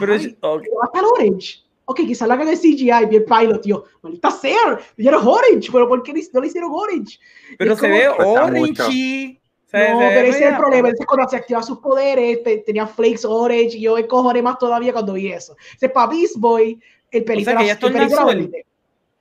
Pero 0.00 0.14
es- 0.14 0.34
va 0.42 0.54
a 0.54 0.86
estar 0.86 1.04
orange. 1.04 1.65
Ok, 1.88 2.00
quizás 2.00 2.26
la 2.26 2.34
hagan 2.34 2.48
en 2.48 2.56
CGI, 2.56 3.06
vi 3.08 3.16
el 3.16 3.24
pilot, 3.24 3.62
tío. 3.62 3.84
Maldita 4.02 4.30
sea, 4.32 4.78
ya 4.96 5.10
eres 5.10 5.22
orange, 5.24 5.68
pero 5.72 5.88
¿por 5.88 6.02
qué 6.02 6.12
no 6.32 6.40
le 6.40 6.46
hicieron 6.48 6.70
orange? 6.72 7.18
pero 7.56 7.72
es 7.74 7.78
se 7.78 7.86
como- 7.88 7.98
ve 7.98 8.06
Cuesta 8.16 8.44
orangey. 8.44 9.40
Se- 9.70 9.90
No, 9.90 9.98
pero 9.98 10.28
ese 10.28 10.44
es 10.44 10.50
el 10.52 10.56
problema. 10.56 10.88
Entonces, 10.88 11.06
cuando 11.06 11.28
se 11.28 11.36
activan 11.36 11.62
sus 11.64 11.78
poderes, 11.78 12.42
te- 12.42 12.58
tenía 12.58 12.86
flakes 12.86 13.24
orange 13.24 13.76
y 13.76 13.80
yo 13.82 13.94
me 13.96 14.06
cojones 14.06 14.42
más 14.42 14.58
todavía 14.58 14.92
cuando 14.92 15.12
vi 15.14 15.28
eso. 15.32 15.56
Entonces, 15.64 15.90
para 15.92 16.06
Beast 16.10 16.36
Boy, 16.38 16.80
el 17.10 17.24
que 17.24 17.32
era- 17.32 17.60
el 17.62 17.68
está 17.70 17.86
pelito 17.88 18.14
era 18.14 18.22
azul. 18.22 18.36
verde. 18.36 18.66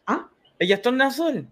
¿Ah? 0.08 0.28
Ella 0.60 0.76
es 0.76 0.82
tornasol. 0.82 1.48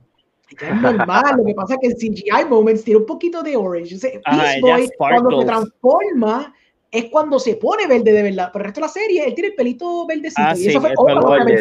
Ya 0.61 0.67
es 0.69 0.81
normal. 0.81 1.23
Lo 1.37 1.45
que 1.45 1.53
pasa 1.55 1.73
es 1.75 1.79
que 1.79 1.87
en 1.87 1.95
CGI 2.13 2.45
Moments 2.49 2.83
tiene 2.83 2.99
un 2.99 3.05
poquito 3.05 3.41
de 3.43 3.55
orange. 3.57 3.93
Entonces, 3.95 4.21
Ajá, 4.25 4.41
Beast 4.43 4.61
Boy, 4.61 4.89
cuando 4.97 5.39
se 5.41 5.45
transforma, 5.47 6.53
es 6.93 7.05
cuando 7.09 7.39
se 7.39 7.55
pone 7.55 7.87
verde 7.87 8.13
de 8.13 8.23
verdad. 8.23 8.49
Pero 8.53 8.63
el 8.63 8.65
resto 8.67 8.79
de 8.79 8.85
la 8.87 8.91
serie, 8.93 9.25
él 9.25 9.33
tiene 9.33 9.49
el 9.49 9.55
pelito 9.55 10.05
verdecito. 10.05 10.41
Ah, 10.45 10.53
y 10.55 10.57
sí, 10.57 10.69
eso 10.69 10.79
fue 10.79 10.91
pelo 11.05 11.21
lo 11.21 11.45
que 11.45 11.53
me. 11.53 11.59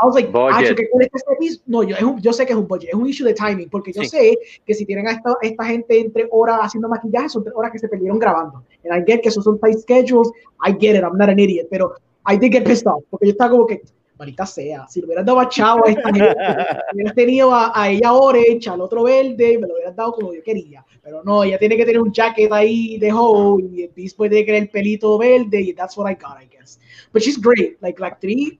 I 0.00 0.06
was 0.06 0.14
like, 0.14 0.30
ah, 0.32 0.60
que. 0.76 0.88
No, 1.66 1.82
yo, 1.82 1.96
es 1.96 2.02
un- 2.02 2.20
yo 2.20 2.32
sé 2.32 2.46
que 2.46 2.52
es 2.52 2.58
un 2.58 2.68
budget, 2.68 2.90
es 2.90 2.94
un 2.94 3.08
issue 3.08 3.24
de 3.24 3.34
timing, 3.34 3.68
porque 3.68 3.92
yo 3.92 4.02
Sí. 4.02 4.08
sé 4.10 4.38
que 4.64 4.74
si 4.74 4.84
tienen 4.86 5.08
a 5.08 5.12
esta, 5.12 5.34
esta 5.42 5.64
gente 5.64 5.98
entre 5.98 6.28
horas 6.30 6.60
haciendo 6.62 6.88
maquillaje, 6.88 7.30
son 7.30 7.42
tres 7.42 7.54
horas 7.56 7.72
que 7.72 7.80
se 7.80 7.88
perdieron 7.88 8.18
grabando. 8.18 8.62
And 8.84 8.96
I 8.96 9.04
get 9.10 9.22
que 9.22 9.28
esos 9.30 9.42
son 9.42 9.58
tight 9.58 9.78
schedules, 9.78 10.30
I 10.64 10.72
get 10.78 10.94
it, 10.96 11.02
I'm 11.02 11.16
not 11.18 11.28
an 11.30 11.38
idiot, 11.40 11.66
pero 11.68 11.94
I 12.30 12.36
did 12.38 12.52
get 12.52 12.64
pissed 12.64 12.86
off, 12.86 13.02
porque 13.10 13.26
yo 13.26 13.32
estaba 13.32 13.50
como 13.50 13.66
que, 13.66 13.80
marita 14.18 14.44
sea, 14.44 14.86
si 14.88 15.00
le 15.00 15.06
hubieras 15.06 15.24
dado 15.24 15.40
a 15.40 15.48
Chavo 15.48 15.86
a 15.86 15.90
esta 15.90 16.12
gente, 16.12 16.34
hubieras 16.94 17.14
tenido 17.14 17.54
a, 17.54 17.72
a 17.74 17.90
ella 17.90 18.12
orange, 18.12 18.68
al 18.68 18.80
otro 18.80 19.04
verde, 19.04 19.58
me 19.58 19.66
lo 19.66 19.74
hubieras 19.74 19.94
dado 19.94 20.12
como 20.12 20.34
yo 20.34 20.42
quería. 20.42 20.84
Pero 21.02 21.22
no, 21.22 21.44
ella 21.44 21.58
tiene 21.58 21.76
que 21.76 21.86
tener 21.86 22.00
un 22.00 22.12
jacket 22.12 22.52
ahí 22.52 22.98
de 22.98 23.12
Ho 23.12 23.58
y 23.60 23.84
el 23.84 23.92
Beast 23.94 24.18
tener 24.18 24.50
el 24.50 24.68
pelito 24.70 25.16
verde 25.18 25.60
y 25.60 25.72
that's 25.72 25.96
what 25.96 26.10
I 26.10 26.14
got, 26.14 26.42
I 26.42 26.46
guess. 26.46 26.78
But 27.12 27.22
she's 27.22 27.40
great, 27.40 27.80
like 27.80 28.00
la 28.00 28.08
actriz, 28.08 28.58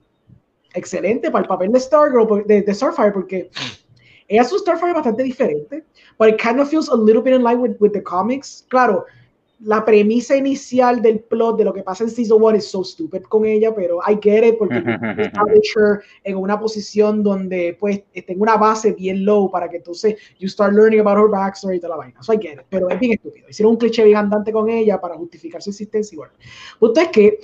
excelente 0.73 1.29
para 1.29 1.43
el 1.43 1.47
papel 1.47 1.71
de 1.71 1.79
Stargirl, 1.79 2.45
de, 2.45 2.61
de 2.61 2.73
Starfire, 2.73 3.11
porque 3.11 3.49
ella 4.27 4.41
es 4.41 4.51
un 4.51 4.59
Starfire 4.59 4.93
bastante 4.93 5.23
diferente, 5.23 5.83
but 6.17 6.29
it 6.29 6.39
kind 6.39 6.59
of 6.59 6.69
feels 6.69 6.89
a 6.89 6.95
little 6.95 7.21
bit 7.21 7.33
in 7.33 7.43
line 7.43 7.59
with, 7.59 7.75
with 7.79 7.91
the 7.91 8.01
comics. 8.01 8.65
Claro, 8.69 9.05
la 9.61 9.83
premisa 9.83 10.37
inicial 10.37 11.01
del 11.01 11.19
plot 11.19 11.57
de 11.57 11.65
lo 11.65 11.73
que 11.73 11.83
pasa 11.83 12.05
en 12.05 12.09
Season 12.09 12.41
1 12.41 12.57
es 12.57 12.67
so 12.71 12.83
stupid 12.83 13.23
con 13.23 13.45
ella, 13.45 13.73
pero 13.75 13.99
I 14.07 14.17
get 14.21 14.45
it 14.45 14.57
porque 14.57 14.77
her 14.77 16.01
en 16.23 16.37
una 16.37 16.59
posición 16.59 17.21
donde 17.23 17.75
pues 17.79 18.03
tengo 18.25 18.43
una 18.43 18.55
base 18.55 18.93
bien 18.93 19.25
low 19.25 19.51
para 19.51 19.69
que 19.69 19.77
entonces 19.77 20.15
you 20.39 20.47
start 20.47 20.73
learning 20.73 21.01
about 21.01 21.17
her 21.17 21.29
backstory 21.29 21.77
y 21.77 21.79
toda 21.79 21.91
la 21.91 21.97
vaina. 21.97 22.23
So 22.23 22.33
I 22.33 22.37
get 22.41 22.53
it, 22.53 22.65
pero 22.69 22.89
es 22.89 22.99
bien 22.99 23.13
estúpido. 23.13 23.49
Hicieron 23.49 23.73
un 23.73 23.77
cliché 23.77 24.03
bien 24.05 24.17
andante 24.17 24.51
con 24.53 24.69
ella 24.69 24.99
para 24.99 25.15
justificar 25.15 25.61
su 25.61 25.71
existencia 25.71 26.15
igual. 26.15 26.31
Punto 26.79 27.01
es 27.01 27.09
que 27.09 27.39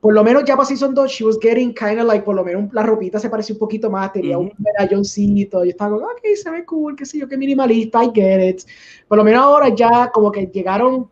por 0.00 0.12
lo 0.12 0.22
menos 0.22 0.44
ya 0.44 0.54
para 0.54 0.66
Season 0.66 0.94
2, 0.94 1.10
she 1.10 1.24
was 1.24 1.38
getting 1.40 1.72
kind 1.72 1.98
of 1.98 2.06
like, 2.06 2.24
por 2.24 2.34
lo 2.34 2.44
menos 2.44 2.72
la 2.72 2.82
ropita 2.82 3.18
se 3.18 3.30
parecía 3.30 3.54
un 3.54 3.58
poquito 3.58 3.90
más, 3.90 4.12
tenía 4.12 4.38
un 4.38 4.52
medalloncito, 4.58 5.64
yo 5.64 5.70
estaba 5.70 5.96
como, 5.96 6.06
ok, 6.06 6.20
se 6.34 6.50
ve 6.50 6.64
cool, 6.64 6.94
qué 6.94 7.06
sé 7.06 7.18
yo, 7.18 7.28
qué 7.28 7.36
minimalista, 7.36 8.04
I 8.04 8.10
get 8.14 8.48
it. 8.48 8.62
Por 9.08 9.18
lo 9.18 9.24
menos 9.24 9.42
ahora 9.42 9.70
ya 9.70 10.10
como 10.12 10.30
que 10.30 10.46
llegaron 10.46 11.10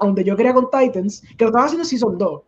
donde 0.00 0.24
yo 0.24 0.36
quería 0.36 0.54
con 0.54 0.68
Titans, 0.70 1.22
que 1.36 1.44
lo 1.44 1.48
estaban 1.48 1.66
haciendo 1.66 1.84
en 1.84 1.88
Season 1.88 2.18
2, 2.18 2.42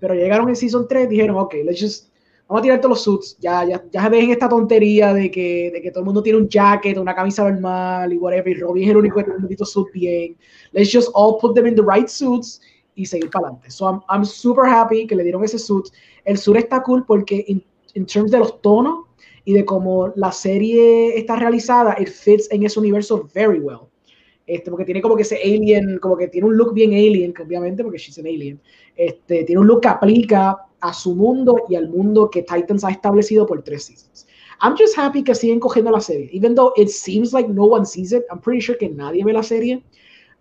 pero 0.00 0.14
llegaron 0.14 0.48
en 0.48 0.56
Season 0.56 0.86
3, 0.88 1.08
dijeron, 1.08 1.36
ok, 1.36 1.54
let's 1.64 1.80
just, 1.80 2.08
vamos 2.48 2.60
a 2.60 2.62
tirar 2.62 2.80
todos 2.80 2.90
los 2.90 3.02
suits, 3.02 3.36
ya, 3.40 3.64
ya, 3.64 3.84
ya 3.92 4.10
dejen 4.10 4.30
esta 4.30 4.48
tontería 4.48 5.12
de 5.12 5.30
que, 5.30 5.70
de 5.72 5.82
que 5.82 5.90
todo 5.90 6.00
el 6.00 6.06
mundo 6.06 6.22
tiene 6.22 6.38
un 6.38 6.48
jacket, 6.48 6.96
una 6.98 7.14
camisa 7.14 7.48
normal 7.48 8.12
y 8.12 8.18
whatever, 8.18 8.56
y 8.56 8.60
Robbie 8.60 8.84
es 8.84 8.90
el 8.90 8.96
único 8.96 9.16
que 9.16 9.24
tiene 9.24 9.36
un 9.36 9.42
bonito 9.42 9.64
suit 9.64 9.88
bien, 9.92 10.36
let's 10.72 10.90
just 10.92 11.10
all 11.14 11.38
put 11.38 11.54
them 11.54 11.66
in 11.66 11.74
the 11.74 11.82
right 11.82 12.08
suits, 12.08 12.60
y 12.98 13.04
seguir 13.04 13.28
para 13.28 13.48
adelante. 13.48 13.70
So 13.70 13.86
I'm, 13.86 14.00
I'm, 14.08 14.24
super 14.24 14.64
happy 14.66 15.06
que 15.06 15.14
le 15.14 15.22
dieron 15.22 15.44
ese 15.44 15.58
suit. 15.58 15.88
El 16.24 16.38
sur 16.38 16.56
está 16.56 16.82
cool 16.82 17.04
porque 17.04 17.44
en 17.46 17.62
in 17.96 18.06
terms 18.06 18.30
de 18.30 18.38
los 18.38 18.60
tonos 18.60 19.06
y 19.44 19.54
de 19.54 19.64
cómo 19.64 20.12
la 20.16 20.30
serie 20.30 21.18
está 21.18 21.36
realizada, 21.36 21.96
it 21.98 22.08
fits 22.08 22.48
en 22.50 22.64
ese 22.64 22.78
universo 22.78 23.28
very 23.34 23.58
well. 23.58 23.88
Este, 24.46 24.70
porque 24.70 24.84
tiene 24.84 25.02
como 25.02 25.16
que 25.16 25.22
ese 25.22 25.40
alien, 25.42 25.98
como 25.98 26.16
que 26.16 26.28
tiene 26.28 26.46
un 26.46 26.56
look 26.56 26.72
bien 26.72 26.92
alien, 26.92 27.34
obviamente, 27.42 27.82
porque 27.82 27.98
she's 27.98 28.18
an 28.18 28.26
alien. 28.26 28.60
Este, 28.94 29.44
tiene 29.44 29.60
un 29.60 29.66
look 29.66 29.80
que 29.80 29.88
aplica 29.88 30.56
a 30.80 30.94
su 30.94 31.14
mundo 31.14 31.64
y 31.68 31.74
al 31.74 31.88
mundo 31.88 32.30
que 32.30 32.42
Titans 32.42 32.84
ha 32.84 32.90
establecido 32.90 33.46
por 33.46 33.62
tres 33.62 33.84
seasons. 33.84 34.26
I'm 34.62 34.76
just 34.76 34.96
happy 34.96 35.22
que 35.22 35.34
siguen 35.34 35.60
cogiendo 35.60 35.90
la 35.90 36.00
serie. 36.00 36.30
Even 36.32 36.54
though 36.54 36.72
it 36.76 36.88
seems 36.88 37.32
like 37.32 37.48
no 37.48 37.64
one 37.64 37.84
sees 37.84 38.12
it, 38.12 38.24
I'm 38.30 38.40
pretty 38.40 38.60
sure 38.60 38.78
que 38.78 38.88
nadie 38.88 39.24
ve 39.24 39.32
la 39.32 39.42
serie. 39.42 39.82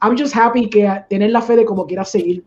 I'm 0.01 0.15
just 0.17 0.35
happy 0.35 0.69
que 0.69 0.87
tener 1.09 1.31
la 1.31 1.41
fe 1.41 1.55
de 1.55 1.65
como 1.65 1.85
quiera 1.85 2.05
seguir. 2.05 2.43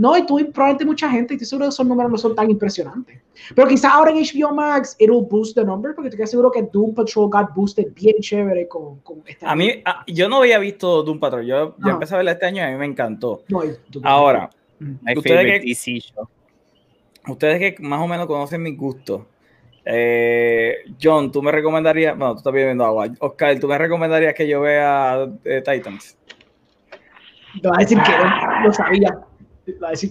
No, 0.00 0.16
y 0.16 0.24
tú 0.24 0.38
probablemente 0.50 0.86
mucha 0.86 1.10
gente, 1.10 1.34
y 1.34 1.36
estoy 1.36 1.46
seguro 1.46 1.66
que 1.66 1.74
esos 1.74 1.86
números 1.86 2.10
no 2.10 2.16
son 2.16 2.34
tan 2.34 2.50
impresionantes. 2.50 3.20
Pero 3.54 3.68
quizás 3.68 3.92
ahora 3.92 4.10
en 4.10 4.16
HBO 4.16 4.54
Max, 4.54 4.96
it'll 4.98 5.20
boost 5.20 5.54
the 5.54 5.62
number, 5.62 5.94
porque 5.94 6.08
estoy 6.08 6.26
seguro 6.26 6.50
que 6.50 6.62
Doom 6.62 6.94
Patrol 6.94 7.28
got 7.28 7.54
boosted 7.54 7.92
bien 7.92 8.16
chévere 8.18 8.66
con, 8.66 9.00
con 9.00 9.22
este 9.26 9.44
A 9.44 9.54
mí, 9.54 9.82
a, 9.84 10.02
yo 10.06 10.26
no 10.30 10.38
había 10.38 10.58
visto 10.58 11.02
Doom 11.02 11.20
Patrol, 11.20 11.44
yo, 11.44 11.76
yo 11.84 11.90
empecé 11.90 12.14
a 12.14 12.16
verla 12.16 12.32
este 12.32 12.46
año 12.46 12.62
y 12.62 12.64
a 12.64 12.70
mí 12.70 12.76
me 12.78 12.86
encantó. 12.86 13.42
No, 13.48 13.60
ahora, 14.02 14.48
ustedes 15.14 15.60
que, 15.60 16.02
ustedes 17.30 17.58
que 17.58 17.82
más 17.82 18.00
o 18.00 18.06
menos 18.06 18.26
conocen 18.26 18.62
mis 18.62 18.78
gustos, 18.78 19.20
eh, 19.84 20.76
John, 21.02 21.30
¿tú 21.30 21.42
me 21.42 21.52
recomendarías, 21.52 22.16
bueno, 22.16 22.32
tú 22.32 22.38
estás 22.38 22.54
viendo 22.54 22.86
agua, 22.86 23.08
Oscar, 23.18 23.60
¿tú 23.60 23.68
me 23.68 23.76
recomendarías 23.76 24.32
que 24.32 24.48
yo 24.48 24.62
vea 24.62 25.28
eh, 25.44 25.62
Titans? 25.62 26.16
No, 27.62 27.70
a 27.74 27.80
decir 27.80 27.98
que 28.00 28.12
no, 28.12 28.66
lo 28.66 28.72
sabía. 28.72 29.26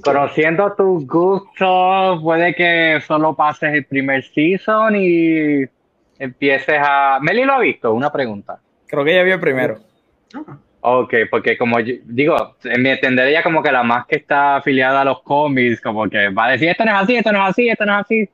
Pero 0.03 0.30
siendo 0.30 0.74
tu 0.74 1.05
gusto, 1.05 2.20
puede 2.22 2.53
que 2.53 2.99
solo 3.05 3.36
pases 3.36 3.74
el 3.74 3.86
primer 3.86 4.24
season 4.24 4.95
y 4.95 5.66
empieces 6.18 6.80
a. 6.80 7.20
Meli 7.22 7.43
lo 7.43 7.53
ha 7.53 7.60
visto, 7.60 7.93
una 7.93 8.12
pregunta. 8.12 8.60
Creo 8.88 9.03
que 9.03 9.12
ella 9.12 9.24
vio 9.24 9.36
el 9.36 9.39
primero. 9.39 9.80
Ok, 10.82 11.14
porque 11.30 11.57
como 11.57 11.78
digo, 11.82 12.55
en 12.64 12.82
mi 12.82 12.89
entender 12.89 13.28
ella 13.28 13.43
como 13.43 13.62
que 13.62 13.72
la 13.72 13.84
más 13.84 14.05
que 14.05 14.16
está 14.16 14.57
afiliada 14.57 15.01
a 15.01 15.05
los 15.05 15.22
cómics, 15.24 15.82
como 15.82 16.10
que 16.10 16.30
va 16.30 16.45
a 16.45 16.51
decir 16.51 16.70
esto 16.70 16.86
no 16.86 16.91
es 16.91 17.03
así, 17.03 17.18
esto 17.18 17.32
no 17.32 17.43
es 17.43 17.49
así, 17.49 17.70
esto 17.70 17.86
no 17.86 18.00
es 18.00 18.05
así. 18.05 18.29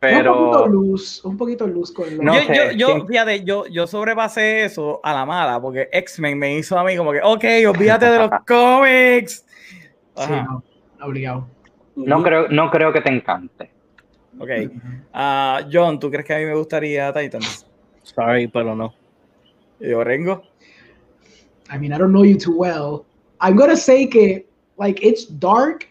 Pero... 0.00 0.32
Un 0.34 0.50
poquito 0.50 0.66
luz, 0.68 1.24
un 1.24 1.36
poquito 1.36 1.66
luz 1.66 1.92
con 1.92 2.16
no 2.18 2.34
yo, 2.34 2.40
sé, 2.40 2.76
yo, 2.76 3.06
fíjate, 3.06 3.44
yo, 3.44 3.66
yo 3.66 3.86
sobrepasé 3.86 4.64
eso 4.64 5.00
a 5.04 5.12
la 5.12 5.26
mala, 5.26 5.60
porque 5.60 5.88
X-Men 5.92 6.38
me 6.38 6.56
hizo 6.56 6.76
a 6.78 6.82
mí 6.82 6.96
como 6.96 7.12
que, 7.12 7.20
ok, 7.22 7.44
olvídate 7.68 8.06
de 8.06 8.18
los 8.18 8.30
cómics. 8.46 9.46
Sí, 10.16 10.30
no, 10.30 10.64
obligado. 11.06 11.48
No 11.96 12.22
creo, 12.22 12.48
no 12.48 12.70
creo 12.70 12.92
que 12.92 13.00
te 13.00 13.10
encante. 13.10 13.70
Ok. 14.38 14.50
Uh, 15.14 15.68
John, 15.70 15.98
¿tú 16.00 16.10
crees 16.10 16.24
que 16.24 16.34
a 16.34 16.38
mí 16.38 16.46
me 16.46 16.54
gustaría 16.54 17.12
Titans? 17.12 17.66
Sorry, 18.02 18.48
pero 18.48 18.74
no. 18.74 18.94
¿Y 19.80 19.90
yo, 19.90 20.02
Rengo? 20.02 20.42
I 21.70 21.78
mean, 21.78 21.92
I 21.92 21.98
don't 21.98 22.12
know 22.12 22.24
you 22.24 22.36
too 22.36 22.54
well. 22.56 23.04
I'm 23.40 23.56
gonna 23.56 23.76
say 23.76 24.06
que, 24.06 24.46
like, 24.78 25.04
it's 25.04 25.26
dark, 25.38 25.88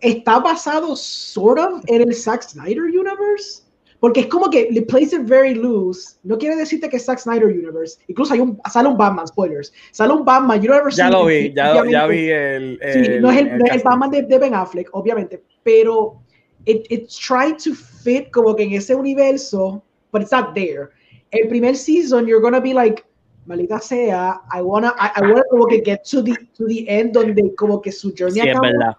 está 0.00 0.40
basado 0.42 0.96
sort 0.96 1.58
of 1.58 1.84
en 1.88 2.02
el 2.02 2.12
Zack 2.12 2.42
Snyder 2.42 2.84
universe. 2.84 3.62
Porque 4.00 4.20
es 4.20 4.26
como 4.26 4.48
que 4.48 4.68
le 4.70 4.82
plays 4.82 5.12
it 5.12 5.22
very 5.24 5.54
loose. 5.54 6.18
No 6.22 6.38
quiere 6.38 6.54
decirte 6.56 6.88
que 6.88 6.96
es 6.96 7.04
Zack 7.04 7.18
Snyder 7.18 7.46
Universe. 7.46 7.98
Incluso 8.06 8.32
hay 8.32 8.40
un, 8.40 8.58
sale 8.70 8.88
un 8.88 8.96
Batman, 8.96 9.26
spoilers. 9.26 9.72
Sale 9.90 10.12
un 10.12 10.24
Batman, 10.24 10.62
you 10.62 10.70
never 10.70 10.92
Ya 10.92 11.10
lo 11.10 11.26
vi, 11.26 11.52
ya, 11.52 11.84
ya, 11.84 12.06
vi 12.06 12.30
el, 12.30 12.78
el, 12.80 13.04
Sí, 13.04 13.12
no 13.20 13.30
es 13.30 13.38
el, 13.38 13.48
el, 13.48 13.82
Batman 13.82 14.10
de, 14.10 14.22
de, 14.22 14.38
Ben 14.38 14.54
Affleck, 14.54 14.88
obviamente. 14.92 15.42
Pero 15.64 16.22
it, 16.66 16.86
it's 16.90 17.18
trying 17.18 17.56
to 17.56 17.74
fit 17.74 18.30
como 18.30 18.54
que 18.54 18.62
en 18.64 18.74
ese 18.74 18.94
universo, 18.94 19.82
but 20.12 20.22
it's 20.22 20.32
not 20.32 20.54
there. 20.54 20.90
El 21.32 21.48
primer 21.48 21.74
season, 21.74 22.26
you're 22.26 22.40
gonna 22.40 22.60
be 22.60 22.72
like, 22.72 23.04
malita 23.46 23.80
sea, 23.80 24.40
I 24.52 24.62
wanna, 24.62 24.94
I, 24.96 25.10
I 25.16 25.20
wanna 25.22 25.42
como 25.50 25.66
que 25.66 25.82
get 25.84 26.04
to 26.10 26.22
the, 26.22 26.34
to 26.56 26.66
the 26.66 26.88
end 26.88 27.14
donde 27.14 27.52
como 27.56 27.80
que 27.80 27.90
su 27.90 28.14
journey 28.16 28.42
sí, 28.42 28.48
acaba. 28.48 28.68
Es 28.68 28.72
verdad 28.74 28.96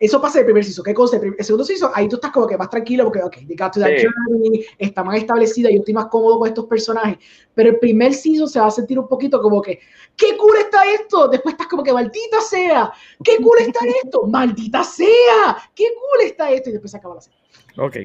eso 0.00 0.20
pasa 0.20 0.40
el 0.40 0.44
primer 0.44 0.64
season. 0.64 0.84
¿Qué 0.84 0.94
cosa? 0.94 1.16
El, 1.16 1.44
segundo 1.44 1.64
season, 1.64 1.90
ahí 1.94 2.08
tú 2.08 2.16
estás 2.16 2.30
como 2.30 2.46
que 2.46 2.56
más 2.56 2.70
tranquilo 2.70 3.04
porque, 3.04 3.22
ok, 3.22 3.36
they 3.46 3.56
got 3.56 3.72
to 3.72 3.80
that 3.80 3.90
journey, 3.90 4.64
está 4.78 5.02
más 5.02 5.18
establecida, 5.18 5.70
yo 5.70 5.78
estoy 5.78 5.94
más 5.94 6.06
cómodo 6.06 6.38
con 6.38 6.48
estos 6.48 6.66
personajes. 6.66 7.18
Pero 7.54 7.70
el 7.70 7.78
primer 7.78 8.14
season 8.14 8.48
se 8.48 8.60
va 8.60 8.66
a 8.66 8.70
sentir 8.70 8.98
un 8.98 9.08
poquito 9.08 9.40
como 9.40 9.60
que, 9.60 9.80
¡qué 10.16 10.36
cool 10.36 10.56
está 10.58 10.82
esto! 10.92 11.28
Después 11.28 11.54
estás 11.54 11.66
como 11.66 11.82
que, 11.82 11.92
¡maldita 11.92 12.40
sea! 12.40 12.92
¡Qué 13.22 13.38
cool 13.38 13.58
está 13.60 13.80
esto! 14.02 14.26
¡Maldita 14.26 14.84
sea! 14.84 15.56
¡Qué 15.74 15.88
cool 15.94 16.26
está 16.26 16.50
esto! 16.50 16.70
Y 16.70 16.72
después 16.72 16.90
se 16.90 16.96
acaba 16.98 17.16
la 17.16 17.20
serie. 17.20 17.38
Ok. 17.76 17.96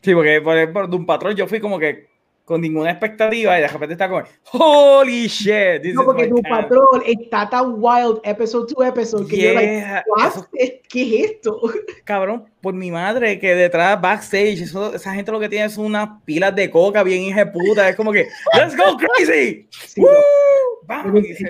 Sí, 0.00 0.14
porque 0.14 0.40
por, 0.40 0.72
por 0.72 0.90
de 0.90 0.96
un 0.96 1.06
patrón 1.06 1.36
yo 1.36 1.46
fui 1.46 1.60
como 1.60 1.78
que, 1.78 2.11
con 2.44 2.60
ninguna 2.60 2.90
expectativa 2.90 3.56
y 3.58 3.62
de 3.62 3.68
repente 3.68 3.92
está 3.92 4.08
como 4.08 4.22
holy 4.52 5.28
shit 5.28 5.82
this 5.82 5.94
no 5.94 6.04
porque 6.04 6.26
tu 6.26 6.42
patrón 6.42 7.02
está 7.06 7.48
tan 7.48 7.74
wild 7.76 8.20
episode 8.24 8.72
to 8.72 8.82
episode 8.82 9.28
que 9.28 9.36
yo 9.36 9.54
like, 9.54 10.02
Eso, 10.26 10.48
¿qué 10.88 11.02
es 11.22 11.30
esto? 11.30 11.60
cabrón 12.04 12.44
por 12.60 12.74
mi 12.74 12.90
madre 12.90 13.38
que 13.38 13.54
detrás 13.54 14.00
backstage 14.00 14.60
eso, 14.62 14.94
esa 14.94 15.14
gente 15.14 15.30
lo 15.30 15.40
que 15.40 15.48
tiene 15.48 15.68
son 15.68 15.86
unas 15.86 16.08
pilas 16.24 16.54
de 16.54 16.70
coca 16.70 17.02
bien 17.02 17.22
hija 17.22 17.50
puta 17.50 17.88
es 17.88 17.96
como 17.96 18.12
que 18.12 18.26
let's 18.54 18.76
go 18.76 18.96
crazy 18.96 19.68
sí, 19.70 20.00
Woo! 20.00 20.10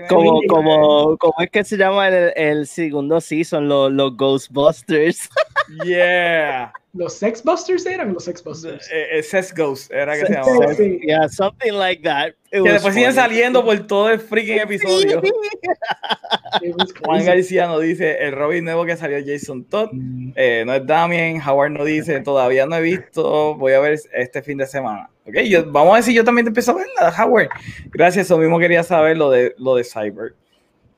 como, 0.09 0.41
como, 0.49 1.17
como 1.17 1.35
es 1.39 1.51
que 1.51 1.65
se 1.65 1.77
llama 1.77 2.09
el, 2.09 2.33
el 2.37 2.67
segundo 2.67 3.21
season 3.21 3.69
los, 3.69 3.91
los 3.93 4.17
Ghostbusters 4.17 5.29
yeah 5.85 6.73
los 6.95 7.15
Sex 7.15 7.43
Busters 7.43 7.87
eran 7.87 8.13
los 8.13 8.25
Sex 8.25 8.45
Busters. 8.45 8.87
Eh, 8.93 9.19
eh, 9.19 9.23
Sex 9.23 9.55
Ghost 9.55 9.91
era 9.91 10.15
que 10.15 10.27
se 10.27 10.33
llamaba. 10.35 10.75
Yeah, 10.75 11.29
something 11.29 11.73
like 11.73 12.03
that. 12.03 12.35
It 12.51 12.63
que 12.63 12.73
después 12.73 12.95
siguen 12.95 13.15
saliendo 13.15 13.65
por 13.65 13.79
todo 13.87 14.11
el 14.11 14.21
freaking 14.21 14.59
episodio. 14.59 15.23
Juan 17.05 17.25
García 17.25 17.67
nos 17.67 17.81
dice 17.81 18.19
el 18.23 18.33
Robin 18.33 18.65
nuevo 18.65 18.85
que 18.85 18.95
salió 18.97 19.19
Jason 19.25 19.65
Todd. 19.65 19.89
Mm. 19.93 20.33
Eh, 20.37 20.65
no 20.67 20.75
es 20.75 20.87
Damien. 20.87 21.41
Howard 21.41 21.71
nos 21.71 21.87
dice 21.87 22.21
todavía 22.21 22.67
no 22.67 22.77
he 22.77 22.83
visto. 22.83 23.55
Voy 23.55 23.73
a 23.73 23.81
ver 23.81 23.99
este 24.13 24.43
fin 24.43 24.59
de 24.59 24.67
semana. 24.67 25.09
Okay, 25.27 25.49
yo, 25.49 25.65
vamos 25.71 25.93
a 25.93 25.95
ver 25.95 26.03
si 26.03 26.13
yo 26.13 26.25
también 26.25 26.47
empiezo 26.47 26.73
a 26.73 26.75
verla, 26.75 27.25
Howard. 27.25 27.49
Gracias, 27.87 28.27
eso 28.27 28.37
mismo 28.37 28.59
quería 28.59 28.83
saber 28.83 29.17
lo 29.17 29.31
de, 29.31 29.55
lo 29.57 29.77
de 29.77 29.85
Cyber. 29.85 30.35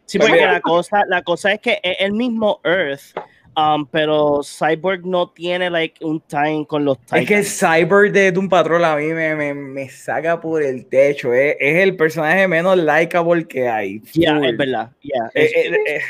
Sí, 0.07 0.19
porque 0.19 0.41
la 0.41 0.61
cosa, 0.61 1.03
la 1.09 1.23
cosa 1.23 1.53
es 1.53 1.61
que 1.61 1.79
el 1.83 2.13
mismo 2.13 2.61
Earth 2.65 3.15
Um, 3.57 3.87
pero 3.87 4.41
Cyborg 4.43 5.07
no 5.07 5.31
tiene 5.31 5.71
like 5.71 6.05
un 6.05 6.21
time 6.21 6.67
con 6.67 6.85
los 6.85 6.99
Titans. 6.99 7.23
Es 7.23 7.29
que 7.29 7.35
el 7.37 7.45
Cyborg 7.45 8.13
de 8.13 8.33
Doom 8.33 8.49
Patrol 8.49 8.85
a 8.85 8.97
mí 8.97 9.07
me, 9.07 9.37
me, 9.37 9.55
me 9.55 9.89
saca 9.89 10.41
por 10.41 10.63
el 10.63 10.87
techo. 10.87 11.33
Eh. 11.33 11.57
Es 11.61 11.83
el 11.83 11.97
personaje 11.97 12.49
menos 12.49 12.77
likeable 12.77 13.47
que 13.47 13.69
hay. 13.69 14.03
Ya, 14.13 14.39
es 14.39 14.57
verdad. 14.57 14.91
Yeah, 15.03 15.31
eh, 15.35 15.71
eh, 15.87 16.01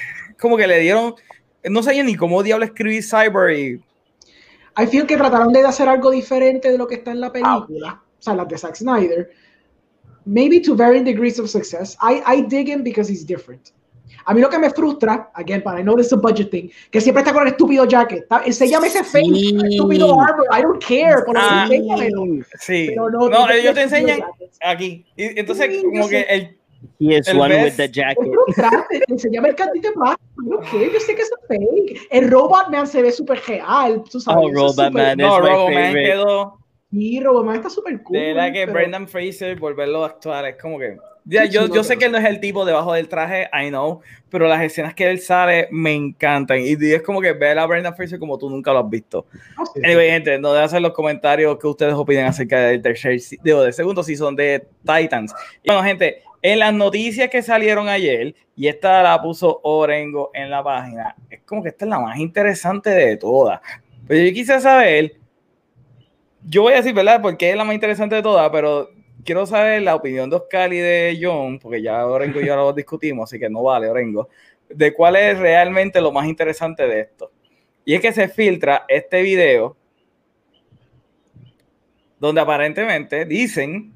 como 0.40 0.56
que 0.56 0.66
le 0.66 0.78
dieron. 0.78 1.14
No 1.64 1.82
sabía 1.82 2.02
ni 2.02 2.14
cómo 2.14 2.42
diablo 2.42 2.64
escribir 2.64 3.02
Cyborg. 3.02 3.52
Y... 3.58 3.80
I 4.76 4.86
feel 4.86 5.06
que 5.06 5.16
trataron 5.16 5.52
de 5.52 5.60
hacer 5.66 5.88
algo 5.88 6.10
diferente 6.10 6.72
de 6.72 6.78
lo 6.78 6.86
que 6.86 6.94
está 6.96 7.10
en 7.10 7.20
la 7.20 7.30
película. 7.30 8.02
O 8.18 8.22
sea, 8.22 8.34
la 8.34 8.44
de 8.46 8.56
Zack 8.56 8.76
Snyder. 8.76 9.30
Maybe 10.24 10.60
to 10.60 10.74
varying 10.74 11.04
degrees 11.04 11.38
of 11.38 11.50
success. 11.50 11.96
I, 12.00 12.22
I 12.26 12.40
dig 12.40 12.68
him 12.68 12.82
because 12.82 13.12
he's 13.12 13.26
different. 13.26 13.72
A 14.26 14.34
mí 14.34 14.40
lo 14.40 14.48
que 14.48 14.59
me 14.59 14.70
frustra, 14.70 15.30
again, 15.34 15.62
but 15.64 15.78
I 15.78 15.82
know 15.82 15.96
this 15.96 16.06
is 16.06 16.12
a 16.12 16.16
budget 16.16 16.51
thing, 16.51 16.68
que 16.90 17.01
siempre 17.01 17.22
está 17.22 17.32
con 17.32 17.42
el 17.46 17.48
estúpido 17.52 17.84
jacket. 17.86 18.26
Enséñame 18.44 18.86
ese 18.88 19.05
fake, 19.05 19.62
estúpido 19.70 20.20
armor. 20.20 20.46
I 20.51 20.62
don't 20.62 20.82
care. 20.82 21.22
Por 21.24 21.36
ah, 21.38 21.68
sí. 22.60 22.86
Pero 22.88 23.10
no, 23.10 23.28
no 23.28 23.51
ellos 23.51 23.74
te 23.74 23.82
enseñan 23.82 24.20
aquí. 24.62 25.05
Y, 25.16 25.38
entonces, 25.38 25.82
como 25.82 26.09
que 26.09 26.20
el, 26.22 26.56
He 27.01 27.16
is 27.18 27.28
El 27.28 27.40
one 27.40 27.55
best. 27.55 27.64
with 27.64 27.76
the 27.76 27.84
Es 27.84 27.92
jacket. 27.92 29.05
enseñame 29.09 29.48
el 29.51 29.55
cantito. 29.55 29.90
¿no? 29.94 30.60
¿Qué? 30.70 30.90
Yo 30.92 31.01
sé 31.01 31.14
que 31.14 31.22
es 31.22 31.30
fake. 31.48 32.09
El 32.10 32.30
Robot 32.30 32.68
Man 32.70 32.86
se 32.86 33.02
ve 33.02 33.10
súper 33.10 33.40
real. 33.46 34.02
Tú 34.10 34.20
sabes, 34.20 34.44
Oh, 34.44 34.48
es 34.48 34.55
Robot 34.55 34.92
Man. 34.92 35.18
No, 35.18 35.36
It's 35.36 35.42
my 35.44 35.48
Robo 35.51 35.70
Man 35.70 35.94
quedó. 35.94 36.59
Sí, 36.90 37.20
Robot 37.20 37.44
Man 37.46 37.56
está 37.56 37.70
súper 37.70 38.02
cool. 38.02 38.18
De 38.18 38.34
verdad 38.34 38.52
que 38.52 38.60
pero- 38.60 38.72
Brendan 38.74 39.09
Fraser, 39.09 39.59
volverlo 39.59 40.05
a 40.05 40.09
actuar, 40.09 40.44
es 40.46 40.56
como 40.60 40.78
que. 40.78 40.96
Ya, 41.26 41.46
yo, 41.46 41.68
yo 41.68 41.82
sé 41.82 41.96
que 41.96 42.05
él 42.05 42.12
no 42.12 42.18
es 42.18 42.24
el 42.26 42.38
tipo 42.38 42.66
debajo 42.66 42.92
del 42.92 43.09
traje, 43.09 43.48
I 43.52 43.68
know, 43.68 44.01
pero 44.28 44.46
las 44.46 44.62
escenas 44.62 44.94
que 44.94 45.09
él 45.10 45.20
sale 45.20 45.68
me 45.70 45.94
encantan. 45.94 46.59
Y 46.60 46.74
es 46.92 47.02
como 47.02 47.20
que 47.20 47.32
ver 47.32 47.59
a 47.59 47.64
Brendan 47.64 47.96
Fraser 47.96 48.18
como 48.18 48.36
tú 48.36 48.51
nunca 48.51 48.72
lo 48.72 48.80
has 48.80 48.90
visto. 48.90 49.26
No 49.56 49.64
sé. 49.64 49.80
Anyway, 49.84 50.10
gente, 50.10 50.38
no 50.38 50.52
dejen 50.52 50.64
hacer 50.64 50.82
los 50.82 50.92
comentarios 50.92 51.59
que 51.59 51.66
ustedes 51.66 51.94
opinen 51.94 52.26
acerca 52.26 52.60
del 52.60 52.82
tercer, 52.82 53.18
digo, 53.42 53.62
del 53.62 53.72
segundo 53.72 54.02
season 54.02 54.36
de 54.36 54.66
Titans. 54.84 55.34
Bueno, 55.64 55.82
gente, 55.82 56.22
en 56.42 56.59
las 56.59 56.74
noticias 56.74 57.30
que 57.30 57.40
salieron 57.42 57.88
ayer, 57.88 58.34
y 58.55 58.68
esta 58.68 59.02
la 59.02 59.20
puso 59.22 59.60
Orengo 59.62 60.30
en 60.34 60.51
la 60.51 60.62
página, 60.62 61.16
es 61.30 61.40
como 61.42 61.62
que 61.62 61.70
esta 61.70 61.86
es 61.86 61.88
la 61.88 62.01
más 62.01 62.18
interesante 62.18 62.90
de 62.90 63.16
todas. 63.16 63.60
Pero 64.06 64.26
yo 64.26 64.32
quise 64.34 64.60
saber, 64.60 65.14
yo 66.42 66.60
voy 66.60 66.74
a 66.74 66.76
decir, 66.76 66.92
¿verdad? 66.92 67.22
Porque 67.22 67.48
es 67.48 67.56
la 67.56 67.64
más 67.64 67.74
interesante 67.74 68.16
de 68.16 68.22
todas, 68.22 68.51
pero 68.51 68.90
quiero 69.24 69.46
saber 69.46 69.82
la 69.82 69.94
opinión 69.94 70.28
de 70.30 70.36
Oscar 70.36 70.72
y 70.72 70.78
de 70.78 71.18
John, 71.20 71.59
porque 71.59 71.82
ya 71.82 72.06
Orengo 72.06 72.40
y 72.40 72.46
yo 72.46 72.56
lo 72.56 72.72
discutimos, 72.72 73.30
así 73.30 73.38
que 73.38 73.48
no 73.48 73.62
vale, 73.62 73.88
Orengo, 73.88 74.28
de 74.68 74.92
cuál 74.94 75.16
es 75.16 75.38
realmente 75.38 76.01
lo 76.01 76.12
más 76.12 76.26
interesante 76.26 76.86
de 76.86 77.01
esto. 77.01 77.30
Y 77.84 77.94
es 77.94 78.01
que 78.01 78.12
se 78.12 78.28
filtra 78.28 78.84
este 78.88 79.22
video 79.22 79.76
donde 82.18 82.40
aparentemente 82.40 83.24
dicen 83.24 83.92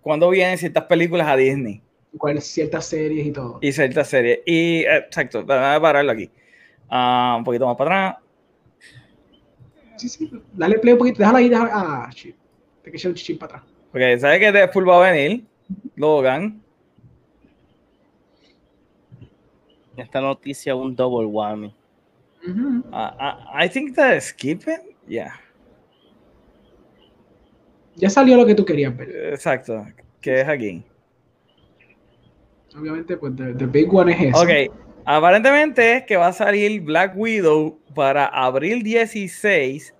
cuando 0.00 0.30
vienen 0.30 0.56
ciertas 0.58 0.84
películas 0.84 1.26
a 1.26 1.36
Disney 1.36 1.82
Cuál- 2.16 2.40
ciertas 2.40 2.86
series 2.86 3.26
y 3.26 3.32
todo. 3.32 3.58
y 3.60 3.72
ciertas 3.72 4.08
series. 4.08 4.40
Y 4.46 4.84
eh, 4.84 4.96
exacto, 4.98 5.42
déjame 5.42 5.80
pararlo 5.80 6.12
aquí. 6.12 6.30
Ah, 6.88 7.34
un 7.38 7.44
poquito 7.44 7.66
más 7.66 7.76
para 7.76 8.08
atrás. 8.10 8.22
Sí, 9.96 10.08
sí. 10.08 10.30
Dale 10.52 10.78
play 10.78 10.92
un 10.92 10.98
poquito. 10.98 11.18
Déjalo 11.18 11.38
ahí. 11.38 11.48
Déjalo. 11.48 11.70
Ah, 11.72 12.08
shit. 12.14 12.36
Te 12.82 12.90
que 12.90 12.96
echar 12.96 13.10
un 13.10 13.14
chichín 13.16 13.36
para 13.38 13.56
atrás. 13.58 13.72
Porque 13.96 14.18
sabe 14.18 14.38
que 14.38 14.52
Deadpool 14.52 14.86
va 14.86 15.08
a 15.08 15.10
venir. 15.10 15.46
Logan. 15.94 16.60
Esta 19.96 20.20
noticia 20.20 20.74
es 20.74 20.78
un 20.78 20.94
double 20.94 21.24
whammy. 21.24 21.74
Ujú. 22.46 22.84
Ah, 22.92 23.16
ah, 23.18 23.64
I 23.64 23.70
think 23.70 23.96
that 23.96 24.20
skip 24.20 24.68
it. 24.68 24.82
Yeah, 25.08 25.32
Ya 27.94 28.10
salió 28.10 28.36
lo 28.36 28.44
que 28.44 28.54
tú 28.54 28.66
querías 28.66 28.94
ver. 28.94 29.32
exacto. 29.32 29.86
Que 30.20 30.42
es 30.42 30.46
aquí. 30.48 30.84
Obviamente, 32.78 33.16
pues, 33.16 33.34
the, 33.34 33.54
the 33.54 33.64
big 33.64 33.90
one 33.94 34.12
es 34.12 34.20
eso. 34.20 34.42
Ok, 34.42 34.74
aparentemente 35.06 35.96
es 35.96 36.04
que 36.04 36.18
va 36.18 36.26
a 36.26 36.32
salir 36.34 36.82
Black 36.82 37.14
Widow 37.16 37.78
para 37.94 38.26
abril 38.26 38.82
16 38.82 39.95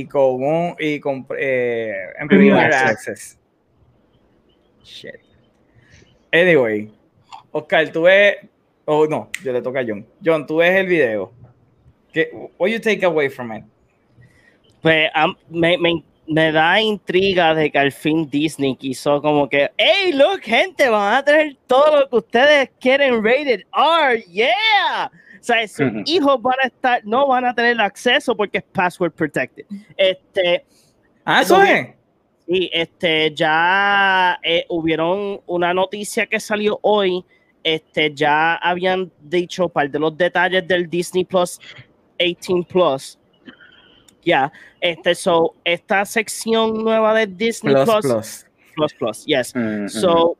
y 0.00 0.06
con 0.06 0.42
un 0.42 0.76
y 0.78 0.98
con 1.00 1.26
eh, 1.38 1.94
en 2.18 2.28
Premier 2.28 2.54
Access. 2.54 2.90
Access. 2.90 3.38
Shit. 4.84 5.14
Anyway, 6.32 6.90
Oscar, 7.52 7.90
tú 7.90 8.02
ves. 8.02 8.36
Oh, 8.86 9.06
no, 9.06 9.30
yo 9.42 9.52
le 9.52 9.62
toca 9.62 9.80
a 9.80 9.84
John. 9.86 10.06
John, 10.24 10.46
tú 10.46 10.56
ves 10.56 10.76
el 10.76 10.86
video. 10.86 11.32
¿Qué, 12.12 12.30
what 12.58 12.68
you 12.70 12.78
take 12.78 13.04
away 13.04 13.28
from 13.28 13.52
it? 13.52 13.64
Pues 14.82 15.10
am- 15.14 15.36
me, 15.48 15.78
me- 15.78 16.04
me 16.26 16.52
da 16.52 16.80
intriga 16.80 17.54
de 17.54 17.70
que 17.70 17.78
al 17.78 17.92
fin 17.92 18.28
Disney 18.28 18.76
quiso 18.76 19.20
como 19.22 19.48
que, 19.48 19.70
hey, 19.78 20.12
look, 20.12 20.40
gente, 20.42 20.88
van 20.88 21.14
a 21.14 21.24
tener 21.24 21.56
todo 21.66 22.00
lo 22.00 22.08
que 22.08 22.16
ustedes 22.16 22.70
quieren 22.80 23.22
rated 23.22 23.62
R, 23.74 24.22
yeah. 24.30 25.10
O 25.44 25.46
sea, 25.46 25.68
sus 25.68 25.92
hijos 26.06 26.40
van 26.40 26.54
a 26.62 26.66
estar, 26.68 27.04
no 27.04 27.26
van 27.26 27.44
a 27.44 27.54
tener 27.54 27.78
acceso 27.78 28.34
porque 28.34 28.58
es 28.58 28.64
password 28.64 29.12
protected. 29.12 29.66
Este, 29.94 30.64
Ah, 31.22 31.42
eso 31.42 31.62
es. 31.62 31.88
y 32.46 32.70
este, 32.72 33.34
ya 33.34 34.38
eh, 34.42 34.64
hubieron 34.70 35.42
una 35.46 35.74
noticia 35.74 36.24
que 36.26 36.40
salió 36.40 36.78
hoy. 36.80 37.22
Este, 37.62 38.14
ya 38.14 38.54
habían 38.56 39.10
dicho 39.22 39.68
par 39.68 39.90
de 39.90 39.98
los 39.98 40.16
detalles 40.16 40.66
del 40.66 40.88
Disney 40.88 41.24
Plus 41.26 41.60
18 42.18 42.66
Plus. 42.66 43.18
Ya, 44.24 44.50
este, 44.80 45.14
so, 45.14 45.54
esta 45.62 46.06
sección 46.06 46.82
nueva 46.84 47.12
de 47.12 47.26
Disney 47.26 47.74
Plus, 47.74 47.84
Plus, 47.84 48.00
plus. 48.06 48.46
Plus, 48.74 48.94
Plus, 48.94 49.24
yes. 49.26 49.54
Mm, 49.54 49.88
So, 49.88 50.38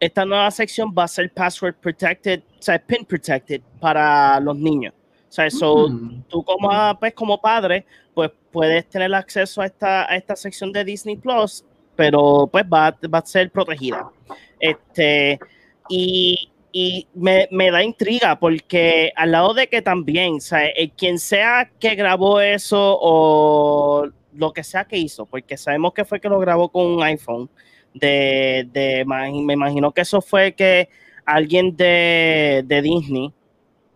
esta 0.00 0.24
nueva 0.24 0.50
sección 0.50 0.94
va 0.96 1.04
a 1.04 1.08
ser 1.08 1.30
password 1.32 1.74
protected, 1.76 2.42
o 2.58 2.62
sea, 2.62 2.78
pin 2.78 3.04
protected 3.04 3.60
para 3.80 4.38
los 4.40 4.56
niños. 4.56 4.94
O 5.28 5.32
sea, 5.32 5.50
so, 5.50 5.88
Mm. 5.88 6.22
tú 6.28 6.42
como, 6.44 6.70
pues, 6.98 7.12
como 7.14 7.40
padre, 7.40 7.84
pues 8.14 8.30
puedes 8.52 8.86
tener 8.88 9.12
acceso 9.14 9.60
a 9.60 9.66
esta, 9.66 10.10
a 10.10 10.16
esta 10.16 10.36
sección 10.36 10.72
de 10.72 10.84
Disney 10.84 11.16
Plus, 11.16 11.64
pero 11.94 12.48
pues 12.50 12.64
va, 12.64 12.96
va 13.12 13.18
a 13.18 13.26
ser 13.26 13.50
protegida. 13.50 14.10
Este, 14.60 15.38
y, 15.88 16.50
y 16.72 17.06
me, 17.14 17.48
me 17.50 17.70
da 17.70 17.82
intriga 17.82 18.38
porque 18.38 19.12
al 19.16 19.32
lado 19.32 19.52
de 19.54 19.66
que 19.68 19.82
también, 19.82 20.36
o 20.36 20.40
sea, 20.40 20.66
el 20.66 20.90
quien 20.92 21.18
sea 21.18 21.70
que 21.78 21.94
grabó 21.94 22.40
eso 22.40 22.98
o 23.00 24.08
lo 24.34 24.52
que 24.52 24.62
sea 24.64 24.84
que 24.84 24.98
hizo, 24.98 25.26
porque 25.26 25.56
sabemos 25.56 25.92
que 25.94 26.04
fue 26.04 26.20
que 26.20 26.28
lo 26.28 26.38
grabó 26.38 26.68
con 26.70 26.86
un 26.86 27.02
iPhone, 27.02 27.48
de, 27.98 28.68
de 28.72 29.04
me 29.06 29.52
imagino 29.52 29.92
que 29.92 30.02
eso 30.02 30.20
fue 30.20 30.52
que 30.52 30.88
alguien 31.24 31.76
de, 31.76 32.62
de 32.66 32.82
Disney 32.82 33.32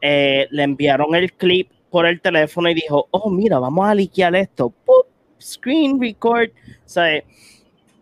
eh, 0.02 0.48
le 0.50 0.62
enviaron 0.62 1.14
el 1.14 1.32
clip 1.32 1.70
por 1.90 2.06
el 2.06 2.20
teléfono 2.20 2.70
y 2.70 2.74
dijo, 2.74 3.08
oh, 3.10 3.30
mira, 3.30 3.58
vamos 3.58 3.86
a 3.86 3.94
liquear 3.94 4.34
esto. 4.36 4.70
¡Pup! 4.84 5.06
Screen 5.40 6.00
record. 6.00 6.50
O 6.50 6.88
sea, 6.88 7.22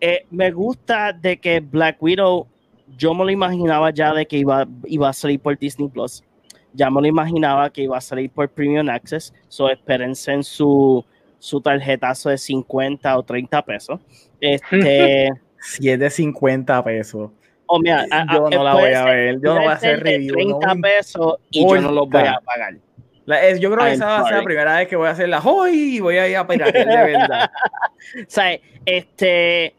eh, 0.01 0.27
me 0.31 0.51
gusta 0.51 1.13
de 1.13 1.39
que 1.39 1.61
Black 1.61 2.03
Widow, 2.03 2.47
yo 2.97 3.15
me 3.15 3.25
lo 3.25 3.31
imaginaba 3.31 3.91
ya 3.91 4.13
de 4.13 4.27
que 4.27 4.39
iba, 4.39 4.67
iba 4.87 5.09
a 5.09 5.13
salir 5.13 5.41
por 5.41 5.59
Disney 5.59 5.89
Plus. 5.89 6.23
Ya 6.75 6.91
me 6.91 7.01
lo 7.01 7.07
imaginaba 7.07 7.71
que 7.71 7.83
iba 7.83 7.97
a 7.97 8.01
salir 8.01 8.31
por 8.31 8.49
Premium 8.49 8.89
Access. 8.89 9.33
So 9.49 9.71
espérense 9.71 10.33
en 10.33 10.45
su, 10.45 11.05
su 11.39 11.61
tarjetazo 11.61 12.31
de 12.31 12.39
50 12.39 13.19
o 13.19 13.23
30 13.23 13.63
pesos. 13.63 14.01
Este, 14.41 15.33
750 15.61 16.85
pesos. 16.85 17.31
o 17.71 17.79
mira, 17.81 18.07
a- 18.11 18.23
a- 18.23 18.35
Yo 18.35 18.49
no 18.51 18.65
la 18.65 18.73
puede 18.73 18.87
voy 18.87 18.95
a 18.95 19.05
ver. 19.05 19.35
Yo 19.43 19.55
no 19.55 19.61
voy 19.61 19.67
a 19.69 19.73
hacer 19.73 20.03
de 20.03 20.11
review. 20.13 20.35
no 20.49 20.59
30 20.59 20.75
me 20.75 20.81
pesos 20.83 21.37
y 21.51 21.61
yo 21.69 21.81
no 21.83 21.93
los 21.93 22.09
voy 22.09 22.23
a 22.23 22.41
pagar. 22.41 22.75
La- 23.27 23.43
es- 23.47 23.61
yo 23.61 23.71
creo 23.71 23.85
que 23.85 23.91
I'm 23.91 23.95
esa 23.97 24.07
va 24.07 24.19
a 24.21 24.25
ser 24.25 24.39
la 24.39 24.43
primera 24.45 24.77
vez 24.79 24.89
que 24.89 24.97
voy 24.97 25.07
a 25.07 25.11
hacer 25.11 25.29
la 25.29 25.41
hoy 25.41 25.97
y 25.97 26.01
voy 26.01 26.17
a 26.17 26.27
ir 26.27 26.37
a 26.39 26.47
piratear 26.47 26.87
de 26.87 26.97
verdad. 27.19 27.51
O 28.17 28.25
sea, 28.27 28.59
este, 28.87 29.75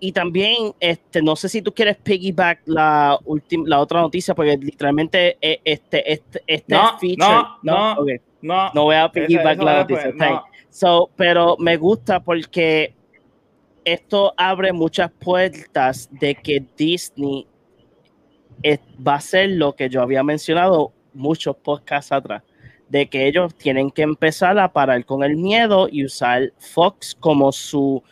y 0.00 0.12
también, 0.12 0.72
este, 0.80 1.20
no 1.20 1.36
sé 1.36 1.50
si 1.50 1.60
tú 1.60 1.74
quieres 1.74 1.96
piggyback 1.98 2.60
la 2.64 3.18
última, 3.26 3.64
la 3.68 3.80
otra 3.80 4.00
noticia, 4.00 4.34
porque 4.34 4.56
literalmente 4.56 5.36
eh, 5.42 5.60
este, 5.62 6.10
este, 6.10 6.42
este 6.46 6.74
No, 6.74 6.98
feature, 6.98 7.18
no, 7.62 7.94
no. 7.94 8.00
Ok, 8.00 8.08
No, 8.40 8.70
no 8.72 8.82
voy 8.84 8.96
a 8.96 9.10
piggyback 9.12 9.56
eso 9.56 9.64
la 9.64 9.76
noticia. 9.80 10.12
no. 10.14 10.44
So, 10.70 11.10
pero 11.16 11.56
me 11.58 11.76
gusta 11.76 12.20
porque 12.20 12.94
esto 13.84 14.34
abre 14.36 14.72
muchas 14.72 15.10
puertas 15.10 16.08
de 16.12 16.34
que 16.34 16.64
Disney 16.76 17.46
es- 18.62 18.80
va 19.06 19.16
a 19.16 19.20
ser 19.20 19.50
lo 19.50 19.74
que 19.74 19.88
yo 19.88 20.02
había 20.02 20.22
mencionado 20.22 20.92
muchos 21.12 21.56
podcasts 21.56 22.12
atrás, 22.12 22.42
de 22.88 23.08
que 23.08 23.26
ellos 23.26 23.54
tienen 23.54 23.90
que 23.90 24.02
empezar 24.02 24.58
a 24.58 24.72
parar 24.72 25.04
con 25.04 25.22
el 25.22 25.36
miedo 25.36 25.88
y 25.90 26.04
usar 26.04 26.52
Fox 26.58 27.16
como 27.18 27.52
su 27.52 28.02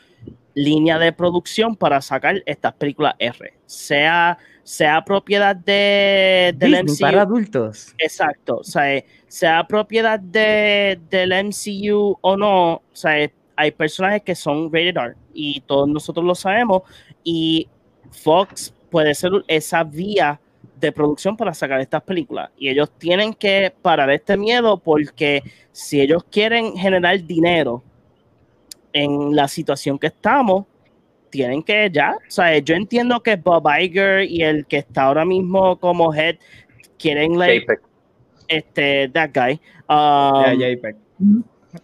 línea 0.54 0.98
de 0.98 1.12
producción 1.12 1.76
para 1.76 2.00
sacar 2.02 2.42
estas 2.46 2.74
películas 2.74 3.14
R, 3.18 3.54
sea, 3.64 4.36
sea 4.62 5.02
propiedad 5.04 5.56
de, 5.56 6.54
del 6.56 6.72
Disney 6.72 6.94
MCU. 6.94 7.00
para 7.00 7.22
adultos. 7.22 7.94
Exacto, 7.98 8.58
o 8.58 8.64
sea, 8.64 8.94
eh, 8.94 9.06
sea 9.28 9.66
propiedad 9.66 10.20
de, 10.20 11.00
del 11.08 11.32
MCU 11.32 12.18
o 12.20 12.36
no, 12.36 12.74
o 12.74 12.82
sea, 12.92 13.30
hay 13.56 13.70
personajes 13.70 14.22
que 14.22 14.34
son 14.34 14.72
rated 14.72 14.96
R 14.96 15.14
y 15.32 15.60
todos 15.60 15.88
nosotros 15.88 16.24
lo 16.24 16.34
sabemos 16.34 16.82
y 17.24 17.68
Fox 18.10 18.74
puede 18.90 19.14
ser 19.14 19.32
esa 19.48 19.84
vía 19.84 20.40
de 20.78 20.92
producción 20.92 21.36
para 21.36 21.54
sacar 21.54 21.80
estas 21.80 22.02
películas 22.02 22.50
y 22.56 22.68
ellos 22.68 22.90
tienen 22.98 23.34
que 23.34 23.72
parar 23.82 24.10
este 24.10 24.36
miedo 24.36 24.78
porque 24.78 25.42
si 25.70 26.00
ellos 26.00 26.24
quieren 26.24 26.76
generar 26.76 27.22
dinero 27.24 27.82
en 28.92 29.34
la 29.34 29.48
situación 29.48 29.98
que 29.98 30.08
estamos, 30.08 30.66
tienen 31.30 31.62
que 31.62 31.88
ya, 31.90 32.14
o 32.14 32.30
sea, 32.30 32.58
yo 32.58 32.74
entiendo 32.74 33.22
que 33.22 33.36
Bob 33.36 33.66
Iger 33.80 34.24
y 34.24 34.42
el 34.42 34.66
que 34.66 34.78
está 34.78 35.04
ahora 35.04 35.24
mismo 35.24 35.78
como 35.78 36.12
head 36.12 36.36
quieren 36.98 37.38
like, 37.38 37.64
JPEG. 37.64 37.80
este, 38.48 39.08
that 39.08 39.30
guy. 39.32 39.60
um, 39.88 40.58
JPEG. 40.58 40.96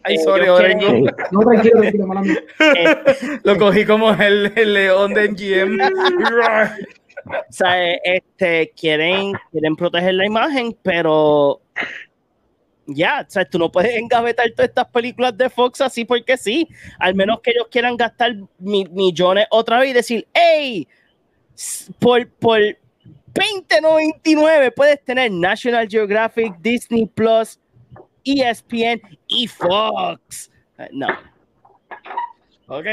Ay, 0.02 0.14
Eh, 0.16 0.18
sorry, 0.18 0.48
Orengo. 0.48 0.80
quieren- 0.86 1.04
No, 1.32 1.40
tranquilo, 1.40 1.80
tranquilo, 1.80 2.06
mala 2.06 2.20
mía. 2.22 2.38
eh, 2.76 2.96
Lo 3.44 3.56
cogí 3.56 3.84
como 3.84 4.12
el, 4.12 4.52
el 4.56 4.74
león 4.74 5.14
de 5.14 5.28
MGM. 5.30 5.80
O 7.26 7.32
sea, 7.52 7.92
este, 8.04 8.70
quieren, 8.78 9.32
quieren 9.50 9.76
proteger 9.76 10.14
la 10.14 10.24
imagen, 10.26 10.76
pero 10.82 11.60
ya, 12.86 13.24
o 13.26 13.30
sea, 13.30 13.44
tú 13.44 13.58
no 13.58 13.70
puedes 13.70 13.94
engavetar 13.96 14.50
todas 14.52 14.68
estas 14.70 14.86
películas 14.88 15.36
de 15.36 15.50
Fox 15.50 15.80
así 15.82 16.04
porque 16.04 16.36
sí. 16.36 16.66
Al 16.98 17.14
menos 17.14 17.40
que 17.40 17.50
ellos 17.50 17.66
quieran 17.70 17.96
gastar 17.96 18.34
millones 18.58 19.46
otra 19.50 19.78
vez 19.80 19.90
y 19.90 19.92
decir, 19.94 20.26
hey, 20.32 20.88
por, 21.98 22.28
por 22.30 22.60
20.99 23.34 24.72
puedes 24.74 25.04
tener 25.04 25.30
National 25.30 25.86
Geographic, 25.88 26.54
Disney 26.60 27.06
Plus, 27.06 27.58
ESPN 28.32 29.00
y 29.26 29.46
Fox. 29.46 30.50
No. 30.92 31.08
Ok, 32.68 32.86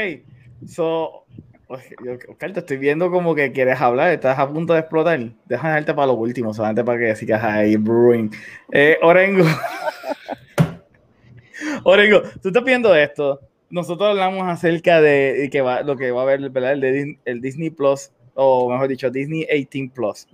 so, 0.66 1.26
Oscar, 1.68 2.52
te 2.52 2.60
estoy 2.60 2.76
viendo 2.76 3.10
como 3.10 3.34
que 3.34 3.52
quieres 3.52 3.80
hablar, 3.80 4.12
estás 4.12 4.38
a 4.38 4.48
punto 4.48 4.72
de 4.72 4.80
explotar. 4.80 5.18
Déjame 5.46 5.70
dejarte 5.70 5.94
para 5.94 6.06
lo 6.06 6.14
último, 6.14 6.54
solamente 6.54 6.84
para 6.84 6.98
que 6.98 7.16
sigas 7.16 7.42
ahí, 7.42 7.76
brewing. 7.76 8.30
Eh, 8.72 8.98
Orengo. 9.02 9.44
Orengo, 11.84 12.22
tú 12.42 12.48
estás 12.48 12.64
viendo 12.64 12.94
esto. 12.94 13.40
Nosotros 13.68 14.10
hablamos 14.10 14.48
acerca 14.48 15.00
de 15.00 15.48
que 15.50 15.60
va, 15.60 15.82
lo 15.82 15.96
que 15.96 16.12
va 16.12 16.20
a 16.20 16.22
haber 16.22 16.40
El, 16.40 17.18
el 17.24 17.40
Disney 17.40 17.70
Plus, 17.70 18.10
o 18.34 18.70
mejor 18.70 18.88
dicho, 18.88 19.10
Disney 19.10 19.44
18 19.44 19.92
Plus. 19.92 20.28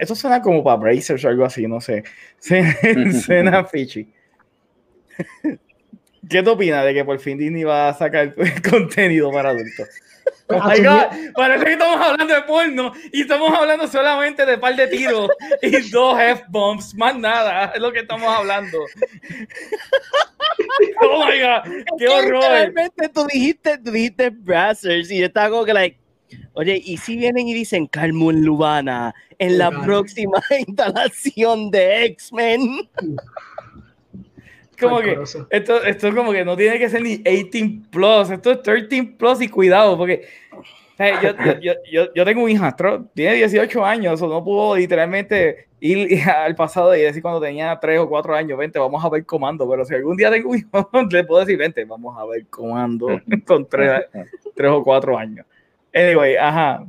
Eso 0.00 0.14
suena 0.14 0.40
como 0.40 0.62
para 0.62 0.76
Brazers 0.76 1.24
o 1.24 1.28
algo 1.28 1.44
así, 1.44 1.66
no 1.66 1.80
sé. 1.80 2.04
Suena 3.24 3.64
fishy. 3.70 4.08
¿Qué 6.28 6.42
te 6.42 6.50
opinas 6.50 6.84
de 6.84 6.94
que 6.94 7.04
por 7.04 7.18
fin 7.18 7.38
Disney 7.38 7.64
va 7.64 7.88
a 7.88 7.94
sacar 7.94 8.34
contenido 8.70 9.30
para 9.30 9.50
adultos? 9.50 9.88
Oh 10.48 10.58
parece 11.34 11.64
que 11.64 11.72
estamos 11.72 12.00
hablando 12.00 12.34
de 12.34 12.42
porno 12.42 12.92
y 13.12 13.22
estamos 13.22 13.52
hablando 13.52 13.86
solamente 13.88 14.44
de 14.44 14.58
par 14.58 14.76
de 14.76 14.86
tiros 14.88 15.28
y 15.62 15.90
dos 15.90 16.20
F-bombs, 16.20 16.94
más 16.94 17.16
nada, 17.16 17.72
es 17.74 17.80
lo 17.80 17.92
que 17.92 18.00
estamos 18.00 18.28
hablando. 18.28 18.78
Oh 21.00 21.26
my 21.26 21.40
god, 21.40 21.98
qué 21.98 22.08
horror. 22.08 22.42
Realmente 22.42 23.08
tú 23.08 23.26
dijiste, 23.26 23.78
tú 23.78 23.90
dijiste 23.90 24.30
Brazzers 24.30 25.10
y 25.10 25.18
yo 25.18 25.26
estaba 25.26 25.50
como 25.50 25.64
que, 25.64 25.74
like, 25.74 25.98
oye, 26.54 26.80
y 26.84 26.96
si 26.96 27.16
vienen 27.16 27.48
y 27.48 27.54
dicen 27.54 27.86
Carmen 27.86 28.44
Lubana 28.44 29.14
en 29.38 29.58
la 29.58 29.70
próxima 29.70 30.40
instalación 30.66 31.70
de 31.70 32.06
X-Men 32.06 32.88
como 34.80 35.00
que 35.00 35.18
esto, 35.50 35.82
esto 35.82 36.14
como 36.14 36.32
que 36.32 36.44
no 36.44 36.56
tiene 36.56 36.78
que 36.78 36.88
ser 36.88 37.02
ni 37.02 37.16
18 37.18 37.90
plus, 37.90 38.30
esto 38.30 38.52
es 38.52 38.62
13 38.62 39.14
plus 39.18 39.40
y 39.40 39.48
cuidado, 39.48 39.96
porque 39.96 40.26
yo, 40.98 41.60
yo, 41.60 41.72
yo, 41.90 42.14
yo, 42.14 42.24
tengo 42.24 42.44
un 42.44 42.50
hijastro, 42.50 43.06
tiene 43.14 43.34
18 43.34 43.84
años, 43.84 44.20
o 44.22 44.28
no 44.28 44.44
pudo 44.44 44.76
literalmente 44.76 45.68
ir 45.80 46.22
al 46.28 46.54
pasado 46.54 46.94
y 46.96 47.00
decir 47.00 47.22
cuando 47.22 47.40
tenía 47.40 47.78
3 47.80 48.00
o 48.00 48.08
4 48.08 48.34
años, 48.34 48.58
vente, 48.58 48.78
vamos 48.78 49.04
a 49.04 49.08
ver 49.08 49.24
comando, 49.24 49.68
pero 49.68 49.84
si 49.84 49.94
algún 49.94 50.16
día 50.16 50.30
tengo 50.30 50.50
un 50.50 50.58
hijo, 50.58 50.90
le 51.10 51.24
puedo 51.24 51.40
decir, 51.40 51.58
vente, 51.58 51.84
vamos 51.84 52.16
a 52.18 52.24
ver 52.26 52.46
comando 52.46 53.20
con 53.46 53.68
3, 53.68 54.04
3 54.54 54.70
o 54.70 54.82
4 54.82 55.18
años. 55.18 55.46
Anyway, 55.94 56.36
ajá. 56.36 56.84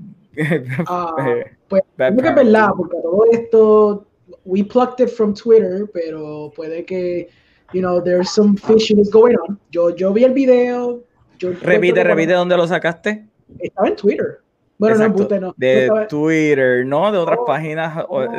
Uh, 0.90 1.44
pues 1.70 1.84
creo 1.96 2.18
que 2.18 2.28
es 2.28 2.36
verdad, 2.36 2.70
porque 2.76 2.98
todo 3.02 3.26
esto, 3.32 4.08
we 4.46 4.64
plucked 4.64 5.00
it 5.00 5.10
from 5.10 5.34
Twitter, 5.34 5.90
pero 5.94 6.52
puede 6.56 6.86
que 6.86 7.30
you 7.74 7.82
know, 7.82 8.00
there's 8.00 8.30
some 8.30 8.56
fishiness 8.56 9.10
going 9.12 9.36
on. 9.36 9.60
Yo, 9.72 9.90
yo 9.96 10.14
vi 10.14 10.24
el 10.24 10.34
video. 10.34 11.04
Yo 11.40 11.52
repite, 11.62 12.04
repite, 12.04 12.34
¿dónde 12.34 12.56
lo 12.56 12.68
sacaste? 12.68 13.26
Estaba 13.60 13.88
en 13.90 13.96
Twitter. 13.96 14.40
Bueno, 14.78 15.08
no, 15.08 15.40
no. 15.40 15.54
De 15.58 15.90
Twitter, 16.10 16.86
no 16.86 17.12
de 17.12 17.18
otras 17.18 17.40
páginas 17.46 17.96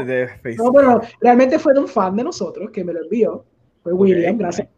de 0.06 0.28
Facebook. 0.43 0.66
No, 0.66 0.72
pero 0.72 1.01
realmente 1.20 1.59
fue 1.59 1.72
de 1.72 1.80
un 1.80 1.88
fan 1.88 2.14
de 2.16 2.24
nosotros 2.24 2.70
que 2.70 2.84
me 2.84 2.93
lo 2.93 3.02
envió. 3.02 3.44
Fue 3.82 3.93
William, 3.93 4.36
gracias. 4.36 4.68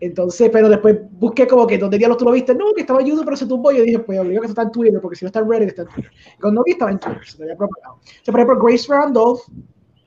Entonces, 0.00 0.50
pero 0.52 0.68
después 0.68 0.96
busqué 1.12 1.46
como 1.46 1.66
que 1.66 1.78
donde 1.78 1.98
diablos 1.98 2.18
tú 2.18 2.24
lo 2.24 2.32
viste. 2.32 2.54
No, 2.54 2.72
que 2.74 2.82
estaba 2.82 3.00
en 3.00 3.06
YouTube, 3.06 3.24
pero 3.24 3.36
se 3.36 3.46
tumbó. 3.46 3.72
Y 3.72 3.78
yo 3.78 3.84
dije, 3.84 3.98
pues 4.00 4.18
obligado 4.18 4.42
que 4.42 4.48
está 4.48 4.62
en 4.62 4.72
Twitter, 4.72 5.00
porque 5.00 5.16
si 5.16 5.24
no 5.24 5.28
está 5.28 5.40
en 5.40 5.50
Reddit, 5.50 5.68
está 5.68 5.82
en 5.82 5.88
Twitter. 5.88 6.10
Cuando 6.40 6.62
vi, 6.64 6.72
estaba 6.72 6.90
en 6.90 6.98
Twitter, 6.98 7.20
se 7.26 7.42
había 7.42 7.56
propagado. 7.56 7.98
Sea, 8.22 8.32
por 8.32 8.40
ejemplo, 8.40 8.64
Grace 8.64 8.86
Randolph 8.88 9.40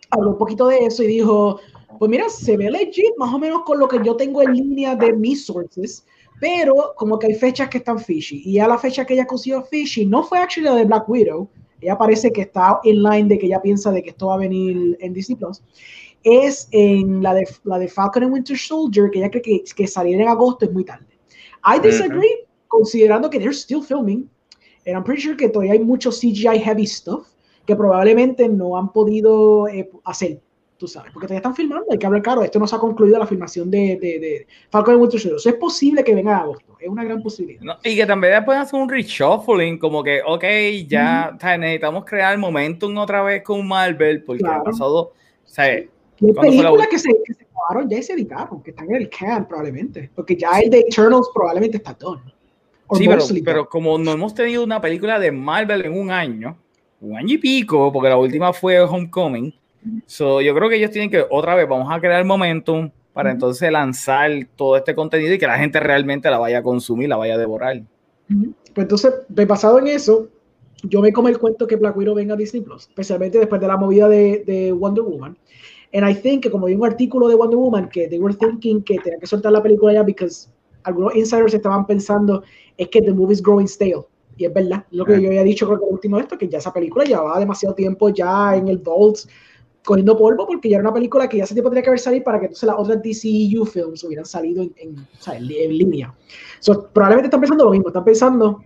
habló 0.09 0.31
un 0.31 0.37
poquito 0.37 0.67
de 0.67 0.85
eso 0.85 1.03
y 1.03 1.07
dijo, 1.07 1.59
pues 1.99 2.09
mira, 2.09 2.29
se 2.29 2.57
ve 2.57 2.69
legit, 2.69 3.17
más 3.17 3.33
o 3.33 3.39
menos 3.39 3.63
con 3.65 3.79
lo 3.79 3.87
que 3.87 3.99
yo 4.03 4.15
tengo 4.15 4.41
en 4.41 4.53
línea 4.53 4.95
de 4.95 5.13
mis 5.13 5.45
sources, 5.45 6.05
pero 6.39 6.93
como 6.95 7.17
que 7.17 7.27
hay 7.27 7.35
fechas 7.35 7.69
que 7.69 7.79
están 7.79 7.99
fishy. 7.99 8.41
Y 8.45 8.53
ya 8.53 8.67
la 8.67 8.77
fecha 8.77 9.05
que 9.05 9.13
ella 9.13 9.25
consiguió 9.25 9.63
fishy 9.63 10.05
no 10.05 10.23
fue 10.23 10.39
actually 10.39 10.69
la 10.69 10.75
de 10.75 10.85
Black 10.85 11.09
Widow, 11.09 11.49
ella 11.81 11.97
parece 11.97 12.31
que 12.31 12.41
está 12.41 12.79
in 12.83 13.03
line 13.03 13.27
de 13.27 13.37
que 13.37 13.45
ella 13.45 13.61
piensa 13.61 13.91
de 13.91 14.01
que 14.01 14.09
esto 14.09 14.27
va 14.27 14.35
a 14.35 14.37
venir 14.37 14.97
en 14.99 15.13
Disney 15.13 15.35
Plus. 15.35 15.61
Es 16.23 16.67
en 16.71 17.23
la 17.23 17.33
de, 17.33 17.47
la 17.63 17.79
de 17.79 17.87
Falcon 17.87 18.23
and 18.23 18.33
Winter 18.33 18.57
Soldier, 18.57 19.09
que 19.11 19.19
ella 19.19 19.29
cree 19.29 19.41
que, 19.41 19.63
que 19.75 19.87
salir 19.87 20.19
en 20.19 20.27
agosto 20.27 20.65
es 20.65 20.71
muy 20.71 20.83
tarde. 20.83 21.05
I 21.65 21.79
disagree, 21.79 22.45
considerando 22.67 23.29
que 23.29 23.39
they're 23.39 23.53
still 23.53 23.81
filming, 23.81 24.29
and 24.85 24.95
I'm 24.95 25.03
pretty 25.03 25.21
sure 25.21 25.35
que 25.35 25.49
todavía 25.49 25.73
hay 25.73 25.79
mucho 25.79 26.11
CGI 26.11 26.59
heavy 26.59 26.85
stuff 26.85 27.27
que 27.65 27.75
probablemente 27.75 28.47
no 28.47 28.77
han 28.77 28.91
podido 28.93 29.67
eh, 29.67 29.89
hacer 30.05 30.39
tú 30.77 30.87
sabes, 30.87 31.11
porque 31.11 31.27
todavía 31.27 31.39
están 31.39 31.55
filmando, 31.55 31.85
hay 31.91 31.97
que 31.97 32.05
hablar 32.05 32.21
claro, 32.21 32.43
esto 32.43 32.59
no 32.59 32.67
se 32.67 32.75
ha 32.75 32.79
concluido 32.79 33.17
la 33.17 33.25
filmación 33.25 33.69
de, 33.71 33.97
de, 33.99 34.19
de 34.19 34.47
Falcon 34.69 34.93
and 34.93 35.01
Winter 35.01 35.19
Soldier, 35.19 35.53
es 35.53 35.59
posible 35.59 36.03
que 36.03 36.13
venga 36.13 36.37
a 36.37 36.41
agosto, 36.41 36.77
es 36.79 36.87
una 36.87 37.03
gran 37.03 37.21
posibilidad. 37.21 37.79
y 37.83 37.95
que 37.95 38.05
también 38.05 38.45
pueden 38.45 38.61
hacer 38.61 38.79
un 38.79 38.87
reshuffling, 38.87 39.79
como 39.79 40.03
que, 40.03 40.21
ok, 40.25 40.43
ya 40.87 41.35
necesitamos 41.57 42.05
crear 42.05 42.37
momentum 42.37 42.95
otra 42.97 43.23
vez 43.23 43.43
con 43.43 43.67
Marvel, 43.67 44.23
porque 44.23 44.45
ha 44.45 44.63
pasado, 44.63 45.13
o 45.45 45.49
sea, 45.49 45.83
hay 46.21 46.33
películas 46.33 46.87
que 46.87 46.99
se, 46.99 47.09
que 47.25 47.33
se 47.33 47.43
acabaron 47.43 47.89
ya 47.89 48.01
se 48.01 48.13
editaron, 48.13 48.63
que 48.63 48.71
están 48.71 48.89
en 48.89 48.95
el 48.95 49.09
can 49.09 49.47
probablemente, 49.47 50.09
porque 50.15 50.35
ya 50.35 50.59
el 50.59 50.69
de 50.69 50.79
Eternals 50.79 51.29
probablemente 51.33 51.77
está 51.77 51.93
done. 51.93 52.21
Sí, 52.93 53.05
pero, 53.07 53.23
pero 53.43 53.69
como 53.69 53.97
no 53.97 54.11
hemos 54.11 54.33
tenido 54.33 54.63
una 54.63 54.79
película 54.79 55.19
de 55.19 55.31
Marvel 55.31 55.85
en 55.85 55.97
un 55.97 56.09
año, 56.09 56.57
un 57.01 57.17
año 57.17 57.33
y 57.33 57.37
pico, 57.37 57.91
porque 57.91 58.09
la 58.09 58.17
última 58.17 58.53
fue 58.53 58.79
Homecoming, 58.79 59.53
So, 60.05 60.41
yo 60.41 60.53
creo 60.55 60.69
que 60.69 60.75
ellos 60.75 60.91
tienen 60.91 61.09
que, 61.09 61.25
otra 61.29 61.55
vez, 61.55 61.67
vamos 61.67 61.87
a 61.91 61.99
crear 61.99 62.23
momentum 62.25 62.89
para 63.13 63.31
entonces 63.31 63.71
lanzar 63.71 64.31
todo 64.55 64.77
este 64.77 64.93
contenido 64.93 65.33
y 65.33 65.39
que 65.39 65.47
la 65.47 65.57
gente 65.57 65.79
realmente 65.79 66.29
la 66.29 66.37
vaya 66.37 66.59
a 66.59 66.63
consumir, 66.63 67.09
la 67.09 67.17
vaya 67.17 67.35
a 67.35 67.37
devorar. 67.37 67.81
Pues 68.27 68.83
entonces, 68.83 69.13
basado 69.29 69.79
en 69.79 69.87
eso, 69.87 70.27
yo 70.83 71.01
me 71.01 71.11
como 71.11 71.27
el 71.27 71.39
cuento 71.39 71.65
que 71.65 71.77
Black 71.77 71.97
Widow 71.97 72.15
venga 72.15 72.35
a 72.35 72.37
Disney 72.37 72.61
Plus, 72.61 72.83
especialmente 72.87 73.39
después 73.39 73.59
de 73.59 73.67
la 73.67 73.77
movida 73.77 74.07
de, 74.07 74.43
de 74.45 74.71
Wonder 74.71 75.03
Woman. 75.03 75.37
And 75.97 76.07
I 76.07 76.13
think 76.13 76.43
que 76.43 76.51
como 76.51 76.67
vi 76.67 76.75
un 76.75 76.85
artículo 76.85 77.27
de 77.27 77.33
Wonder 77.33 77.57
Woman 77.57 77.89
que 77.89 78.07
they 78.07 78.19
were 78.19 78.35
thinking 78.35 78.83
que 78.83 78.99
tenían 78.99 79.19
que 79.19 79.25
soltar 79.25 79.51
la 79.51 79.63
película 79.63 79.93
ya 79.93 80.05
porque 80.05 80.27
algunos 80.83 81.15
insiders 81.15 81.55
estaban 81.55 81.87
pensando 81.87 82.43
es 82.77 82.87
que 82.89 83.01
the 83.01 83.11
movie 83.11 83.33
is 83.33 83.41
growing 83.41 83.67
stale. 83.67 84.05
Y 84.37 84.45
es 84.45 84.53
verdad, 84.53 84.85
lo 84.91 85.03
que 85.03 85.19
yo 85.19 85.29
había 85.29 85.41
dicho 85.41 85.65
creo 85.65 85.79
que 85.79 85.85
el 85.85 85.93
último 85.93 86.17
de 86.17 86.23
esto, 86.23 86.37
que 86.37 86.47
ya 86.47 86.59
esa 86.59 86.71
película 86.71 87.03
llevaba 87.03 87.39
demasiado 87.39 87.73
tiempo 87.73 88.09
ya 88.09 88.55
en 88.55 88.67
el 88.67 88.77
vault 88.77 89.21
cogiendo 89.83 90.15
polvo 90.15 90.45
porque 90.45 90.69
ya 90.69 90.75
era 90.75 90.83
una 90.83 90.93
película 90.93 91.27
que 91.27 91.37
ya 91.37 91.45
hace 91.45 91.55
tiempo 91.55 91.71
tenía 91.71 91.81
que 91.81 91.89
haber 91.89 91.99
salido 91.99 92.23
para 92.23 92.39
que 92.39 92.45
entonces 92.45 92.67
las 92.67 92.77
otras 92.77 93.01
DCU 93.01 93.65
films 93.65 94.03
hubieran 94.03 94.25
salido 94.25 94.61
en, 94.61 94.73
en, 94.77 94.99
o 94.99 95.21
sea, 95.23 95.35
en, 95.35 95.47
línea. 95.47 96.13
So, 96.59 96.89
probablemente 96.89 97.27
están 97.27 97.41
pensando 97.41 97.63
lo 97.63 97.71
mismo, 97.71 97.87
están 97.87 98.03
pensando, 98.03 98.61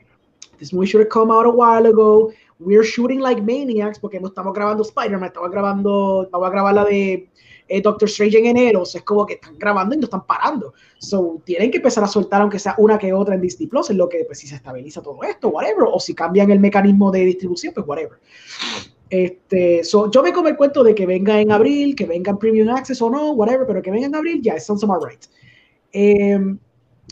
this 0.57 0.73
movie 0.73 0.87
should 0.87 1.05
have 1.05 1.09
come 1.09 1.31
out 1.31 1.45
a 1.45 1.49
while 1.49 1.87
ago, 1.87 2.31
we're 2.63 2.83
shooting 2.83 3.19
like 3.19 3.41
maniacs 3.41 3.99
porque 3.99 4.19
no 4.19 4.27
estamos 4.27 4.53
grabando 4.53 4.83
Spider-Man, 4.83 5.27
estamos 5.27 5.51
grabando, 5.51 6.27
vamos 6.31 6.47
a 6.47 6.51
grabar 6.51 6.73
la 6.73 6.85
de 6.85 7.29
eh, 7.67 7.81
Doctor 7.81 8.07
Strange 8.07 8.37
en 8.37 8.45
enero, 8.45 8.81
o 8.81 8.85
sea, 8.85 8.99
es 8.99 9.05
como 9.05 9.25
que 9.25 9.35
están 9.35 9.57
grabando 9.57 9.95
y 9.95 9.97
no 9.97 10.05
están 10.05 10.25
parando. 10.25 10.73
So, 10.99 11.41
tienen 11.43 11.71
que 11.71 11.77
empezar 11.77 12.03
a 12.03 12.07
soltar 12.07 12.41
aunque 12.41 12.59
sea 12.59 12.75
una 12.77 12.97
que 12.97 13.13
otra 13.13 13.35
en 13.35 13.41
Disney 13.41 13.67
Plus, 13.67 13.89
en 13.89 13.97
lo 13.97 14.09
que 14.09 14.23
pues 14.25 14.39
si 14.39 14.47
se 14.47 14.55
estabiliza 14.55 15.01
todo 15.01 15.19
esto, 15.23 15.49
whatever, 15.49 15.85
o 15.91 15.99
si 15.99 16.13
cambian 16.13 16.51
el 16.51 16.59
mecanismo 16.59 17.11
de 17.11 17.25
distribución, 17.25 17.73
pues 17.73 17.87
whatever. 17.87 18.19
Este, 19.09 19.81
yo 19.83 20.23
me 20.23 20.31
como 20.31 20.47
el 20.47 20.55
cuento 20.55 20.83
de 20.83 20.95
que 20.95 21.05
venga 21.05 21.39
en 21.39 21.51
abril, 21.51 21.95
que 21.95 22.05
venga 22.05 22.31
en 22.31 22.37
Premium 22.37 22.69
Access 22.69 23.01
o 23.01 23.09
no, 23.09 23.31
whatever, 23.33 23.65
pero 23.67 23.81
que 23.81 23.91
venga 23.91 24.05
en 24.05 24.15
abril, 24.15 24.41
ya, 24.41 24.53
yeah, 24.53 24.59
sounds 24.59 24.83
about 24.83 25.03
right. 25.05 25.23
Eh, 25.91 26.39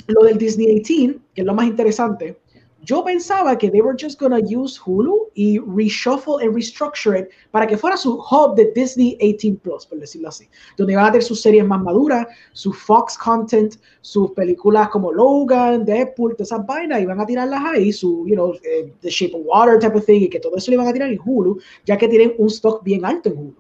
lo 0.08 0.24
del 0.24 0.38
Disney 0.38 0.68
18, 0.68 1.20
que 1.34 1.42
es 1.42 1.48
lo 1.48 1.54
más 1.54 1.68
interesante, 1.68 2.38
yo 2.84 3.04
pensaba 3.04 3.58
que 3.58 3.70
they 3.70 3.82
were 3.82 3.96
just 3.96 4.20
gonna 4.20 4.40
use 4.40 4.78
Hulu 4.78 5.30
y 5.36 5.60
reshuffle 5.60 6.42
and 6.42 6.56
restructure 6.56 7.20
it 7.20 7.30
para 7.52 7.68
que 7.68 7.78
fuera 7.78 7.98
su 7.98 8.18
hub 8.18 8.56
de 8.56 8.72
Disney 8.74 9.18
18 9.20 9.60
Plus, 9.62 9.86
por 9.86 10.00
decirlo 10.00 10.30
así, 10.30 10.48
donde 10.78 10.96
van 10.96 11.06
a 11.06 11.12
tener 11.12 11.24
sus 11.24 11.42
series 11.42 11.66
más 11.66 11.82
maduras, 11.82 12.28
su 12.54 12.72
Fox 12.72 13.18
content, 13.18 13.76
sus 14.02 14.32
películas 14.32 14.90
como 14.90 15.12
Logan, 15.12 15.86
Deadpool, 15.86 16.36
todas 16.36 16.52
esas 16.52 16.66
vainas, 16.66 17.02
y 17.02 17.06
van 17.06 17.20
a 17.20 17.26
tirarlas 17.26 17.62
ahí, 17.66 17.92
su, 17.92 18.26
you 18.28 18.36
know, 18.36 18.52
uh, 18.52 18.90
The 19.02 19.10
Shape 19.10 19.36
of 19.36 19.42
Water 19.46 19.80
type 19.80 19.98
of 19.98 20.06
thing, 20.06 20.22
y 20.22 20.30
que 20.30 20.40
todo 20.40 20.56
eso 20.56 20.72
le 20.72 20.78
van 20.78 20.88
a 20.88 20.94
tirar 20.94 21.10
en 21.10 21.20
Hulu, 21.24 21.60
ya 21.86 21.98
que 21.98 22.08
tienen 22.08 22.34
un 22.38 22.48
stock 22.48 22.84
bien 22.84 23.06
alto 23.06 23.30
en 23.30 23.38
Hulu. 23.38 23.56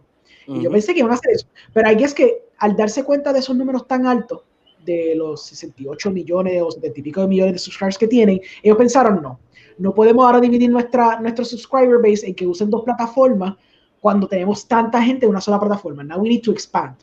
Y 0.48 0.64
yo 0.64 0.72
pensé 0.72 0.94
que 0.94 1.02
iban 1.02 1.12
a 1.12 1.14
hacer 1.14 1.32
eso, 1.32 1.46
pero 1.74 1.90
ahí 1.90 2.04
es 2.04 2.12
que 2.12 2.44
al 2.58 2.76
darse 2.76 3.04
cuenta 3.04 3.32
de 3.32 3.38
esos 3.38 3.56
números 3.56 3.86
tan 3.88 4.08
altos, 4.08 4.42
de 4.90 5.16
los 5.16 5.46
68 5.46 6.12
millones 6.12 6.62
o 6.62 6.72
70 6.72 7.00
y 7.00 7.04
pico 7.04 7.22
de 7.22 7.28
millones 7.28 7.54
de 7.54 7.60
subscribers 7.60 7.98
que 7.98 8.08
tienen, 8.08 8.42
ellos 8.64 8.78
pensaron, 8.78 9.22
no, 9.22 9.40
no 9.78 9.94
podemos 9.94 10.26
ahora 10.26 10.40
dividir 10.40 10.70
nuestra, 10.70 11.20
nuestro 11.20 11.46
subscriber 11.46 12.00
base 12.02 12.28
en 12.28 12.36
que 12.36 12.48
usen 12.48 12.70
dos 12.70 12.84
plataformas 12.84 13.56
cuando 14.02 14.28
tenemos 14.28 14.68
tanta 14.68 15.02
gente 15.02 15.26
en 15.26 15.32
una 15.32 15.42
sola 15.42 15.60
plataforma. 15.60 16.04
Now 16.04 16.20
we 16.20 16.30
need 16.30 16.42
to 16.44 16.52
expand. 16.52 16.96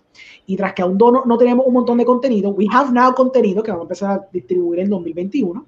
Y 0.46 0.56
tras 0.56 0.72
que 0.74 0.82
aún 0.82 0.96
no, 0.96 1.24
no 1.24 1.38
tenemos 1.38 1.66
un 1.66 1.74
montón 1.74 1.98
de 1.98 2.04
contenido, 2.04 2.50
we 2.50 2.66
have 2.70 2.92
now 2.92 3.14
contenido 3.14 3.62
que 3.62 3.70
vamos 3.70 3.84
a 3.84 3.88
empezar 3.88 4.10
a 4.10 4.28
distribuir 4.32 4.80
en 4.80 4.90
2021. 4.90 5.66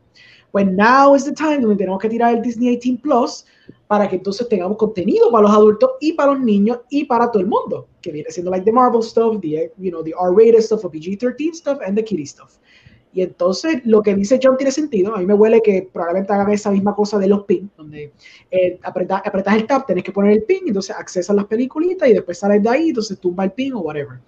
Pues 0.50 0.66
now 0.66 1.14
is 1.14 1.24
the 1.24 1.32
time 1.32 1.60
donde 1.60 1.76
tenemos 1.76 2.00
que 2.00 2.08
tirar 2.08 2.34
el 2.34 2.42
Disney 2.42 2.76
18 2.76 3.02
Plus 3.02 3.44
para 3.88 4.06
que 4.06 4.16
entonces 4.16 4.46
tengamos 4.48 4.76
contenido 4.76 5.30
para 5.30 5.48
los 5.48 5.50
adultos 5.50 5.92
y 5.98 6.12
para 6.12 6.32
los 6.32 6.40
niños 6.42 6.80
y 6.90 7.04
para 7.04 7.30
todo 7.30 7.42
el 7.42 7.48
mundo, 7.48 7.88
que 8.02 8.12
viene 8.12 8.30
siendo 8.30 8.50
like 8.50 8.64
the 8.64 8.70
Marvel 8.70 9.02
stuff, 9.02 9.40
the, 9.40 9.72
you 9.78 9.90
know, 9.90 10.04
the 10.04 10.12
R-rated 10.12 10.62
stuff, 10.62 10.82
the 10.82 10.88
PG-13 10.88 11.54
stuff, 11.54 11.78
and 11.84 11.96
the 11.96 12.04
kiddie 12.04 12.26
stuff. 12.26 12.58
Y 13.14 13.22
entonces 13.22 13.80
lo 13.86 14.02
que 14.02 14.14
dice 14.14 14.38
John 14.40 14.58
tiene 14.58 14.70
sentido. 14.70 15.14
A 15.16 15.18
mí 15.18 15.26
me 15.26 15.32
huele 15.32 15.62
que 15.62 15.88
probablemente 15.90 16.32
hagan 16.32 16.50
esa 16.50 16.70
misma 16.70 16.94
cosa 16.94 17.18
de 17.18 17.28
los 17.28 17.44
pins, 17.44 17.70
donde 17.76 18.12
eh, 18.50 18.78
apretas, 18.82 19.22
el 19.56 19.66
tab, 19.66 19.86
tenés 19.86 20.04
que 20.04 20.12
poner 20.12 20.32
el 20.32 20.42
pin, 20.44 20.64
entonces 20.66 20.94
accesas 20.94 21.34
las 21.34 21.46
peliculitas 21.46 22.08
y 22.10 22.12
después 22.12 22.38
sales 22.38 22.62
de 22.62 22.68
ahí, 22.68 22.88
entonces 22.90 23.18
tumba 23.18 23.44
el 23.44 23.52
pin 23.52 23.72
o 23.72 23.80
whatever. 23.80 24.20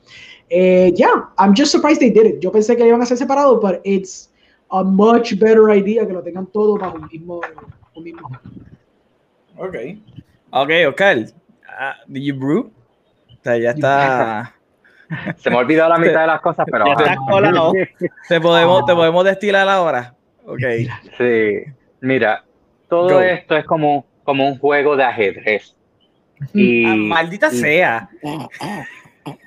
Eh, 0.49 0.93
yeah, 0.97 1.31
I'm 1.39 1.55
just 1.55 1.70
surprised 1.70 2.01
they 2.01 2.11
did 2.11 2.24
it. 2.24 2.41
Yo 2.41 2.51
pensé 2.51 2.74
que 2.77 2.87
iban 2.87 3.03
a 3.03 3.07
ser 3.07 3.19
separados, 3.19 3.61
but 3.61 3.81
it's 3.85 4.31
a 4.70 4.82
much 4.82 5.39
better 5.39 5.69
idea 5.70 6.07
que 6.07 6.15
lo 6.15 6.23
tengan 6.23 6.47
todo 6.47 6.78
bajo 6.78 6.97
un 6.97 7.09
mismo. 7.12 7.41
Un 7.95 8.03
mismo. 8.03 8.31
Ok. 9.61 9.77
Ok, 10.53 10.70
Oscar. 10.89 11.19
Uh, 11.19 11.95
did 12.09 12.23
you 12.23 12.35
brew? 12.35 12.73
O 13.28 13.45
sea, 13.45 13.59
ya 13.59 13.70
está. 13.70 14.55
Se 15.37 15.51
me 15.51 15.57
ha 15.57 15.59
olvidado 15.59 15.91
la 15.91 15.99
mitad 15.99 16.23
de 16.23 16.27
las 16.28 16.41
cosas, 16.41 16.66
pero. 16.70 16.85
te, 16.97 18.41
podemos, 18.41 18.87
te 18.87 18.95
podemos 18.95 19.24
destilar 19.24 19.69
ahora. 19.69 20.15
Ok. 20.47 20.62
Sí. 21.19 21.65
Mira, 22.01 22.43
todo 22.89 23.20
esto 23.20 23.55
es 23.55 23.66
como, 23.66 24.07
como 24.24 24.49
un 24.49 24.59
juego 24.59 24.97
de 24.97 25.05
ajedrez. 25.05 25.77
Y, 26.55 26.87
ah, 26.87 26.95
maldita 26.97 27.51
sea. 27.51 28.09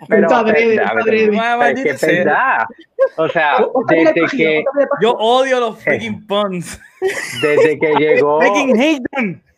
Pero, 0.07 0.29
maldita 0.29 1.97
sea. 1.97 2.67
O 3.17 3.27
sea, 3.29 3.65
desde 3.87 4.27
que. 4.27 4.63
Yo 5.01 5.13
odio 5.13 5.59
los 5.59 5.83
freaking 5.83 6.27
puns. 6.27 6.79
Desde 7.41 7.79
que 7.79 7.95
llegó. 7.95 8.39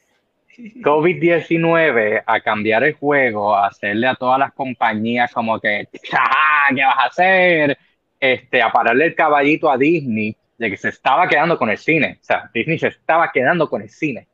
COVID-19 0.58 2.24
a 2.26 2.40
cambiar 2.42 2.84
el 2.84 2.94
juego, 2.94 3.56
a 3.56 3.68
hacerle 3.68 4.08
a 4.08 4.16
todas 4.16 4.40
las 4.40 4.54
compañías 4.54 5.32
como 5.34 5.60
que, 5.60 5.88
¿qué 5.92 6.84
vas 6.84 6.98
a 6.98 7.06
hacer? 7.06 7.78
Este, 8.20 8.62
a 8.62 8.72
pararle 8.72 9.06
el 9.06 9.16
caballito 9.16 9.70
a 9.70 9.78
Disney 9.78 10.36
de 10.58 10.70
que 10.70 10.78
se 10.78 10.90
estaba 10.90 11.28
quedando 11.28 11.58
con 11.58 11.70
el 11.70 11.78
cine. 11.78 12.18
O 12.22 12.24
sea, 12.24 12.50
Disney 12.54 12.80
se 12.80 12.88
estaba 12.88 13.32
quedando 13.32 13.70
con 13.70 13.82
el 13.82 13.90
cine. 13.90 14.28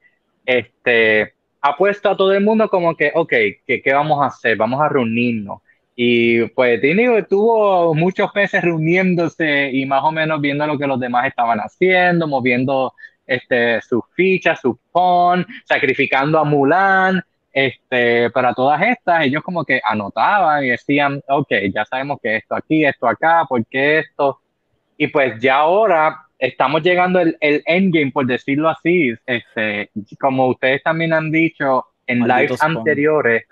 Este, 0.45 1.33
ha 1.61 1.75
puesto 1.75 2.09
a 2.09 2.17
todo 2.17 2.33
el 2.33 2.43
mundo 2.43 2.69
como 2.69 2.95
que, 2.95 3.11
ok, 3.13 3.29
¿qué, 3.65 3.81
qué 3.83 3.93
vamos 3.93 4.21
a 4.21 4.27
hacer? 4.27 4.57
Vamos 4.57 4.81
a 4.81 4.89
reunirnos. 4.89 5.61
Y 5.95 6.45
pues 6.49 6.81
Disney 6.81 7.07
tuvo 7.29 7.93
muchos 7.93 8.31
peces 8.31 8.63
reuniéndose 8.63 9.69
y 9.71 9.85
más 9.85 10.03
o 10.03 10.11
menos 10.11 10.41
viendo 10.41 10.65
lo 10.65 10.77
que 10.77 10.87
los 10.87 10.99
demás 10.99 11.27
estaban 11.27 11.59
haciendo, 11.59 12.27
moviendo 12.27 12.93
este, 13.31 13.81
sus 13.81 14.03
fichas, 14.13 14.59
su 14.59 14.77
pawn, 14.91 15.45
sacrificando 15.65 16.37
a 16.37 16.43
Mulan, 16.43 17.21
este, 17.53 18.29
para 18.29 18.53
todas 18.53 18.81
estas, 18.81 19.25
ellos 19.25 19.43
como 19.43 19.63
que 19.65 19.81
anotaban 19.83 20.63
y 20.63 20.69
decían, 20.69 21.21
ok, 21.27 21.51
ya 21.73 21.85
sabemos 21.85 22.19
que 22.21 22.37
esto 22.37 22.55
aquí, 22.55 22.85
esto 22.85 23.07
acá, 23.07 23.45
¿por 23.47 23.65
qué 23.65 23.99
esto? 23.99 24.39
Y 24.97 25.07
pues 25.07 25.39
ya 25.41 25.55
ahora 25.55 26.25
estamos 26.39 26.81
llegando 26.81 27.19
el, 27.19 27.37
el 27.39 27.61
endgame, 27.65 28.11
por 28.11 28.25
decirlo 28.25 28.69
así, 28.69 29.13
este, 29.25 29.89
como 30.19 30.47
ustedes 30.47 30.83
también 30.83 31.13
han 31.13 31.31
dicho 31.31 31.85
en 32.07 32.27
lives 32.27 32.61
anteriores, 32.61 33.45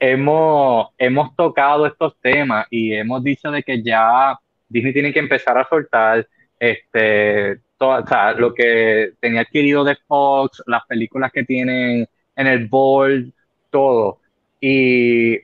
hemos, 0.00 0.88
hemos 0.98 1.34
tocado 1.34 1.86
estos 1.86 2.18
temas 2.20 2.66
y 2.70 2.92
hemos 2.92 3.22
dicho 3.22 3.50
de 3.50 3.62
que 3.62 3.82
ya 3.82 4.38
Disney 4.68 4.92
tiene 4.92 5.12
que 5.12 5.18
empezar 5.18 5.56
a 5.58 5.68
soltar 5.68 6.26
este, 6.58 7.60
todo, 7.78 8.02
o 8.02 8.06
sea, 8.06 8.32
lo 8.32 8.52
que 8.52 9.12
tenía 9.20 9.42
adquirido 9.42 9.84
de 9.84 9.96
Fox, 10.06 10.62
las 10.66 10.84
películas 10.86 11.32
que 11.32 11.44
tienen 11.44 12.08
en 12.36 12.46
el 12.46 12.66
board, 12.66 13.26
todo. 13.70 14.20
Y 14.60 15.38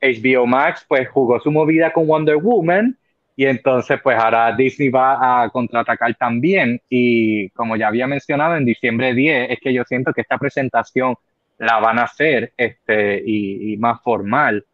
HBO 0.00 0.46
Max 0.46 0.84
pues 0.88 1.08
jugó 1.08 1.40
su 1.40 1.50
movida 1.50 1.92
con 1.92 2.06
Wonder 2.06 2.36
Woman 2.36 2.96
y 3.36 3.46
entonces 3.46 4.00
pues 4.02 4.18
ahora 4.18 4.54
Disney 4.54 4.88
va 4.88 5.42
a 5.42 5.50
contraatacar 5.50 6.14
también 6.16 6.80
y 6.88 7.50
como 7.50 7.76
ya 7.76 7.88
había 7.88 8.06
mencionado 8.06 8.56
en 8.56 8.64
diciembre 8.64 9.14
10 9.14 9.50
es 9.50 9.58
que 9.60 9.72
yo 9.72 9.84
siento 9.84 10.12
que 10.12 10.22
esta 10.22 10.38
presentación 10.38 11.14
la 11.58 11.78
van 11.78 11.98
a 11.98 12.04
hacer 12.04 12.52
este, 12.56 13.22
y, 13.24 13.76
más 13.78 14.00
formal. 14.02 14.64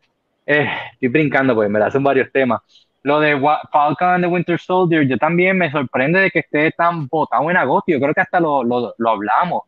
Eh, 0.46 0.68
estoy 0.92 1.08
brincando 1.08 1.54
pues 1.54 1.70
me 1.70 1.78
la 1.78 1.90
son 1.90 2.04
varios 2.04 2.30
temas 2.30 2.60
lo 3.04 3.20
de 3.20 3.38
Falcon 3.70 4.08
and 4.08 4.24
the 4.24 4.28
Winter 4.28 4.58
Soldier, 4.58 5.06
yo 5.06 5.18
también 5.18 5.58
me 5.58 5.70
sorprende 5.70 6.20
de 6.20 6.30
que 6.30 6.38
esté 6.40 6.72
tan 6.72 7.06
botado 7.06 7.50
en 7.50 7.56
agosto. 7.58 7.92
Yo 7.92 8.00
creo 8.00 8.14
que 8.14 8.22
hasta 8.22 8.40
lo, 8.40 8.64
lo, 8.64 8.94
lo 8.96 9.10
hablamos. 9.10 9.64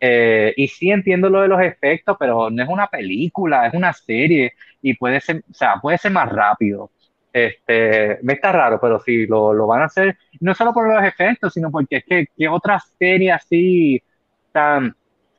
Eh, 0.00 0.54
y 0.56 0.68
sí 0.68 0.90
entiendo 0.90 1.28
lo 1.28 1.42
de 1.42 1.48
los 1.48 1.60
efectos, 1.60 2.16
pero 2.18 2.48
no 2.48 2.62
es 2.62 2.68
una 2.68 2.86
película, 2.86 3.66
es 3.66 3.74
una 3.74 3.92
serie 3.92 4.54
y 4.80 4.94
puede 4.94 5.20
ser, 5.20 5.42
o 5.50 5.54
sea, 5.54 5.76
puede 5.82 5.98
ser 5.98 6.12
más 6.12 6.32
rápido. 6.32 6.90
Este, 7.30 8.18
me 8.22 8.32
está 8.32 8.52
raro, 8.52 8.80
pero 8.80 8.98
sí, 9.00 9.26
lo, 9.26 9.52
lo 9.52 9.66
van 9.66 9.82
a 9.82 9.86
hacer, 9.86 10.16
no 10.40 10.54
solo 10.54 10.72
por 10.72 10.88
los 10.88 11.04
efectos, 11.04 11.52
sino 11.52 11.70
porque 11.70 11.96
es 11.96 12.04
que, 12.04 12.26
¿qué 12.34 12.48
otra 12.48 12.80
serie 12.98 13.32
así 13.32 14.02
tan 14.50 14.96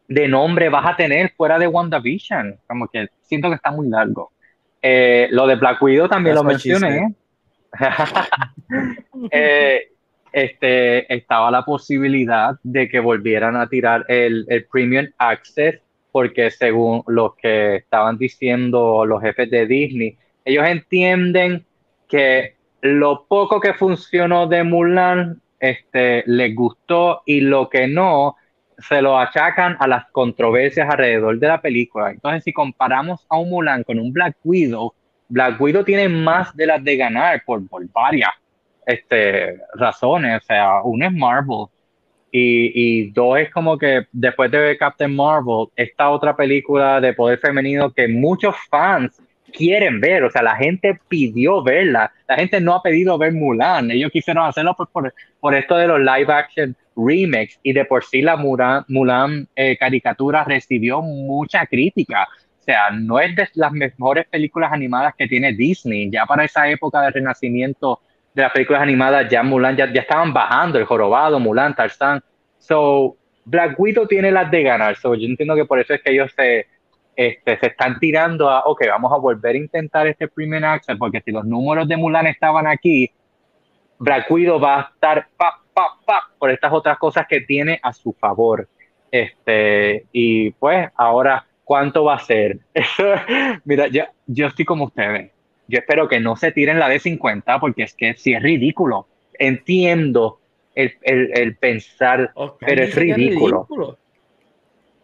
de 0.08 0.28
nombre 0.28 0.70
vas 0.70 0.86
a 0.86 0.96
tener 0.96 1.32
fuera 1.36 1.58
de 1.58 1.68
WandaVision? 1.68 2.60
Como 2.68 2.88
que 2.90 3.08
siento 3.24 3.50
que 3.50 3.56
está 3.56 3.72
muy 3.72 3.90
largo. 3.90 4.32
Eh, 4.84 5.30
lo 5.32 5.48
de 5.48 5.56
Black 5.56 5.82
Widow 5.82 6.08
también 6.08 6.36
lo 6.36 6.44
mencioné. 6.44 7.16
Eh, 9.32 9.90
este, 10.32 11.12
estaba 11.14 11.50
la 11.50 11.66
posibilidad 11.66 12.56
de 12.64 12.88
que 12.88 13.00
volvieran 13.00 13.56
a 13.56 13.68
tirar 13.68 14.06
el, 14.08 14.46
el 14.48 14.66
Premium 14.66 15.08
Access, 15.18 15.82
porque 16.12 16.52
según 16.52 17.04
lo 17.08 17.36
que 17.36 17.78
estaban 17.78 18.18
diciendo 18.18 19.06
los 19.06 19.22
jefes 19.22 19.50
de 19.50 19.66
Disney, 19.66 20.18
ellos 20.46 20.66
entienden 20.68 21.66
que 22.08 22.56
lo 22.82 23.26
poco 23.28 23.60
que 23.60 23.74
funcionó 23.74 24.48
de 24.48 24.64
Mulan 24.64 25.42
este, 25.60 26.24
les 26.26 26.56
gustó 26.56 27.22
y 27.26 27.42
lo 27.42 27.70
que 27.70 27.88
no 27.88 28.36
se 28.78 29.02
lo 29.02 29.18
achacan 29.18 29.76
a 29.80 29.88
las 29.88 30.10
controversias 30.12 30.90
alrededor 30.90 31.38
de 31.38 31.48
la 31.48 31.62
película. 31.62 32.12
Entonces, 32.12 32.44
si 32.44 32.54
comparamos 32.54 33.26
a 33.30 33.38
un 33.38 33.50
Mulan 33.50 33.84
con 33.84 34.00
un 34.00 34.14
Black 34.14 34.38
Widow, 34.44 34.94
Black 35.30 35.62
Widow 35.62 35.84
tiene 35.84 36.10
más 36.10 36.56
de 36.56 36.66
las 36.66 36.84
de 36.84 36.98
ganar 36.98 37.44
por, 37.46 37.66
por 37.68 37.88
varias 37.92 38.32
este, 38.86 39.60
razones. 39.76 40.42
O 40.42 40.46
sea, 40.46 40.82
uno 40.84 41.06
es 41.06 41.14
Marvel 41.14 41.68
y, 42.32 43.12
dos 43.12 43.40
es 43.40 43.50
como 43.52 43.78
que 43.78 44.08
después 44.12 44.52
de 44.52 44.78
Captain 44.78 45.16
Marvel, 45.16 45.68
esta 45.76 46.10
otra 46.10 46.36
película 46.36 47.02
de 47.02 47.14
poder 47.14 47.40
femenino 47.40 47.92
que 47.92 48.08
muchos 48.08 48.56
fans 48.70 49.22
quieren 49.52 50.00
ver, 50.00 50.24
o 50.24 50.30
sea, 50.30 50.44
la 50.44 50.56
gente 50.56 51.00
pidió 51.08 51.64
verla, 51.64 52.12
la 52.28 52.36
gente 52.36 52.62
no 52.62 52.76
ha 52.76 52.84
pedido 52.84 53.18
ver 53.18 53.34
Mulan, 53.34 53.90
ellos 53.90 54.12
quisieron 54.12 54.46
hacerlo 54.46 54.76
por 55.40 55.56
esto 55.56 55.76
de 55.76 55.88
los 55.88 56.00
live 56.00 56.32
action 56.32 56.76
remakes. 56.96 57.60
Y 57.64 57.74
de 57.74 57.86
por 57.86 58.04
sí 58.04 58.22
la 58.22 58.36
Mulan, 58.36 58.86
Mulan 58.88 59.48
eh, 59.56 59.78
caricatura 59.78 60.44
recibió 60.44 61.02
mucha 61.02 61.66
crítica 61.66 62.28
sea, 62.70 62.92
no 62.92 63.20
es 63.20 63.36
de 63.36 63.48
las 63.56 63.72
mejores 63.72 64.28
películas 64.28 64.72
animadas 64.72 65.16
que 65.18 65.28
tiene 65.28 65.54
Disney. 65.54 66.10
Ya 66.12 66.26
para 66.28 66.44
esa 66.44 66.70
época 66.70 67.02
de 67.02 67.10
renacimiento 67.10 68.00
de 68.34 68.44
las 68.44 68.52
películas 68.52 68.84
animadas, 68.84 69.28
ya 69.28 69.42
Mulan 69.42 69.76
ya, 69.76 69.92
ya 69.92 70.02
estaban 70.02 70.32
bajando, 70.34 70.78
el 70.78 70.86
jorobado, 70.86 71.40
Mulan, 71.40 71.76
Tarzán. 71.76 72.22
So, 72.60 73.18
Black 73.46 73.80
Widow 73.80 74.06
tiene 74.06 74.32
las 74.32 74.52
de 74.52 74.62
ganar. 74.62 74.96
So, 74.98 75.16
yo 75.16 75.26
entiendo 75.26 75.56
que 75.56 75.66
por 75.66 75.80
eso 75.80 75.96
es 75.96 76.02
que 76.04 76.12
ellos 76.12 76.32
se, 76.36 76.68
este, 77.16 77.58
se 77.58 77.68
están 77.68 78.00
tirando 78.00 78.48
a, 78.48 78.66
ok, 78.66 78.84
vamos 78.88 79.12
a 79.14 79.18
volver 79.18 79.56
a 79.56 79.58
intentar 79.58 80.06
este 80.06 80.28
Premium 80.28 80.64
Access, 80.64 80.98
porque 81.00 81.22
si 81.22 81.32
los 81.32 81.46
números 81.46 81.88
de 81.88 81.98
Mulan 81.98 82.28
estaban 82.28 82.68
aquí, 82.68 83.10
Black 83.98 84.30
Widow 84.30 84.60
va 84.60 84.80
a 84.80 84.82
estar 84.94 85.28
pa, 85.36 85.60
pa, 85.74 85.98
pa, 86.06 86.30
por 86.38 86.52
estas 86.52 86.72
otras 86.72 87.00
cosas 87.00 87.26
que 87.28 87.42
tiene 87.42 87.80
a 87.82 87.94
su 87.94 88.14
favor. 88.14 88.68
Este, 89.12 90.06
y 90.12 90.52
pues 90.52 90.88
ahora 90.96 91.48
cuánto 91.70 92.04
va 92.04 92.16
a 92.16 92.20
ser. 92.20 92.58
mira, 93.64 93.86
yo, 93.88 94.02
yo 94.26 94.48
estoy 94.48 94.66
como 94.66 94.86
ustedes. 94.86 95.30
Yo 95.68 95.78
espero 95.78 96.08
que 96.08 96.20
no 96.20 96.36
se 96.36 96.52
tiren 96.52 96.80
la 96.80 96.90
de 96.90 96.98
50 96.98 97.60
porque 97.60 97.84
es 97.84 97.94
que 97.94 98.16
si 98.16 98.34
es 98.34 98.42
ridículo. 98.42 99.06
Entiendo 99.38 100.40
el, 100.74 100.96
el, 101.04 101.30
el 101.38 101.56
pensar, 101.58 102.32
pero 102.60 102.84
es 102.84 102.96
ridículo. 102.96 103.68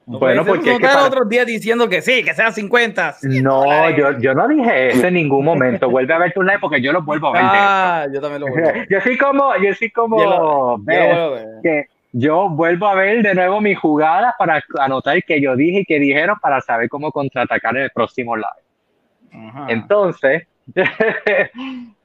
No 0.07 0.19
Bueno, 0.19 0.43
porque 0.43 0.65
no 0.69 0.71
es 0.73 0.79
que 0.79 0.85
para- 0.87 1.05
otros 1.05 1.29
días 1.29 1.45
diciendo 1.45 1.87
que 1.87 2.01
sí, 2.01 2.23
que 2.23 2.33
sea 2.33 2.51
50. 2.51 3.13
100 3.13 3.43
No, 3.43 3.89
yo, 3.91 4.17
yo 4.19 4.33
no 4.33 4.47
dije 4.47 4.87
eso 4.89 5.05
en 5.07 5.13
ningún 5.15 5.45
momento. 5.45 5.87
Vuelve 5.89 6.15
a 6.15 6.17
ver 6.17 6.33
tu 6.33 6.41
live 6.41 6.57
porque 6.59 6.81
yo 6.81 6.91
lo 6.91 7.03
vuelvo 7.03 7.27
a 7.27 7.31
ver. 7.33 7.41
Ah, 7.43 8.07
yo 8.11 8.19
también 8.21 8.41
lo 8.41 8.47
vuelvo 8.47 8.69
a 8.69 8.71
ver. 8.71 8.87
Yo 8.89 9.01
soy 9.01 9.17
como, 9.17 9.55
yo 9.57 9.71
soy 9.75 9.91
como 9.91 10.19
Yo 10.19 10.29
lo- 10.29 10.77
Yo 10.77 11.15
lo 11.45 11.61
que 11.61 11.85
yo 12.17 12.47
vuelvo 12.47 12.87
a 12.87 12.95
ver 12.95 13.21
de 13.21 13.35
nuevo 13.35 13.59
mis 13.59 13.77
jugadas 13.77 14.33
para 14.39 14.63
anotar 14.79 15.21
que 15.23 15.41
yo 15.41 15.53
dije 15.57 15.79
y 15.81 15.85
que 15.85 15.99
dijeron 15.99 16.37
para 16.41 16.61
saber 16.61 16.87
cómo 16.87 17.11
contraatacar 17.11 17.75
en 17.75 17.83
el 17.83 17.89
próximo 17.89 18.37
live. 18.37 19.49
Ajá. 19.49 19.65
Entonces, 19.67 20.47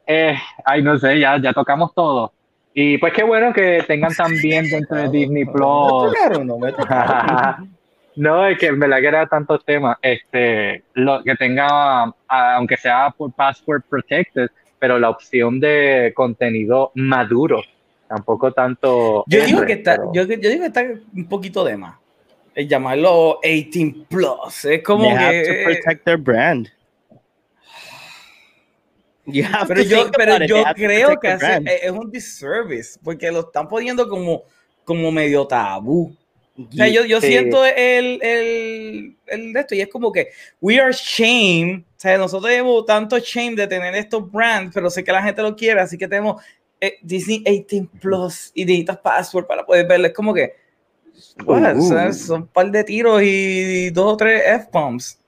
eh, 0.06 0.36
ay, 0.64 0.82
no 0.82 0.98
sé, 0.98 1.20
ya, 1.20 1.40
ya 1.40 1.52
tocamos 1.52 1.94
todo. 1.94 2.32
Y 2.74 2.98
pues 2.98 3.12
qué 3.12 3.22
bueno 3.22 3.52
que 3.52 3.84
tengan 3.86 4.12
también 4.12 4.68
dentro 4.68 4.96
de 4.96 5.10
Disney 5.10 5.44
Me 5.44 5.52
Plus. 5.52 6.44
no 6.44 6.58
me 6.58 6.70
es 8.50 8.58
que 8.58 8.66
en 8.66 8.80
verdad 8.80 8.98
que 8.98 9.06
era 9.06 9.26
tantos 9.28 9.64
temas, 9.64 9.96
este, 10.02 10.82
lo 10.94 11.22
que 11.22 11.36
tenga, 11.36 12.12
aunque 12.26 12.76
sea 12.76 13.14
por 13.16 13.32
password 13.32 13.82
protected, 13.88 14.50
pero 14.80 14.98
la 14.98 15.10
opción 15.10 15.60
de 15.60 16.12
contenido 16.16 16.90
maduro, 16.96 17.62
tampoco 18.10 18.52
tanto. 18.52 19.22
Yo 19.28 19.44
digo 19.46 19.58
R, 19.60 19.66
que 19.68 19.72
está, 19.74 19.96
pero- 19.96 20.10
yo, 20.12 20.22
yo 20.24 20.50
digo 20.50 20.60
que 20.62 20.66
está 20.66 20.84
un 21.14 21.28
poquito 21.28 21.64
de 21.64 21.76
más. 21.76 21.96
El 22.56 22.68
llamarlo 22.68 23.38
18 23.42 24.06
plus. 24.08 24.64
Es 24.64 24.82
como 24.82 25.04
They 25.04 25.12
have 25.16 25.42
to 25.44 25.52
que. 25.52 25.62
protect 25.64 26.04
their 26.04 26.16
brand. 26.18 26.68
Pero 29.68 29.82
to 29.82 29.82
yo, 29.82 30.10
pero 30.10 30.44
yo 30.44 30.64
creo 30.74 31.20
que 31.20 31.28
hace- 31.28 31.46
brand. 31.46 31.68
es 31.68 31.90
un 31.92 32.10
disservice. 32.10 32.98
Porque 33.02 33.30
lo 33.30 33.40
están 33.40 33.68
poniendo 33.68 34.08
como, 34.08 34.42
como 34.84 35.12
medio 35.12 35.46
tabú. 35.46 36.12
O 36.58 36.72
sea, 36.72 36.88
yo, 36.88 37.04
yo 37.06 37.20
siento 37.20 37.64
el, 37.64 38.18
el, 38.22 39.16
el 39.28 39.52
de 39.52 39.60
esto 39.60 39.74
y 39.76 39.80
es 39.80 39.88
como 39.88 40.10
que 40.12 40.30
we 40.60 40.78
are 40.80 40.92
shame. 40.92 41.84
O 41.96 42.00
sea, 42.00 42.18
nosotros 42.18 42.50
tenemos 42.50 42.84
tanto 42.84 43.18
shame 43.18 43.54
de 43.54 43.66
tener 43.68 43.94
estos 43.94 44.30
brands, 44.30 44.72
pero 44.74 44.90
sé 44.90 45.04
que 45.04 45.12
la 45.12 45.22
gente 45.22 45.40
lo 45.42 45.54
quiere, 45.54 45.80
así 45.80 45.96
que 45.96 46.08
tenemos 46.08 46.42
eh, 46.80 46.94
Disney 47.02 47.40
18 47.44 47.88
Plus 48.00 48.50
y 48.54 48.64
necesitas 48.64 48.98
password 48.98 49.46
para 49.46 49.64
poder 49.66 49.86
verlo. 49.86 50.06
Es 50.06 50.14
como 50.14 50.32
que 50.34 50.54
what? 51.44 51.76
O 51.76 51.80
sea, 51.82 52.08
Uh. 52.08 52.12
son 52.12 52.42
un 52.42 52.46
par 52.48 52.70
de 52.70 52.84
tiros 52.84 53.20
y 53.22 53.90
dos 53.90 54.14
o 54.14 54.16
tres 54.16 54.42
F-bombs. 54.46 55.18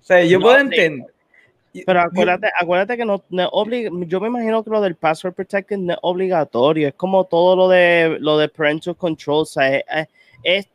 O 0.00 0.04
sea, 0.04 0.22
yo 0.24 0.38
No, 0.38 0.44
puedo 0.46 0.58
entender. 0.58 1.12
Pero 1.84 2.00
acuérdate, 2.00 2.48
acuérdate 2.58 2.96
que 2.96 3.04
no, 3.04 3.22
no 3.28 3.42
es 3.42 3.48
obli- 3.48 4.06
yo 4.06 4.18
me 4.20 4.28
imagino 4.28 4.64
que 4.64 4.70
lo 4.70 4.80
del 4.80 4.94
password 4.94 5.34
protected 5.34 5.76
no 5.76 5.92
es 5.92 5.98
obligatorio, 6.00 6.88
es 6.88 6.94
como 6.94 7.24
todo 7.24 7.54
lo 7.54 7.68
de 7.68 8.16
lo 8.18 8.38
de 8.38 8.48
parental 8.48 8.96
control, 8.96 9.42
o 9.42 9.44
sea, 9.44 9.76
es, 9.76 9.84
es- 9.92 10.08
es 10.42 10.68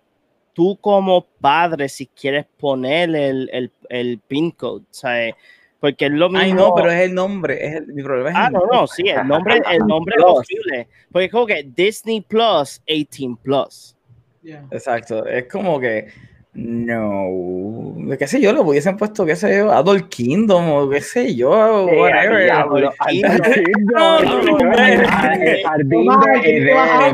tú 0.53 0.77
como 0.79 1.25
padre 1.39 1.89
si 1.89 2.05
quieres 2.05 2.45
poner 2.59 3.15
el, 3.15 3.49
el, 3.51 3.71
el 3.89 4.19
pin 4.27 4.51
code, 4.51 4.83
o 4.83 4.93
sea, 4.93 5.33
porque 5.81 6.05
es 6.05 6.11
lo 6.13 6.29
mismo. 6.29 6.39
Ay, 6.41 6.53
no, 6.53 6.73
pero 6.73 6.89
es 6.91 7.01
el 7.01 7.13
nombre. 7.13 7.65
Es 7.67 7.75
el, 7.75 7.87
mi 7.87 8.01
problema 8.03 8.29
es 8.29 8.35
Ah, 8.37 8.47
el 8.47 8.53
no, 8.53 8.59
nombre. 8.59 8.77
no, 8.77 8.87
sí, 8.87 9.09
el 9.09 9.27
nombre, 9.27 9.61
el 9.69 9.79
nombre 9.87 10.15
es 10.17 10.23
Plus. 10.23 10.37
horrible. 10.37 10.87
Porque 11.11 11.25
es 11.25 11.31
como 11.31 11.45
que 11.47 11.63
Disney 11.75 12.21
Plus, 12.21 12.81
18 12.87 13.39
Plus. 13.43 13.95
Yeah. 14.43 14.63
Exacto, 14.71 15.25
es 15.25 15.45
como 15.47 15.79
que 15.79 16.07
no, 16.53 17.95
qué 18.17 18.27
sé 18.27 18.41
yo, 18.41 18.51
le 18.51 18.59
hubiesen 18.59 18.97
puesto, 18.97 19.25
qué 19.25 19.35
sé 19.37 19.57
yo, 19.57 19.71
Adult 19.71 20.09
Kingdom 20.09 20.69
o 20.69 20.89
qué 20.89 20.99
sé 21.01 21.33
yo, 21.35 21.87
Eh, 21.89 21.97
whatever. 21.99 22.43
diablo, 22.43 22.91
Sí, 23.09 23.23
al- 23.23 23.37
no. 23.37 23.43
al- 23.43 24.25
No, 24.25 24.41
no, 24.41 24.41
no, 24.43 24.57
no. 24.57 24.73
el 24.73 25.63
jardín 25.63 26.09
Omar, 26.09 26.33
de 26.33 26.41
¿qué 26.41 26.61
te 26.65 26.73
vas 26.73 26.89
a 26.89 27.05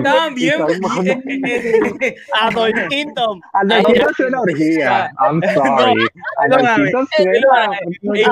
Ah, 2.34 2.48
Adult 2.48 2.88
Kingdom. 2.90 3.40
Adolfito 3.54 4.10
es 4.10 4.20
una 4.20 4.42
orgía. 4.42 5.12
I'm 5.20 5.42
sorry. 5.54 6.08
Adolfito 6.38 7.06
suena. 7.16 7.80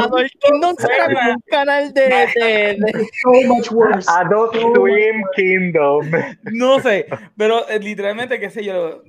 Adult 0.03 0.31
Kingdom 0.39 0.75
será 0.79 1.07
un 1.35 1.41
canal 1.49 1.93
de, 1.93 2.77
So 3.21 3.31
much 3.47 3.71
worse. 3.71 4.09
Adult 4.11 4.55
Swim 4.55 5.21
Kingdom. 5.35 6.09
No 6.51 6.79
sé, 6.79 7.05
pero 7.37 7.67
eh, 7.69 7.79
literalmente, 7.79 8.39
qué 8.39 8.49
sé 8.49 8.63
yo, 8.63 9.03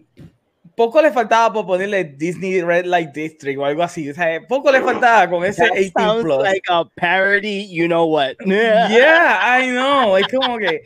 poco 0.76 1.02
le 1.02 1.10
faltaba 1.10 1.52
por 1.52 1.66
ponerle 1.66 2.04
Disney 2.04 2.60
Red 2.62 2.84
Light 2.84 3.10
District 3.12 3.58
o 3.58 3.64
algo 3.64 3.82
así, 3.82 4.08
o 4.10 4.14
sea, 4.14 4.40
poco 4.46 4.70
le 4.70 4.80
faltaba 4.82 5.28
con 5.28 5.44
ese 5.44 5.62
That 5.66 5.74
18 5.74 5.92
sounds 5.98 6.22
Plus. 6.24 6.42
like 6.42 6.62
a 6.68 6.84
parody, 6.94 7.68
you 7.68 7.86
know 7.86 8.04
what. 8.06 8.34
Yeah, 8.46 9.58
I 9.60 9.70
know. 9.70 10.16
Es 10.16 10.28
como 10.28 10.58
que 10.58 10.82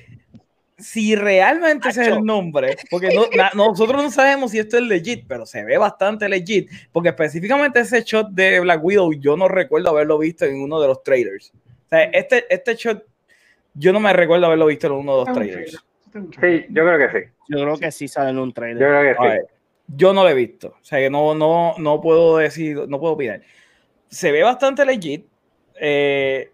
si 0.79 1.15
realmente 1.15 1.91
ese 1.91 2.03
es 2.03 2.09
el 2.09 2.25
nombre, 2.25 2.77
porque 2.91 3.09
no- 3.15 3.27
na- 3.37 3.51
nosotros 3.55 4.03
no 4.03 4.11
sabemos 4.11 4.53
si 4.53 4.59
esto 4.61 4.79
es 4.79 4.85
legit, 4.85 5.25
pero 5.29 5.45
se 5.45 5.63
ve 5.65 5.77
bastante 5.77 6.27
legit, 6.29 6.71
porque 6.93 7.11
específicamente 7.11 7.81
ese 7.81 8.03
shot 8.03 8.29
de 8.31 8.61
Black 8.61 8.83
Widow 8.83 9.13
yo 9.13 9.37
no 9.37 9.47
recuerdo 9.49 9.91
haberlo 9.91 10.17
visto 10.19 10.47
en 10.47 10.63
uno 10.63 10.81
de 10.81 10.89
los 10.89 11.03
trailers. 11.03 11.53
O 11.55 11.89
sea, 11.91 12.05
este, 12.05 12.47
este 12.49 12.77
shot 12.77 13.05
yo 13.75 13.93
no 13.93 14.01
me 14.01 14.13
recuerdo 14.13 14.47
haberlo 14.47 14.67
visto 14.67 14.87
en 14.87 14.93
uno 14.95 15.19
de 15.19 15.25
los 15.27 15.35
trailers. 15.35 15.73
Sí, 16.13 16.67
yo 16.71 16.85
creo 16.85 16.99
que 16.99 17.19
sí. 17.19 17.25
Yo 17.49 17.59
creo 17.63 17.77
que 17.77 17.91
sí 17.93 18.09
sale 18.09 18.31
en 18.31 18.39
un 18.39 18.49
Yo 18.51 18.55
trailer. 18.55 18.89
creo 18.89 19.03
que 19.03 19.41
sí. 19.41 19.47
Yo 19.97 20.13
no 20.13 20.23
lo 20.23 20.29
he 20.29 20.35
visto, 20.35 20.69
o 20.81 20.85
sea, 20.85 20.99
que 20.99 21.11
no, 21.11 21.35
no, 21.35 21.75
no 21.79 22.01
puedo 22.01 22.37
decir, 22.39 22.77
no 22.89 22.99
puedo 23.01 23.15
opinar. 23.15 23.43
Se 24.09 24.33
ve 24.33 24.43
bastante 24.43 24.85
legit. 24.85 25.27
eh, 25.81 26.51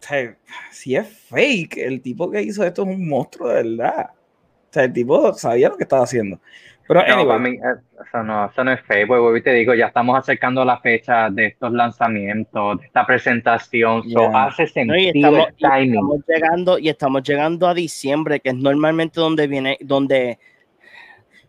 o 0.00 0.04
sea, 0.04 0.36
si 0.72 0.96
es 0.96 1.06
fake, 1.28 1.76
el 1.78 2.00
tipo 2.02 2.30
que 2.30 2.42
hizo 2.42 2.64
esto 2.64 2.82
es 2.82 2.88
un 2.88 3.08
monstruo 3.08 3.48
de 3.48 3.62
verdad. 3.62 4.10
O 4.12 4.72
sea, 4.72 4.84
el 4.84 4.92
tipo 4.92 5.32
sabía 5.34 5.68
lo 5.68 5.76
que 5.76 5.84
estaba 5.84 6.02
haciendo. 6.04 6.40
Pero, 6.88 7.00
No, 7.06 7.14
anyway, 7.14 7.38
mí, 7.38 7.50
eh, 7.56 7.80
eso 8.04 8.22
no, 8.24 8.46
eso 8.46 8.64
no 8.64 8.72
es 8.72 8.80
fake, 8.82 9.06
porque 9.06 9.20
vuelvo 9.20 9.36
y 9.36 9.42
te 9.42 9.52
digo, 9.52 9.74
ya 9.74 9.86
estamos 9.86 10.18
acercando 10.18 10.64
la 10.64 10.80
fecha 10.80 11.30
de 11.30 11.46
estos 11.46 11.72
lanzamientos, 11.72 12.80
de 12.80 12.86
esta 12.86 13.06
presentación, 13.06 14.02
so 14.02 14.08
Yeah. 14.08 14.44
hace 14.46 14.64
No, 14.84 14.96
y 14.96 15.04
sentido 15.04 15.08
estamos, 15.28 15.46
el 15.48 15.54
y 15.56 15.60
timing. 15.60 15.94
estamos 15.94 16.24
llegando 16.26 16.78
y 16.78 16.88
estamos 16.88 17.22
llegando 17.22 17.68
a 17.68 17.74
diciembre, 17.74 18.40
que 18.40 18.48
es 18.50 18.56
normalmente 18.56 19.20
donde 19.20 19.46
viene, 19.46 19.78
donde 19.80 20.38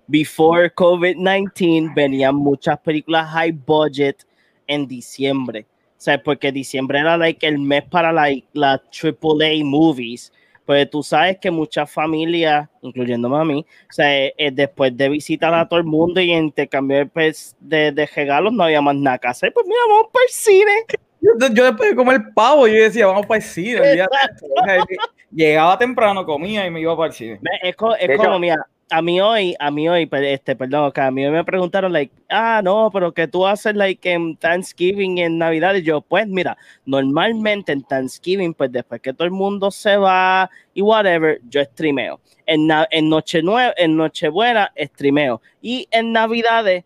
before 0.07 0.69
COVID-19 0.73 1.93
venían 1.95 2.35
muchas 2.35 2.77
películas 2.79 3.29
high 3.31 3.51
budget 3.51 4.25
en 4.67 4.87
diciembre. 4.87 5.65
O 5.97 6.01
sea, 6.03 6.21
porque 6.21 6.51
diciembre 6.51 6.99
era 6.99 7.17
like 7.17 7.45
el 7.47 7.59
mes 7.59 7.83
para 7.89 8.11
like, 8.11 8.45
las 8.53 8.81
AAA 8.91 9.63
movies. 9.63 10.31
Pues 10.65 10.89
tú 10.89 11.03
sabes 11.03 11.37
que 11.39 11.51
muchas 11.51 11.91
familias, 11.91 12.69
incluyéndome 12.81 13.37
a 13.37 13.43
mí, 13.43 13.65
o 13.89 13.93
sea, 13.93 14.17
eh, 14.17 14.33
eh, 14.37 14.49
después 14.49 14.95
de 14.95 15.09
visitar 15.09 15.53
a 15.53 15.67
todo 15.67 15.77
el 15.79 15.85
mundo 15.85 16.21
y 16.21 16.31
intercambiar 16.31 17.09
pues, 17.09 17.55
de, 17.59 17.91
de 17.91 18.05
regalos, 18.05 18.53
no 18.53 18.63
había 18.63 18.81
más 18.81 18.95
nada 18.95 19.17
que 19.17 19.27
hacer. 19.27 19.51
Pues 19.53 19.65
mira, 19.67 19.79
vamos 19.89 20.07
para 20.13 20.23
el 20.23 20.31
cine. 20.31 20.71
yo, 21.19 21.31
yo 21.53 21.65
después 21.65 21.89
de 21.89 21.95
comer 21.97 22.21
pavo, 22.33 22.65
yo 22.67 22.75
decía, 22.75 23.07
vamos 23.07 23.25
para 23.25 23.39
el 23.39 23.43
cine. 23.43 23.81
olvídate. 23.81 24.15
O 24.57 24.65
sea, 24.65 24.85
llegaba 25.31 25.77
temprano, 25.77 26.25
comía 26.25 26.65
y 26.65 26.71
me 26.71 26.79
iba 26.79 26.95
para 26.95 27.07
el 27.07 27.13
cine. 27.13 27.39
Es, 27.61 27.75
es 27.99 28.07
De 28.07 28.13
hecho- 28.13 28.23
como, 28.23 28.39
mira, 28.39 28.65
a 28.93 29.01
mí 29.01 29.19
hoy, 29.19 29.55
a 29.59 29.71
mí 29.71 29.89
hoy, 29.89 30.07
este, 30.11 30.55
perdón, 30.55 30.91
que 30.91 31.01
a 31.01 31.09
mí 31.09 31.25
hoy 31.25 31.31
me 31.31 31.43
preguntaron, 31.43 31.91
like, 31.91 32.13
ah, 32.29 32.61
no, 32.63 32.91
pero 32.93 33.11
que 33.11 33.27
tú 33.27 33.45
haces, 33.47 33.73
like, 33.75 34.11
en 34.11 34.37
Thanksgiving, 34.37 35.17
en 35.17 35.39
Navidad, 35.39 35.73
y 35.73 35.81
yo, 35.81 36.01
pues, 36.01 36.27
mira, 36.27 36.55
normalmente 36.85 37.71
en 37.71 37.81
Thanksgiving, 37.83 38.53
pues, 38.53 38.71
después 38.71 39.01
que 39.01 39.11
todo 39.11 39.25
el 39.25 39.31
mundo 39.31 39.71
se 39.71 39.97
va 39.97 40.47
y 40.75 40.83
whatever, 40.83 41.41
yo 41.49 41.63
streameo. 41.63 42.19
En, 42.45 42.67
na- 42.67 42.87
en, 42.91 43.09
Noche 43.09 43.41
Nue- 43.41 43.73
en 43.77 43.97
Nochebuena, 43.97 44.71
streameo. 44.77 45.41
Y 45.59 45.87
en 45.89 46.11
Navidades, 46.11 46.83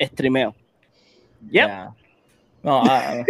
streameo. 0.00 0.54
Yep. 1.50 1.68
Ya. 1.68 1.94
No, 2.62 2.82
no. 2.84 3.24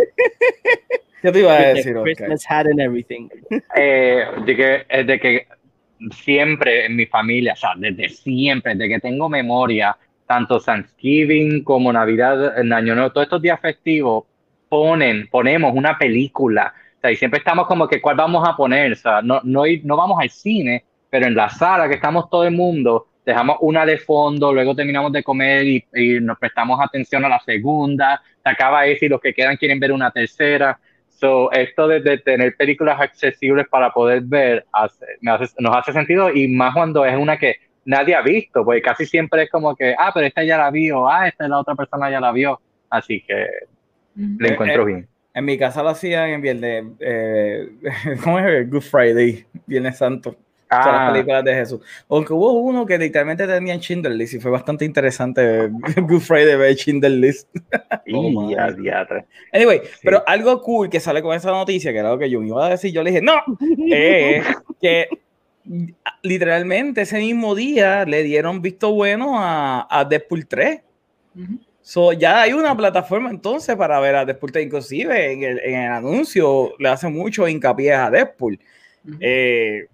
¿Qué 1.23 1.33
te 1.33 1.39
iba 1.41 1.55
a 1.55 1.63
decir? 1.75 1.97
Christmas 2.03 2.45
hat 2.49 2.67
and 2.67 2.81
everything. 2.81 3.29
Eh, 3.75 4.25
de 4.45 4.57
que, 4.57 4.87
eh, 4.89 5.05
de 5.05 5.19
que 5.19 5.47
siempre 6.11 6.87
en 6.87 6.97
mi 6.97 7.07
familia, 7.07 7.53
o 7.53 7.57
sea, 7.57 7.71
desde 7.77 8.09
siempre, 8.09 8.75
desde 8.75 8.95
que 8.95 9.01
tengo 9.01 9.29
memoria, 9.29 9.97
tanto 10.27 10.61
Thanksgiving 10.61 11.63
como 11.65 11.93
Navidad, 11.93 12.59
en 12.59 12.73
Año 12.73 12.95
Nuevo, 12.95 13.13
todos 13.13 13.27
estos 13.27 13.43
días 13.43 13.61
festivos, 13.61 14.25
ponen, 14.69 15.29
ponemos 15.29 15.75
una 15.75 15.99
película. 15.99 16.73
O 16.97 17.01
sea, 17.01 17.11
y 17.11 17.17
siempre 17.17 17.39
estamos 17.39 17.67
como 17.67 17.87
que, 17.87 18.01
¿cuál 18.01 18.17
vamos 18.17 18.47
a 18.49 18.57
poner? 18.57 18.93
O 18.93 18.97
sea, 18.97 19.23
no, 19.23 19.41
no, 19.45 19.65
no 19.83 19.97
vamos 19.97 20.19
al 20.21 20.31
cine, 20.31 20.85
pero 21.11 21.27
en 21.27 21.35
la 21.35 21.51
sala 21.51 21.89
que 21.89 21.97
estamos 21.97 22.31
todo 22.31 22.45
el 22.45 22.55
mundo, 22.55 23.09
dejamos 23.25 23.59
una 23.61 23.85
de 23.85 23.99
fondo, 23.99 24.53
luego 24.53 24.75
terminamos 24.75 25.13
de 25.13 25.23
comer 25.23 25.67
y, 25.67 25.85
y 25.95 26.21
nos 26.21 26.39
prestamos 26.39 26.81
atención 26.81 27.25
a 27.25 27.29
la 27.29 27.41
segunda, 27.41 28.23
se 28.43 28.51
acaba 28.51 28.87
esa 28.87 29.05
y 29.05 29.09
los 29.09 29.21
que 29.21 29.35
quedan 29.35 29.57
quieren 29.57 29.79
ver 29.79 29.93
una 29.93 30.11
tercera. 30.11 30.79
So, 31.23 31.53
esto 31.53 31.87
de, 31.87 32.01
de 32.01 32.19
tener 32.19 32.57
películas 32.57 33.01
accesibles 33.01 33.69
para 33.69 33.93
poder 33.93 34.23
ver 34.25 34.67
hace- 34.73 35.07
me 35.21 35.31
hace- 35.31 35.55
nos 35.61 35.77
hace 35.77 35.93
sentido 35.93 36.33
y 36.35 36.49
más 36.49 36.75
cuando 36.75 37.07
es 37.07 37.17
una 37.17 37.39
que 37.39 37.55
nadie 37.85 38.17
ha 38.17 38.23
visto, 38.23 38.65
porque 38.65 38.83
casi 38.83 39.07
siempre 39.07 39.45
es 39.45 39.51
como 39.51 39.77
que, 39.77 39.95
ah, 39.97 40.11
pero 40.13 40.27
esta 40.27 40.43
ya 40.43 40.59
la 40.59 40.73
vio, 40.73 41.09
ah, 41.09 41.29
esta 41.29 41.47
la 41.47 41.61
otra 41.61 41.77
persona 41.77 42.11
ya 42.11 42.19
la 42.21 42.33
vio, 42.33 42.61
así 42.91 43.23
que 43.25 43.47
Ujú. 44.17 44.37
lo 44.39 44.49
Eh, 44.49 44.53
encuentro 44.55 44.83
eh, 44.83 44.87
bien. 44.87 45.09
En 45.35 45.45
mi 45.45 45.57
casa 45.57 45.83
lo 45.85 45.91
hacían 45.91 46.31
en 46.31 46.43
viernes, 46.43 46.85
eh, 46.99 47.69
¿cómo 48.25 48.41
es? 48.41 48.69
Good 48.69 48.83
Friday, 48.83 49.47
Viernes 49.67 49.99
Santo. 49.99 50.37
O 50.81 50.83
sea, 50.83 50.93
las 50.93 51.01
Ah, 51.09 51.13
películas 51.13 51.45
de 51.45 51.55
Jesús. 51.55 51.81
Aunque 52.09 52.33
hubo 52.33 52.53
uno 52.53 52.87
que 52.87 52.97
literalmente 52.97 53.47
tenía 53.47 53.75
en 53.75 53.81
Schindler 53.81 54.15
List 54.15 54.35
y 54.35 54.41
fue 54.41 54.51
bastante 54.51 54.85
interesante. 54.85 55.69
Good 55.97 56.21
Friday 56.21 56.57
ver 56.57 56.75
Schindler 56.75 57.13
List. 57.13 57.49
diatre. 58.79 59.27
Anyway, 59.53 59.83
pero 60.03 60.23
algo 60.27 60.61
cool 60.63 60.89
que 60.89 61.01
sale 61.01 61.21
con 61.23 61.37
esa 61.37 61.51
noticia, 61.51 61.93
que 61.93 61.99
era 61.99 62.11
lo 62.11 62.19
que 62.19 62.31
yo 62.31 62.43
iba 62.43 62.67
a 62.67 62.71
decir, 62.71 62.93
yo 62.93 63.03
le 63.03 63.11
dije, 63.11 63.23
no, 63.23 63.35
es 63.89 64.45
que 64.81 65.09
literalmente 66.23 67.03
ese 67.03 67.19
mismo 67.19 67.55
día 67.55 68.05
le 68.05 68.23
dieron 68.23 68.63
visto 68.63 68.93
bueno 68.93 69.39
a, 69.39 69.87
a 69.91 70.05
Deadpool 70.05 70.47
3. 70.47 70.81
Ujú. 71.37 71.59
So, 71.85 72.13
ya 72.13 72.43
hay 72.43 72.53
una 72.53 72.77
plataforma 72.77 73.29
entonces 73.31 73.75
para 73.75 73.99
ver 73.99 74.15
a 74.15 74.25
Deadpool 74.25 74.53
3, 74.53 74.67
inclusive 74.67 75.33
en 75.33 75.43
el, 75.43 75.59
en 75.61 75.75
el 75.81 75.91
anuncio 75.91 76.75
le 76.79 76.89
hace 76.89 77.09
mucho 77.09 77.49
hincapié 77.49 77.93
a 77.93 78.11
Deadpool. 78.11 78.59
Ujú. 79.05 79.17
Eh, 79.21 79.87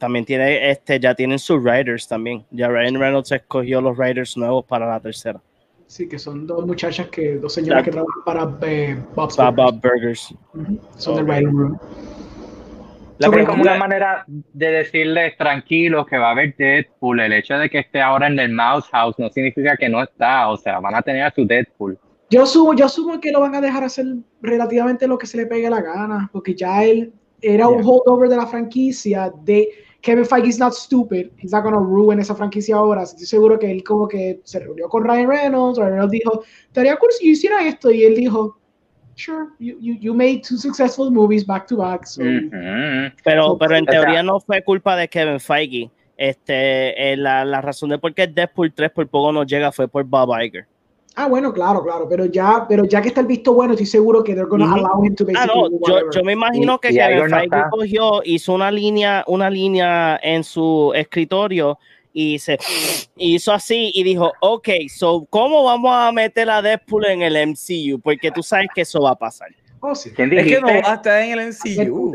También 0.00 0.24
tiene, 0.24 0.70
este, 0.70 0.98
ya 0.98 1.14
tienen 1.14 1.38
sus 1.38 1.62
writers 1.62 2.08
también. 2.08 2.42
Ya 2.50 2.68
Ryan 2.68 2.98
Reynolds 2.98 3.32
escogió 3.32 3.82
los 3.82 3.98
writers 3.98 4.34
nuevos 4.34 4.64
para 4.64 4.88
la 4.88 4.98
tercera. 4.98 5.42
Sí, 5.86 6.08
que 6.08 6.18
son 6.18 6.46
dos 6.46 6.66
muchachas 6.66 7.08
que, 7.08 7.36
dos 7.36 7.52
señoras 7.52 7.84
que 7.84 7.90
trabajan 7.90 8.24
para 8.24 8.56
eh, 8.62 8.96
Bob's 9.14 9.36
Bob 9.36 9.54
Burgers. 9.54 9.56
Bob 9.56 9.80
Burgers. 9.82 10.34
Ujú. 10.54 10.80
Son 10.96 11.16
del 11.16 11.24
writing 11.26 11.54
room. 11.54 11.78
la 13.18 13.44
como 13.44 13.60
una 13.62 13.74
manera 13.76 14.24
de 14.26 14.70
decirles 14.70 15.36
tranquilos 15.36 16.06
que 16.06 16.16
va 16.16 16.28
a 16.28 16.30
haber 16.30 16.56
Deadpool. 16.56 17.20
El 17.20 17.34
hecho 17.34 17.58
de 17.58 17.68
que 17.68 17.80
esté 17.80 18.00
ahora 18.00 18.28
en 18.28 18.38
el 18.38 18.50
Mouse 18.52 18.88
House 18.92 19.16
no 19.18 19.28
significa 19.28 19.76
que 19.76 19.90
no 19.90 20.02
está. 20.02 20.48
O 20.48 20.56
sea, 20.56 20.80
van 20.80 20.94
a 20.94 21.02
tener 21.02 21.24
a 21.24 21.30
su 21.30 21.46
Deadpool. 21.46 21.98
Yo 22.30 22.44
asumo, 22.44 22.72
yo 22.72 22.86
asumo 22.86 23.20
que 23.20 23.32
lo 23.32 23.40
van 23.40 23.54
a 23.54 23.60
dejar 23.60 23.84
hacer 23.84 24.06
relativamente 24.40 25.06
lo 25.06 25.18
que 25.18 25.26
se 25.26 25.36
le 25.36 25.44
pegue 25.44 25.68
la 25.68 25.82
gana, 25.82 26.30
porque 26.32 26.54
ya 26.54 26.84
él 26.84 27.12
era 27.42 27.68
un 27.68 27.82
holdover 27.84 28.28
de 28.28 28.36
la 28.36 28.46
franquicia 28.46 29.32
de 29.42 29.68
Kevin 30.02 30.24
Feige 30.24 30.48
is 30.48 30.58
not 30.58 30.74
stupid, 30.74 31.30
he's 31.36 31.52
not 31.52 31.62
gonna 31.62 31.78
ruin 31.78 32.20
esa 32.20 32.34
franquicia 32.34 32.76
ahora. 32.76 33.02
Estoy 33.02 33.26
seguro 33.26 33.58
que 33.58 33.70
él 33.70 33.84
como 33.84 34.08
que 34.08 34.40
se 34.44 34.60
reunió 34.60 34.88
con 34.88 35.04
Ryan 35.04 35.28
Reynolds, 35.28 35.78
Ryan 35.78 35.90
Reynolds 35.92 36.12
dijo, 36.12 36.42
estaría 36.66 36.96
cool 36.96 37.10
si 37.12 37.26
yo 37.26 37.32
hiciera 37.32 37.66
esto, 37.66 37.90
y 37.90 38.04
él 38.04 38.14
dijo, 38.14 38.58
sure, 39.16 39.48
you, 39.58 39.76
you, 39.80 39.94
you 40.00 40.14
made 40.14 40.42
two 40.42 40.56
successful 40.56 41.10
movies 41.10 41.46
back 41.46 41.66
to 41.66 41.76
back, 41.76 42.06
so 42.06 42.22
Ujú. 42.22 42.50
Pero, 43.24 43.44
So, 43.44 43.58
pero 43.58 43.76
en 43.76 43.86
teoría 43.86 44.22
no 44.22 44.40
fue 44.40 44.62
culpa 44.62 44.96
de 44.96 45.08
Kevin 45.08 45.40
Feige. 45.40 45.90
Este, 46.16 47.12
eh, 47.12 47.16
la, 47.16 47.46
la 47.46 47.62
razón 47.62 47.88
de 47.88 47.98
por 47.98 48.12
qué 48.12 48.26
Deadpool 48.26 48.74
3 48.74 48.90
por 48.90 49.08
poco 49.08 49.32
no 49.32 49.44
llega 49.44 49.72
fue 49.72 49.88
por 49.88 50.04
Bob 50.04 50.30
Iger. 50.38 50.66
Ah, 51.20 51.26
bueno, 51.26 51.52
claro, 51.52 51.82
claro, 51.84 52.08
pero 52.08 52.24
ya, 52.24 52.64
pero 52.66 52.86
ya 52.86 53.02
que 53.02 53.08
está 53.08 53.20
el 53.20 53.26
visto 53.26 53.52
bueno, 53.52 53.74
estoy 53.74 53.84
seguro 53.84 54.24
que 54.24 54.32
they're 54.32 54.48
gonna 54.48 54.64
Ujú. 54.64 54.76
allow 54.76 55.04
him 55.04 55.14
to 55.14 55.24
Ah, 55.24 55.44
basically 55.46 55.78
no, 55.86 56.10
yo, 56.10 56.24
me 56.24 56.32
imagino 56.32 56.78
que 56.78 56.94
Kevin 56.94 57.28
Feige 57.28 57.62
cogió, 57.70 58.22
hizo 58.24 58.54
una 58.54 58.70
línea, 58.70 59.22
una 59.26 59.50
línea 59.50 60.18
en 60.22 60.42
su 60.42 60.92
escritorio 60.94 61.78
y 62.14 62.38
se 62.38 62.58
hizo 63.16 63.52
así 63.52 63.92
y 63.94 64.02
dijo, 64.02 64.32
ok, 64.40 64.68
so, 64.88 65.26
¿cómo 65.28 65.62
vamos 65.62 65.90
a 65.94 66.10
meter 66.10 66.48
a 66.48 66.62
Deadpool 66.62 67.04
en 67.04 67.20
el 67.20 67.36
MCU? 67.36 68.00
Porque 68.00 68.30
tú 68.30 68.42
sabes 68.42 68.68
que 68.74 68.80
eso 68.80 69.02
va 69.02 69.10
a 69.10 69.16
pasar. 69.16 69.48
Oh, 69.80 69.94
sí. 69.94 70.12
¿Quién 70.12 70.32
es 70.32 70.46
que 70.46 70.58
no 70.58 70.68
va 70.68 70.92
a 70.92 70.94
estar 70.94 71.22
en 71.22 71.38
el 71.38 71.48
MCU. 71.48 72.14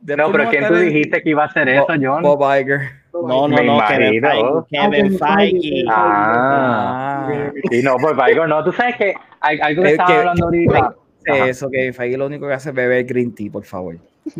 No, 0.00 0.32
pero 0.32 0.48
¿quién 0.48 0.66
tú 0.66 0.76
dijiste 0.76 1.22
que 1.22 1.28
iba 1.28 1.42
a 1.42 1.46
hacer 1.46 1.68
eso, 1.68 1.88
John? 2.00 2.22
Bob 2.22 2.40
Iger. 2.58 2.97
No, 3.12 3.22
no, 3.22 3.48
Me 3.48 3.64
no, 3.64 3.78
Kevin. 3.86 4.20
Feige, 4.22 4.42
Kevin 4.70 4.92
Kevin 4.92 5.18
Feige, 5.18 5.60
Feige. 5.60 5.84
Ah. 5.88 7.26
Ah. 7.28 7.52
Y 7.70 7.82
no, 7.82 7.96
pues 7.96 8.14
Vigo, 8.26 8.46
no. 8.46 8.62
Tú 8.64 8.72
sabes 8.72 8.96
que 8.96 9.14
hay 9.40 9.58
algo 9.60 9.82
que 9.82 9.88
Es 9.88 9.92
estaba 9.94 10.08
que- 10.10 10.16
hablando 10.18 10.44
ahorita. 10.46 10.94
Eso, 11.26 11.68
que 11.70 11.92
Feige 11.92 12.16
lo 12.16 12.26
único 12.26 12.46
que 12.46 12.54
hace 12.54 12.68
es 12.70 12.74
beber 12.74 13.04
green 13.04 13.34
tea, 13.34 13.50
por 13.50 13.64
favor. 13.64 13.96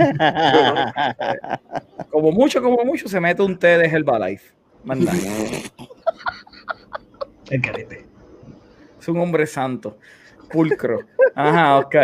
Como 2.11 2.33
mucho, 2.33 2.63
como 2.63 2.85
mucho, 2.85 3.09
se 3.09 3.21
mete 3.21 3.43
un 3.43 3.59
té 3.59 3.79
de 3.79 3.87
Herbalife. 3.87 4.53
Manda. 4.85 5.13
El 7.51 7.61
carete. 7.63 8.07
Es 9.01 9.09
un 9.09 9.19
hombre 9.21 9.47
santo. 9.47 9.99
Pulcro. 10.51 11.01
Ajá, 11.35 11.79
ok. 11.79 11.95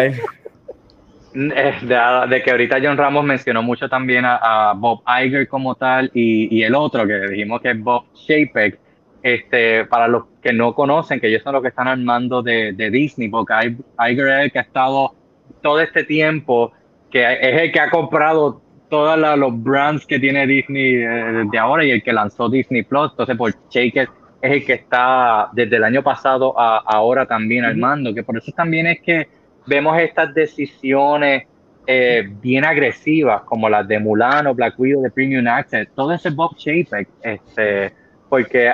Eh, 1.35 1.75
De, 1.83 2.27
de 2.29 2.43
que 2.43 2.51
ahorita 2.51 2.79
John 2.83 2.97
Ramos 2.97 3.25
mencionó 3.25 3.63
mucho 3.63 3.89
también 3.89 4.25
a, 4.25 4.37
a 4.71 4.73
Bob 4.75 5.03
Iger 5.07 5.49
como 5.49 5.75
tal 5.75 6.11
y, 6.15 6.57
y 6.57 6.63
el 6.63 6.75
otro 6.75 7.07
que 7.07 7.29
dijimos 7.29 7.61
que 7.61 7.71
es 7.71 7.81
Bob 7.81 8.05
Chapek. 8.15 8.79
Este, 9.23 9.87
para 9.87 10.07
los 10.07 10.25
que 10.43 10.53
no 10.53 10.75
conocen, 10.75 11.19
que 11.19 11.29
ellos 11.29 11.43
son 11.43 11.55
los 11.55 11.63
que 11.63 11.69
están 11.69 11.89
al 11.89 11.99
mando 11.99 12.43
de, 12.43 12.75
de 12.75 12.91
Disney, 12.91 13.29
porque 13.29 13.55
Iger 13.99 14.29
es 14.29 14.45
el 14.45 14.53
que 14.53 14.59
ha 14.59 14.63
estado 14.63 15.15
todo 15.63 15.81
este 15.81 16.05
tiempo, 16.05 16.73
que 17.11 17.23
es 17.33 17.63
el 17.63 17.73
que 17.73 17.81
ha 17.81 17.89
comprado 17.91 18.61
todos 18.91 19.19
los 19.39 19.63
brands 19.63 20.05
que 20.07 20.19
tiene 20.21 20.47
Disney 20.47 20.97
eh, 20.97 21.09
desde 21.09 21.59
ahora 21.59 21.85
y 21.87 21.91
el 21.93 22.03
que 22.03 22.13
lanzó 22.13 22.51
Disney 22.51 22.83
Plus. 22.83 23.13
Entonces, 23.13 23.35
por 23.37 23.51
Chapek 23.71 24.11
es 24.43 24.53
el 24.53 24.65
que 24.67 24.75
está 24.75 25.49
desde 25.53 25.77
el 25.77 25.85
año 25.85 26.03
pasado 26.03 26.55
a 26.61 26.83
ahora 26.87 27.25
también 27.27 27.65
al 27.65 27.73
Ujú. 27.73 27.81
mando, 27.81 28.15
que 28.15 28.23
por 28.23 28.37
eso 28.37 28.53
también 28.55 28.87
es 28.87 29.01
que 29.01 29.27
vemos 29.67 29.99
estas 29.99 30.35
decisiones 30.35 31.45
eh, 31.87 32.27
bien 32.41 32.65
agresivas, 32.65 33.43
como 33.43 33.69
las 33.69 33.87
de 33.87 33.99
Mulan 33.99 34.47
o 34.47 34.55
Black 34.55 34.79
Widow 34.79 35.03
de 35.03 35.11
Premium 35.11 35.47
Access, 35.47 35.89
todo 35.95 36.13
ese 36.13 36.31
Bob 36.31 36.57
Chapek, 36.57 37.09
este, 37.23 37.93
porque 38.29 38.73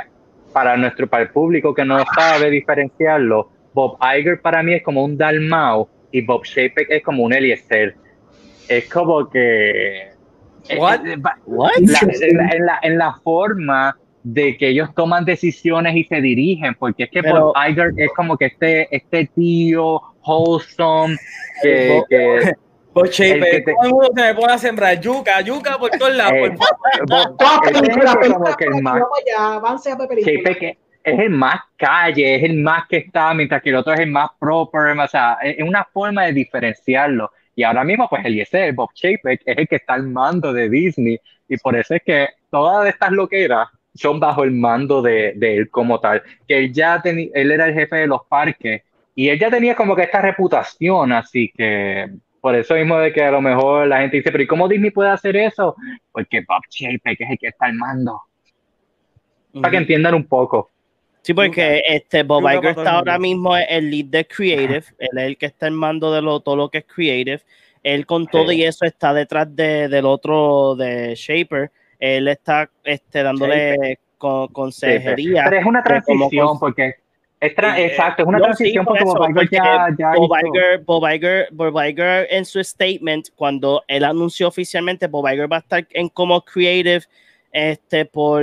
para 0.53 0.77
nuestro 0.77 1.07
para 1.09 1.25
el 1.25 1.31
público 1.31 1.75
que 1.75 1.85
no 1.85 2.03
sabe 2.15 2.51
diferenciarlo, 2.51 3.51
Bob 3.73 3.99
Iger 4.17 4.41
para 4.41 4.63
mí 4.63 4.75
es 4.75 4.83
como 4.83 5.05
un 5.05 5.17
Dalmau 5.17 5.89
y 6.13 6.21
Bob 6.23 6.45
Chapek 6.45 6.87
es 6.91 7.03
como 7.03 7.23
un 7.25 7.33
Eliezer. 7.33 7.95
Es 8.69 8.89
como 8.89 9.29
que 9.29 10.11
What? 10.77 11.07
eh, 11.07 11.13
eh, 11.13 11.17
va- 11.17 11.39
What? 11.47 11.71
en, 11.79 11.87
la, 11.87 12.55
en, 12.57 12.67
la, 12.67 12.79
en 12.83 12.99
la 12.99 13.15
forma 13.25 13.97
de 14.23 14.57
que 14.57 14.69
ellos 14.69 14.91
toman 14.95 15.25
decisiones 15.25 15.97
y 15.97 16.05
se 16.05 16.21
dirigen, 16.21 16.75
porque 16.75 17.05
es 17.05 17.11
que 17.11 17.23
Pero- 17.23 17.47
Bob 17.47 17.55
Iger 17.69 17.93
es 17.97 18.11
como 18.15 18.37
que 18.37 18.47
este, 18.47 18.95
este 18.95 19.29
tío 19.35 20.01
wholesome 20.25 21.17
que, 21.63 21.89
Bob- 21.89 22.07
que 22.09 22.53
El 22.95 23.45
que 23.51 23.61
te- 23.63 23.73
todo 23.73 23.85
el 23.85 23.91
mundo 23.91 24.11
se 24.17 24.23
me 24.23 24.35
pone 24.35 24.53
a 24.53 24.59
sembrar 24.59 25.01
yuca, 25.01 25.41
yuca 25.43 25.79
por 25.79 25.91
todos 25.91 26.15
lados. 26.15 26.33
Eh, 26.35 26.51
por 26.51 26.67
es 27.71 27.81
el 28.51 28.57
que 28.57 28.65
el 28.67 28.83
más 28.83 28.99
es 31.05 31.19
el 31.19 31.31
calle, 31.77 32.35
es 32.37 32.43
el 32.45 32.57
más 32.59 32.87
que 32.89 32.99
está, 32.99 33.33
mientras 33.33 33.63
que 33.63 33.71
el 33.71 33.77
otro 33.77 33.93
es 33.95 34.01
el 34.01 34.11
más 34.11 34.31
proper, 34.39 34.99
o 34.99 35.09
sea, 35.09 35.39
es 35.43 35.63
una 35.63 35.85
forma 35.85 36.25
de 36.27 36.33
diferenciarlo. 36.33 37.31
Y 37.55 37.63
ahora 37.63 37.85
mismo, 37.85 38.09
pues 38.09 38.25
Eliezer, 38.25 38.73
Bob 38.75 38.91
Chapek, 38.95 39.43
es 39.45 39.59
el 39.59 39.69
que 39.69 39.77
está 39.77 39.95
al 39.95 40.05
mando 40.05 40.53
de 40.53 40.69
Disney, 40.69 41.19
y 41.49 41.57
por 41.59 41.77
eso 41.77 41.95
es 41.95 42.03
que 42.05 42.29
todas 42.51 42.89
estas 42.89 43.13
loqueras 43.13 43.69
son 43.95 44.21
bajo 44.21 44.45
el 44.45 44.53
mando 44.53 45.03
de, 45.03 45.33
de 45.37 45.57
él 45.59 45.71
como 45.71 45.99
tal, 46.01 46.23
que 46.47 46.59
él 46.59 46.73
ya 46.73 47.01
tenía, 47.03 47.29
él 47.35 47.51
era 47.51 47.67
el 47.67 47.75
jefe 47.75 47.97
de 47.97 48.07
los 48.07 48.21
parques, 48.29 48.83
y 49.15 49.29
él 49.29 49.39
ya 49.39 49.51
tenía 49.51 49.75
como 49.75 49.95
que 49.97 50.03
esta 50.03 50.21
reputación, 50.21 51.13
así 51.13 51.51
que 51.57 52.11
por 52.41 52.55
eso 52.55 52.75
mismo 52.75 52.99
de 52.99 53.13
que 53.13 53.23
a 53.23 53.31
lo 53.31 53.41
mejor 53.41 53.87
la 53.87 54.01
gente 54.01 54.17
dice, 54.19 54.33
pero 54.33 54.43
¿y 54.43 54.47
cómo 54.47 54.69
Disney 54.69 54.91
puede 54.91 55.11
hacer 55.11 55.37
eso? 55.37 55.77
Porque 56.11 56.43
Bob 56.49 56.63
Chapek 56.69 57.21
es 57.21 57.31
el 57.31 57.39
que 57.39 57.49
está 57.49 57.67
al 57.67 57.75
mando, 57.75 58.23
para 59.53 59.71
que 59.71 59.77
entiendan 59.77 60.15
un 60.15 60.25
poco. 60.25 60.71
Sí, 61.23 61.35
porque 61.35 61.83
este 61.87 62.23
Bob 62.23 62.49
Iger 62.49 62.79
está 62.79 62.93
ahora 62.93 63.19
mismo 63.19 63.55
el 63.57 63.91
lead 63.91 64.07
de 64.07 64.27
creative, 64.27 64.85
él 64.99 65.19
es 65.19 65.25
el 65.25 65.37
que 65.37 65.47
está 65.47 65.67
en 65.67 65.75
mando 65.75 66.13
de 66.13 66.23
lo, 66.23 66.41
todo 66.41 66.57
lo 66.57 66.71
que 66.71 66.79
es 66.79 66.85
creative. 66.85 67.43
Él 67.83 68.07
con 68.07 68.27
todo 68.27 68.51
Sí. 68.51 68.57
y 68.57 68.65
eso 68.65 68.85
está 68.85 69.15
detrás 69.15 69.55
de, 69.55 69.89
del 69.89 70.07
otro 70.07 70.77
de 70.77 71.15
Shaper. 71.15 71.71
Él 71.99 72.29
está 72.29 72.71
este, 72.85 73.23
dándole 73.23 73.99
con, 74.19 74.49
consejería. 74.49 75.45
Pero 75.45 75.61
es 75.61 75.67
una 75.67 75.83
transición 75.83 76.59
porque 76.59 76.97
es 77.41 77.57
tra- 77.57 77.79
Eh, 77.79 77.87
exacto, 77.87 78.23
es 78.23 78.29
una 78.29 78.39
No, 78.39 78.45
transición 78.45 78.85
sí, 78.85 78.87
por 79.05 79.17
porque 79.17 79.33
Bob 79.33 79.49
ya, 79.51 79.89
ya 79.99 80.13
Bob 80.15 80.31
Iger, 80.45 80.79
Bob, 80.85 81.09
Iger, 81.11 81.49
Bob 81.53 81.83
Iger 81.83 82.27
en 82.31 82.45
su 82.45 82.63
statement, 82.63 83.29
cuando 83.35 83.83
él 83.89 84.05
anunció 84.05 84.49
oficialmente, 84.49 85.07
Bob 85.07 85.27
Iger 85.29 85.51
va 85.51 85.57
a 85.57 85.61
estar 85.61 85.87
en 85.91 86.09
como 86.11 86.43
creative 86.45 87.03
este, 87.53 88.05
por 88.05 88.43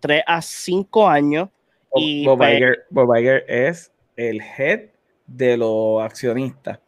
3 0.00 0.22
a 0.26 0.40
5 0.40 1.08
años. 1.08 1.48
Y 1.94 2.24
Bob, 2.26 2.38
pues, 2.38 2.54
Iger, 2.54 2.84
Bob 2.90 3.16
Iger 3.16 3.44
es 3.48 3.92
el 4.16 4.40
head 4.40 4.80
de 5.26 5.56
los 5.56 6.02
accionistas. 6.02 6.78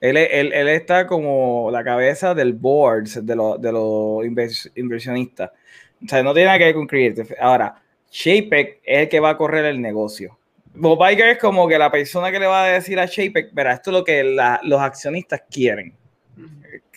Él, 0.00 0.16
él, 0.18 0.52
él 0.52 0.68
está 0.68 1.06
como 1.06 1.70
la 1.70 1.82
cabeza 1.84 2.34
del 2.34 2.52
board 2.52 3.04
de 3.22 3.36
los 3.36 3.60
de 3.60 3.72
los 3.72 4.22
invers- 4.24 4.70
inversionistas. 4.74 5.50
O 6.04 6.08
sea, 6.08 6.22
no 6.22 6.34
tiene 6.34 6.46
nada 6.46 6.58
que 6.58 6.64
ver 6.64 6.74
con 6.74 6.86
Creative. 6.86 7.36
Ahora, 7.40 7.80
Shapek 8.10 8.80
es 8.84 8.98
el 9.02 9.08
que 9.08 9.20
va 9.20 9.30
a 9.30 9.36
correr 9.38 9.64
el 9.64 9.80
negocio. 9.80 10.36
Bob 10.74 10.98
Iger 11.10 11.28
es 11.28 11.38
como 11.38 11.68
que 11.68 11.78
la 11.78 11.90
persona 11.90 12.30
que 12.32 12.40
le 12.40 12.46
va 12.46 12.64
a 12.64 12.68
decir 12.68 12.98
a 12.98 13.06
Shapek, 13.06 13.52
verá, 13.52 13.74
esto 13.74 13.90
es 13.90 13.96
lo 13.98 14.04
que 14.04 14.24
la- 14.24 14.60
los 14.64 14.80
accionistas 14.80 15.42
quieren. 15.50 15.94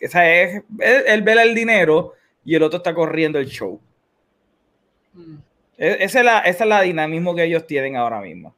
O 0.03 0.07
sea, 0.07 0.41
es, 0.41 0.63
él, 0.79 1.03
él 1.07 1.21
vela 1.21 1.43
el 1.43 1.53
dinero 1.55 2.13
y 2.43 2.55
el 2.55 2.63
otro 2.63 2.77
está 2.77 2.93
corriendo 2.93 3.39
el 3.39 3.47
show. 3.47 3.79
Mm, 5.13 5.35
E- 5.77 5.97
Esa 5.99 6.19
es 6.19 6.25
la, 6.25 6.39
esa 6.39 6.63
es 6.63 6.69
la 6.69 6.81
dinamismo 6.81 7.35
que 7.35 7.43
ellos 7.43 7.65
tienen 7.67 7.95
ahora 7.95 8.19
mismo. 8.21 8.55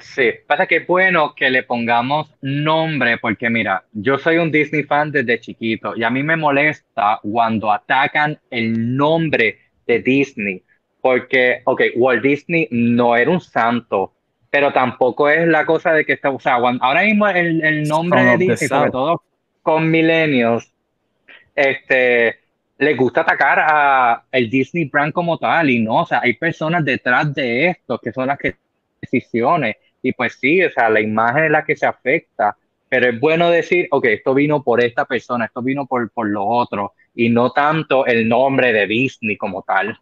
Sí, 0.00 0.30
pasa 0.46 0.66
que 0.66 0.76
es 0.76 0.86
bueno 0.86 1.34
que 1.34 1.50
le 1.50 1.62
pongamos 1.64 2.32
nombre, 2.40 3.18
porque 3.18 3.50
mira, 3.50 3.84
yo 3.92 4.18
soy 4.18 4.38
un 4.38 4.50
Disney 4.50 4.84
fan 4.84 5.12
desde 5.12 5.38
chiquito 5.38 5.94
y 5.94 6.02
a 6.02 6.10
mí 6.10 6.22
me 6.22 6.36
molesta 6.36 7.20
cuando 7.22 7.70
atacan 7.70 8.38
el 8.50 8.96
nombre 8.96 9.58
de 9.86 9.98
Disney, 10.00 10.62
porque, 11.00 11.60
ok, 11.64 11.82
Walt 11.96 12.22
Disney 12.22 12.68
no 12.70 13.14
era 13.16 13.30
un 13.30 13.40
santo, 13.40 14.14
pero 14.52 14.70
tampoco 14.70 15.30
es 15.30 15.48
la 15.48 15.64
cosa 15.64 15.94
de 15.94 16.04
que 16.04 16.12
está, 16.12 16.28
o 16.28 16.38
sea, 16.38 16.56
ahora 16.56 17.04
mismo 17.04 17.26
el, 17.26 17.64
el 17.64 17.88
nombre 17.88 18.22
de 18.22 18.36
Disney, 18.36 18.68
sobre 18.68 18.90
todo 18.90 19.22
con 19.62 19.90
millennials, 19.90 20.70
este, 21.56 22.38
les 22.76 22.94
gusta 22.94 23.22
atacar 23.22 23.60
a 23.60 24.24
el 24.30 24.50
Disney 24.50 24.84
brand 24.84 25.14
como 25.14 25.38
tal 25.38 25.70
y 25.70 25.78
no, 25.78 26.02
o 26.02 26.06
sea, 26.06 26.20
hay 26.22 26.34
personas 26.34 26.84
detrás 26.84 27.32
de 27.32 27.68
esto 27.68 27.98
que 27.98 28.12
son 28.12 28.26
las 28.26 28.38
que 28.38 28.56
decisiones 29.00 29.76
y 30.02 30.12
pues 30.12 30.34
sí, 30.34 30.62
o 30.62 30.70
sea, 30.70 30.90
la 30.90 31.00
imagen 31.00 31.44
es 31.44 31.50
la 31.50 31.64
que 31.64 31.74
se 31.74 31.86
afecta, 31.86 32.54
pero 32.90 33.08
es 33.08 33.18
bueno 33.18 33.48
decir, 33.48 33.88
ok, 33.90 34.04
esto 34.04 34.34
vino 34.34 34.62
por 34.62 34.84
esta 34.84 35.06
persona, 35.06 35.46
esto 35.46 35.62
vino 35.62 35.86
por, 35.86 36.10
por 36.10 36.28
lo 36.28 36.44
otro 36.44 36.92
y 37.14 37.30
no 37.30 37.52
tanto 37.52 38.04
el 38.04 38.28
nombre 38.28 38.74
de 38.74 38.86
Disney 38.86 39.38
como 39.38 39.62
tal. 39.62 39.98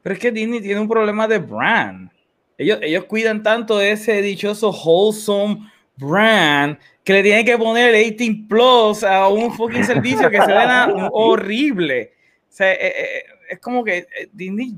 Pero 0.00 0.12
es 0.12 0.20
que 0.20 0.30
Disney 0.30 0.60
tiene 0.60 0.80
un 0.80 0.88
problema 0.88 1.26
de 1.26 1.38
brand. 1.38 2.14
Ellos, 2.58 2.78
ellos 2.82 3.04
cuidan 3.04 3.42
tanto 3.42 3.78
de 3.78 3.92
ese 3.92 4.22
dichoso 4.22 4.70
wholesome 4.70 5.70
brand 5.96 6.78
que 7.02 7.12
le 7.12 7.22
tienen 7.22 7.44
que 7.44 7.58
poner 7.58 7.94
el 7.94 8.16
18 8.16 8.48
Plus 8.48 9.04
a 9.04 9.28
un 9.28 9.52
fucking 9.52 9.84
servicio 9.84 10.30
que 10.30 10.40
se 10.40 10.46
ve 10.46 11.08
horrible. 11.12 12.12
O 12.48 12.56
sea, 12.56 12.72
eh, 12.72 12.78
eh, 12.80 13.22
es 13.50 13.58
como 13.58 13.84
que 13.84 13.98
eh, 13.98 14.28
Disney 14.32 14.74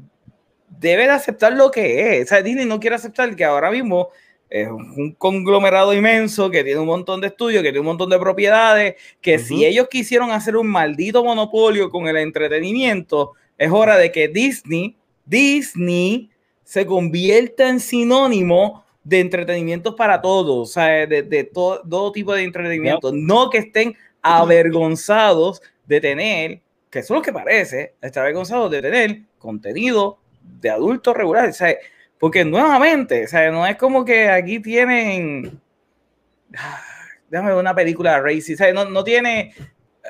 debe 0.69 1.05
de 1.05 1.11
aceptar 1.11 1.53
lo 1.53 1.71
que 1.71 2.19
es. 2.19 2.27
O 2.27 2.29
sea, 2.29 2.43
Disney 2.43 2.67
no 2.67 2.81
quiere 2.81 2.97
aceptar 2.97 3.35
que 3.37 3.45
ahora 3.45 3.71
mismo 3.71 4.09
es 4.49 4.69
un 4.69 5.15
conglomerado 5.19 5.93
inmenso 5.93 6.51
que 6.51 6.63
tiene 6.63 6.81
un 6.81 6.87
montón 6.87 7.21
de 7.21 7.29
estudios, 7.29 7.63
que 7.63 7.71
tiene 7.71 7.81
un 7.81 7.87
montón 7.87 8.11
de 8.11 8.19
propiedades, 8.19 8.95
que 9.21 9.39
si 9.39 9.65
ellos 9.65 9.89
quisieron 9.89 10.31
hacer 10.31 10.57
un 10.57 10.69
maldito 10.69 11.25
monopolio 11.25 11.91
con 11.91 12.07
el 12.07 12.17
entretenimiento, 12.17 13.33
es 13.59 13.71
hora 13.71 13.97
de 13.97 14.13
que 14.13 14.29
Disney, 14.29 14.97
Disney 15.25 16.31
se 16.67 16.85
convierta 16.85 17.69
en 17.69 17.79
sinónimo 17.79 18.85
de 19.05 19.21
entretenimiento 19.21 19.95
para 19.95 20.21
todos, 20.21 20.69
o 20.69 20.73
sea, 20.73 21.07
de, 21.07 21.45
todo, 21.45 22.11
tipo 22.11 22.35
de 22.35 22.43
entretenimiento, 22.43 23.13
no 23.15 23.51
que 23.51 23.59
estén 23.59 23.97
avergonzados 24.21 25.63
de 25.87 26.01
tener, 26.01 26.61
que 26.91 26.99
eso 26.99 27.15
es 27.15 27.19
lo 27.19 27.23
que 27.23 27.33
parece, 27.33 27.95
estar 28.03 28.25
avergonzados 28.25 28.69
de 28.73 28.83
tener 28.83 29.21
contenido 29.39 30.19
de 30.43 30.69
adultos 30.69 31.17
regulares, 31.17 31.55
o 31.55 31.59
sea, 31.59 31.77
porque 32.19 32.45
nuevamente, 32.45 33.27
o 33.27 33.29
sea, 33.29 33.49
no 33.53 33.65
es 33.65 33.77
como 33.77 34.05
que 34.05 34.29
aquí 34.29 34.59
tienen, 34.59 35.61
déjame 37.31 37.51
ver 37.51 37.61
una 37.61 37.77
película 37.77 38.21
racist, 38.21 38.61
o 38.61 38.65
sea, 38.65 38.73
no, 38.73 38.87
no 38.87 39.05
tiene 39.05 39.55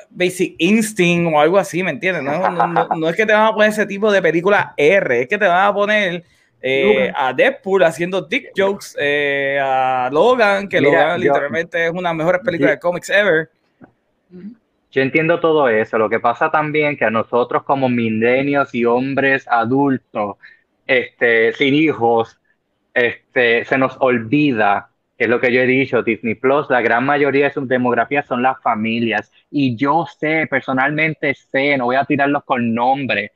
Basic 0.09 0.55
Instinct 0.57 1.31
o 1.31 1.39
algo 1.39 1.59
así, 1.59 1.83
¿me 1.83 1.91
entiendes? 1.91 2.23
No, 2.23 2.49
no, 2.49 2.87
no, 2.87 3.09
es 3.09 3.15
que 3.15 3.27
te 3.27 3.33
van 3.33 3.45
a 3.45 3.53
poner 3.53 3.69
ese 3.69 3.85
tipo 3.85 4.11
de 4.11 4.23
película 4.23 4.73
R, 4.75 5.21
es 5.21 5.27
que 5.27 5.37
te 5.37 5.45
van 5.45 5.67
a 5.67 5.71
poner 5.71 6.23
eh, 6.61 7.11
a 7.15 7.33
Deadpool 7.33 7.83
haciendo 7.83 8.21
dick 8.21 8.51
jokes, 8.55 8.95
eh, 8.99 9.59
a 9.61 10.09
Logan, 10.11 10.67
que 10.67 10.81
Logan 10.81 11.19
literalmente 11.19 11.85
es 11.85 11.91
una 11.91 11.99
de 11.99 12.03
las 12.03 12.15
mejores 12.15 12.41
películas 12.41 12.73
de 12.73 12.79
cómics 12.79 13.09
ever. 13.09 13.49
Yo 14.91 15.01
entiendo 15.01 15.39
todo 15.39 15.69
eso. 15.69 15.97
Lo 15.97 16.09
que 16.09 16.19
pasa 16.19 16.49
también 16.49 16.97
que 16.97 17.05
a 17.05 17.11
nosotros 17.11 17.63
como 17.63 17.89
milenios 17.89 18.73
y 18.73 18.85
hombres 18.85 19.47
adultos, 19.47 20.37
este, 20.87 21.53
sin 21.53 21.73
hijos, 21.75 22.39
este, 22.93 23.63
se 23.65 23.77
nos 23.77 23.95
olvida, 23.99 24.89
que 25.17 25.25
es 25.25 25.29
lo 25.29 25.39
que 25.39 25.51
yo 25.53 25.61
he 25.61 25.67
dicho, 25.67 26.01
Disney 26.01 26.35
Plus, 26.35 26.69
la 26.69 26.81
gran 26.81 27.05
mayoría 27.05 27.45
de 27.45 27.53
sus 27.53 27.67
demografías 27.67 28.25
son 28.25 28.41
las 28.41 28.59
familias. 28.61 29.31
Y 29.51 29.75
yo 29.75 30.07
sé, 30.19 30.47
personalmente 30.49 31.35
sé, 31.35 31.77
no 31.77 31.85
voy 31.85 31.97
a 31.97 32.05
tirarlos 32.05 32.43
con 32.43 32.73
nombre, 32.73 33.31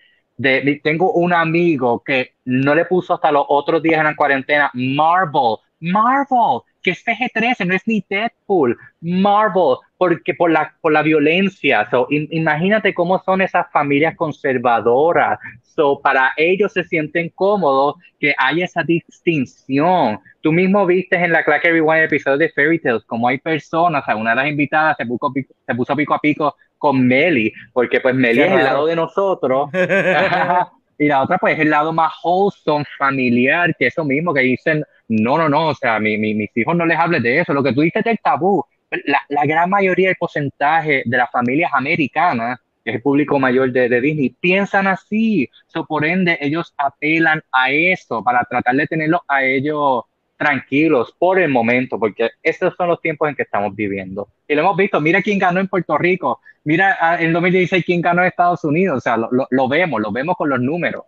tengo 0.84 1.12
un 1.14 1.34
amigo 1.34 2.04
que 2.04 2.34
no 2.46 2.76
le 2.76 2.86
puso 2.86 3.14
hasta 3.14 3.32
los 3.32 3.46
otros 3.48 3.82
días 3.82 4.00
en 4.00 4.06
la 4.06 4.16
cuarentena 4.16 4.72
Marvel, 4.74 5.58
Marvel, 5.80 6.62
que 6.82 6.92
es 6.92 7.04
PG-13, 7.06 7.66
no 7.66 7.76
es 7.76 7.88
ni 7.88 8.04
Deadpool, 8.08 8.78
Marvel, 9.02 9.78
porque 9.98 10.34
por 10.34 10.52
la, 10.52 10.74
por 10.82 10.92
la 10.92 11.02
violencia. 11.02 11.88
So, 11.90 12.08
imagínate 12.10 12.94
cómo 12.94 13.20
son 13.24 13.42
esas 13.42 13.72
familias 13.72 14.16
conservadoras. 14.16 15.40
So, 15.62 16.00
para 16.02 16.32
ellos 16.38 16.74
se 16.74 16.84
sienten 16.84 17.30
cómodos 17.30 17.96
que 18.20 18.34
haya 18.38 18.66
esa 18.66 18.84
distinción. 18.84 20.20
Tú 20.42 20.52
mismo 20.52 20.86
viste 20.86 21.16
en 21.16 21.32
la 21.32 21.44
Clack 21.44 21.66
Everyone 21.66 22.04
episodio 22.04 22.38
de 22.38 22.50
Fairy 22.50 22.80
Tales, 22.80 23.04
como 23.06 23.28
hay 23.28 23.38
personas, 23.38 24.04
una 24.16 24.32
de 24.32 24.36
las 24.36 24.48
invitadas 24.48 24.98
se 24.98 25.06
puso, 25.06 25.32
se 25.66 25.76
puso 25.76 25.96
pico 25.96 26.14
a 26.14 26.20
pico 26.20 26.56
con 26.82 27.08
Meli, 27.08 27.54
porque 27.74 28.02
pues 28.02 28.16
Meli 28.16 28.42
es 28.42 28.52
el 28.52 28.64
lado 28.64 28.88
de 28.88 28.96
nosotros. 28.96 29.70
y 30.98 31.08
la 31.08 31.22
otra 31.22 31.38
pues 31.38 31.54
es 31.54 31.60
el 31.60 31.70
lado 31.70 31.94
más 31.94 32.12
wholesome, 32.24 32.84
familiar, 32.98 33.76
que 33.78 33.86
eso 33.86 34.04
mismo 34.04 34.34
que 34.34 34.42
dicen, 34.42 34.84
no, 35.08 35.38
no, 35.38 35.48
no, 35.48 35.68
o 35.68 35.76
sea, 35.76 36.00
mi, 36.00 36.18
mis 36.18 36.50
hijos 36.56 36.76
no 36.76 36.88
les 36.88 36.98
hables 36.98 37.22
de 37.22 37.40
eso, 37.40 37.54
lo 37.54 37.62
que 37.62 37.72
tú 37.72 37.82
dices 37.82 38.04
del 38.04 38.18
tabú, 38.18 38.66
la, 39.06 39.22
la, 39.30 39.46
gran 39.46 39.70
mayoría 39.70 40.08
del 40.08 40.18
porcentaje 40.20 41.04
de 41.06 41.18
las 41.18 41.30
familias 41.30 41.72
americanas, 41.76 42.60
que 42.84 42.90
es 42.90 42.96
el 42.96 43.02
público 43.04 43.38
mayor 43.38 43.72
de, 43.72 43.88
de 43.88 44.02
Disney, 44.02 44.36
piensan 44.40 44.88
así, 44.88 45.48
so, 45.68 45.86
por 45.86 46.04
ende 46.04 46.40
ellos 46.42 46.74
apelan 46.78 47.44
a 47.52 47.70
eso 47.70 48.24
para 48.24 48.44
tratar 48.50 48.76
de 48.76 48.88
tenerlos 48.88 49.22
a 49.28 49.44
ellos 49.44 50.02
tranquilos 50.42 51.16
por 51.20 51.40
el 51.40 51.50
momento, 51.50 52.00
porque 52.00 52.32
esos 52.42 52.74
son 52.76 52.88
los 52.88 53.00
tiempos 53.00 53.30
en 53.30 53.36
que 53.36 53.44
estamos 53.44 53.76
viviendo. 53.76 54.28
Y 54.48 54.56
lo 54.56 54.62
hemos 54.62 54.76
visto, 54.76 55.00
mira 55.00 55.22
quién 55.22 55.38
ganó 55.38 55.60
en 55.60 55.68
Puerto 55.68 55.96
Rico, 56.00 56.40
mira 56.64 56.98
ah, 57.00 57.22
en 57.22 57.32
2016 57.32 57.86
quién 57.86 58.02
ganó 58.02 58.24
en 58.24 58.30
Estados 58.30 58.64
Unidos, 58.64 58.98
o 58.98 59.02
sea, 59.02 59.18
lo, 59.18 59.30
lo, 59.48 59.68
vemos, 59.68 60.02
lo 60.02 60.12
vemos 60.12 60.36
con 60.36 60.50
los 60.50 60.60
números. 60.60 61.04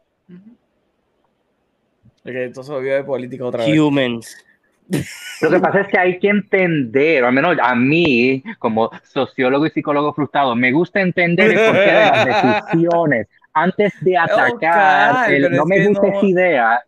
entonces 2.23 2.71
volvió 2.71 2.93
de 2.93 3.03
política 3.03 3.43
otra 3.45 3.65
vez. 3.65 3.79
Humans. 3.79 4.45
Lo 5.41 5.49
que 5.49 5.59
pasa 5.59 5.81
es 5.81 5.87
que 5.87 5.97
hay 5.97 6.19
que 6.19 6.29
entender, 6.29 7.23
o 7.23 7.27
al 7.27 7.33
menos 7.33 7.57
a 7.59 7.73
mí, 7.73 8.43
como 8.59 8.91
sociólogo 9.01 9.65
y 9.65 9.71
psicólogo 9.71 10.13
frustrado, 10.13 10.55
me 10.55 10.71
gusta 10.71 11.01
entender 11.01 11.49
el 11.49 11.65
porqué 11.65 11.79
de 11.79 11.93
las 11.93 12.25
decisiones, 12.71 13.27
antes 13.53 13.93
de 14.01 14.17
atacar, 14.17 15.29
no 15.51 15.65
me 15.65 15.87
gusta 15.87 16.07
esa 16.07 16.25
idea. 16.25 16.83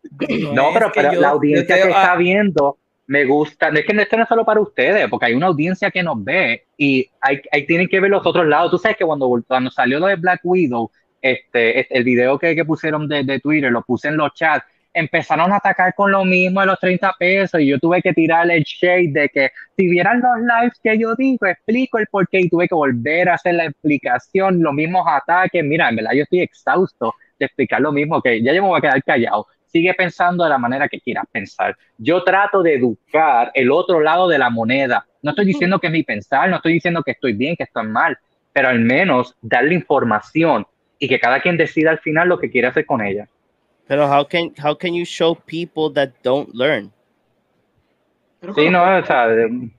No, 0.52 0.70
pero, 0.72 1.12
la 1.12 1.28
audiencia 1.28 1.76
que 1.76 1.88
está 1.88 2.16
viendo 2.16 2.78
me 3.06 3.24
gusta. 3.24 3.70
No 3.70 3.78
es 3.78 3.86
que 3.86 3.96
esto 3.96 4.16
no 4.16 4.22
es 4.24 4.28
solo 4.28 4.44
para 4.44 4.60
ustedes, 4.60 5.08
porque 5.08 5.26
hay 5.26 5.34
una 5.34 5.46
audiencia 5.46 5.90
que 5.90 6.02
nos 6.02 6.22
ve 6.22 6.64
y 6.76 7.08
hay, 7.20 7.40
hay 7.52 7.66
tienen 7.66 7.88
que 7.88 8.00
ver 8.00 8.10
los 8.10 8.26
otros 8.26 8.46
lados. 8.46 8.70
Tú 8.70 8.78
sabes 8.78 8.96
que 8.96 9.04
cuando, 9.04 9.30
cuando 9.46 9.70
salió 9.70 10.00
lo 10.00 10.06
de 10.06 10.16
Black 10.16 10.40
Widow, 10.42 10.90
este, 11.22 11.96
el 11.96 12.04
video 12.04 12.38
que, 12.38 12.54
que 12.54 12.64
pusieron 12.64 13.08
de, 13.08 13.24
de 13.24 13.40
Twitter, 13.40 13.70
lo 13.70 13.82
puse 13.82 14.08
en 14.08 14.16
los 14.16 14.34
chats 14.34 14.66
empezaron 14.96 15.52
a 15.52 15.56
atacar 15.56 15.94
con 15.94 16.10
lo 16.10 16.24
mismo 16.24 16.60
de 16.60 16.66
los 16.68 16.80
30 16.80 17.14
pesos 17.18 17.60
y 17.60 17.66
yo 17.66 17.78
tuve 17.78 18.00
que 18.00 18.14
tirar 18.14 18.50
el 18.50 18.62
shade 18.64 19.10
de 19.10 19.28
que 19.28 19.50
si 19.76 19.88
vieran 19.88 20.20
los 20.20 20.40
lives 20.40 20.80
que 20.82 20.98
yo 20.98 21.14
digo, 21.14 21.44
explico 21.46 21.98
el 21.98 22.06
porqué 22.06 22.40
y 22.40 22.48
tuve 22.48 22.66
que 22.66 22.74
volver 22.74 23.28
a 23.28 23.34
hacer 23.34 23.56
la 23.56 23.66
explicación, 23.66 24.62
los 24.62 24.72
mismos 24.72 25.04
ataques. 25.06 25.62
Mira, 25.62 25.90
en 25.90 25.96
verdad 25.96 26.12
yo 26.14 26.22
estoy 26.22 26.40
exhausto 26.40 27.14
de 27.38 27.44
explicar 27.44 27.82
lo 27.82 27.92
mismo, 27.92 28.22
que 28.22 28.42
ya 28.42 28.54
yo 28.54 28.62
me 28.62 28.68
voy 28.68 28.78
a 28.78 28.80
quedar 28.80 29.04
callado. 29.04 29.46
Sigue 29.66 29.92
pensando 29.92 30.44
de 30.44 30.50
la 30.50 30.56
manera 30.56 30.88
que 30.88 30.98
quieras 30.98 31.26
pensar. 31.30 31.76
Yo 31.98 32.24
trato 32.24 32.62
de 32.62 32.76
educar 32.76 33.50
el 33.52 33.70
otro 33.70 34.00
lado 34.00 34.28
de 34.28 34.38
la 34.38 34.48
moneda. 34.48 35.06
No 35.20 35.32
estoy 35.32 35.44
diciendo 35.44 35.78
que 35.78 35.88
es 35.88 35.92
mi 35.92 36.04
pensar, 36.04 36.48
no 36.48 36.56
estoy 36.56 36.72
diciendo 36.72 37.02
que 37.02 37.10
estoy 37.10 37.34
bien, 37.34 37.54
que 37.54 37.64
estoy 37.64 37.86
mal, 37.86 38.16
pero 38.54 38.68
al 38.68 38.80
menos 38.80 39.36
darle 39.42 39.74
información 39.74 40.66
y 40.98 41.06
que 41.06 41.20
cada 41.20 41.40
quien 41.40 41.58
decida 41.58 41.90
al 41.90 41.98
final 41.98 42.28
lo 42.28 42.38
que 42.38 42.50
quiere 42.50 42.68
hacer 42.68 42.86
con 42.86 43.04
ella. 43.04 43.28
Pero 43.86 44.06
how 44.06 44.24
can 44.24 44.52
how 44.62 44.74
can 44.74 44.94
you 44.94 45.04
show 45.04 45.34
people 45.34 45.92
that 45.94 46.10
don't 46.22 46.52
learn? 46.54 46.92
Sí, 48.54 48.70
no, 48.70 48.82
o 48.82 49.04
sea, 49.04 49.28
de, 49.28 49.70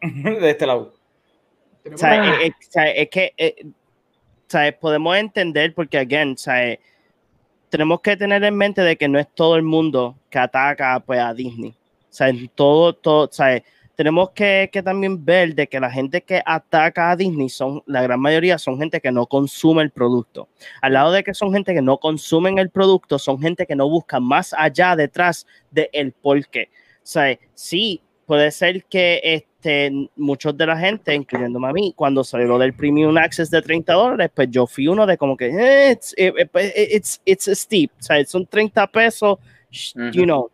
de 0.02 0.50
este 0.50 0.66
lado. 0.66 0.92
O 1.92 1.96
sea, 1.96 2.40
es, 2.40 2.52
es, 2.74 3.08
que 3.10 3.32
eh, 3.36 3.54
o 3.64 4.48
sea, 4.48 4.76
podemos 4.78 5.16
entender 5.16 5.74
porque 5.74 5.98
again, 5.98 6.32
o 6.32 6.36
sea, 6.36 6.76
tenemos 7.68 8.00
que 8.00 8.16
tener 8.16 8.42
en 8.42 8.56
mente 8.56 8.80
de 8.80 8.96
que 8.96 9.08
no 9.08 9.18
es 9.18 9.28
todo 9.34 9.56
el 9.56 9.62
mundo 9.62 10.16
que 10.30 10.38
ataca 10.38 10.98
pues 11.00 11.20
a 11.20 11.34
Disney. 11.34 11.70
O 11.70 12.12
sea, 12.16 12.32
todo 12.54 12.92
todo, 12.92 13.28
o 13.28 13.32
sea, 13.32 13.62
tenemos 13.96 14.30
que, 14.30 14.70
también 14.84 15.24
ver 15.24 15.54
de 15.54 15.66
que 15.66 15.80
la 15.80 15.90
gente 15.90 16.22
que 16.22 16.42
ataca 16.44 17.10
a 17.10 17.16
Disney 17.16 17.48
son, 17.48 17.82
la 17.86 18.02
gran 18.02 18.20
mayoría 18.20 18.58
son 18.58 18.78
gente 18.78 19.00
que 19.00 19.10
no 19.10 19.26
consume 19.26 19.82
el 19.82 19.90
producto. 19.90 20.48
Al 20.82 20.92
lado 20.92 21.12
de 21.12 21.24
que 21.24 21.34
son 21.34 21.52
gente 21.52 21.74
que 21.74 21.82
no 21.82 21.98
consumen 21.98 22.58
el 22.58 22.70
producto, 22.70 23.18
son 23.18 23.40
gente 23.40 23.66
que 23.66 23.74
no 23.74 23.88
busca 23.88 24.20
más 24.20 24.54
allá 24.56 24.94
detrás 24.94 25.46
del 25.70 25.88
el 25.92 26.12
por 26.12 26.46
qué. 26.48 26.68
O 26.96 27.06
sea, 27.08 27.38
sí, 27.54 28.02
puede 28.26 28.50
ser 28.50 28.84
que 28.84 29.20
este, 29.24 29.90
muchos 30.14 30.56
de 30.56 30.66
la 30.66 30.76
gente, 30.76 31.14
incluyéndome 31.14 31.68
a 31.68 31.72
mí, 31.72 31.94
cuando 31.96 32.22
salió 32.22 32.58
del 32.58 32.74
Premium 32.74 33.16
Access 33.16 33.50
de 33.50 33.62
30 33.62 33.92
dólares, 33.94 34.30
pues 34.34 34.50
yo 34.50 34.66
fui 34.66 34.88
uno 34.88 35.06
de 35.06 35.16
como 35.16 35.36
que, 35.36 35.46
eh, 35.46 35.92
it's, 35.92 36.14
it's, 36.16 37.20
it's, 37.24 37.58
steep, 37.60 37.90
o 37.98 38.02
sea, 38.02 38.22
son 38.26 38.46
30 38.46 38.86
pesos, 38.88 39.38
you 40.12 40.24
know, 40.24 40.50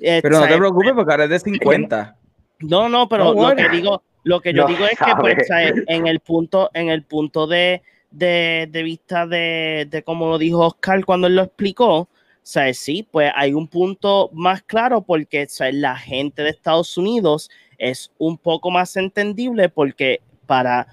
Eh, 0.00 0.20
Pero 0.22 0.40
no 0.40 0.46
te 0.46 0.56
preocupes 0.56 0.92
porque 0.94 1.12
ahora 1.12 1.24
es 1.24 1.30
de 1.30 1.38
50. 1.38 2.16
No, 2.60 2.88
no, 2.88 3.08
pero 3.08 3.34
No, 3.34 3.50
lo 3.50 3.56
que 3.56 3.68
digo, 3.68 4.02
lo 4.24 4.40
que 4.40 4.52
yo 4.52 4.62
No 4.62 4.68
digo 4.68 4.86
es 4.86 4.98
que 4.98 5.12
pues, 5.20 5.48
en 5.50 6.06
el 6.06 6.20
punto, 6.20 6.70
en 6.74 6.88
el 6.88 7.02
punto 7.02 7.46
de, 7.46 7.82
de, 8.10 8.68
de 8.70 8.82
vista 8.82 9.26
de, 9.26 9.86
de 9.90 10.02
como 10.02 10.28
lo 10.28 10.38
dijo 10.38 10.60
Oscar 10.66 11.04
cuando 11.04 11.26
él 11.26 11.36
lo 11.36 11.42
explicó, 11.42 12.08
¿sabes? 12.42 12.78
sí, 12.78 13.06
pues 13.10 13.32
hay 13.34 13.52
un 13.54 13.68
punto 13.68 14.30
más 14.32 14.62
claro 14.62 15.02
porque 15.02 15.46
¿sabes? 15.48 15.74
la 15.74 15.96
gente 15.96 16.42
de 16.42 16.50
Estados 16.50 16.96
Unidos 16.96 17.50
es 17.78 18.12
un 18.18 18.38
poco 18.38 18.70
más 18.70 18.96
entendible 18.96 19.68
porque 19.68 20.20
para 20.46 20.86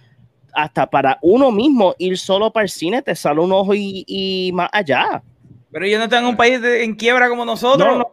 hasta 0.53 0.89
para 0.89 1.17
uno 1.21 1.51
mismo 1.51 1.95
ir 1.97 2.17
solo 2.17 2.51
para 2.51 2.63
el 2.63 2.69
cine 2.69 3.01
te 3.01 3.15
sale 3.15 3.39
un 3.39 3.51
ojo 3.53 3.73
y, 3.73 4.03
y 4.07 4.51
más 4.53 4.69
allá. 4.73 5.23
Pero 5.71 5.85
ellos 5.85 5.99
no 5.99 6.05
están 6.05 6.23
en 6.23 6.29
un 6.31 6.35
país 6.37 6.61
de- 6.61 6.83
en 6.83 6.95
quiebra 6.95 7.29
como 7.29 7.45
nosotros. 7.45 7.87
No, 7.87 7.93
no, 7.93 7.99
no, 7.99 8.11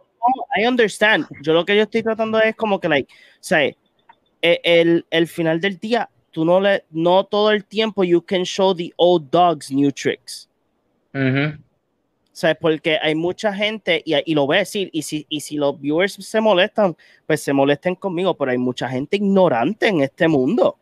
I 0.57 0.65
understand. 0.65 1.25
Yo 1.41 1.53
lo 1.53 1.65
que 1.65 1.75
yo 1.75 1.83
estoy 1.83 2.03
tratando 2.03 2.39
es 2.39 2.55
como 2.55 2.79
que, 2.79 2.89
like, 2.89 3.11
o 3.11 3.37
sea, 3.39 3.71
el, 4.41 5.05
el 5.09 5.27
final 5.27 5.59
del 5.59 5.77
día, 5.77 6.09
tú 6.31 6.45
no 6.45 6.59
le, 6.59 6.85
no 6.91 7.25
todo 7.25 7.51
el 7.51 7.65
tiempo 7.65 8.03
you 8.03 8.21
can 8.21 8.43
show 8.43 8.75
the 8.75 8.91
old 8.97 9.29
dogs 9.29 9.71
new 9.71 9.91
tricks. 9.91 10.49
Ujú. 11.13 11.57
¿Sabes? 12.31 12.57
Porque 12.61 12.97
hay 13.01 13.15
mucha 13.15 13.53
gente, 13.53 14.01
y, 14.05 14.15
y 14.31 14.33
lo 14.33 14.45
voy 14.45 14.57
a 14.57 14.59
decir, 14.59 14.89
y 14.93 15.01
si, 15.01 15.25
y 15.27 15.41
si 15.41 15.57
los 15.57 15.79
viewers 15.79 16.13
se 16.13 16.39
molestan, 16.39 16.95
pues 17.25 17.41
se 17.41 17.51
molesten 17.51 17.95
conmigo, 17.95 18.33
pero 18.35 18.51
hay 18.51 18.57
mucha 18.57 18.87
gente 18.87 19.17
ignorante 19.17 19.87
en 19.87 20.01
este 20.01 20.27
mundo. 20.27 20.77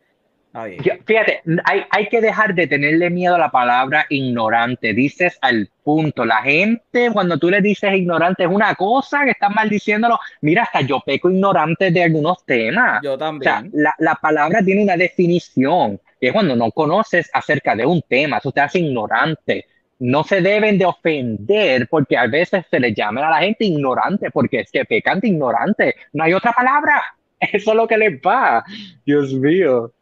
Fíjate, 1.06 1.42
hay, 1.64 1.84
hay 1.90 2.08
que 2.08 2.20
dejar 2.20 2.54
de 2.54 2.66
tenerle 2.66 3.10
miedo 3.10 3.34
a 3.34 3.38
la 3.38 3.50
palabra 3.50 4.06
ignorante. 4.08 4.92
Dices 4.94 5.38
al 5.40 5.70
punto. 5.82 6.24
La 6.24 6.42
gente, 6.42 7.10
cuando 7.12 7.38
tú 7.38 7.50
le 7.50 7.60
dices 7.60 7.92
ignorante, 7.94 8.44
es 8.44 8.50
una 8.50 8.74
cosa 8.74 9.24
que 9.24 9.30
están 9.30 9.54
maldiciéndolo. 9.54 10.18
Mira, 10.40 10.64
hasta 10.64 10.80
yo 10.82 11.00
peco 11.00 11.30
ignorante 11.30 11.90
de 11.90 12.04
algunos 12.04 12.44
temas. 12.44 13.00
Yo 13.02 13.16
O 13.40 13.42
sea, 13.42 13.62
también. 13.62 13.70
la, 13.72 13.94
la 13.98 14.14
palabra 14.16 14.62
tiene 14.62 14.82
una 14.82 14.96
definición, 14.96 16.00
que 16.20 16.28
es 16.28 16.32
cuando 16.32 16.56
no 16.56 16.70
conoces 16.72 17.30
acerca 17.32 17.74
de 17.76 17.86
un 17.86 18.02
tema, 18.02 18.38
eso 18.38 18.52
te 18.52 18.60
hace 18.60 18.80
ignorante. 18.80 19.66
No 20.00 20.22
se 20.24 20.40
deben 20.40 20.78
de 20.78 20.86
ofender 20.86 21.88
porque 21.88 22.16
a 22.16 22.26
veces 22.26 22.64
se 22.70 22.78
le 22.78 22.94
llama 22.94 23.26
a 23.26 23.30
la 23.30 23.38
gente 23.40 23.64
ignorante 23.64 24.30
porque 24.30 24.60
es 24.60 24.70
que 24.70 24.84
pecan 24.84 25.20
de 25.20 25.28
ignorante. 25.28 25.94
No 26.12 26.24
hay 26.24 26.32
otra 26.34 26.52
palabra. 26.52 27.02
Eso 27.40 27.70
es 27.70 27.76
lo 27.76 27.86
que 27.88 27.98
les 27.98 28.20
va. 28.20 28.64
Dios 29.04 29.32
mío. 29.34 29.92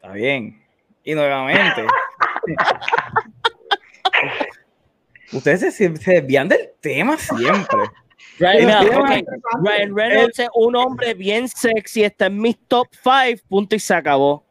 Está 0.00 0.12
bien. 0.12 0.62
Y 1.04 1.14
nuevamente. 1.14 1.84
Ustedes 5.32 5.74
se, 5.74 5.96
se 5.96 6.12
desvían 6.14 6.48
del 6.48 6.70
tema 6.80 7.16
siempre. 7.16 7.78
Ryan, 8.38 8.84
Ryan 9.62 9.96
Reynolds 9.96 10.38
es 10.38 10.48
un 10.54 10.74
hombre 10.74 11.14
bien 11.14 11.48
sexy, 11.48 12.04
está 12.04 12.26
en 12.26 12.40
mis 12.40 12.58
top 12.66 12.88
5, 13.02 13.42
punto 13.48 13.76
y 13.76 13.78
se 13.78 13.94
acabó. 13.94 14.44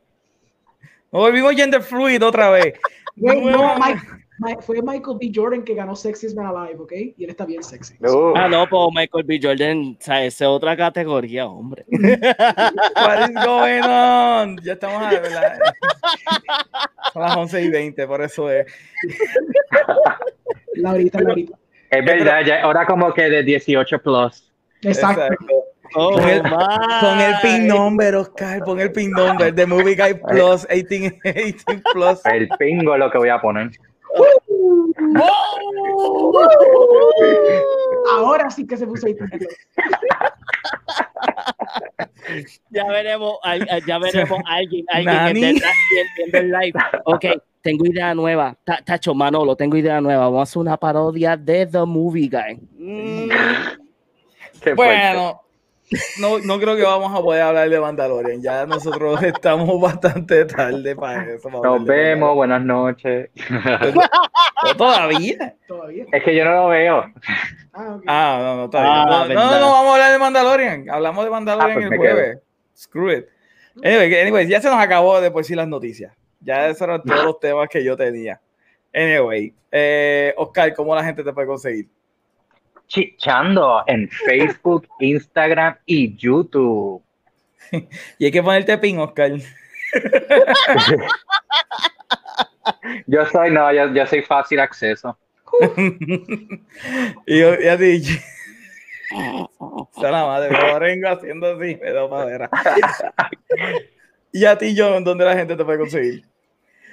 Nos 1.12 1.22
volvimos 1.24 1.54
gender 1.56 1.82
fluid 1.82 2.24
otra 2.24 2.52
vez. 2.52 2.76
No, 3.16 3.76
Mike- 3.80 4.02
fue 4.62 4.82
Michael 4.82 5.18
B. 5.20 5.32
Jordan 5.34 5.64
que 5.64 5.74
ganó 5.74 5.96
Sexiest 5.96 6.36
Man 6.36 6.48
Alive, 6.48 6.80
¿ok? 6.80 6.92
Y 7.18 7.24
él 7.24 7.30
está 7.30 7.46
bien 7.46 7.64
sexy. 7.64 7.96
Ah, 8.36 8.48
no, 8.50 8.68
pues 8.68 8.88
Michael 8.94 9.26
B. 9.26 9.40
Jordan, 9.42 9.98
o 10.00 10.04
sea, 10.04 10.24
esa 10.24 10.46
es 10.46 10.50
otra 10.50 10.76
categoría, 10.78 11.48
hombre. 11.48 11.86
What 11.90 13.30
is 13.30 13.46
going 13.46 13.82
on? 13.84 14.58
Ya 14.64 14.74
estamos 14.74 15.02
a 15.02 15.10
¿verdad? 15.10 15.60
Son 17.14 17.22
las 17.22 17.38
11 17.38 17.62
y 17.64 17.70
20, 17.70 18.08
por 18.08 18.22
eso 18.22 18.50
es. 18.50 18.66
Laurita, 20.76 21.22
Laurita. 21.22 21.58
Es 21.90 22.06
verdad, 22.06 22.46
ya 22.46 22.64
ahora 22.64 22.86
como 22.86 23.14
que 23.14 23.24
de 23.24 23.44
18 23.44 24.02
plus. 24.02 24.52
Exacto. 24.82 25.24
Exacto. 25.24 25.70
Oh, 25.96 26.12
Pon 26.12 26.30
el-. 26.30 26.42
Pon 26.44 27.20
el 27.20 27.34
pin 27.42 27.68
number, 27.68 28.16
Oscar. 28.16 28.64
Pon 28.64 28.80
el 28.80 28.92
pin 28.92 29.12
number 29.12 29.54
de 29.54 29.66
Movie 29.66 29.96
Guy 29.96 30.14
Plus 30.14 30.68
18, 30.68 31.16
18 31.24 31.82
Plus. 31.94 32.26
El 32.26 32.48
pingo 32.60 32.94
es 32.94 33.00
lo 33.00 33.12
que 33.12 33.18
voy 33.18 33.30
a 33.30 33.42
poner. 33.42 33.72
Ahora 38.14 38.50
sí 38.50 38.66
que 38.66 38.78
se 38.78 38.86
puso 38.88 39.08
ahí. 39.08 39.16
Ya 42.70 42.84
veremos, 42.86 43.38
ya 43.88 43.98
veremos 43.98 44.40
a 44.46 44.54
alguien, 44.56 44.86
alguien 44.90 45.16
Nani. 45.16 45.42
que 45.42 45.50
esté 45.50 45.68
viendo 46.18 46.38
el 46.38 46.52
live. 46.52 46.80
Ok, 47.06 47.26
tengo 47.62 47.86
idea 47.88 48.14
nueva. 48.14 48.56
Ta- 48.64 48.82
Tacho, 48.86 49.16
Manolo, 49.16 49.56
tengo 49.56 49.76
idea 49.78 50.00
nueva. 50.00 50.26
Vamos 50.26 50.40
a 50.40 50.44
hacer 50.44 50.60
una 50.60 50.78
parodia 50.78 51.36
de 51.36 51.66
The 51.66 51.86
Movie 51.86 52.30
Guy. 52.30 52.60
Mm. 52.78 53.30
Bueno, 54.76 55.42
no, 56.20 56.40
no 56.40 56.60
creo 56.60 56.76
que 56.76 56.84
vamos 56.84 57.18
a 57.18 57.22
poder 57.22 57.42
hablar 57.42 57.70
de 57.70 57.80
Mandalorian. 57.80 58.42
Ya 58.42 58.66
nosotros 58.66 59.22
estamos 59.24 59.80
bastante 59.82 60.46
tarde 60.46 60.96
para 60.96 61.24
eso. 61.34 61.50
para 61.50 61.62
Nos 61.64 61.86
vemos, 61.86 62.36
buenas 62.36 62.62
noches. 62.64 63.30
Mandalorian. 63.50 64.10
¿O 64.66 64.76
¿Todavía? 64.76 65.56
Todavía. 65.68 66.06
Es 66.12 66.24
que 66.24 66.36
yo 66.36 66.44
no 66.46 66.52
lo 66.54 66.68
veo. 66.68 67.06
Ah. 67.74 68.00
Ah, 68.08 68.40
no, 68.42 68.56
no, 68.58 68.66
está 68.66 68.80
Ah, 68.82 69.26
bien. 69.26 69.36
No, 69.38 69.44
no, 69.46 69.50
verdad. 69.52 69.60
no, 69.62 69.72
vamos 69.72 69.90
a 69.90 69.94
hablar 69.94 70.12
de 70.12 70.20
Mandalorian. 70.20 70.90
Hablamos 70.90 71.24
de 71.26 71.32
Mandalorian 71.32 71.72
Ah, 71.72 71.88
pues 71.88 71.92
el 71.92 71.98
jueves. 71.98 72.40
Screw 72.76 73.12
it. 73.12 73.26
Anyway, 73.84 74.14
anyways, 74.22 74.50
ya 74.50 74.60
se 74.62 74.70
nos 74.70 74.80
acabó 74.80 75.22
de 75.22 75.32
por 75.32 75.44
sí 75.46 75.56
las 75.56 75.68
noticias. 75.68 76.14
Ya 76.42 76.68
esos 76.68 76.82
eran 76.82 77.02
todos 77.04 77.24
los 77.24 77.40
temas 77.42 77.70
que 77.70 77.84
yo 77.84 77.96
tenía. 77.96 78.42
Anyway, 78.94 79.54
eh, 79.72 80.34
Oscar, 80.38 80.74
¿cómo 80.74 80.94
la 80.96 81.04
gente 81.04 81.24
te 81.24 81.32
puede 81.32 81.48
conseguir? 81.48 81.88
Chichando 82.90 83.84
en 83.88 84.10
Facebook, 84.26 84.88
Instagram 85.00 85.78
y 85.86 86.16
YouTube. 86.18 87.02
Y 88.18 88.26
hay 88.26 88.32
que 88.32 88.44
ponerte 88.44 88.78
pin, 88.78 89.00
Oscar. 89.00 89.32
Yo 93.08 93.26
soy, 93.26 93.52
no, 93.52 93.72
yo, 93.74 93.94
yo 93.94 94.06
soy 94.06 94.22
fácil 94.22 94.60
acceso. 94.60 95.18
y 97.26 97.40
yo 97.40 97.60
ya 97.60 97.76
dije. 97.78 98.24
Está 99.96 100.12
la 100.12 100.26
madre, 100.26 100.52
me 100.52 100.72
Orengo 100.72 101.10
haciendo 101.10 101.48
así, 101.48 101.76
me 101.82 101.92
da 101.92 102.08
madera. 102.08 102.50
y 104.32 104.46
a 104.46 104.58
ti, 104.58 104.76
John, 104.78 105.04
¿dónde 105.04 105.26
la 105.26 105.36
gente 105.36 105.56
te 105.56 105.66
puede 105.66 105.80
conseguir? 105.80 106.24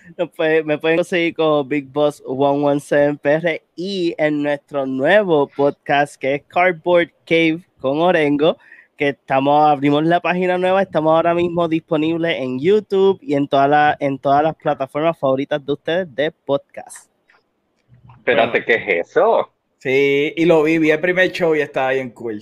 me 0.17 0.27
pueden- 0.27 0.67
me 0.67 0.79
pueden 0.79 0.97
conseguir 0.99 1.35
con 1.35 1.69
Big 1.69 1.87
Boss 1.93 2.23
117 2.27 3.19
PR 3.23 3.63
y 3.77 4.15
en 4.19 4.43
nuestro 4.43 4.87
nuevo 4.87 5.49
podcast 5.49 6.17
que 6.17 6.35
es 6.37 6.43
Cardboard 6.49 7.11
Cave 7.27 7.61
con 7.81 8.01
Orengo, 8.01 8.57
que 8.97 9.11
estamos, 9.11 9.69
abrimos 9.69 10.05
la 10.05 10.21
página 10.21 10.57
nueva, 10.59 10.83
estamos 10.83 11.15
ahora 11.15 11.35
mismo 11.35 11.69
disponibles 11.69 12.37
en 12.39 12.59
YouTube 12.59 13.19
y 13.21 13.35
en, 13.35 13.47
toda 13.47 13.69
la, 13.69 13.97
en 14.01 14.19
todas 14.19 14.43
las 14.43 14.55
plataformas 14.57 15.19
favoritas 15.19 15.65
de 15.65 15.73
ustedes 15.73 16.15
de 16.15 16.31
podcast. 16.31 17.11
Espérate, 18.17 18.65
¿qué 18.65 18.75
es 18.75 19.09
eso? 19.09 19.51
Sí, 19.79 20.33
y 20.37 20.45
lo 20.47 20.63
vi, 20.63 20.79
vi 20.79 20.91
el 20.91 21.01
primer 21.01 21.31
show 21.31 21.55
y 21.55 21.61
estaba 21.61 21.91
bien 21.93 22.11
cool. 22.11 22.41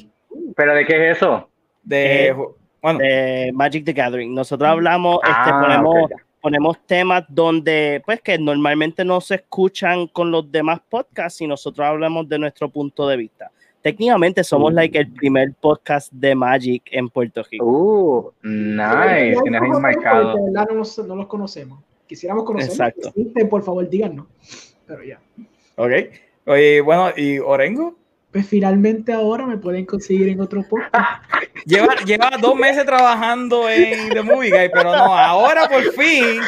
¿Pero 0.56 0.74
de 0.74 0.86
qué 0.86 1.10
es 1.10 1.16
eso? 1.16 1.48
De, 1.82 2.28
Eh, 2.28 2.34
bueno, 2.80 2.98
de 3.00 3.50
Magic 3.52 3.84
the 3.84 3.92
Gathering. 3.92 4.34
Nosotros 4.34 4.68
hablamos, 4.70 5.18
este, 5.24 5.34
Ah, 5.36 5.60
ponemos, 5.60 5.94
ok, 6.04 6.10
ya. 6.10 6.16
Ponemos 6.44 6.76
temas 6.86 7.24
donde, 7.26 8.02
pues, 8.04 8.20
que 8.20 8.36
normalmente 8.38 9.02
no 9.02 9.18
se 9.22 9.36
escuchan 9.36 10.06
con 10.08 10.30
los 10.30 10.52
demás 10.52 10.78
podcasts 10.90 11.40
y 11.40 11.46
nosotros 11.46 11.86
hablamos 11.86 12.28
de 12.28 12.38
nuestro 12.38 12.68
punto 12.68 13.08
de 13.08 13.16
vista. 13.16 13.50
Técnicamente 13.80 14.44
somos 14.44 14.70
Mm. 14.70 14.76
like 14.76 14.98
el 14.98 15.10
primer 15.10 15.54
podcast 15.54 16.12
de 16.12 16.34
Magic 16.34 16.82
en 16.90 17.08
Puerto 17.08 17.42
Rico. 17.50 17.64
Uh, 17.64 18.30
nice. 18.46 19.40
Tienes 19.42 19.62
ahí 19.62 19.70
marcado. 19.80 20.34
De 20.34 20.42
verdad 20.42 20.66
no, 20.68 20.74
los- 20.76 20.98
no 20.98 21.16
los 21.16 21.26
conocemos. 21.28 21.78
Quisiéramos 22.06 22.44
conocerlos. 22.44 22.74
Exacto. 22.78 23.08
Existen, 23.08 23.48
por 23.48 23.62
favor, 23.62 23.88
díganos. 23.88 24.26
Pero 24.86 25.02
ya. 25.02 25.18
ok. 25.76 25.90
Oye, 26.46 26.82
bueno, 26.82 27.08
¿y 27.16 27.38
Orengo? 27.38 27.94
Pues 28.34 28.48
finalmente 28.48 29.12
ahora 29.12 29.46
me 29.46 29.56
pueden 29.56 29.86
conseguir 29.86 30.28
en 30.28 30.40
otro 30.40 30.64
podcast. 30.68 31.22
Lleva, 31.66 31.94
lleva 32.04 32.32
dos 32.42 32.56
meses 32.56 32.84
trabajando 32.84 33.70
en 33.70 34.08
The 34.10 34.22
Movie 34.24 34.50
Guy, 34.50 34.70
pero 34.72 34.90
no, 34.90 35.16
ahora 35.16 35.68
por 35.68 35.84
fin, 35.92 36.40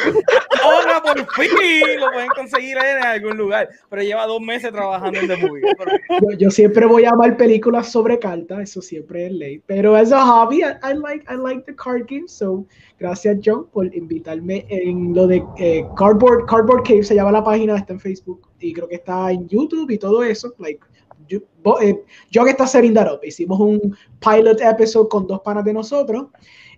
ahora 0.61 1.01
por 1.01 1.17
fin 1.33 1.99
lo 1.99 2.11
pueden 2.11 2.27
conseguir 2.35 2.75
en 2.77 3.05
algún 3.05 3.37
lugar. 3.37 3.69
Pero 3.89 4.01
lleva 4.03 4.25
dos 4.27 4.41
meses 4.41 4.73
trabajando 4.73 5.17
en 5.17 5.27
The 5.29 5.37
Movie 5.37 5.61
Guy. 5.61 5.71
Pero- 5.77 5.91
Yo, 6.33 6.37
yo 6.37 6.51
siempre 6.51 6.85
voy 6.85 7.05
a 7.05 7.11
amar 7.11 7.37
películas 7.37 7.89
sobre 7.89 8.19
cartas, 8.19 8.59
eso 8.59 8.81
siempre 8.81 9.27
es 9.27 9.31
ley. 9.31 9.61
Pero 9.65 9.95
as 9.95 10.11
a 10.11 10.25
hobby, 10.25 10.63
I, 10.63 10.73
I 10.83 10.93
like, 10.93 11.25
I 11.33 11.37
like 11.37 11.63
the 11.65 11.73
card 11.73 12.05
game. 12.09 12.27
So, 12.27 12.65
gracias, 12.99 13.37
John, 13.45 13.65
por 13.71 13.85
invitarme 13.95 14.65
en 14.69 15.15
lo 15.15 15.25
de 15.25 15.41
eh, 15.57 15.85
Cardboard, 15.95 16.47
Cardboard 16.47 16.83
Cave, 16.83 17.03
se 17.03 17.15
llama 17.15 17.31
la 17.31 17.45
página, 17.45 17.77
está 17.77 17.93
en 17.93 18.01
Facebook 18.01 18.41
y 18.59 18.73
creo 18.73 18.89
que 18.89 18.95
está 18.95 19.31
en 19.31 19.47
YouTube 19.47 19.89
y 19.89 19.97
todo 19.97 20.21
eso. 20.21 20.53
Like, 20.59 20.81
yo, 21.27 21.39
eh, 21.81 22.03
John 22.33 22.47
está 22.47 22.65
setting 22.67 22.93
that 22.93 23.11
up. 23.11 23.19
Hicimos 23.23 23.59
un 23.59 23.95
pilot 24.19 24.61
episode 24.61 25.09
con 25.09 25.27
dos 25.27 25.41
panas 25.41 25.63
de 25.65 25.73
nosotros. 25.73 26.27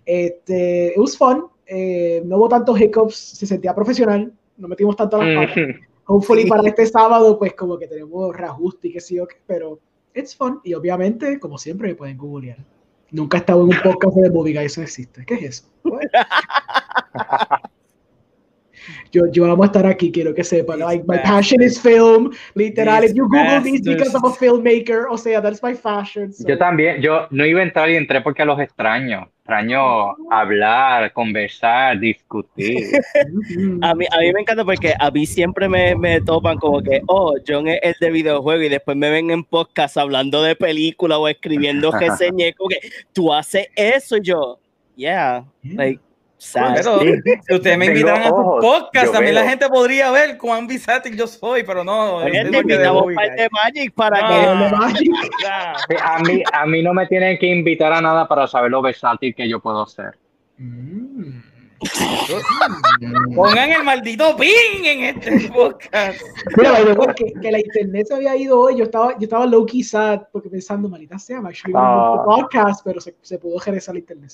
Este, 0.04 0.88
it 0.88 0.98
was 0.98 1.16
fun. 1.16 1.46
Eh, 1.66 2.22
no 2.24 2.38
hubo 2.38 2.48
tantos 2.48 2.80
hiccups, 2.80 3.14
se 3.14 3.46
sentía 3.46 3.74
profesional. 3.74 4.32
No 4.56 4.68
metimos 4.68 4.96
tanto 4.96 5.22
las 5.22 5.48
patas. 5.48 5.64
Hopefully 6.06 6.46
para 6.46 6.68
este 6.68 6.86
sábado, 6.86 7.38
pues 7.38 7.54
como 7.54 7.78
que 7.78 7.86
tenemos 7.86 8.34
reajuste 8.36 8.88
y 8.88 8.92
qué 8.92 9.00
sé 9.00 9.14
yo 9.14 9.28
qué, 9.28 9.36
pero 9.46 9.78
it's 10.14 10.34
fun. 10.34 10.60
Y 10.64 10.74
obviamente, 10.74 11.38
como 11.38 11.56
siempre, 11.56 11.88
me 11.88 11.94
pueden 11.94 12.18
googlear. 12.18 12.58
Nunca 13.12 13.36
he 13.36 13.40
estado 13.40 13.62
en 13.62 13.68
un 13.68 13.82
podcast 13.82 14.16
de 14.16 14.30
Movie 14.30 14.54
Guy, 14.54 14.64
eso 14.64 14.82
existe. 14.82 15.24
¿Qué 15.24 15.34
es 15.34 15.42
eso? 15.42 15.64
Yo, 19.12 19.26
yo 19.30 19.46
vamos 19.46 19.64
a 19.64 19.66
estar 19.66 19.86
aquí, 19.86 20.10
quiero 20.12 20.34
que 20.34 20.44
sepan. 20.44 20.78
Like, 20.80 21.04
my 21.06 21.18
passion 21.18 21.62
is 21.62 21.80
film. 21.80 22.30
Literal, 22.54 23.04
if 23.04 23.14
you 23.14 23.24
Google 23.28 23.60
me, 23.60 23.76
it's 23.76 23.86
because 23.86 24.14
I'm 24.14 24.24
a 24.24 24.30
filmmaker. 24.32 25.06
O 25.10 25.16
sea, 25.16 25.40
that's 25.40 25.62
my 25.62 25.74
fashion. 25.74 26.32
so- 26.32 26.46
Yo 26.48 26.56
también, 26.58 27.00
yo 27.02 27.26
no 27.30 27.44
iba 27.44 27.60
a 27.60 27.62
entrar 27.64 27.90
y 27.90 27.96
entré 27.96 28.20
porque 28.20 28.44
los 28.44 28.58
extraño. 28.60 29.28
Extraño 29.40 30.14
hablar, 30.30 31.12
conversar, 31.12 31.98
discutir. 31.98 32.86
A 33.82 33.94
mí, 33.96 34.04
a 34.10 34.18
mí 34.20 34.32
me 34.32 34.40
encanta 34.42 34.64
porque 34.64 34.94
a 34.98 35.10
mí 35.10 35.26
siempre 35.26 35.68
me, 35.68 35.96
me 35.96 36.20
topan 36.20 36.56
como 36.58 36.80
que, 36.80 37.02
oh, 37.08 37.34
John 37.46 37.66
es 37.66 37.80
el 37.82 37.94
de 38.00 38.10
videojuego 38.10 38.62
y 38.62 38.68
después 38.68 38.96
me 38.96 39.10
ven 39.10 39.30
en 39.32 39.42
podcast 39.42 39.96
hablando 39.96 40.40
de 40.42 40.54
película 40.54 41.18
o 41.18 41.26
escribiendo 41.26 41.90
reseñas, 41.90 42.52
como 42.56 42.68
que 42.68 42.78
tú 43.12 43.32
haces 43.32 43.66
eso 43.74 44.18
y 44.18 44.20
yo, 44.22 44.58
yeah, 44.94 45.44
Yeah. 45.62 45.74
like. 45.76 46.00
Pero 46.74 47.00
Sí. 47.00 47.12
si 47.46 47.54
ustedes 47.54 47.76
me 47.78 47.86
invitaran 47.86 48.22
a 48.22 48.28
su 48.28 48.34
ojos, 48.34 48.64
podcast, 48.64 49.12
también 49.12 49.34
la 49.34 49.48
gente 49.48 49.68
podría 49.68 50.10
ver 50.10 50.38
cuán 50.38 50.66
bisátil 50.66 51.16
yo 51.16 51.26
soy, 51.26 51.62
pero 51.64 51.84
no. 51.84 52.16
Oye, 52.16 52.44
te 52.50 52.58
invitamos 52.58 53.06
de 53.08 53.48
Magic 53.52 53.92
para 53.94 54.20
No. 54.22 54.68
que 54.98 55.10
Ah. 55.46 55.74
A 56.02 56.18
mí, 56.20 56.42
a 56.52 56.66
mí 56.66 56.82
no 56.82 56.94
me 56.94 57.06
tienen 57.06 57.38
que 57.38 57.46
invitar 57.46 57.92
a 57.92 58.00
nada 58.00 58.26
para 58.26 58.46
saber 58.46 58.70
lo 58.70 58.80
versátil 58.82 59.34
que 59.34 59.48
yo 59.48 59.60
puedo 59.60 59.84
ser. 59.86 60.16
Mm. 60.56 61.40
Pongan 63.34 63.70
el 63.72 63.84
maldito 63.84 64.36
ping 64.36 64.84
en 64.84 65.04
este 65.04 65.48
podcast. 65.50 66.20
Mira, 66.56 67.14
que, 67.14 67.32
que 67.40 67.50
la 67.52 67.58
internet 67.58 68.06
se 68.08 68.14
había 68.14 68.36
ido 68.36 68.60
hoy. 68.60 68.76
Yo 68.76 68.84
estaba, 68.84 69.12
yo 69.12 69.22
estaba 69.24 69.46
low 69.46 69.64
key 69.64 69.82
sad 69.82 70.22
porque 70.32 70.50
pensando, 70.50 70.88
malita 70.88 71.18
sea, 71.18 71.40
me 71.40 71.48
a 71.50 71.52
Ah. 71.74 72.12
un 72.12 72.24
podcast, 72.24 72.82
pero 72.84 73.00
se, 73.00 73.14
se 73.22 73.38
pudo 73.38 73.58
regresar 73.60 73.94
la 73.94 74.00
internet. 74.00 74.30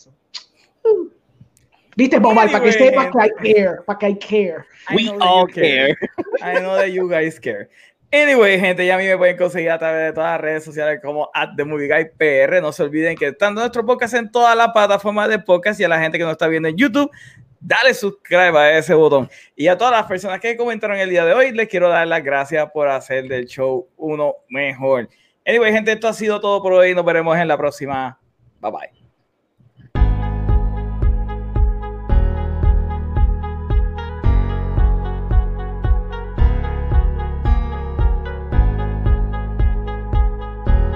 Viste, 1.97 2.18
Bomal, 2.18 2.51
para 2.51 2.62
que 2.62 2.70
Anyway, 2.70 2.90
sepas 2.90 3.06
que 3.10 3.27
I 3.27 3.55
care, 3.55 3.77
para 3.86 3.98
que 3.98 4.09
I 4.10 4.18
care. 4.18 4.64
I 4.90 4.94
we 4.94 5.09
all 5.18 5.48
you 5.48 5.55
care. 5.55 5.97
care. 5.97 6.59
I 6.59 6.60
know 6.60 6.77
that 6.77 6.89
you 6.89 7.09
guys 7.09 7.40
care. 7.40 7.70
Anyway, 8.12 8.60
gente, 8.60 8.86
ya 8.86 8.94
a 8.94 8.98
mí 8.98 9.05
me 9.05 9.16
pueden 9.16 9.36
conseguir 9.36 9.70
a 9.70 9.78
través 9.78 10.06
de 10.06 10.12
todas 10.12 10.32
las 10.32 10.40
redes 10.40 10.64
sociales 10.64 11.01
como 11.02 11.31
at 11.35 11.51
The 11.56 11.64
Movie 11.64 11.89
Guy 11.89 12.05
PR. 12.16 12.60
No 12.60 12.70
se 12.70 12.82
olviden 12.82 13.16
que 13.16 13.28
están 13.28 13.55
nuestro 13.55 13.85
podcast 13.85 14.14
en 14.14 14.31
todas 14.31 14.55
las 14.56 14.73
plataformas 14.73 15.28
de 15.28 15.39
podcast 15.39 15.81
y 15.81 15.85
a 15.85 15.89
la 15.89 15.98
gente 15.98 16.18
que 16.18 16.24
nos 16.24 16.32
está 16.32 16.47
viendo 16.47 16.68
en 16.68 16.77
YouTube, 16.77 17.10
dale 17.60 17.94
subscribe 17.94 18.56
a 18.56 18.78
ese 18.78 18.94
botón. 18.94 19.28
Y 19.56 19.66
a 19.68 19.77
todas 19.77 19.93
las 19.93 20.06
personas 20.06 20.39
que 20.39 20.56
comentaron 20.56 20.98
el 20.98 21.10
día 21.10 21.24
de 21.24 21.32
hoy, 21.32 21.51
les 21.51 21.66
quiero 21.66 21.89
dar 21.89 22.06
las 22.06 22.23
gracias 22.23 22.70
por 22.73 22.89
hacer 22.89 23.27
del 23.27 23.47
show 23.47 23.89
uno 23.97 24.36
mejor. 24.51 25.09
Anyway, 25.47 25.73
gente, 25.73 25.93
esto 25.93 26.09
ha 26.09 26.12
sido 26.12 26.40
todo 26.40 26.62
por 26.62 26.74
hoy. 26.74 26.94
Nos 26.94 27.05
veremos 27.05 27.36
en 27.39 27.48
la 27.48 27.56
próxima. 27.56 28.20
Bye 28.60 28.70
bye. 28.70 28.95